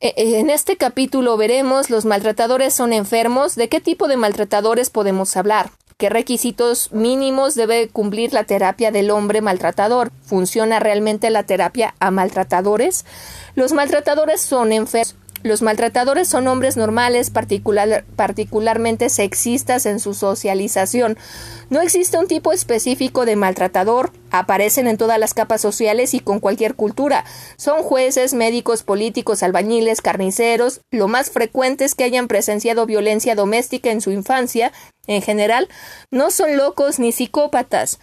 E, 0.00 0.12
e, 0.16 0.38
en 0.38 0.50
este 0.50 0.76
capítulo 0.76 1.38
veremos 1.38 1.88
los 1.88 2.04
maltratadores 2.04 2.74
son 2.74 2.92
enfermos, 2.92 3.54
de 3.54 3.70
qué 3.70 3.80
tipo 3.80 4.06
de 4.06 4.18
maltratadores 4.18 4.90
podemos 4.90 5.34
hablar. 5.38 5.70
¿Qué 6.04 6.10
requisitos 6.10 6.92
mínimos 6.92 7.54
debe 7.54 7.88
cumplir 7.88 8.34
la 8.34 8.44
terapia 8.44 8.90
del 8.90 9.10
hombre 9.10 9.40
maltratador? 9.40 10.12
¿Funciona 10.22 10.78
realmente 10.78 11.30
la 11.30 11.44
terapia 11.44 11.94
a 11.98 12.10
maltratadores? 12.10 13.06
Los 13.54 13.72
maltratadores 13.72 14.42
son 14.42 14.72
enfermos 14.72 15.23
los 15.44 15.60
maltratadores 15.60 16.26
son 16.26 16.48
hombres 16.48 16.78
normales, 16.78 17.30
particularmente 17.30 19.10
sexistas 19.10 19.84
en 19.84 20.00
su 20.00 20.14
socialización. 20.14 21.18
No 21.68 21.82
existe 21.82 22.16
un 22.16 22.28
tipo 22.28 22.54
específico 22.54 23.26
de 23.26 23.36
maltratador, 23.36 24.10
aparecen 24.30 24.88
en 24.88 24.96
todas 24.96 25.18
las 25.18 25.34
capas 25.34 25.60
sociales 25.60 26.14
y 26.14 26.20
con 26.20 26.40
cualquier 26.40 26.76
cultura. 26.76 27.26
Son 27.56 27.82
jueces, 27.82 28.32
médicos, 28.32 28.84
políticos, 28.84 29.42
albañiles, 29.42 30.00
carniceros. 30.00 30.80
Lo 30.90 31.08
más 31.08 31.30
frecuente 31.30 31.84
es 31.84 31.94
que 31.94 32.04
hayan 32.04 32.26
presenciado 32.26 32.86
violencia 32.86 33.34
doméstica 33.34 33.90
en 33.90 34.00
su 34.00 34.12
infancia. 34.12 34.72
En 35.06 35.20
general, 35.20 35.68
no 36.10 36.30
son 36.30 36.56
locos 36.56 36.98
ni 36.98 37.12
psicópatas. 37.12 37.98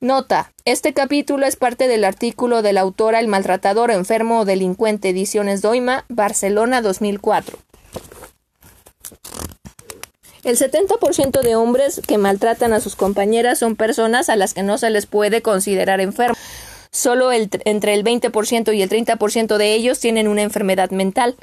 Nota. 0.00 0.52
Este 0.66 0.92
capítulo 0.92 1.46
es 1.46 1.56
parte 1.56 1.88
del 1.88 2.04
artículo 2.04 2.60
de 2.60 2.74
la 2.74 2.82
autora 2.82 3.18
El 3.18 3.28
maltratador 3.28 3.90
enfermo 3.90 4.40
o 4.40 4.44
delincuente, 4.44 5.08
ediciones 5.08 5.62
Doima, 5.62 6.04
Barcelona 6.10 6.82
2004. 6.82 7.56
El 10.44 10.58
70% 10.58 11.40
de 11.40 11.56
hombres 11.56 12.02
que 12.06 12.18
maltratan 12.18 12.74
a 12.74 12.80
sus 12.80 12.94
compañeras 12.94 13.58
son 13.58 13.74
personas 13.74 14.28
a 14.28 14.36
las 14.36 14.52
que 14.52 14.62
no 14.62 14.76
se 14.76 14.90
les 14.90 15.06
puede 15.06 15.40
considerar 15.40 16.02
enfermos. 16.02 16.36
Solo 16.90 17.32
entre 17.32 17.94
el 17.94 18.04
20% 18.04 18.74
y 18.76 18.82
el 18.82 18.90
30% 18.90 19.56
de 19.56 19.72
ellos 19.72 19.98
tienen 19.98 20.28
una 20.28 20.42
enfermedad 20.42 20.90
mental. 20.90 21.36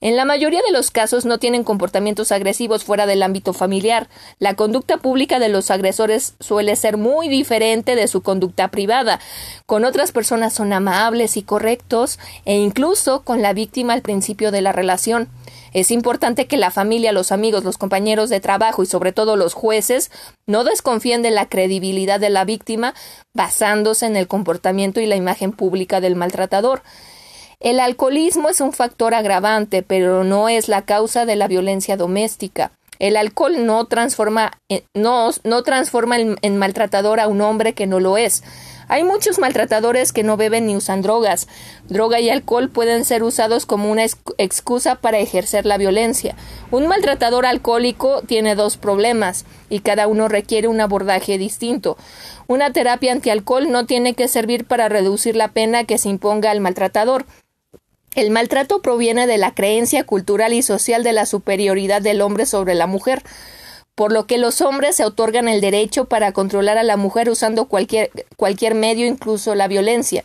En 0.00 0.16
la 0.16 0.24
mayoría 0.24 0.60
de 0.66 0.72
los 0.72 0.90
casos 0.90 1.24
no 1.24 1.38
tienen 1.38 1.64
comportamientos 1.64 2.32
agresivos 2.32 2.84
fuera 2.84 3.06
del 3.06 3.22
ámbito 3.22 3.52
familiar. 3.52 4.08
La 4.38 4.54
conducta 4.54 4.98
pública 4.98 5.38
de 5.38 5.48
los 5.48 5.70
agresores 5.70 6.34
suele 6.40 6.76
ser 6.76 6.96
muy 6.96 7.28
diferente 7.28 7.96
de 7.96 8.08
su 8.08 8.22
conducta 8.22 8.68
privada. 8.68 9.20
Con 9.66 9.84
otras 9.84 10.12
personas 10.12 10.52
son 10.52 10.72
amables 10.72 11.36
y 11.36 11.42
correctos 11.42 12.18
e 12.44 12.56
incluso 12.56 13.22
con 13.22 13.42
la 13.42 13.52
víctima 13.52 13.92
al 13.92 14.02
principio 14.02 14.50
de 14.50 14.62
la 14.62 14.72
relación. 14.72 15.28
Es 15.72 15.90
importante 15.90 16.46
que 16.46 16.56
la 16.56 16.70
familia, 16.70 17.10
los 17.10 17.32
amigos, 17.32 17.64
los 17.64 17.78
compañeros 17.78 18.30
de 18.30 18.40
trabajo 18.40 18.84
y 18.84 18.86
sobre 18.86 19.12
todo 19.12 19.34
los 19.34 19.54
jueces 19.54 20.10
no 20.46 20.62
desconfíen 20.62 21.22
de 21.22 21.32
la 21.32 21.48
credibilidad 21.48 22.20
de 22.20 22.30
la 22.30 22.44
víctima 22.44 22.94
basándose 23.32 24.06
en 24.06 24.16
el 24.16 24.28
comportamiento 24.28 25.00
y 25.00 25.06
la 25.06 25.16
imagen 25.16 25.50
pública 25.50 26.00
del 26.00 26.14
maltratador. 26.14 26.82
El 27.64 27.80
alcoholismo 27.80 28.50
es 28.50 28.60
un 28.60 28.74
factor 28.74 29.14
agravante, 29.14 29.82
pero 29.82 30.22
no 30.22 30.50
es 30.50 30.68
la 30.68 30.82
causa 30.82 31.24
de 31.24 31.34
la 31.34 31.48
violencia 31.48 31.96
doméstica. 31.96 32.72
El 32.98 33.16
alcohol 33.16 33.64
no 33.64 33.86
transforma, 33.86 34.52
no, 34.92 35.30
no 35.44 35.62
transforma 35.62 36.18
en, 36.18 36.58
maltratador 36.58 37.20
a 37.20 37.26
un 37.26 37.40
hombre 37.40 37.72
que 37.72 37.86
no 37.86 38.00
lo 38.00 38.18
es. 38.18 38.44
Hay 38.86 39.02
muchos 39.02 39.38
maltratadores 39.38 40.12
que 40.12 40.22
no 40.22 40.36
beben 40.36 40.66
ni 40.66 40.76
usan 40.76 41.00
drogas. 41.00 41.48
Droga 41.88 42.20
y 42.20 42.28
alcohol 42.28 42.68
pueden 42.68 43.06
ser 43.06 43.22
usados 43.22 43.64
como 43.64 43.90
una 43.90 44.04
excusa 44.36 44.96
para 44.96 45.18
ejercer 45.18 45.64
la 45.64 45.78
violencia. 45.78 46.36
Un 46.70 46.86
maltratador 46.86 47.46
alcohólico 47.46 48.20
tiene 48.20 48.56
dos 48.56 48.76
problemas 48.76 49.46
y 49.70 49.80
cada 49.80 50.06
uno 50.06 50.28
requiere 50.28 50.68
un 50.68 50.82
abordaje 50.82 51.38
distinto. 51.38 51.96
Una 52.46 52.74
terapia 52.74 53.12
antialcohol 53.12 53.70
no 53.72 53.86
tiene 53.86 54.12
que 54.12 54.28
servir 54.28 54.66
para 54.66 54.90
reducir 54.90 55.34
la 55.34 55.48
pena 55.48 55.84
que 55.84 55.96
se 55.96 56.10
imponga 56.10 56.50
al 56.50 56.60
maltratador. 56.60 57.24
El 58.14 58.30
maltrato 58.30 58.80
proviene 58.80 59.26
de 59.26 59.38
la 59.38 59.54
creencia 59.54 60.04
cultural 60.04 60.52
y 60.52 60.62
social 60.62 61.02
de 61.02 61.12
la 61.12 61.26
superioridad 61.26 62.00
del 62.00 62.20
hombre 62.20 62.46
sobre 62.46 62.74
la 62.74 62.86
mujer, 62.86 63.22
por 63.94 64.12
lo 64.12 64.26
que 64.26 64.38
los 64.38 64.60
hombres 64.60 64.96
se 64.96 65.04
otorgan 65.04 65.48
el 65.48 65.60
derecho 65.60 66.06
para 66.06 66.32
controlar 66.32 66.78
a 66.78 66.82
la 66.82 66.96
mujer 66.96 67.28
usando 67.28 67.66
cualquier, 67.66 68.10
cualquier 68.36 68.74
medio, 68.74 69.06
incluso 69.06 69.54
la 69.54 69.68
violencia. 69.68 70.24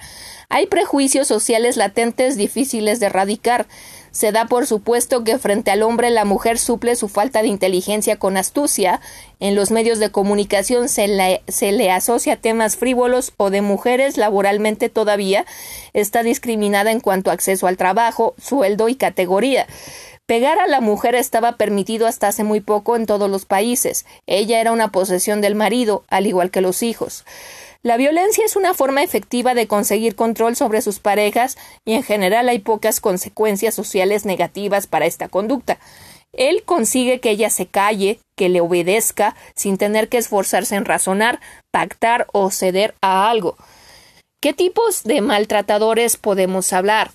Hay 0.49 0.65
prejuicios 0.67 1.27
sociales 1.27 1.77
latentes 1.77 2.35
difíciles 2.35 2.99
de 2.99 3.07
erradicar. 3.07 3.67
Se 4.11 4.31
da 4.31 4.45
por 4.45 4.65
supuesto 4.65 5.23
que 5.23 5.37
frente 5.37 5.71
al 5.71 5.83
hombre 5.83 6.09
la 6.09 6.25
mujer 6.25 6.57
suple 6.57 6.95
su 6.95 7.07
falta 7.07 7.41
de 7.41 7.47
inteligencia 7.47 8.17
con 8.17 8.37
astucia. 8.37 9.01
En 9.39 9.55
los 9.55 9.71
medios 9.71 9.99
de 9.99 10.11
comunicación 10.11 10.89
se 10.89 11.07
le, 11.07 11.41
se 11.47 11.71
le 11.71 11.91
asocia 11.91 12.35
temas 12.37 12.75
frívolos 12.75 13.33
o 13.37 13.49
de 13.49 13.61
mujeres 13.61 14.17
laboralmente 14.17 14.89
todavía 14.89 15.45
está 15.93 16.23
discriminada 16.23 16.91
en 16.91 16.99
cuanto 16.99 17.29
a 17.29 17.33
acceso 17.33 17.67
al 17.67 17.77
trabajo, 17.77 18.35
sueldo 18.41 18.89
y 18.89 18.95
categoría. 18.95 19.67
Pegar 20.29 20.59
a 20.59 20.67
la 20.67 20.79
mujer 20.79 21.15
estaba 21.15 21.57
permitido 21.57 22.05
hasta 22.05 22.27
hace 22.27 22.43
muy 22.43 22.61
poco 22.61 22.95
en 22.95 23.07
todos 23.07 23.31
los 23.31 23.45
países. 23.45 24.05
Ella 24.27 24.61
era 24.61 24.71
una 24.71 24.91
posesión 24.91 25.41
del 25.41 25.55
marido, 25.55 26.03
al 26.07 26.27
igual 26.27 26.51
que 26.51 26.61
los 26.61 26.83
hijos. 26.83 27.25
La 27.81 27.95
violencia 27.95 28.43
es 28.43 28.57
una 28.57 28.73
forma 28.73 29.03
efectiva 29.03 29.53
de 29.53 29.67
conseguir 29.67 30.15
control 30.15 30.57
sobre 30.57 30.81
sus 30.81 30.99
parejas 30.99 31.57
y 31.85 31.93
en 31.93 32.03
general 32.03 32.49
hay 32.49 32.59
pocas 32.59 32.99
consecuencias 32.99 33.73
sociales 33.73 34.25
negativas 34.25 34.85
para 34.85 35.05
esta 35.05 35.29
conducta. 35.29 35.79
Él 36.33 36.63
consigue 36.63 37.21
que 37.21 37.31
ella 37.31 37.49
se 37.49 37.67
calle, 37.67 38.19
que 38.35 38.49
le 38.49 38.59
obedezca, 38.59 39.35
sin 39.55 39.77
tener 39.77 40.09
que 40.09 40.17
esforzarse 40.17 40.75
en 40.75 40.85
razonar, 40.85 41.39
pactar 41.71 42.27
o 42.33 42.51
ceder 42.51 42.95
a 43.01 43.29
algo. 43.29 43.55
¿Qué 44.41 44.53
tipos 44.53 45.03
de 45.03 45.21
maltratadores 45.21 46.17
podemos 46.17 46.71
hablar? 46.73 47.11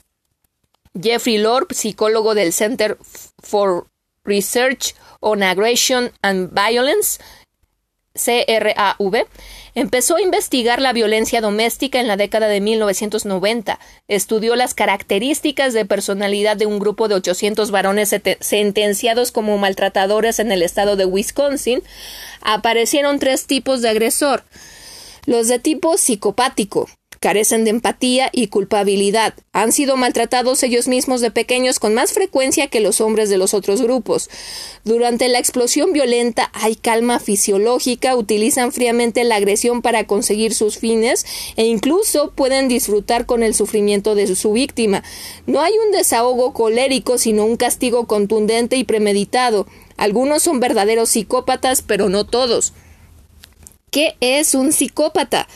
Jeffrey 1.00 1.38
Lord, 1.38 1.74
psicólogo 1.74 2.34
del 2.34 2.52
Center 2.52 2.96
for 3.42 3.86
Research 4.24 4.94
on 5.20 5.42
Aggression 5.42 6.10
and 6.22 6.50
Violence, 6.52 7.20
CRAV, 8.14 9.26
empezó 9.74 10.16
a 10.16 10.22
investigar 10.22 10.80
la 10.80 10.92
violencia 10.92 11.40
doméstica 11.40 11.98
en 11.98 12.06
la 12.06 12.16
década 12.16 12.46
de 12.46 12.60
1990. 12.60 13.80
Estudió 14.06 14.54
las 14.54 14.72
características 14.72 15.72
de 15.72 15.84
personalidad 15.84 16.56
de 16.56 16.66
un 16.66 16.78
grupo 16.78 17.08
de 17.08 17.16
800 17.16 17.72
varones 17.72 18.14
sentenciados 18.40 19.32
como 19.32 19.58
maltratadores 19.58 20.38
en 20.38 20.52
el 20.52 20.62
estado 20.62 20.94
de 20.94 21.06
Wisconsin. 21.06 21.82
Aparecieron 22.40 23.18
tres 23.18 23.46
tipos 23.46 23.82
de 23.82 23.88
agresor. 23.88 24.44
Los 25.26 25.48
de 25.48 25.58
tipo 25.58 25.96
psicopático, 25.96 26.88
carecen 27.24 27.64
de 27.64 27.70
empatía 27.70 28.28
y 28.32 28.48
culpabilidad. 28.48 29.32
Han 29.54 29.72
sido 29.72 29.96
maltratados 29.96 30.62
ellos 30.62 30.88
mismos 30.88 31.22
de 31.22 31.30
pequeños 31.30 31.78
con 31.78 31.94
más 31.94 32.12
frecuencia 32.12 32.66
que 32.66 32.80
los 32.80 33.00
hombres 33.00 33.30
de 33.30 33.38
los 33.38 33.54
otros 33.54 33.80
grupos. 33.80 34.28
Durante 34.84 35.28
la 35.28 35.38
explosión 35.38 35.94
violenta 35.94 36.50
hay 36.52 36.76
calma 36.76 37.20
fisiológica, 37.20 38.14
utilizan 38.14 38.72
fríamente 38.72 39.24
la 39.24 39.36
agresión 39.36 39.80
para 39.80 40.06
conseguir 40.06 40.52
sus 40.52 40.76
fines 40.76 41.24
e 41.56 41.64
incluso 41.64 42.32
pueden 42.32 42.68
disfrutar 42.68 43.24
con 43.24 43.42
el 43.42 43.54
sufrimiento 43.54 44.14
de 44.14 44.26
su 44.36 44.52
víctima. 44.52 45.02
No 45.46 45.62
hay 45.62 45.72
un 45.82 45.92
desahogo 45.92 46.52
colérico, 46.52 47.16
sino 47.16 47.46
un 47.46 47.56
castigo 47.56 48.06
contundente 48.06 48.76
y 48.76 48.84
premeditado. 48.84 49.66
Algunos 49.96 50.42
son 50.42 50.60
verdaderos 50.60 51.08
psicópatas, 51.08 51.80
pero 51.80 52.10
no 52.10 52.26
todos. 52.26 52.74
¿Qué 53.90 54.16
es 54.20 54.54
un 54.54 54.72
psicópata? 54.72 55.48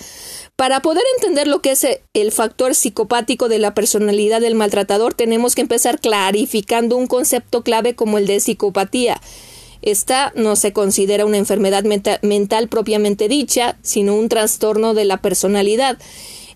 Para 0.58 0.82
poder 0.82 1.04
entender 1.14 1.46
lo 1.46 1.62
que 1.62 1.70
es 1.70 1.86
el 2.14 2.32
factor 2.32 2.74
psicopático 2.74 3.48
de 3.48 3.60
la 3.60 3.74
personalidad 3.74 4.40
del 4.40 4.56
maltratador, 4.56 5.14
tenemos 5.14 5.54
que 5.54 5.60
empezar 5.60 6.00
clarificando 6.00 6.96
un 6.96 7.06
concepto 7.06 7.62
clave 7.62 7.94
como 7.94 8.18
el 8.18 8.26
de 8.26 8.40
psicopatía. 8.40 9.20
Esta 9.82 10.32
no 10.34 10.56
se 10.56 10.72
considera 10.72 11.26
una 11.26 11.36
enfermedad 11.36 11.84
mental 12.22 12.66
propiamente 12.66 13.28
dicha, 13.28 13.78
sino 13.82 14.16
un 14.16 14.28
trastorno 14.28 14.94
de 14.94 15.04
la 15.04 15.18
personalidad. 15.18 15.96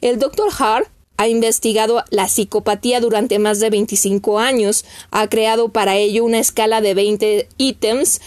El 0.01 0.19
Dr. 0.19 0.49
Hart 0.59 0.89
ha 1.17 1.29
investigado 1.29 2.03
la 2.11 2.27
psicopatía 2.27 2.99
durante 2.99 3.39
más 3.39 3.61
de 3.61 3.71
25 3.71 4.41
años, 4.41 4.85
ha 5.13 5.29
creado 5.29 5.69
para 5.69 5.95
ello 5.95 6.25
una 6.25 6.41
escala 6.41 6.81
de 6.81 6.95
20 6.95 7.49
ítems, 7.57 8.21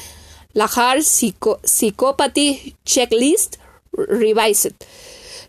la 0.53 0.69
Hart 0.73 1.01
Psychopathy 1.01 2.77
Checklist 2.85 3.57
Revised. 3.91 4.75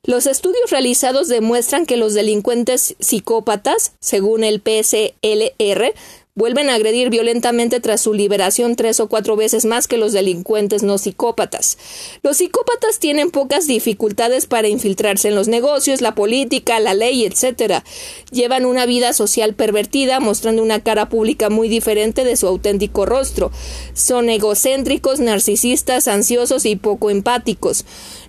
Los 0.07 0.27
estudios 0.27 0.71
realizados 0.71 1.27
demuestran 1.27 1.85
que 1.85 1.97
los 1.97 2.15
delincuentes 2.15 2.95
psicópatas, 3.01 3.93
según 3.99 4.45
el 4.45 4.61
PSLR, 4.61 5.95
vuelven 6.37 6.71
a 6.71 6.75
agredir 6.75 7.11
violentamente 7.11 7.81
tras 7.81 8.03
su 8.03 8.15
liberación 8.15 8.77
tres 8.77 9.01
o 9.01 9.09
cuatro 9.09 9.35
veces 9.35 9.65
más 9.65 9.89
que 9.89 9.97
los 9.97 10.13
delincuentes 10.13 10.85
no 10.85 10.99
psicópatas. 10.99 11.77
Los 12.23 12.37
psicópatas 12.37 13.01
tienen 13.01 13.33
pocas 13.33 13.67
dificultades 13.67 14.47
para 14.47 14.69
infiltrarse 14.69 15.27
en 15.27 15.35
los 15.35 15.49
negocios, 15.49 16.03
la 16.03 16.15
política, 16.15 16.79
la 16.79 16.95
ley, 16.95 17.25
etc. 17.25 17.83
Llevan 18.31 18.65
una 18.65 18.87
vida 18.87 19.13
social 19.13 19.55
pervertida, 19.55 20.21
mostrando 20.21 20.63
una 20.63 20.85
cara 20.85 21.09
pública 21.09 21.51
muy 21.51 21.69
diferente 21.69 22.23
de 22.23 22.37
su 22.37 22.47
auténtico 22.47 23.07
rostro. 23.07 23.51
Son 23.93 24.29
egocéntricos, 24.29 25.19
narcisistas, 25.19 26.07
ansiosos 26.07 26.65
y 26.65 26.77
poco 26.77 27.11
empáticos 27.11 27.85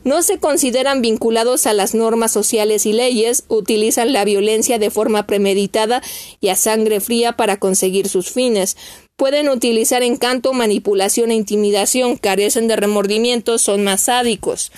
no 0.08 0.24
se 0.24 0.40
consideran 0.40 1.02
vinculados 1.02 1.68
a 1.68 1.74
las 1.74 1.94
normas 1.94 2.32
sociales 2.32 2.86
y 2.86 2.94
leyes, 2.94 3.44
utilizan 3.50 4.14
la 4.14 4.24
violencia 4.24 4.80
de 4.80 4.90
forma 4.90 5.28
premeditada 5.28 6.02
y 6.40 6.48
a 6.48 6.56
sangre 6.56 7.02
fría 7.02 7.34
para 7.34 7.58
conseguir 7.58 8.08
sus 8.08 8.32
fines. 8.32 8.78
Pueden 9.18 9.50
utilizar 9.50 10.04
encanto, 10.04 10.54
manipulación 10.54 11.32
e 11.32 11.36
intimidación, 11.36 12.16
carecen 12.16 12.70
de 12.70 12.78
remordimiento, 12.78 13.58
son 13.58 13.84
más 13.84 14.02
sádicos. 14.02 14.72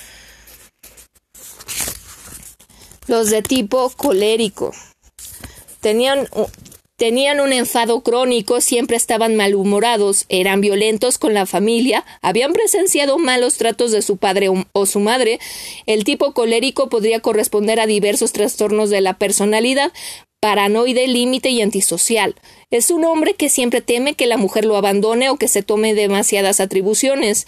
Los 3.05 3.29
de 3.29 3.43
tipo 3.43 3.91
colérico. 3.91 4.73
Tenían 5.79 6.27
Tenían 6.99 7.39
un 7.39 7.53
enfado 7.53 8.01
crónico, 8.01 8.59
siempre 8.59 8.97
estaban 8.97 9.37
malhumorados, 9.37 10.25
eran 10.27 10.59
violentos 10.59 11.17
con 11.17 11.33
la 11.33 11.45
familia, 11.45 12.03
habían 12.21 12.51
presenciado 12.51 13.17
malos 13.17 13.55
tratos 13.55 13.93
de 13.93 14.01
su 14.01 14.17
padre 14.17 14.49
o 14.73 14.85
su 14.85 14.99
madre. 14.99 15.39
El 15.85 16.03
tipo 16.03 16.33
colérico 16.33 16.89
podría 16.89 17.21
corresponder 17.21 17.79
a 17.79 17.87
diversos 17.87 18.33
trastornos 18.33 18.89
de 18.89 18.99
la 18.99 19.17
personalidad, 19.17 19.93
paranoide, 20.39 21.07
límite 21.07 21.49
y 21.49 21.61
antisocial. 21.61 22.35
Es 22.71 22.91
un 22.91 23.05
hombre 23.05 23.33
que 23.33 23.49
siempre 23.49 23.81
teme 23.81 24.13
que 24.13 24.27
la 24.27 24.37
mujer 24.37 24.65
lo 24.65 24.77
abandone 24.77 25.29
o 25.29 25.37
que 25.37 25.47
se 25.47 25.63
tome 25.63 25.93
demasiadas 25.93 26.59
atribuciones 26.59 27.45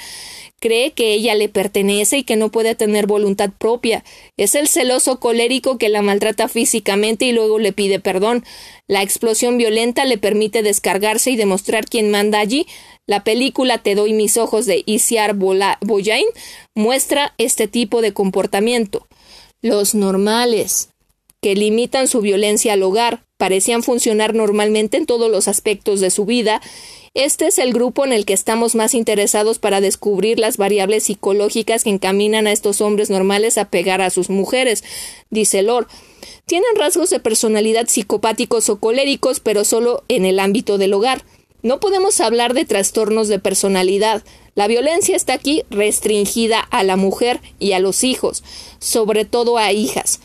cree 0.62 0.92
que 0.92 1.12
ella 1.12 1.36
le 1.36 1.50
pertenece 1.50 2.20
y 2.20 2.24
que 2.24 2.38
no 2.38 2.50
puede 2.50 2.76
tener 2.76 3.08
voluntad 3.08 3.50
propia. 3.58 4.06
Es 4.38 4.56
el 4.56 4.68
celoso 4.68 5.20
colérico 5.20 5.78
que 5.78 5.90
la 5.90 6.04
maltrata 6.04 6.48
físicamente 6.48 7.26
y 7.26 7.34
luego 7.34 7.60
le 7.60 7.74
pide 7.74 8.00
perdón. 8.00 8.46
La 8.88 9.02
explosión 9.02 9.58
violenta 9.58 10.06
le 10.06 10.20
permite 10.20 10.62
descargarse 10.62 11.32
y 11.32 11.36
demostrar 11.36 11.86
quién 11.86 12.12
manda 12.12 12.40
allí. 12.40 12.68
La 13.08 13.24
película 13.24 13.80
Te 13.80 13.96
doy 13.96 14.14
mis 14.14 14.38
ojos 14.38 14.68
de 14.68 14.84
Isiar 14.86 15.36
Boyain 15.36 16.28
muestra 16.76 17.34
este 17.40 17.68
tipo 17.68 18.02
de 18.04 18.14
comportamiento. 18.14 19.08
Los 19.64 19.96
normales, 19.96 20.91
que 21.42 21.56
limitan 21.56 22.08
su 22.08 22.22
violencia 22.22 22.74
al 22.74 22.84
hogar, 22.84 23.24
parecían 23.38 23.84
funcionar 23.84 24.36
normalmente 24.36 24.98
en 24.98 25.06
todos 25.06 25.32
los 25.32 25.48
aspectos 25.48 26.00
de 26.00 26.12
su 26.12 26.26
vida 26.26 26.62
este 27.14 27.48
es 27.48 27.60
el 27.60 27.74
grupo 27.74 28.06
en 28.06 28.14
el 28.14 28.24
que 28.24 28.32
estamos 28.32 28.74
más 28.74 28.94
interesados 28.94 29.60
para 29.60 29.82
descubrir 29.82 30.40
las 30.40 30.56
variables 30.56 31.04
psicológicas 31.04 31.84
que 31.84 31.90
encaminan 31.90 32.48
a 32.48 32.54
estos 32.54 32.80
hombres 32.80 33.10
normales 33.10 33.58
a 33.58 33.66
pegar 33.66 34.02
a 34.02 34.10
sus 34.10 34.30
mujeres, 34.30 34.86
dice 35.30 35.62
Lord. 35.62 35.88
Tienen 36.46 36.74
rasgos 36.78 37.10
de 37.10 37.20
personalidad 37.20 37.88
psicopáticos 37.88 38.70
o 38.70 38.80
coléricos, 38.80 39.42
pero 39.42 39.66
solo 39.66 40.06
en 40.08 40.24
el 40.24 40.40
ámbito 40.40 40.78
del 40.78 40.94
hogar. 40.94 41.26
No 41.64 41.82
podemos 41.82 42.22
hablar 42.22 42.54
de 42.54 42.64
trastornos 42.64 43.28
de 43.28 43.40
personalidad. 43.40 44.24
La 44.56 44.68
violencia 44.68 45.18
está 45.18 45.34
aquí 45.34 45.64
restringida 45.70 46.62
a 46.62 46.84
la 46.86 46.96
mujer 46.96 47.42
y 47.60 47.74
a 47.74 47.80
los 47.80 48.06
hijos, 48.06 48.42
sobre 48.80 49.26
todo 49.26 49.58
a 49.58 49.74
hijas, 49.74 50.22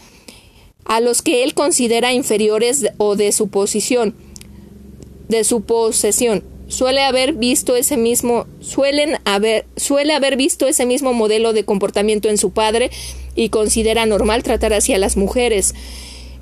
a 0.87 1.01
los 1.01 1.23
que 1.23 1.43
él 1.43 1.55
considera 1.55 2.13
inferiores 2.13 2.87
o 2.99 3.17
de 3.17 3.33
su 3.33 3.49
posición, 3.49 4.15
de 5.29 5.45
su 5.45 5.63
posesión 5.63 6.43
suele 6.69 7.03
haber 7.03 7.33
visto 7.33 7.77
ese 7.77 7.97
mismo 7.97 8.47
suelen 8.61 9.19
haber 9.25 9.67
suele 9.77 10.15
haber 10.15 10.37
visto 10.37 10.67
ese 10.67 10.85
mismo 10.85 11.13
modelo 11.13 11.53
de 11.53 11.65
comportamiento 11.65 12.29
en 12.29 12.39
su 12.39 12.51
padre 12.51 12.91
y 13.35 13.51
considera 13.51 14.07
normal 14.07 14.43
tratar 14.43 14.73
así 14.73 14.93
a 14.93 14.99
las 14.99 15.17
mujeres. 15.17 15.75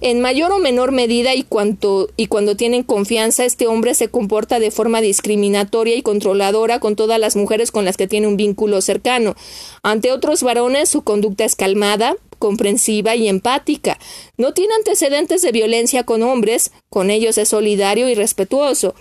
En 0.07 0.21
mayor 0.21 0.53
o 0.53 0.59
menor 0.59 0.93
medida 0.93 1.35
y, 1.35 1.45
cuando 1.45 2.57
tienen 2.59 2.83
confianza, 2.83 3.47
este 3.47 3.69
hombre 3.69 3.95
se 3.95 4.09
comporta 4.09 4.59
de 4.59 4.71
forma 4.71 5.01
discriminatoria 5.01 5.97
y 5.97 6.03
controladora 6.03 6.79
con 6.79 6.95
todas 6.95 7.19
las 7.19 7.37
mujeres 7.37 7.71
con 7.71 7.87
las 7.87 7.97
que 7.97 8.07
tiene 8.07 8.27
un 8.27 8.37
vínculo 8.37 8.83
cercano. 8.83 9.35
Ante 9.83 10.13
otros 10.13 10.43
varones, 10.43 10.91
su 10.91 11.05
conducta 11.05 11.47
es 11.47 11.57
calmada, 11.57 12.17
comprensiva 12.39 13.17
y 13.17 13.29
empática. 13.29 13.99
No 14.37 14.53
tiene 14.53 14.75
antecedentes 14.75 15.41
de 15.41 15.53
violencia 15.53 16.05
con 16.05 16.23
hombres, 16.23 16.71
con 16.91 17.09
ellos 17.09 17.39
es 17.39 17.49
solidario 17.49 18.07
y 18.11 18.15
respetuoso. 18.15 18.95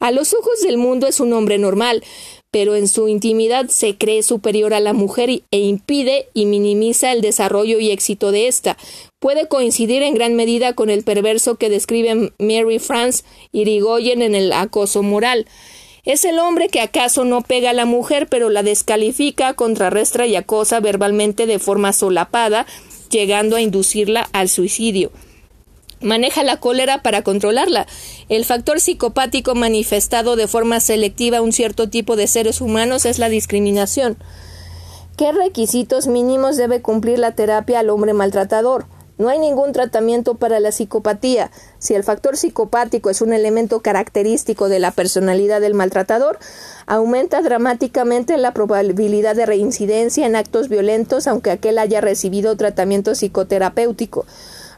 A 0.00 0.10
los 0.10 0.34
ojos 0.34 0.60
del 0.62 0.76
mundo 0.76 1.06
es 1.06 1.20
un 1.20 1.32
hombre 1.34 1.58
normal, 1.58 2.02
pero 2.50 2.74
en 2.74 2.88
su 2.88 3.08
intimidad 3.08 3.68
se 3.68 3.96
cree 3.96 4.22
superior 4.22 4.72
a 4.72 4.80
la 4.80 4.92
mujer 4.92 5.42
e 5.50 5.58
impide 5.58 6.28
y 6.32 6.46
minimiza 6.46 7.12
el 7.12 7.20
desarrollo 7.20 7.78
y 7.78 7.90
éxito 7.90 8.32
de 8.32 8.48
ésta. 8.48 8.76
Puede 9.18 9.48
coincidir 9.48 10.02
en 10.02 10.14
gran 10.14 10.34
medida 10.34 10.72
con 10.72 10.90
el 10.90 11.04
perverso 11.04 11.56
que 11.56 11.68
describe 11.68 12.32
Mary 12.38 12.78
France 12.78 13.24
Irigoyen 13.52 14.22
en 14.22 14.34
el 14.34 14.52
acoso 14.52 15.02
moral. 15.02 15.46
Es 16.04 16.24
el 16.24 16.38
hombre 16.38 16.68
que 16.68 16.80
acaso 16.80 17.24
no 17.24 17.42
pega 17.42 17.70
a 17.70 17.74
la 17.74 17.84
mujer, 17.84 18.28
pero 18.30 18.48
la 18.48 18.62
descalifica, 18.62 19.52
contrarrestra 19.52 20.26
y 20.26 20.36
acosa 20.36 20.80
verbalmente 20.80 21.46
de 21.46 21.58
forma 21.58 21.92
solapada, 21.92 22.66
llegando 23.10 23.56
a 23.56 23.60
inducirla 23.60 24.28
al 24.32 24.48
suicidio. 24.48 25.10
Maneja 26.00 26.44
la 26.44 26.58
cólera 26.58 27.02
para 27.02 27.22
controlarla. 27.22 27.86
El 28.28 28.44
factor 28.44 28.80
psicopático 28.80 29.54
manifestado 29.54 30.36
de 30.36 30.46
forma 30.46 30.78
selectiva 30.78 31.38
a 31.38 31.42
un 31.42 31.52
cierto 31.52 31.88
tipo 31.88 32.14
de 32.14 32.28
seres 32.28 32.60
humanos 32.60 33.04
es 33.04 33.18
la 33.18 33.28
discriminación. 33.28 34.16
¿Qué 35.16 35.32
requisitos 35.32 36.06
mínimos 36.06 36.56
debe 36.56 36.80
cumplir 36.80 37.18
la 37.18 37.32
terapia 37.32 37.80
al 37.80 37.90
hombre 37.90 38.12
maltratador? 38.12 38.86
No 39.18 39.28
hay 39.28 39.40
ningún 39.40 39.72
tratamiento 39.72 40.36
para 40.36 40.60
la 40.60 40.70
psicopatía. 40.70 41.50
Si 41.80 41.94
el 41.94 42.04
factor 42.04 42.36
psicopático 42.36 43.10
es 43.10 43.20
un 43.20 43.32
elemento 43.32 43.80
característico 43.80 44.68
de 44.68 44.78
la 44.78 44.92
personalidad 44.92 45.60
del 45.60 45.74
maltratador, 45.74 46.38
aumenta 46.86 47.42
dramáticamente 47.42 48.36
la 48.36 48.54
probabilidad 48.54 49.34
de 49.34 49.46
reincidencia 49.46 50.24
en 50.24 50.36
actos 50.36 50.68
violentos 50.68 51.26
aunque 51.26 51.50
aquel 51.50 51.78
haya 51.78 52.00
recibido 52.00 52.56
tratamiento 52.56 53.16
psicoterapéutico. 53.16 54.24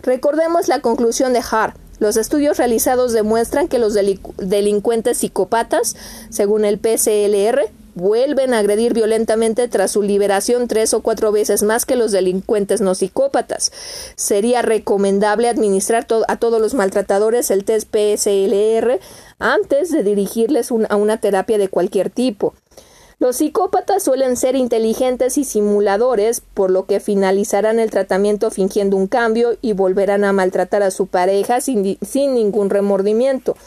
Recordemos 0.02 0.68
la 0.68 0.80
conclusión 0.80 1.32
de 1.32 1.42
Hart. 1.50 1.76
Los 1.98 2.16
estudios 2.16 2.56
realizados 2.56 3.12
demuestran 3.12 3.68
que 3.68 3.78
los 3.78 3.94
delincuentes 3.94 5.18
psicópatas, 5.18 5.96
según 6.30 6.64
el 6.64 6.78
PCLR, 6.78 7.70
vuelven 7.94 8.54
a 8.54 8.58
agredir 8.58 8.94
violentamente 8.94 9.68
tras 9.68 9.90
su 9.90 10.02
liberación 10.02 10.68
tres 10.68 10.94
o 10.94 11.02
cuatro 11.02 11.32
veces 11.32 11.62
más 11.62 11.84
que 11.84 11.96
los 11.96 12.12
delincuentes 12.12 12.80
no 12.80 12.94
psicópatas. 12.94 13.72
Sería 14.16 14.62
recomendable 14.62 15.48
administrar 15.48 16.06
a 16.28 16.36
todos 16.36 16.60
los 16.60 16.72
maltratadores 16.72 17.50
el 17.50 17.64
test 17.64 17.88
PSLR 17.90 19.00
antes 19.38 19.90
de 19.90 20.02
dirigirles 20.02 20.70
a 20.88 20.96
una 20.96 21.18
terapia 21.18 21.58
de 21.58 21.68
cualquier 21.68 22.08
tipo. 22.08 22.54
Los 23.20 23.36
psicópatas 23.36 24.02
suelen 24.02 24.34
ser 24.38 24.56
inteligentes 24.56 25.36
y 25.36 25.44
simuladores, 25.44 26.40
por 26.40 26.70
lo 26.70 26.86
que 26.86 27.00
finalizarán 27.00 27.78
el 27.78 27.90
tratamiento 27.90 28.50
fingiendo 28.50 28.96
un 28.96 29.08
cambio 29.08 29.58
y 29.60 29.74
volverán 29.74 30.24
a 30.24 30.32
maltratar 30.32 30.82
a 30.82 30.90
su 30.90 31.06
pareja 31.06 31.60
sin, 31.60 31.82
ningún 32.14 32.70
remordimiento. 32.70 33.58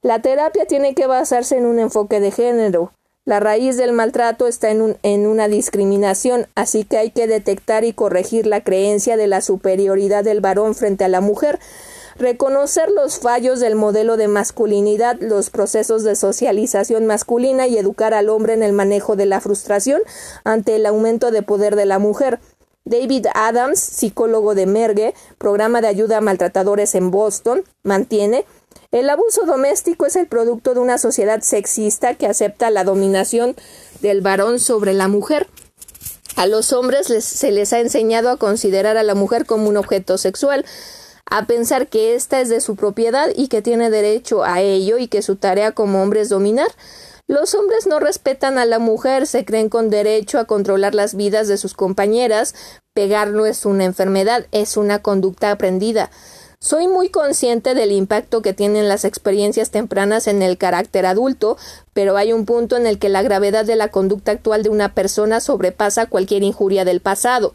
La 0.00 0.22
terapia 0.22 0.64
tiene 0.64 0.94
que 0.94 1.06
basarse 1.06 1.58
en 1.58 1.66
un 1.66 1.78
enfoque 1.78 2.18
de 2.18 2.30
género. 2.30 2.92
La 3.26 3.40
raíz 3.40 3.76
del 3.76 3.92
maltrato 3.92 4.46
está 4.46 4.70
en, 4.70 5.26
una 5.26 5.48
discriminación, 5.48 6.46
así 6.54 6.84
que 6.84 6.96
hay 6.96 7.10
que 7.10 7.26
detectar 7.26 7.84
y 7.84 7.92
corregir 7.92 8.46
la 8.46 8.64
creencia 8.64 9.18
de 9.18 9.26
la 9.26 9.42
superioridad 9.42 10.24
del 10.24 10.40
varón 10.40 10.74
frente 10.74 11.04
a 11.04 11.08
la 11.08 11.20
mujer, 11.20 11.58
reconocer 12.18 12.90
los 12.90 13.18
fallos 13.18 13.60
del 13.60 13.74
modelo 13.74 14.16
de 14.16 14.28
masculinidad, 14.28 15.16
los 15.20 15.50
procesos 15.50 16.02
de 16.02 16.16
socialización 16.16 17.06
masculina 17.06 17.66
y 17.66 17.78
educar 17.78 18.14
al 18.14 18.28
hombre 18.28 18.54
en 18.54 18.62
el 18.62 18.72
manejo 18.72 19.16
de 19.16 19.26
la 19.26 19.40
frustración 19.40 20.02
ante 20.44 20.76
el 20.76 20.86
aumento 20.86 21.30
de 21.30 21.42
poder 21.42 21.76
de 21.76 21.86
la 21.86 21.98
mujer. 21.98 22.40
David 22.84 23.26
Adams, 23.34 23.78
psicólogo 23.78 24.54
de 24.54 24.66
Merge, 24.66 25.14
programa 25.36 25.80
de 25.80 25.88
ayuda 25.88 26.18
a 26.18 26.22
maltratadores 26.22 26.94
en 26.94 27.10
Boston, 27.10 27.62
mantiene 27.82 28.44
el 28.90 29.10
abuso 29.10 29.44
doméstico 29.44 30.06
es 30.06 30.16
el 30.16 30.26
producto 30.26 30.72
de 30.72 30.80
una 30.80 30.96
sociedad 30.96 31.42
sexista 31.42 32.14
que 32.14 32.26
acepta 32.26 32.70
la 32.70 32.84
dominación 32.84 33.54
del 34.00 34.22
varón 34.22 34.58
sobre 34.60 34.94
la 34.94 35.08
mujer. 35.08 35.46
A 36.36 36.46
los 36.46 36.72
hombres 36.72 37.06
se 37.06 37.50
les 37.50 37.74
ha 37.74 37.80
enseñado 37.80 38.30
a 38.30 38.38
considerar 38.38 38.96
a 38.96 39.02
la 39.02 39.14
mujer 39.14 39.44
como 39.44 39.68
un 39.68 39.76
objeto 39.76 40.16
sexual, 40.16 40.64
a 41.30 41.46
pensar 41.46 41.88
que 41.88 42.14
ésta 42.14 42.40
es 42.40 42.48
de 42.48 42.60
su 42.60 42.76
propiedad 42.76 43.28
y 43.34 43.48
que 43.48 43.62
tiene 43.62 43.90
derecho 43.90 44.44
a 44.44 44.60
ello 44.60 44.98
y 44.98 45.08
que 45.08 45.22
su 45.22 45.36
tarea 45.36 45.72
como 45.72 46.02
hombre 46.02 46.20
es 46.20 46.28
dominar. 46.28 46.68
Los 47.26 47.54
hombres 47.54 47.86
no 47.86 48.00
respetan 48.00 48.56
a 48.56 48.64
la 48.64 48.78
mujer, 48.78 49.26
se 49.26 49.44
creen 49.44 49.68
con 49.68 49.90
derecho 49.90 50.38
a 50.38 50.46
controlar 50.46 50.94
las 50.94 51.14
vidas 51.14 51.46
de 51.46 51.58
sus 51.58 51.74
compañeras. 51.74 52.54
Pegar 52.94 53.28
no 53.28 53.44
es 53.44 53.66
una 53.66 53.84
enfermedad, 53.84 54.46
es 54.50 54.78
una 54.78 55.00
conducta 55.00 55.50
aprendida. 55.50 56.10
Soy 56.60 56.88
muy 56.88 57.10
consciente 57.10 57.74
del 57.74 57.92
impacto 57.92 58.42
que 58.42 58.52
tienen 58.52 58.88
las 58.88 59.04
experiencias 59.04 59.70
tempranas 59.70 60.26
en 60.26 60.42
el 60.42 60.58
carácter 60.58 61.06
adulto, 61.06 61.56
pero 61.92 62.16
hay 62.16 62.32
un 62.32 62.46
punto 62.46 62.76
en 62.76 62.86
el 62.86 62.98
que 62.98 63.08
la 63.08 63.22
gravedad 63.22 63.64
de 63.64 63.76
la 63.76 63.88
conducta 63.88 64.32
actual 64.32 64.62
de 64.64 64.70
una 64.70 64.92
persona 64.92 65.38
sobrepasa 65.40 66.06
cualquier 66.06 66.42
injuria 66.42 66.84
del 66.84 67.00
pasado. 67.00 67.52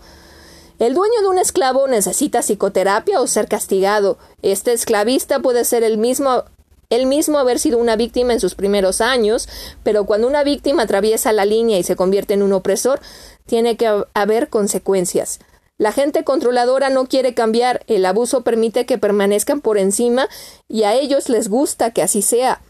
El 0.84 0.96
dueño 0.96 1.22
de 1.22 1.30
un 1.30 1.38
esclavo 1.38 1.88
necesita 1.88 2.42
psicoterapia 2.42 3.22
o 3.22 3.28
ser 3.28 3.48
castigado. 3.48 4.18
Este 4.42 4.74
esclavista 4.74 5.40
puede 5.40 5.64
ser 5.64 5.82
el 5.82 5.98
mismo 5.98 6.44
el 6.90 7.06
mismo 7.06 7.40
haber 7.40 7.58
sido 7.58 7.78
una 7.78 7.96
víctima 7.96 8.34
en 8.34 8.42
sus 8.42 8.54
primeros 8.54 9.00
años, 9.00 9.48
pero 9.84 10.04
cuando 10.04 10.28
una 10.28 10.44
víctima 10.44 10.84
atraviesa 10.84 11.32
la 11.32 11.46
línea 11.46 11.80
y 11.80 11.84
se 11.84 11.96
convierte 11.96 12.34
en 12.34 12.44
un 12.44 12.52
opresor, 12.52 13.00
tiene 13.46 13.78
que 13.78 14.04
haber 14.14 14.50
consecuencias. 14.50 15.40
La 15.78 15.94
gente 15.94 16.26
controladora 16.26 16.90
no 16.90 17.06
quiere 17.06 17.34
cambiar, 17.34 17.86
el 17.88 18.06
abuso 18.06 18.42
permite 18.42 18.86
que 18.86 18.98
permanezcan 18.98 19.62
por 19.62 19.78
encima 19.78 20.28
y 20.68 20.84
a 20.84 20.96
ellos 20.96 21.30
les 21.30 21.48
gusta 21.48 21.92
que 21.92 22.02
así 22.02 22.22
sea. 22.22 22.62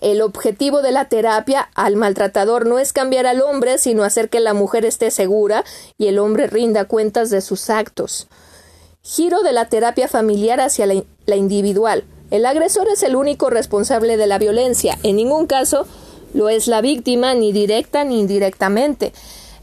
El 0.00 0.22
objetivo 0.22 0.80
de 0.80 0.92
la 0.92 1.10
terapia 1.10 1.68
al 1.74 1.94
maltratador 1.94 2.66
no 2.66 2.78
es 2.78 2.94
cambiar 2.94 3.26
al 3.26 3.42
hombre, 3.42 3.76
sino 3.76 4.02
hacer 4.02 4.30
que 4.30 4.40
la 4.40 4.54
mujer 4.54 4.86
esté 4.86 5.10
segura 5.10 5.62
y 5.98 6.06
el 6.06 6.18
hombre 6.18 6.46
rinda 6.46 6.86
cuentas 6.86 7.28
de 7.28 7.42
sus 7.42 7.68
actos. 7.68 8.26
Giro 9.02 9.42
de 9.42 9.52
la 9.52 9.66
terapia 9.66 10.08
familiar 10.08 10.58
hacia 10.60 10.86
la, 10.86 11.36
individual. 11.36 12.04
El 12.30 12.46
agresor 12.46 12.88
es 12.88 13.02
el 13.02 13.14
único 13.14 13.50
responsable 13.50 14.16
de 14.16 14.26
la 14.26 14.38
violencia. 14.38 14.98
En 15.02 15.16
ningún 15.16 15.46
caso 15.46 15.86
lo 16.32 16.48
es 16.48 16.66
la 16.66 16.80
víctima, 16.80 17.34
ni 17.34 17.52
directa 17.52 18.02
ni 18.04 18.20
indirectamente. 18.20 19.12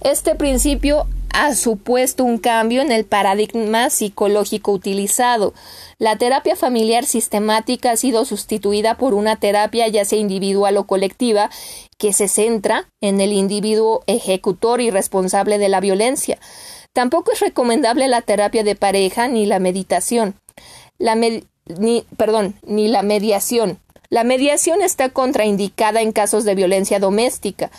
Este 0.02 0.36
principio 0.36 1.08
ha 1.34 1.54
supuesto 1.56 2.24
un 2.24 2.38
cambio 2.38 2.82
en 2.82 2.92
el 2.92 3.06
paradigma 3.06 3.90
psicológico 3.90 4.72
utilizado. 4.72 5.54
La 6.00 6.18
terapia 6.18 6.56
familiar 6.56 7.06
sistemática 7.06 7.92
ha 7.92 7.98
sido 7.98 8.26
sustituida 8.26 8.98
por 8.98 9.14
una 9.14 9.36
terapia 9.36 9.88
ya 9.88 10.06
sea 10.06 10.20
individual 10.20 10.78
o 10.78 10.86
colectiva 10.86 11.50
que 11.98 12.14
se 12.14 12.28
centra 12.28 12.90
en 13.02 13.22
el 13.22 13.34
individuo 13.34 14.04
ejecutor 14.08 14.82
y 14.82 14.92
responsable 14.92 15.58
de 15.58 15.70
la 15.70 15.80
violencia. 15.80 16.40
Tampoco 16.94 17.32
es 17.32 17.40
recomendable 17.40 18.08
la 18.08 18.22
terapia 18.22 18.64
de 18.64 18.76
pareja 18.76 19.28
ni 19.28 19.46
la 19.46 19.60
meditación. 19.60 20.36
La 20.98 21.16
ni, 21.16 22.06
perdón, 22.18 22.56
ni 22.66 22.88
la 22.88 23.04
mediación. 23.04 23.80
La 24.10 24.24
mediación 24.24 24.82
está 24.82 25.10
contraindicada 25.10 26.02
en 26.02 26.12
casos 26.12 26.46
de 26.46 26.56
violencia 26.56 27.00
doméstica. 27.00 27.72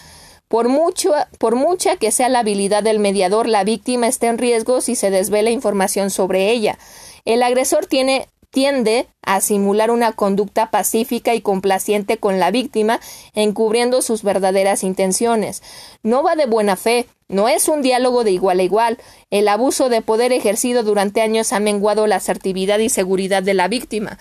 Por, 0.48 0.68
mucho, 0.68 1.12
por 1.38 1.56
mucha 1.56 1.96
que 1.96 2.10
sea 2.10 2.28
la 2.28 2.40
habilidad 2.40 2.82
del 2.82 2.98
mediador, 2.98 3.46
la 3.46 3.64
víctima 3.64 4.08
está 4.08 4.28
en 4.28 4.38
riesgo 4.38 4.80
si 4.80 4.96
se 4.96 5.10
desvela 5.10 5.50
información 5.50 6.10
sobre 6.10 6.50
ella. 6.50 6.78
El 7.26 7.42
agresor 7.42 7.86
tiene, 7.86 8.28
tiende 8.50 9.06
a 9.22 9.42
simular 9.42 9.90
una 9.90 10.12
conducta 10.12 10.70
pacífica 10.70 11.34
y 11.34 11.42
complaciente 11.42 12.16
con 12.16 12.40
la 12.40 12.50
víctima, 12.50 12.98
encubriendo 13.34 14.00
sus 14.00 14.22
verdaderas 14.22 14.84
intenciones. 14.84 15.62
No 16.02 16.22
va 16.22 16.34
de 16.34 16.46
buena 16.46 16.76
fe, 16.76 17.06
no 17.28 17.48
es 17.48 17.68
un 17.68 17.82
diálogo 17.82 18.24
de 18.24 18.32
igual 18.32 18.60
a 18.60 18.62
igual. 18.62 18.98
El 19.30 19.48
abuso 19.48 19.88
de 19.88 20.02
poder 20.02 20.32
ejercido 20.32 20.82
durante 20.82 21.20
años 21.20 21.52
ha 21.52 21.60
menguado 21.60 22.06
la 22.06 22.16
asertividad 22.16 22.78
y 22.78 22.88
seguridad 22.88 23.42
de 23.42 23.54
la 23.54 23.68
víctima 23.68 24.18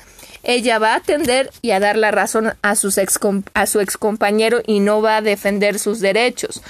ella 0.47 0.79
va 0.79 0.93
a 0.93 0.97
atender 0.97 1.51
y 1.61 1.71
a 1.71 1.79
dar 1.79 1.97
la 1.97 2.09
razón 2.09 2.53
a, 2.61 2.75
sus 2.75 2.97
ex, 2.97 3.19
a 3.53 3.65
su 3.65 3.81
excompañero 3.81 4.61
y 4.65 4.79
no 4.79 5.01
va 5.01 5.17
a 5.17 5.21
defender 5.21 5.77
sus 5.77 5.99
derechos. 5.99 6.63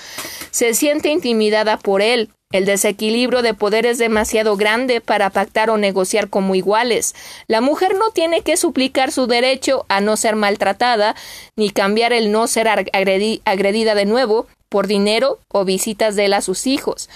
Se 0.51 0.74
siente 0.74 1.09
intimidada 1.09 1.77
por 1.77 2.01
él. 2.01 2.30
El 2.51 2.66
desequilibrio 2.66 3.41
de 3.41 3.53
poder 3.53 3.85
es 3.85 3.98
demasiado 3.98 4.56
grande 4.56 5.01
para 5.01 5.30
pactar 5.30 5.69
o 5.69 5.77
negociar 5.77 6.30
como 6.30 6.56
iguales. 6.56 7.14
La 7.48 7.61
mujer 7.61 7.93
no 7.95 8.09
tiene 8.11 8.41
que 8.41 8.57
suplicar 8.57 9.11
su 9.11 9.27
derecho 9.27 9.85
a 9.90 9.99
no 10.01 10.16
ser 10.16 10.38
maltratada, 10.38 11.16
ni 11.57 11.69
cambiar 11.69 12.14
el 12.14 12.32
no 12.32 12.48
ser 12.48 12.69
agredida 12.69 13.95
de 13.95 14.06
nuevo, 14.06 14.48
por 14.70 14.88
dinero 14.88 15.40
o 15.50 15.66
visitas 15.66 16.16
de 16.16 16.26
él 16.26 16.34
a 16.34 16.42
sus 16.42 16.68
hijos. 16.68 17.10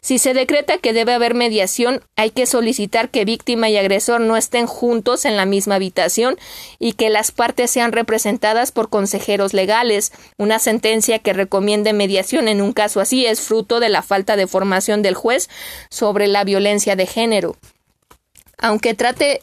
Si 0.00 0.18
se 0.18 0.34
decreta 0.34 0.78
que 0.78 0.92
debe 0.92 1.14
haber 1.14 1.34
mediación, 1.34 2.02
hay 2.16 2.30
que 2.30 2.46
solicitar 2.46 3.08
que 3.08 3.24
víctima 3.24 3.70
y 3.70 3.76
agresor 3.76 4.20
no 4.20 4.36
estén 4.36 4.66
juntos 4.66 5.24
en 5.24 5.36
la 5.36 5.46
misma 5.46 5.76
habitación 5.76 6.36
y 6.78 6.92
que 6.92 7.08
las 7.08 7.30
partes 7.30 7.70
sean 7.70 7.92
representadas 7.92 8.70
por 8.70 8.90
consejeros 8.90 9.54
legales. 9.54 10.12
Una 10.36 10.58
sentencia 10.58 11.18
que 11.20 11.32
recomiende 11.32 11.92
mediación 11.92 12.48
en 12.48 12.60
un 12.60 12.72
caso 12.72 13.00
así 13.00 13.24
es 13.24 13.40
fruto 13.40 13.80
de 13.80 13.88
la 13.88 14.02
falta 14.02 14.36
de 14.36 14.46
formación 14.46 15.02
del 15.02 15.14
juez 15.14 15.48
sobre 15.88 16.26
la 16.26 16.44
violencia 16.44 16.96
de 16.96 17.06
género. 17.06 17.56
Aunque 18.58 18.94
trate 18.94 19.40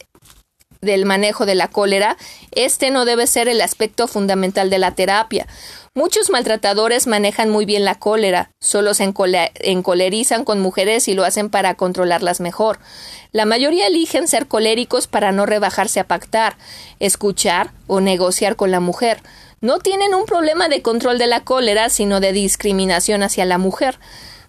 del 0.82 1.06
manejo 1.06 1.46
de 1.46 1.54
la 1.54 1.68
cólera, 1.68 2.16
este 2.50 2.90
no 2.90 3.04
debe 3.04 3.26
ser 3.26 3.48
el 3.48 3.60
aspecto 3.60 4.08
fundamental 4.08 4.68
de 4.68 4.78
la 4.78 4.90
terapia. 4.90 5.46
Muchos 5.94 6.30
maltratadores 6.30 7.06
manejan 7.06 7.50
muy 7.50 7.66
bien 7.66 7.84
la 7.84 7.96
cólera, 7.96 8.50
solo 8.60 8.94
se 8.94 9.04
encolerizan 9.04 10.42
con 10.42 10.58
mujeres 10.58 11.06
y 11.06 11.12
lo 11.12 11.22
hacen 11.22 11.50
para 11.50 11.74
controlarlas 11.74 12.40
mejor. 12.40 12.78
La 13.30 13.44
mayoría 13.44 13.88
eligen 13.88 14.26
ser 14.26 14.48
coléricos 14.48 15.06
para 15.06 15.32
no 15.32 15.44
rebajarse 15.44 16.00
a 16.00 16.08
pactar, 16.08 16.56
escuchar 16.98 17.72
o 17.88 18.00
negociar 18.00 18.56
con 18.56 18.70
la 18.70 18.80
mujer. 18.80 19.22
No 19.60 19.80
tienen 19.80 20.14
un 20.14 20.24
problema 20.24 20.70
de 20.70 20.80
control 20.80 21.18
de 21.18 21.26
la 21.26 21.40
cólera, 21.40 21.90
sino 21.90 22.20
de 22.20 22.32
discriminación 22.32 23.22
hacia 23.22 23.44
la 23.44 23.58
mujer 23.58 23.98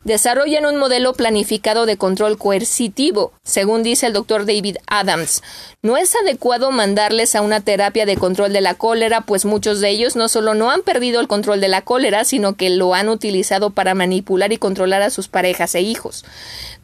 desarrollan 0.04 0.66
un 0.66 0.78
modelo 0.78 1.14
planificado 1.14 1.86
de 1.86 1.98
control 1.98 2.38
coercitivo, 2.38 3.32
según 3.44 3.84
dice 3.84 4.08
el 4.08 4.14
doctor 4.14 4.46
David 4.46 4.78
Adams. 4.88 5.42
No 5.82 5.98
es 5.98 6.16
adecuado 6.16 6.72
mandarles 6.72 7.36
a 7.36 7.42
una 7.42 7.62
terapia 7.62 8.06
de 8.06 8.18
control 8.18 8.54
de 8.54 8.62
la 8.62 8.76
cólera, 8.76 9.22
pues 9.22 9.46
muchos 9.46 9.80
de 9.80 9.90
ellos 9.90 10.16
no 10.16 10.28
solo 10.28 10.54
no 10.54 10.72
han 10.72 10.82
perdido 10.82 11.20
el 11.20 11.28
control 11.28 11.62
de 11.62 11.68
la 11.68 11.82
cólera, 11.82 12.26
sino 12.26 12.56
que 12.56 12.70
lo 12.70 12.94
han 12.94 13.10
utilizado 13.10 13.70
para 13.70 13.94
manipular 13.94 14.52
y 14.52 14.58
controlar 14.58 15.02
a 15.02 15.10
sus 15.10 15.28
parejas 15.28 15.76
e 15.76 15.82
hijos. 15.82 16.26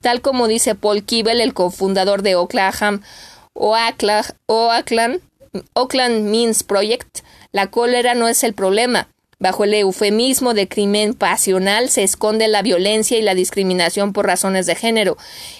Tal 0.01 0.21
como 0.21 0.47
dice 0.47 0.75
Paul 0.75 1.03
Kibel, 1.03 1.41
el 1.41 1.53
cofundador 1.53 2.21
de 2.21 2.35
Oklahoma, 2.35 3.01
Oakland, 3.53 5.21
Oakland 5.73 6.29
Means 6.29 6.63
Project, 6.63 7.19
la 7.51 7.67
cólera 7.67 8.13
no 8.13 8.27
es 8.27 8.43
el 8.43 8.53
problema, 8.53 9.09
Bajo 9.41 9.63
el 9.63 9.73
eufemismo 9.73 10.53
de 10.53 10.67
crimen 10.67 11.13
pasional 11.13 11.87
se 11.87 12.03
esconde 12.03 12.49
la 12.49 12.61
violencia 12.61 13.17
y 13.17 13.21
la 13.21 13.35
discriminación 13.35 14.11
por 14.11 14.25
razones 14.25 14.65
de 14.65 14.75
género. 14.75 15.17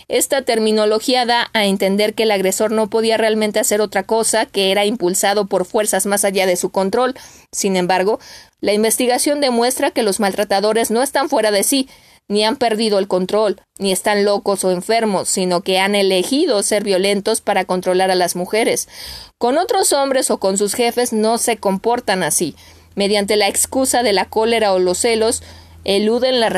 Esta 0.10 0.42
terminología 0.42 1.26
da 1.26 1.50
a 1.54 1.64
entender 1.64 2.14
que 2.14 2.24
el 2.24 2.32
agresor 2.32 2.72
no 2.72 2.90
podía 2.90 3.16
realmente 3.16 3.58
hacer 3.58 3.80
otra 3.80 4.04
cosa, 4.04 4.46
que 4.46 4.72
era 4.72 4.84
impulsado 4.84 5.46
por 5.46 5.64
fuerzas 5.64 6.06
más 6.08 6.26
allá 6.26 6.46
de 6.46 6.58
su 6.58 6.72
control. 6.72 7.16
Sin 7.54 7.78
embargo, 7.78 8.20
la 8.60 8.74
investigación 8.74 9.40
demuestra 9.40 9.92
que 9.92 10.04
los 10.04 10.20
maltratadores 10.20 10.92
no 10.92 11.02
están 11.02 11.30
fuera 11.30 11.52
de 11.52 11.64
sí, 11.64 11.88
ni 12.28 12.44
han 12.44 12.58
perdido 12.58 13.00
el 13.00 13.08
control, 13.08 13.62
ni 13.78 13.94
están 13.94 14.26
locos 14.26 14.66
o 14.66 14.72
enfermos, 14.72 15.30
sino 15.30 15.62
que 15.62 15.80
han 15.80 15.96
elegido 15.96 16.62
ser 16.64 16.84
violentos 16.84 17.40
para 17.40 17.64
controlar 17.64 18.12
a 18.12 18.16
las 18.16 18.36
mujeres. 18.36 18.90
Con 19.38 19.58
otros 19.58 19.94
hombres 19.94 20.30
o 20.32 20.38
con 20.38 20.58
sus 20.58 20.74
jefes 20.74 21.14
no 21.14 21.38
se 21.38 21.56
comportan 21.56 22.24
así 22.24 22.56
mediante 22.96 23.36
la 23.36 23.48
excusa 23.48 24.04
de 24.04 24.14
la 24.14 24.26
cólera 24.26 24.74
o 24.74 24.80
los 24.80 25.00
celos, 25.00 25.44
eluden 25.84 26.40
la, 26.40 26.50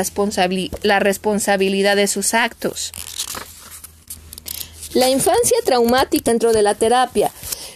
la 0.82 1.00
responsabilidad 1.00 1.96
de 1.96 2.06
sus 2.06 2.34
actos. 2.34 2.92
La 4.94 5.08
infancia 5.08 5.56
traumática 5.64 6.30
dentro 6.30 6.52
de 6.52 6.62
la 6.62 6.74
terapia. 6.74 7.30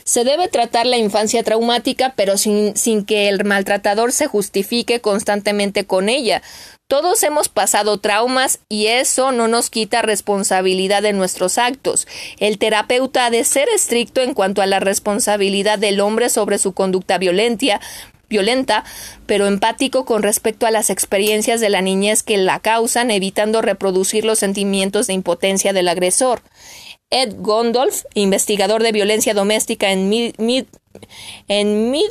Se 0.05 0.23
debe 0.23 0.49
tratar 0.49 0.87
la 0.87 0.99
infancia 0.99 1.43
traumática, 1.43 2.13
pero 2.15 2.37
sin, 2.37 2.77
sin, 2.77 3.05
que 3.05 3.29
el 3.29 3.43
maltratador 3.45 4.13
se 4.13 4.27
justifique 4.27 5.01
constantemente 5.01 5.85
con 5.87 6.09
ella. 6.09 6.43
Todos 6.89 7.25
hemos 7.25 7.49
pasado 7.49 7.99
traumas 7.99 8.61
y 8.69 8.87
eso 8.87 9.33
no 9.33 9.49
nos 9.49 9.71
quita 9.71 10.03
responsabilidad 10.03 11.03
de 11.03 11.13
nuestros 11.13 11.59
actos. 11.59 12.07
El 12.39 12.59
terapeuta 12.59 13.27
ha 13.27 13.31
de 13.31 13.43
ser 13.43 13.69
estricto 13.75 14.21
en 14.21 14.35
cuanto 14.35 14.63
a 14.63 14.67
la 14.67 14.79
responsabilidad 14.79 15.81
del 15.81 15.99
hombre 15.99 16.29
sobre 16.29 16.59
su 16.59 16.75
conducta 16.75 17.19
violenta, 17.19 17.81
violenta, 18.29 18.85
pero 19.27 19.47
empático 19.47 20.05
con 20.05 20.23
respecto 20.23 20.67
a 20.67 20.71
las 20.71 20.91
experiencias 20.91 21.61
de 21.61 21.71
la 21.71 21.83
niñez 21.83 22.23
que 22.23 22.37
la 22.37 22.61
causan, 22.61 23.11
evitando 23.11 23.63
reproducir 23.63 24.25
los 24.25 24.39
sentimientos 24.39 25.07
de 25.07 25.15
impotencia 25.15 25.73
del 25.73 25.89
agresor. 25.89 26.43
Ed 27.11 27.35
Gondolf, 27.39 28.05
investigador 28.15 28.83
de 28.83 28.93
violencia 28.93 29.33
doméstica 29.33 29.93
en 29.93 30.09
Mid, 30.09 30.67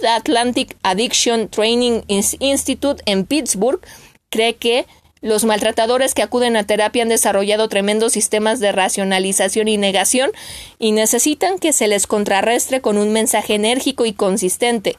Atlantic 0.08 0.78
Addiction 0.84 1.50
Training 1.50 2.02
Institute 2.08 3.04
en 3.06 3.26
Pittsburgh, 3.26 3.82
cree 4.30 4.56
que 4.56 4.86
los 5.22 5.44
maltratadores 5.44 6.14
que 6.14 6.22
acuden 6.22 6.56
a 6.56 6.66
terapia 6.68 7.02
han 7.02 7.10
desarrollado 7.10 7.68
tremendos 7.68 8.14
sistemas 8.14 8.60
de 8.60 8.72
racionalización 8.72 9.68
y 9.68 9.78
negación 9.78 10.32
y 10.78 10.92
necesitan 10.92 11.58
que 11.58 11.74
se 11.74 11.88
les 11.88 12.06
contrarrestre 12.06 12.80
con 12.80 12.98
un 12.98 13.12
mensaje 13.12 13.56
enérgico 13.56 14.06
y 14.06 14.14
consistente. 14.14 14.96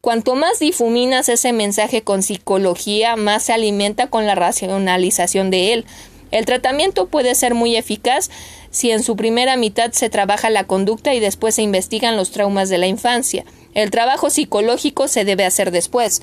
Cuanto 0.00 0.36
más 0.36 0.60
difuminas 0.60 1.28
ese 1.28 1.52
mensaje 1.52 2.02
con 2.02 2.22
psicología, 2.22 3.16
más 3.16 3.44
se 3.44 3.52
alimenta 3.52 4.06
con 4.08 4.26
la 4.26 4.36
racionalización 4.36 5.50
de 5.50 5.72
él. 5.72 5.86
El 6.30 6.44
tratamiento 6.44 7.06
puede 7.06 7.34
ser 7.34 7.54
muy 7.54 7.76
eficaz 7.76 8.30
si 8.70 8.90
en 8.90 9.02
su 9.02 9.16
primera 9.16 9.56
mitad 9.56 9.92
se 9.92 10.10
trabaja 10.10 10.50
la 10.50 10.64
conducta 10.64 11.14
y 11.14 11.20
después 11.20 11.54
se 11.54 11.62
investigan 11.62 12.16
los 12.16 12.30
traumas 12.30 12.68
de 12.68 12.78
la 12.78 12.86
infancia. 12.86 13.44
El 13.74 13.90
trabajo 13.90 14.30
psicológico 14.30 15.08
se 15.08 15.24
debe 15.24 15.44
hacer 15.44 15.70
después. 15.70 16.22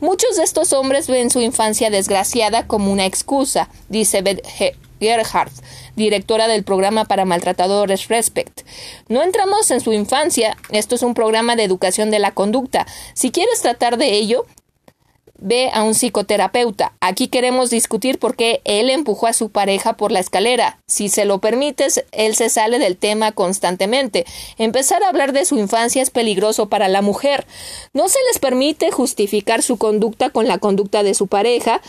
Muchos 0.00 0.36
de 0.36 0.42
estos 0.42 0.72
hombres 0.72 1.06
ven 1.06 1.30
su 1.30 1.40
infancia 1.40 1.90
desgraciada 1.90 2.66
como 2.66 2.92
una 2.92 3.06
excusa, 3.06 3.68
dice 3.88 4.22
Gerhardt, 5.00 5.52
directora 5.96 6.48
del 6.48 6.64
programa 6.64 7.04
para 7.04 7.24
maltratadores 7.24 8.08
Respect. 8.08 8.62
No 9.08 9.22
entramos 9.22 9.70
en 9.70 9.80
su 9.80 9.92
infancia, 9.92 10.56
esto 10.70 10.94
es 10.94 11.02
un 11.02 11.14
programa 11.14 11.56
de 11.56 11.64
educación 11.64 12.10
de 12.10 12.18
la 12.18 12.32
conducta. 12.32 12.86
Si 13.14 13.30
quieres 13.30 13.60
tratar 13.60 13.96
de 13.96 14.14
ello, 14.14 14.46
ve 15.44 15.70
a 15.72 15.82
un 15.82 15.94
psicoterapeuta. 15.94 16.94
Aquí 17.00 17.28
queremos 17.28 17.70
discutir 17.70 18.18
por 18.18 18.34
qué 18.34 18.62
él 18.64 18.88
empujó 18.88 19.26
a 19.26 19.32
su 19.32 19.50
pareja 19.50 19.92
por 19.94 20.10
la 20.10 20.20
escalera. 20.20 20.78
Si 20.86 21.08
se 21.08 21.26
lo 21.26 21.38
permites, 21.38 22.04
él 22.12 22.34
se 22.34 22.48
sale 22.48 22.78
del 22.78 22.96
tema 22.96 23.32
constantemente. 23.32 24.24
Empezar 24.56 25.02
a 25.02 25.08
hablar 25.08 25.32
de 25.32 25.44
su 25.44 25.58
infancia 25.58 26.02
es 26.02 26.10
peligroso 26.10 26.68
para 26.70 26.88
la 26.88 27.02
mujer. 27.02 27.46
No 27.92 28.08
se 28.08 28.18
les 28.28 28.38
permite 28.38 28.90
justificar 28.90 29.62
su 29.62 29.76
conducta 29.76 30.30
con 30.30 30.48
la 30.48 30.58
conducta 30.58 31.02
de 31.02 31.14
su 31.14 31.26
pareja, 31.26 31.82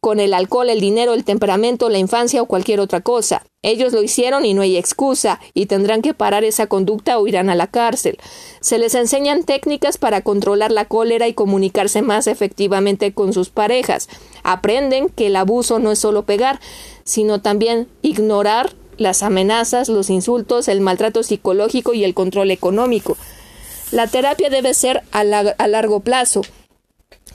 con 0.00 0.20
el 0.20 0.32
alcohol, 0.32 0.70
el 0.70 0.80
dinero, 0.80 1.14
el 1.14 1.24
temperamento, 1.24 1.88
la 1.88 1.98
infancia 1.98 2.40
o 2.40 2.46
cualquier 2.46 2.80
otra 2.80 3.00
cosa. 3.00 3.44
Ellos 3.62 3.92
lo 3.92 4.02
hicieron 4.02 4.46
y 4.46 4.54
no 4.54 4.62
hay 4.62 4.76
excusa, 4.76 5.40
y 5.54 5.66
tendrán 5.66 6.02
que 6.02 6.14
parar 6.14 6.44
esa 6.44 6.68
conducta 6.68 7.18
o 7.18 7.26
irán 7.26 7.50
a 7.50 7.56
la 7.56 7.66
cárcel. 7.66 8.18
Se 8.60 8.78
les 8.78 8.94
enseñan 8.94 9.42
técnicas 9.42 9.98
para 9.98 10.22
controlar 10.22 10.70
la 10.70 10.84
cólera 10.84 11.26
y 11.26 11.34
comunicarse 11.34 12.02
más 12.02 12.28
efectivamente 12.28 13.12
con 13.12 13.32
sus 13.32 13.50
parejas. 13.50 14.08
Aprenden 14.44 15.08
que 15.08 15.26
el 15.26 15.36
abuso 15.36 15.80
no 15.80 15.90
es 15.90 15.98
solo 15.98 16.22
pegar, 16.22 16.60
sino 17.04 17.40
también 17.40 17.88
ignorar 18.02 18.74
las 18.98 19.22
amenazas, 19.22 19.88
los 19.88 20.10
insultos, 20.10 20.68
el 20.68 20.80
maltrato 20.80 21.22
psicológico 21.22 21.94
y 21.94 22.04
el 22.04 22.14
control 22.14 22.50
económico. 22.50 23.16
La 23.90 24.06
terapia 24.06 24.50
debe 24.50 24.74
ser 24.74 25.02
a, 25.12 25.24
largo 25.24 26.00
plazo, 26.00 26.42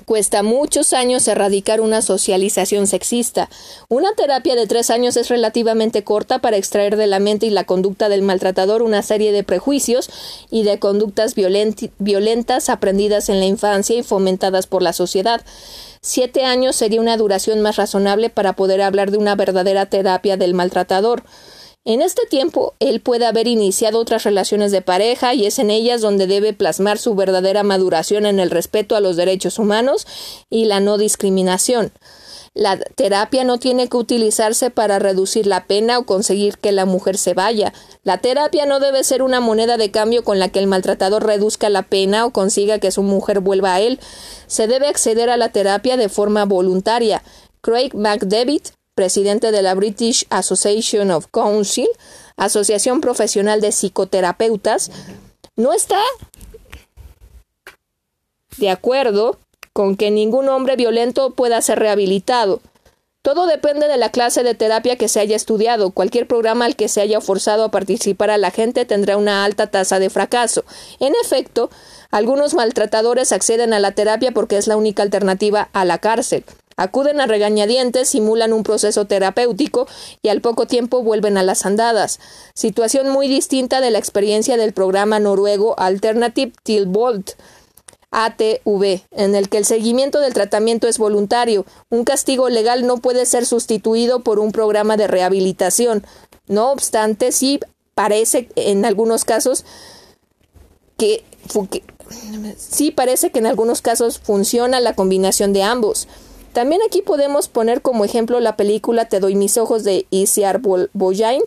Cuesta 0.06 0.44
muchos 0.44 0.92
años 0.92 1.28
erradicar 1.30 1.80
una 1.80 2.02
socialización 2.02 2.88
sexista. 2.88 3.50
Una 3.88 4.14
terapia 4.14 4.56
de 4.56 4.68
tres 4.68 4.90
años 4.90 5.16
es 5.16 5.30
relativamente 5.30 6.04
corta 6.04 6.40
para 6.40 6.58
extraer 6.58 6.98
de 6.98 7.08
la 7.08 7.20
mente 7.20 7.46
y 7.46 7.52
la 7.52 7.64
conducta 7.64 8.10
del 8.10 8.22
maltratador 8.22 8.82
una 8.82 9.02
serie 9.02 9.32
de 9.32 9.44
prejuicios 9.44 10.10
y 10.52 10.64
de 10.64 10.78
conductas 10.78 11.36
violentas 11.36 12.70
aprendidas 12.70 13.30
en 13.30 13.40
la 13.40 13.46
infancia 13.46 13.96
y 13.96 14.04
fomentadas 14.04 14.68
por 14.68 14.82
la 14.82 14.92
sociedad. 14.92 15.42
Siete 16.02 16.44
años 16.44 16.76
sería 16.76 17.00
una 17.00 17.16
duración 17.16 17.62
más 17.62 17.78
razonable 17.78 18.30
para 18.30 18.54
poder 18.54 18.82
hablar 18.82 19.10
de 19.10 19.18
una 19.18 19.36
verdadera 19.36 19.86
terapia 19.86 20.36
del 20.36 20.54
maltratador. 20.54 21.24
En 21.86 22.02
este 22.02 22.26
tiempo, 22.26 22.76
él 22.80 23.02
puede 23.02 23.26
haber 23.26 23.46
iniciado 23.46 24.00
otras 24.00 24.24
relaciones 24.24 24.72
de 24.72 24.82
pareja 24.82 25.34
y 25.34 25.46
es 25.46 25.60
en 25.60 25.70
ellas 25.70 26.00
donde 26.00 26.28
debe 26.28 26.54
plasmar 26.54 26.98
su 26.98 27.14
verdadera 27.14 27.64
maduración 27.64 28.26
en 28.26 28.40
el 28.40 28.52
respeto 28.52 28.96
a 28.96 29.02
los 29.02 29.18
derechos 29.18 29.60
humanos 29.60 30.08
y 30.50 30.64
la 30.64 30.80
no 30.80 30.98
discriminación. 30.98 31.92
La 32.54 32.78
terapia 32.78 33.44
no 33.44 33.58
tiene 33.58 33.90
que 33.90 33.98
utilizarse 33.98 34.70
para 34.70 35.00
reducir 35.00 35.46
la 35.46 35.66
pena 35.66 36.00
o 36.00 36.06
conseguir 36.06 36.58
que 36.58 36.72
la 36.72 36.86
mujer 36.86 37.18
se 37.18 37.34
vaya. 37.34 37.74
La 38.04 38.20
terapia 38.20 38.66
no 38.66 38.80
debe 38.80 39.04
ser 39.04 39.22
una 39.22 39.42
moneda 39.42 39.76
de 39.76 39.92
cambio 39.92 40.24
con 40.24 40.40
la 40.40 40.50
que 40.50 40.60
el 40.60 40.68
maltratador 40.68 41.26
reduzca 41.26 41.68
la 41.70 41.82
pena 41.82 42.26
o 42.26 42.32
consiga 42.32 42.80
que 42.80 42.92
su 42.92 43.04
mujer 43.04 43.42
vuelva 43.42 43.74
a 43.74 43.82
él. 43.82 44.00
Se 44.48 44.68
debe 44.68 44.88
acceder 44.88 45.30
a 45.30 45.36
la 45.36 45.50
terapia 45.50 45.98
de 45.98 46.08
forma 46.08 46.46
voluntaria. 46.46 47.24
Craig 47.62 47.94
McDevitt 47.94 48.70
presidente 48.96 49.52
de 49.52 49.62
la 49.62 49.74
British 49.74 50.26
Association 50.30 51.12
of 51.12 51.28
Council, 51.32 51.88
Asociación 52.38 53.02
Profesional 53.02 53.62
de 53.62 53.72
Psicoterapeutas, 53.72 54.92
no 55.56 55.74
está 55.74 56.02
de 58.58 58.70
acuerdo 58.70 59.38
con 59.74 59.98
que 59.98 60.12
ningún 60.12 60.50
hombre 60.50 60.76
violento 60.76 61.32
pueda 61.32 61.62
ser 61.62 61.80
rehabilitado. 61.80 62.62
Todo 63.24 63.48
depende 63.48 63.88
de 63.88 63.96
la 63.96 64.10
clase 64.10 64.44
de 64.44 64.54
terapia 64.54 64.98
que 64.98 65.08
se 65.08 65.22
haya 65.22 65.38
estudiado. 65.38 65.92
Cualquier 65.92 66.28
programa 66.28 66.66
al 66.66 66.76
que 66.76 66.90
se 66.90 67.00
haya 67.00 67.22
forzado 67.22 67.64
a 67.64 67.72
participar 67.72 68.30
a 68.30 68.38
la 68.38 68.52
gente 68.52 68.84
tendrá 68.84 69.16
una 69.16 69.46
alta 69.46 69.68
tasa 69.68 69.98
de 69.98 70.10
fracaso. 70.10 70.66
En 71.00 71.14
efecto, 71.24 71.70
algunos 72.12 72.54
maltratadores 72.54 73.32
acceden 73.32 73.74
a 73.74 73.80
la 73.80 73.94
terapia 73.94 74.34
porque 74.34 74.58
es 74.58 74.68
la 74.68 74.76
única 74.76 75.04
alternativa 75.04 75.70
a 75.72 75.86
la 75.86 76.00
cárcel. 76.00 76.44
Acuden 76.76 77.22
a 77.22 77.28
regañadientes, 77.28 78.10
simulan 78.10 78.54
un 78.54 78.64
proceso 78.64 79.06
terapéutico 79.06 79.88
y 80.22 80.30
al 80.30 80.42
poco 80.42 80.66
tiempo 80.68 81.04
vuelven 81.04 81.38
a 81.38 81.44
las 81.44 81.66
andadas. 81.66 82.20
Situación 82.54 83.10
muy 83.10 83.28
distinta 83.28 83.82
de 83.82 83.92
la 83.92 84.00
experiencia 84.00 84.58
del 84.58 84.74
programa 84.74 85.20
noruego 85.20 85.76
Alternative 85.78 86.54
Till 86.64 86.88
ATV, 88.14 89.02
en 89.12 89.36
el 89.36 89.50
que 89.50 89.58
el 89.58 89.66
seguimiento 89.66 90.20
del 90.20 90.34
tratamiento 90.34 90.88
es 90.88 91.00
voluntario. 91.00 91.66
Un 91.90 92.04
castigo 92.04 92.48
legal 92.50 92.86
no 92.86 92.98
puede 92.98 93.26
ser 93.26 93.46
sustituido 93.46 94.22
por 94.22 94.40
un 94.40 94.52
programa 94.52 94.98
de 94.98 95.08
rehabilitación. 95.08 96.06
No 96.48 96.72
obstante, 96.72 97.32
sí 97.32 97.60
parece 97.96 98.50
en 98.56 98.86
algunos 98.86 99.26
casos 99.26 99.66
que, 100.98 101.24
sí 102.56 102.92
parece 102.92 103.32
que 103.32 103.40
en 103.40 103.48
algunos 103.48 103.82
casos 103.82 104.20
funciona 104.20 104.80
la 104.80 104.94
combinación 104.94 105.52
de 105.52 105.64
ambos. 105.64 106.08
También 106.54 106.82
aquí 106.86 107.02
podemos 107.02 107.48
poner 107.48 107.82
como 107.82 108.06
ejemplo 108.06 108.40
la 108.40 108.56
película 108.56 109.06
Te 109.06 109.20
doy 109.20 109.36
mis 109.36 109.58
ojos 109.58 109.84
de 109.84 110.06
Isiar 110.12 110.62
Boyain, 110.62 111.42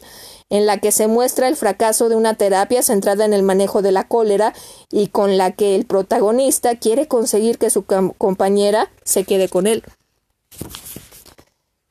en 0.50 0.66
la 0.66 0.78
que 0.78 0.92
se 0.92 1.06
muestra 1.06 1.48
el 1.48 1.56
fracaso 1.56 2.08
de 2.08 2.16
una 2.16 2.34
terapia 2.34 2.82
centrada 2.82 3.24
en 3.24 3.32
el 3.32 3.42
manejo 3.42 3.82
de 3.82 3.92
la 3.92 4.06
cólera 4.06 4.52
y 4.90 5.08
con 5.08 5.38
la 5.38 5.52
que 5.52 5.74
el 5.74 5.86
protagonista 5.86 6.76
quiere 6.76 7.08
conseguir 7.08 7.58
que 7.58 7.70
su 7.70 7.84
compañera 7.84 8.90
se 9.04 9.24
quede 9.24 9.48
con 9.48 9.66
él. 9.66 9.82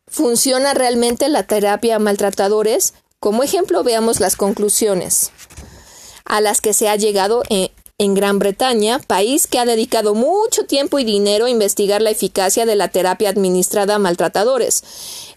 ¿Funciona 0.08 0.74
realmente 0.74 1.28
la 1.28 1.44
terapia 1.44 1.98
a 1.98 2.00
maltratadores? 2.00 2.94
Como 3.20 3.44
ejemplo 3.44 3.84
veamos 3.84 4.20
las 4.20 4.36
conclusiones 4.36 5.32
a 6.26 6.42
las 6.42 6.62
que 6.62 6.74
se 6.74 6.90
ha 6.90 6.96
llegado 6.96 7.44
en, 7.98 8.14
Gran 8.14 8.40
Bretaña, 8.40 9.00
país 9.00 9.48
que 9.48 9.58
ha 9.58 9.66
dedicado 9.66 10.16
mucho 10.16 10.66
tiempo 10.66 11.00
y 11.00 11.06
dinero 11.06 11.46
a 11.46 11.50
investigar 11.50 12.02
la 12.02 12.10
eficacia 12.10 12.66
de 12.66 12.76
la 12.76 12.90
terapia 12.90 13.30
administrada 13.30 13.96
a 13.96 14.00
maltratadores. 14.00 14.84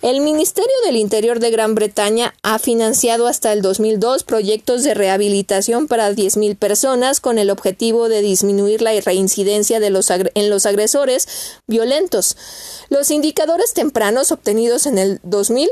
El 0.02 0.20
Ministerio 0.20 0.74
del 0.84 0.96
Interior 0.96 1.38
de 1.38 1.50
Gran 1.50 1.74
Bretaña 1.74 2.34
ha 2.42 2.58
financiado 2.58 3.26
hasta 3.26 3.52
el 3.52 3.62
2002 3.62 4.24
proyectos 4.24 4.82
de 4.82 4.94
rehabilitación 4.94 5.86
para 5.86 6.10
10.000 6.10 6.56
personas 6.56 7.20
con 7.20 7.38
el 7.38 7.50
objetivo 7.50 8.08
de 8.08 8.22
disminuir 8.22 8.82
la 8.82 8.98
reincidencia 9.00 9.78
de 9.78 9.90
los 9.90 10.10
en 10.10 10.50
los 10.50 10.66
agresores 10.66 11.28
violentos. 11.66 12.36
Los 12.88 13.10
indicadores 13.10 13.72
tempranos 13.72 14.32
obtenidos 14.32 14.86
en 14.86 14.98
el 14.98 15.20
2000 15.22 15.70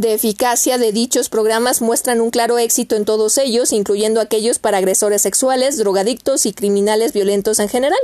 de 0.00 0.14
eficacia 0.14 0.78
de 0.78 0.92
dichos 0.92 1.28
programas 1.28 1.82
muestran 1.82 2.20
un 2.20 2.30
claro 2.30 2.58
éxito 2.58 2.96
en 2.96 3.04
todos 3.04 3.36
ellos, 3.38 3.72
incluyendo 3.72 4.20
aquellos 4.20 4.58
para 4.58 4.78
agresores 4.78 5.22
sexuales, 5.22 5.76
drogadictos 5.76 6.46
y 6.46 6.52
criminales 6.52 7.12
violentos 7.12 7.58
en 7.58 7.68
general. 7.68 8.00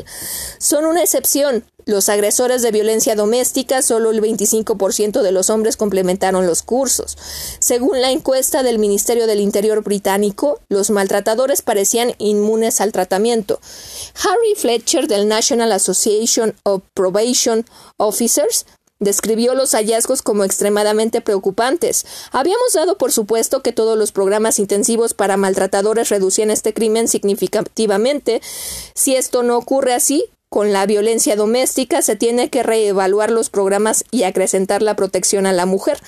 Son 0.58 0.84
una 0.84 1.02
excepción. 1.02 1.64
Los 1.88 2.08
agresores 2.08 2.62
de 2.62 2.72
violencia 2.72 3.14
doméstica, 3.14 3.80
solo 3.80 4.10
el 4.10 4.20
25% 4.20 5.22
de 5.22 5.30
los 5.30 5.50
hombres 5.50 5.76
complementaron 5.76 6.44
los 6.44 6.62
cursos. 6.62 7.16
Según 7.60 8.00
la 8.02 8.10
encuesta 8.10 8.64
del 8.64 8.80
Ministerio 8.80 9.28
del 9.28 9.40
Interior 9.40 9.84
británico, 9.84 10.60
los 10.68 10.90
maltratadores 10.90 11.62
parecían 11.62 12.12
inmunes 12.18 12.80
al 12.80 12.90
tratamiento. 12.90 13.60
Harry 14.16 14.56
Fletcher 14.56 15.06
del 15.06 15.28
National 15.28 15.70
Association 15.70 16.56
of 16.64 16.82
Probation 16.92 17.64
Officers 17.98 18.66
Describió 18.98 19.54
los 19.54 19.72
hallazgos 19.72 20.22
como 20.22 20.44
extremadamente 20.44 21.20
preocupantes. 21.20 22.06
Habíamos 22.32 22.72
dado 22.72 22.96
por 22.96 23.12
supuesto 23.12 23.62
que 23.62 23.72
todos 23.72 23.98
los 23.98 24.10
programas 24.10 24.58
intensivos 24.58 25.12
para 25.12 25.36
maltratadores 25.36 26.08
reducían 26.08 26.50
este 26.50 26.72
crimen 26.72 27.06
significativamente. 27.06 28.40
Si 28.94 29.14
esto 29.14 29.42
no 29.42 29.58
ocurre 29.58 29.92
así, 29.92 30.24
con 30.48 30.72
la 30.72 30.86
violencia 30.86 31.36
doméstica 31.36 32.00
se 32.00 32.16
tiene 32.16 32.48
que 32.48 32.62
reevaluar 32.62 33.30
los 33.30 33.50
programas 33.50 34.04
y 34.10 34.22
acrecentar 34.22 34.80
la 34.80 34.96
protección 34.96 35.44
a 35.44 35.52
la 35.52 35.66
mujer. 35.66 35.98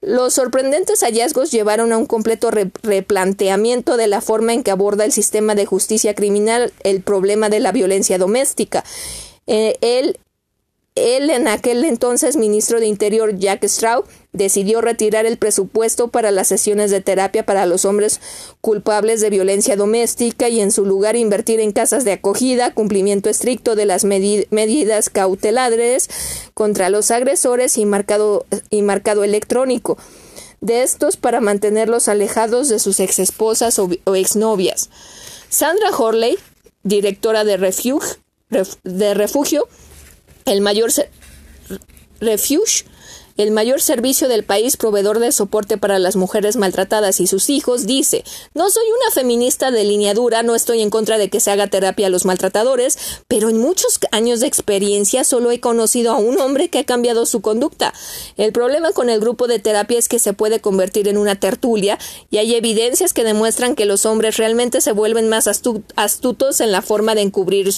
Los 0.00 0.34
sorprendentes 0.34 1.00
hallazgos 1.00 1.50
llevaron 1.50 1.92
a 1.92 1.96
un 1.96 2.06
completo 2.06 2.50
replanteamiento 2.50 3.96
de 3.96 4.06
la 4.06 4.20
forma 4.20 4.52
en 4.52 4.62
que 4.62 4.70
aborda 4.70 5.04
el 5.04 5.12
sistema 5.12 5.54
de 5.54 5.66
justicia 5.66 6.14
criminal 6.14 6.72
el 6.84 7.00
problema 7.02 7.48
de 7.48 7.60
la 7.60 7.72
violencia 7.72 8.18
doméstica. 8.18 8.84
Eh, 9.46 9.78
el 10.98 11.30
en 11.30 11.48
aquel 11.48 11.84
entonces 11.84 12.36
ministro 12.36 12.80
de 12.80 12.86
Interior 12.86 13.36
Jack 13.38 13.64
Straw, 13.64 14.04
decidió 14.32 14.80
retirar 14.80 15.26
el 15.26 15.38
presupuesto 15.38 16.08
para 16.08 16.30
las 16.30 16.48
sesiones 16.48 16.90
de 16.90 17.00
terapia 17.00 17.44
para 17.44 17.66
los 17.66 17.84
hombres 17.84 18.20
culpables 18.60 19.20
de 19.20 19.30
violencia 19.30 19.76
doméstica 19.76 20.48
y 20.48 20.60
en 20.60 20.70
su 20.70 20.84
lugar 20.84 21.16
invertir 21.16 21.60
en 21.60 21.72
casas 21.72 22.04
de 22.04 22.12
acogida, 22.12 22.72
cumplimiento 22.74 23.30
estricto 23.30 23.74
de 23.74 23.86
las 23.86 24.04
medidas 24.04 25.10
cautelares 25.10 26.08
contra 26.54 26.90
los 26.90 27.10
agresores 27.10 27.78
y 27.78 27.86
marcado, 27.86 28.46
y 28.70 28.82
marcado 28.82 29.24
electrónico 29.24 29.98
de 30.60 30.82
estos 30.82 31.16
para 31.16 31.40
mantenerlos 31.40 32.08
alejados 32.08 32.68
de 32.68 32.78
sus 32.78 33.00
exesposas 33.00 33.78
o, 33.78 33.88
o 34.04 34.16
exnovias. 34.16 34.90
Sandra 35.48 35.90
Horley, 35.96 36.38
directora 36.82 37.44
de, 37.44 37.56
de 38.84 39.14
Refugio, 39.14 39.68
el 40.48 40.60
mayor 40.60 40.90
refuge 42.20 42.84
el 43.38 43.52
mayor 43.52 43.80
servicio 43.80 44.26
del 44.26 44.42
país 44.42 44.76
proveedor 44.76 45.20
de 45.20 45.30
soporte 45.30 45.78
para 45.78 46.00
las 46.00 46.16
mujeres 46.16 46.56
maltratadas 46.56 47.20
y 47.20 47.28
sus 47.28 47.50
hijos, 47.50 47.86
dice 47.86 48.24
No 48.52 48.68
soy 48.68 48.82
una 49.00 49.12
feminista 49.12 49.70
de 49.70 49.84
lineadura, 49.84 50.42
no 50.42 50.56
estoy 50.56 50.82
en 50.82 50.90
contra 50.90 51.18
de 51.18 51.30
que 51.30 51.38
se 51.38 51.52
haga 51.52 51.68
terapia 51.68 52.08
a 52.08 52.10
los 52.10 52.24
maltratadores, 52.24 52.98
pero 53.28 53.48
en 53.48 53.58
muchos 53.58 54.00
años 54.10 54.40
de 54.40 54.48
experiencia 54.48 55.22
solo 55.22 55.52
he 55.52 55.60
conocido 55.60 56.10
a 56.10 56.16
un 56.16 56.40
hombre 56.40 56.68
que 56.68 56.80
ha 56.80 56.84
cambiado 56.84 57.26
su 57.26 57.40
conducta. 57.40 57.94
El 58.36 58.52
problema 58.52 58.90
con 58.90 59.08
el 59.08 59.20
grupo 59.20 59.46
de 59.46 59.60
terapia 59.60 60.00
es 60.00 60.08
que 60.08 60.18
se 60.18 60.32
puede 60.32 60.60
convertir 60.60 61.06
en 61.06 61.16
una 61.16 61.38
tertulia 61.38 61.96
y 62.32 62.38
hay 62.38 62.56
evidencias 62.56 63.12
que 63.14 63.22
demuestran 63.22 63.76
que 63.76 63.84
los 63.84 64.04
hombres 64.04 64.36
realmente 64.36 64.80
se 64.80 64.90
vuelven 64.90 65.28
más 65.28 65.46
astutos 65.46 66.60
en 66.60 66.72
la 66.72 66.82
forma 66.82 67.14
de 67.14 67.22
encubrir 67.22 67.72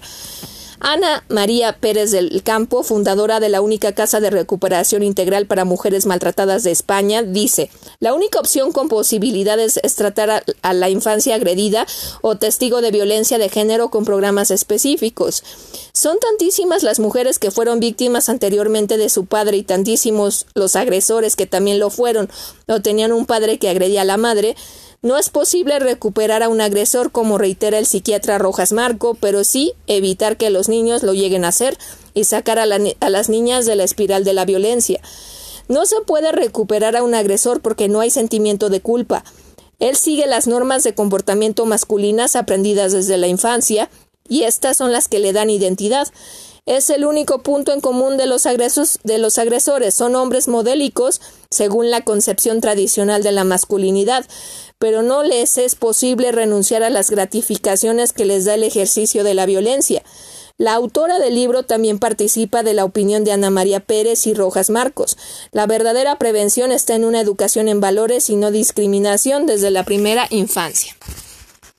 Ana 0.80 1.24
María 1.28 1.76
Pérez 1.76 2.10
del 2.10 2.42
Campo, 2.42 2.82
fundadora 2.82 3.38
de 3.38 3.50
la 3.50 3.60
única 3.60 3.92
Casa 3.92 4.18
de 4.18 4.30
Recuperación 4.30 5.02
Integral 5.02 5.46
para 5.46 5.66
Mujeres 5.66 6.06
Maltratadas 6.06 6.62
de 6.62 6.70
España, 6.70 7.22
dice, 7.22 7.70
la 7.98 8.14
única 8.14 8.40
opción 8.40 8.72
con 8.72 8.88
posibilidades 8.88 9.78
es 9.82 9.94
tratar 9.94 10.42
a, 10.62 10.72
la 10.72 10.88
infancia 10.88 11.34
agredida 11.34 11.86
o 12.22 12.36
testigo 12.36 12.80
de 12.80 12.92
violencia 12.92 13.36
de 13.36 13.50
género 13.50 13.90
con 13.90 14.06
programas 14.06 14.50
específicos. 14.50 15.44
Son 15.92 16.18
tantísimas 16.18 16.82
las 16.82 16.98
mujeres 16.98 17.38
que 17.38 17.50
fueron 17.50 17.78
víctimas 17.78 18.30
anteriormente 18.30 18.96
de 18.96 19.10
su 19.10 19.26
padre 19.26 19.58
y 19.58 19.62
tantísimos 19.62 20.46
los 20.54 20.76
agresores 20.76 21.36
que 21.36 21.46
también 21.46 21.78
lo 21.78 21.90
fueron 21.90 22.30
o 22.68 22.80
tenían 22.80 23.12
un 23.12 23.26
padre 23.26 23.58
que 23.58 23.68
agredía 23.68 24.02
a 24.02 24.06
la 24.06 24.16
madre, 24.16 24.56
no 25.02 25.16
es 25.16 25.30
posible 25.30 25.78
recuperar 25.78 26.42
a 26.42 26.48
un 26.50 26.60
agresor 26.60 27.10
como 27.10 27.38
reitera 27.38 27.78
el 27.78 27.86
psiquiatra 27.86 28.36
Rojas 28.36 28.72
Marco, 28.72 29.14
pero 29.14 29.44
sí 29.44 29.72
evitar 29.86 30.36
que 30.36 30.50
los 30.50 30.68
niños 30.68 31.02
lo 31.02 31.14
lleguen 31.14 31.44
a 31.44 31.48
hacer 31.48 31.78
y 32.12 32.24
sacar 32.24 32.58
a, 32.58 32.66
las 32.66 33.28
niñas 33.30 33.64
de 33.64 33.76
la 33.76 33.84
espiral 33.84 34.24
de 34.24 34.34
la 34.34 34.44
violencia. 34.44 35.00
No 35.68 35.86
se 35.86 36.00
puede 36.02 36.32
recuperar 36.32 36.96
a 36.96 37.02
un 37.02 37.14
agresor 37.14 37.62
porque 37.62 37.88
no 37.88 38.00
hay 38.00 38.10
sentimiento 38.10 38.68
de 38.68 38.82
culpa. 38.82 39.24
Él 39.78 39.96
sigue 39.96 40.26
las 40.26 40.46
normas 40.46 40.84
de 40.84 40.94
comportamiento 40.94 41.64
masculinas 41.64 42.36
aprendidas 42.36 42.92
desde 42.92 43.16
la 43.16 43.28
infancia 43.28 43.88
y 44.28 44.42
estas 44.42 44.76
son 44.76 44.92
las 44.92 45.08
que 45.08 45.18
le 45.18 45.32
dan 45.32 45.48
identidad. 45.48 46.08
Es 46.70 46.88
el 46.88 47.04
único 47.04 47.42
punto 47.42 47.72
en 47.72 47.80
común 47.80 48.16
de 48.16 48.28
los, 48.28 48.44
de 48.44 49.18
los 49.18 49.38
agresores. 49.38 49.92
Son 49.92 50.14
hombres 50.14 50.46
modélicos, 50.46 51.20
según 51.50 51.90
la 51.90 52.04
concepción 52.04 52.60
tradicional 52.60 53.24
de 53.24 53.32
la 53.32 53.42
masculinidad, 53.42 54.24
pero 54.78 55.02
no 55.02 55.24
les 55.24 55.58
es 55.58 55.74
posible 55.74 56.30
renunciar 56.30 56.84
a 56.84 56.90
las 56.90 57.10
gratificaciones 57.10 58.12
que 58.12 58.24
les 58.24 58.44
da 58.44 58.54
el 58.54 58.62
ejercicio 58.62 59.24
de 59.24 59.34
la 59.34 59.46
violencia. 59.46 60.04
La 60.58 60.74
autora 60.74 61.18
del 61.18 61.34
libro 61.34 61.64
también 61.64 61.98
participa 61.98 62.62
de 62.62 62.74
la 62.74 62.84
opinión 62.84 63.24
de 63.24 63.32
Ana 63.32 63.50
María 63.50 63.80
Pérez 63.80 64.28
y 64.28 64.34
Rojas 64.34 64.70
Marcos. 64.70 65.18
La 65.50 65.66
verdadera 65.66 66.18
prevención 66.18 66.70
está 66.70 66.94
en 66.94 67.04
una 67.04 67.20
educación 67.20 67.66
en 67.66 67.80
valores 67.80 68.30
y 68.30 68.36
no 68.36 68.52
discriminación 68.52 69.44
desde 69.44 69.72
la 69.72 69.82
primera 69.82 70.28
infancia. 70.30 70.94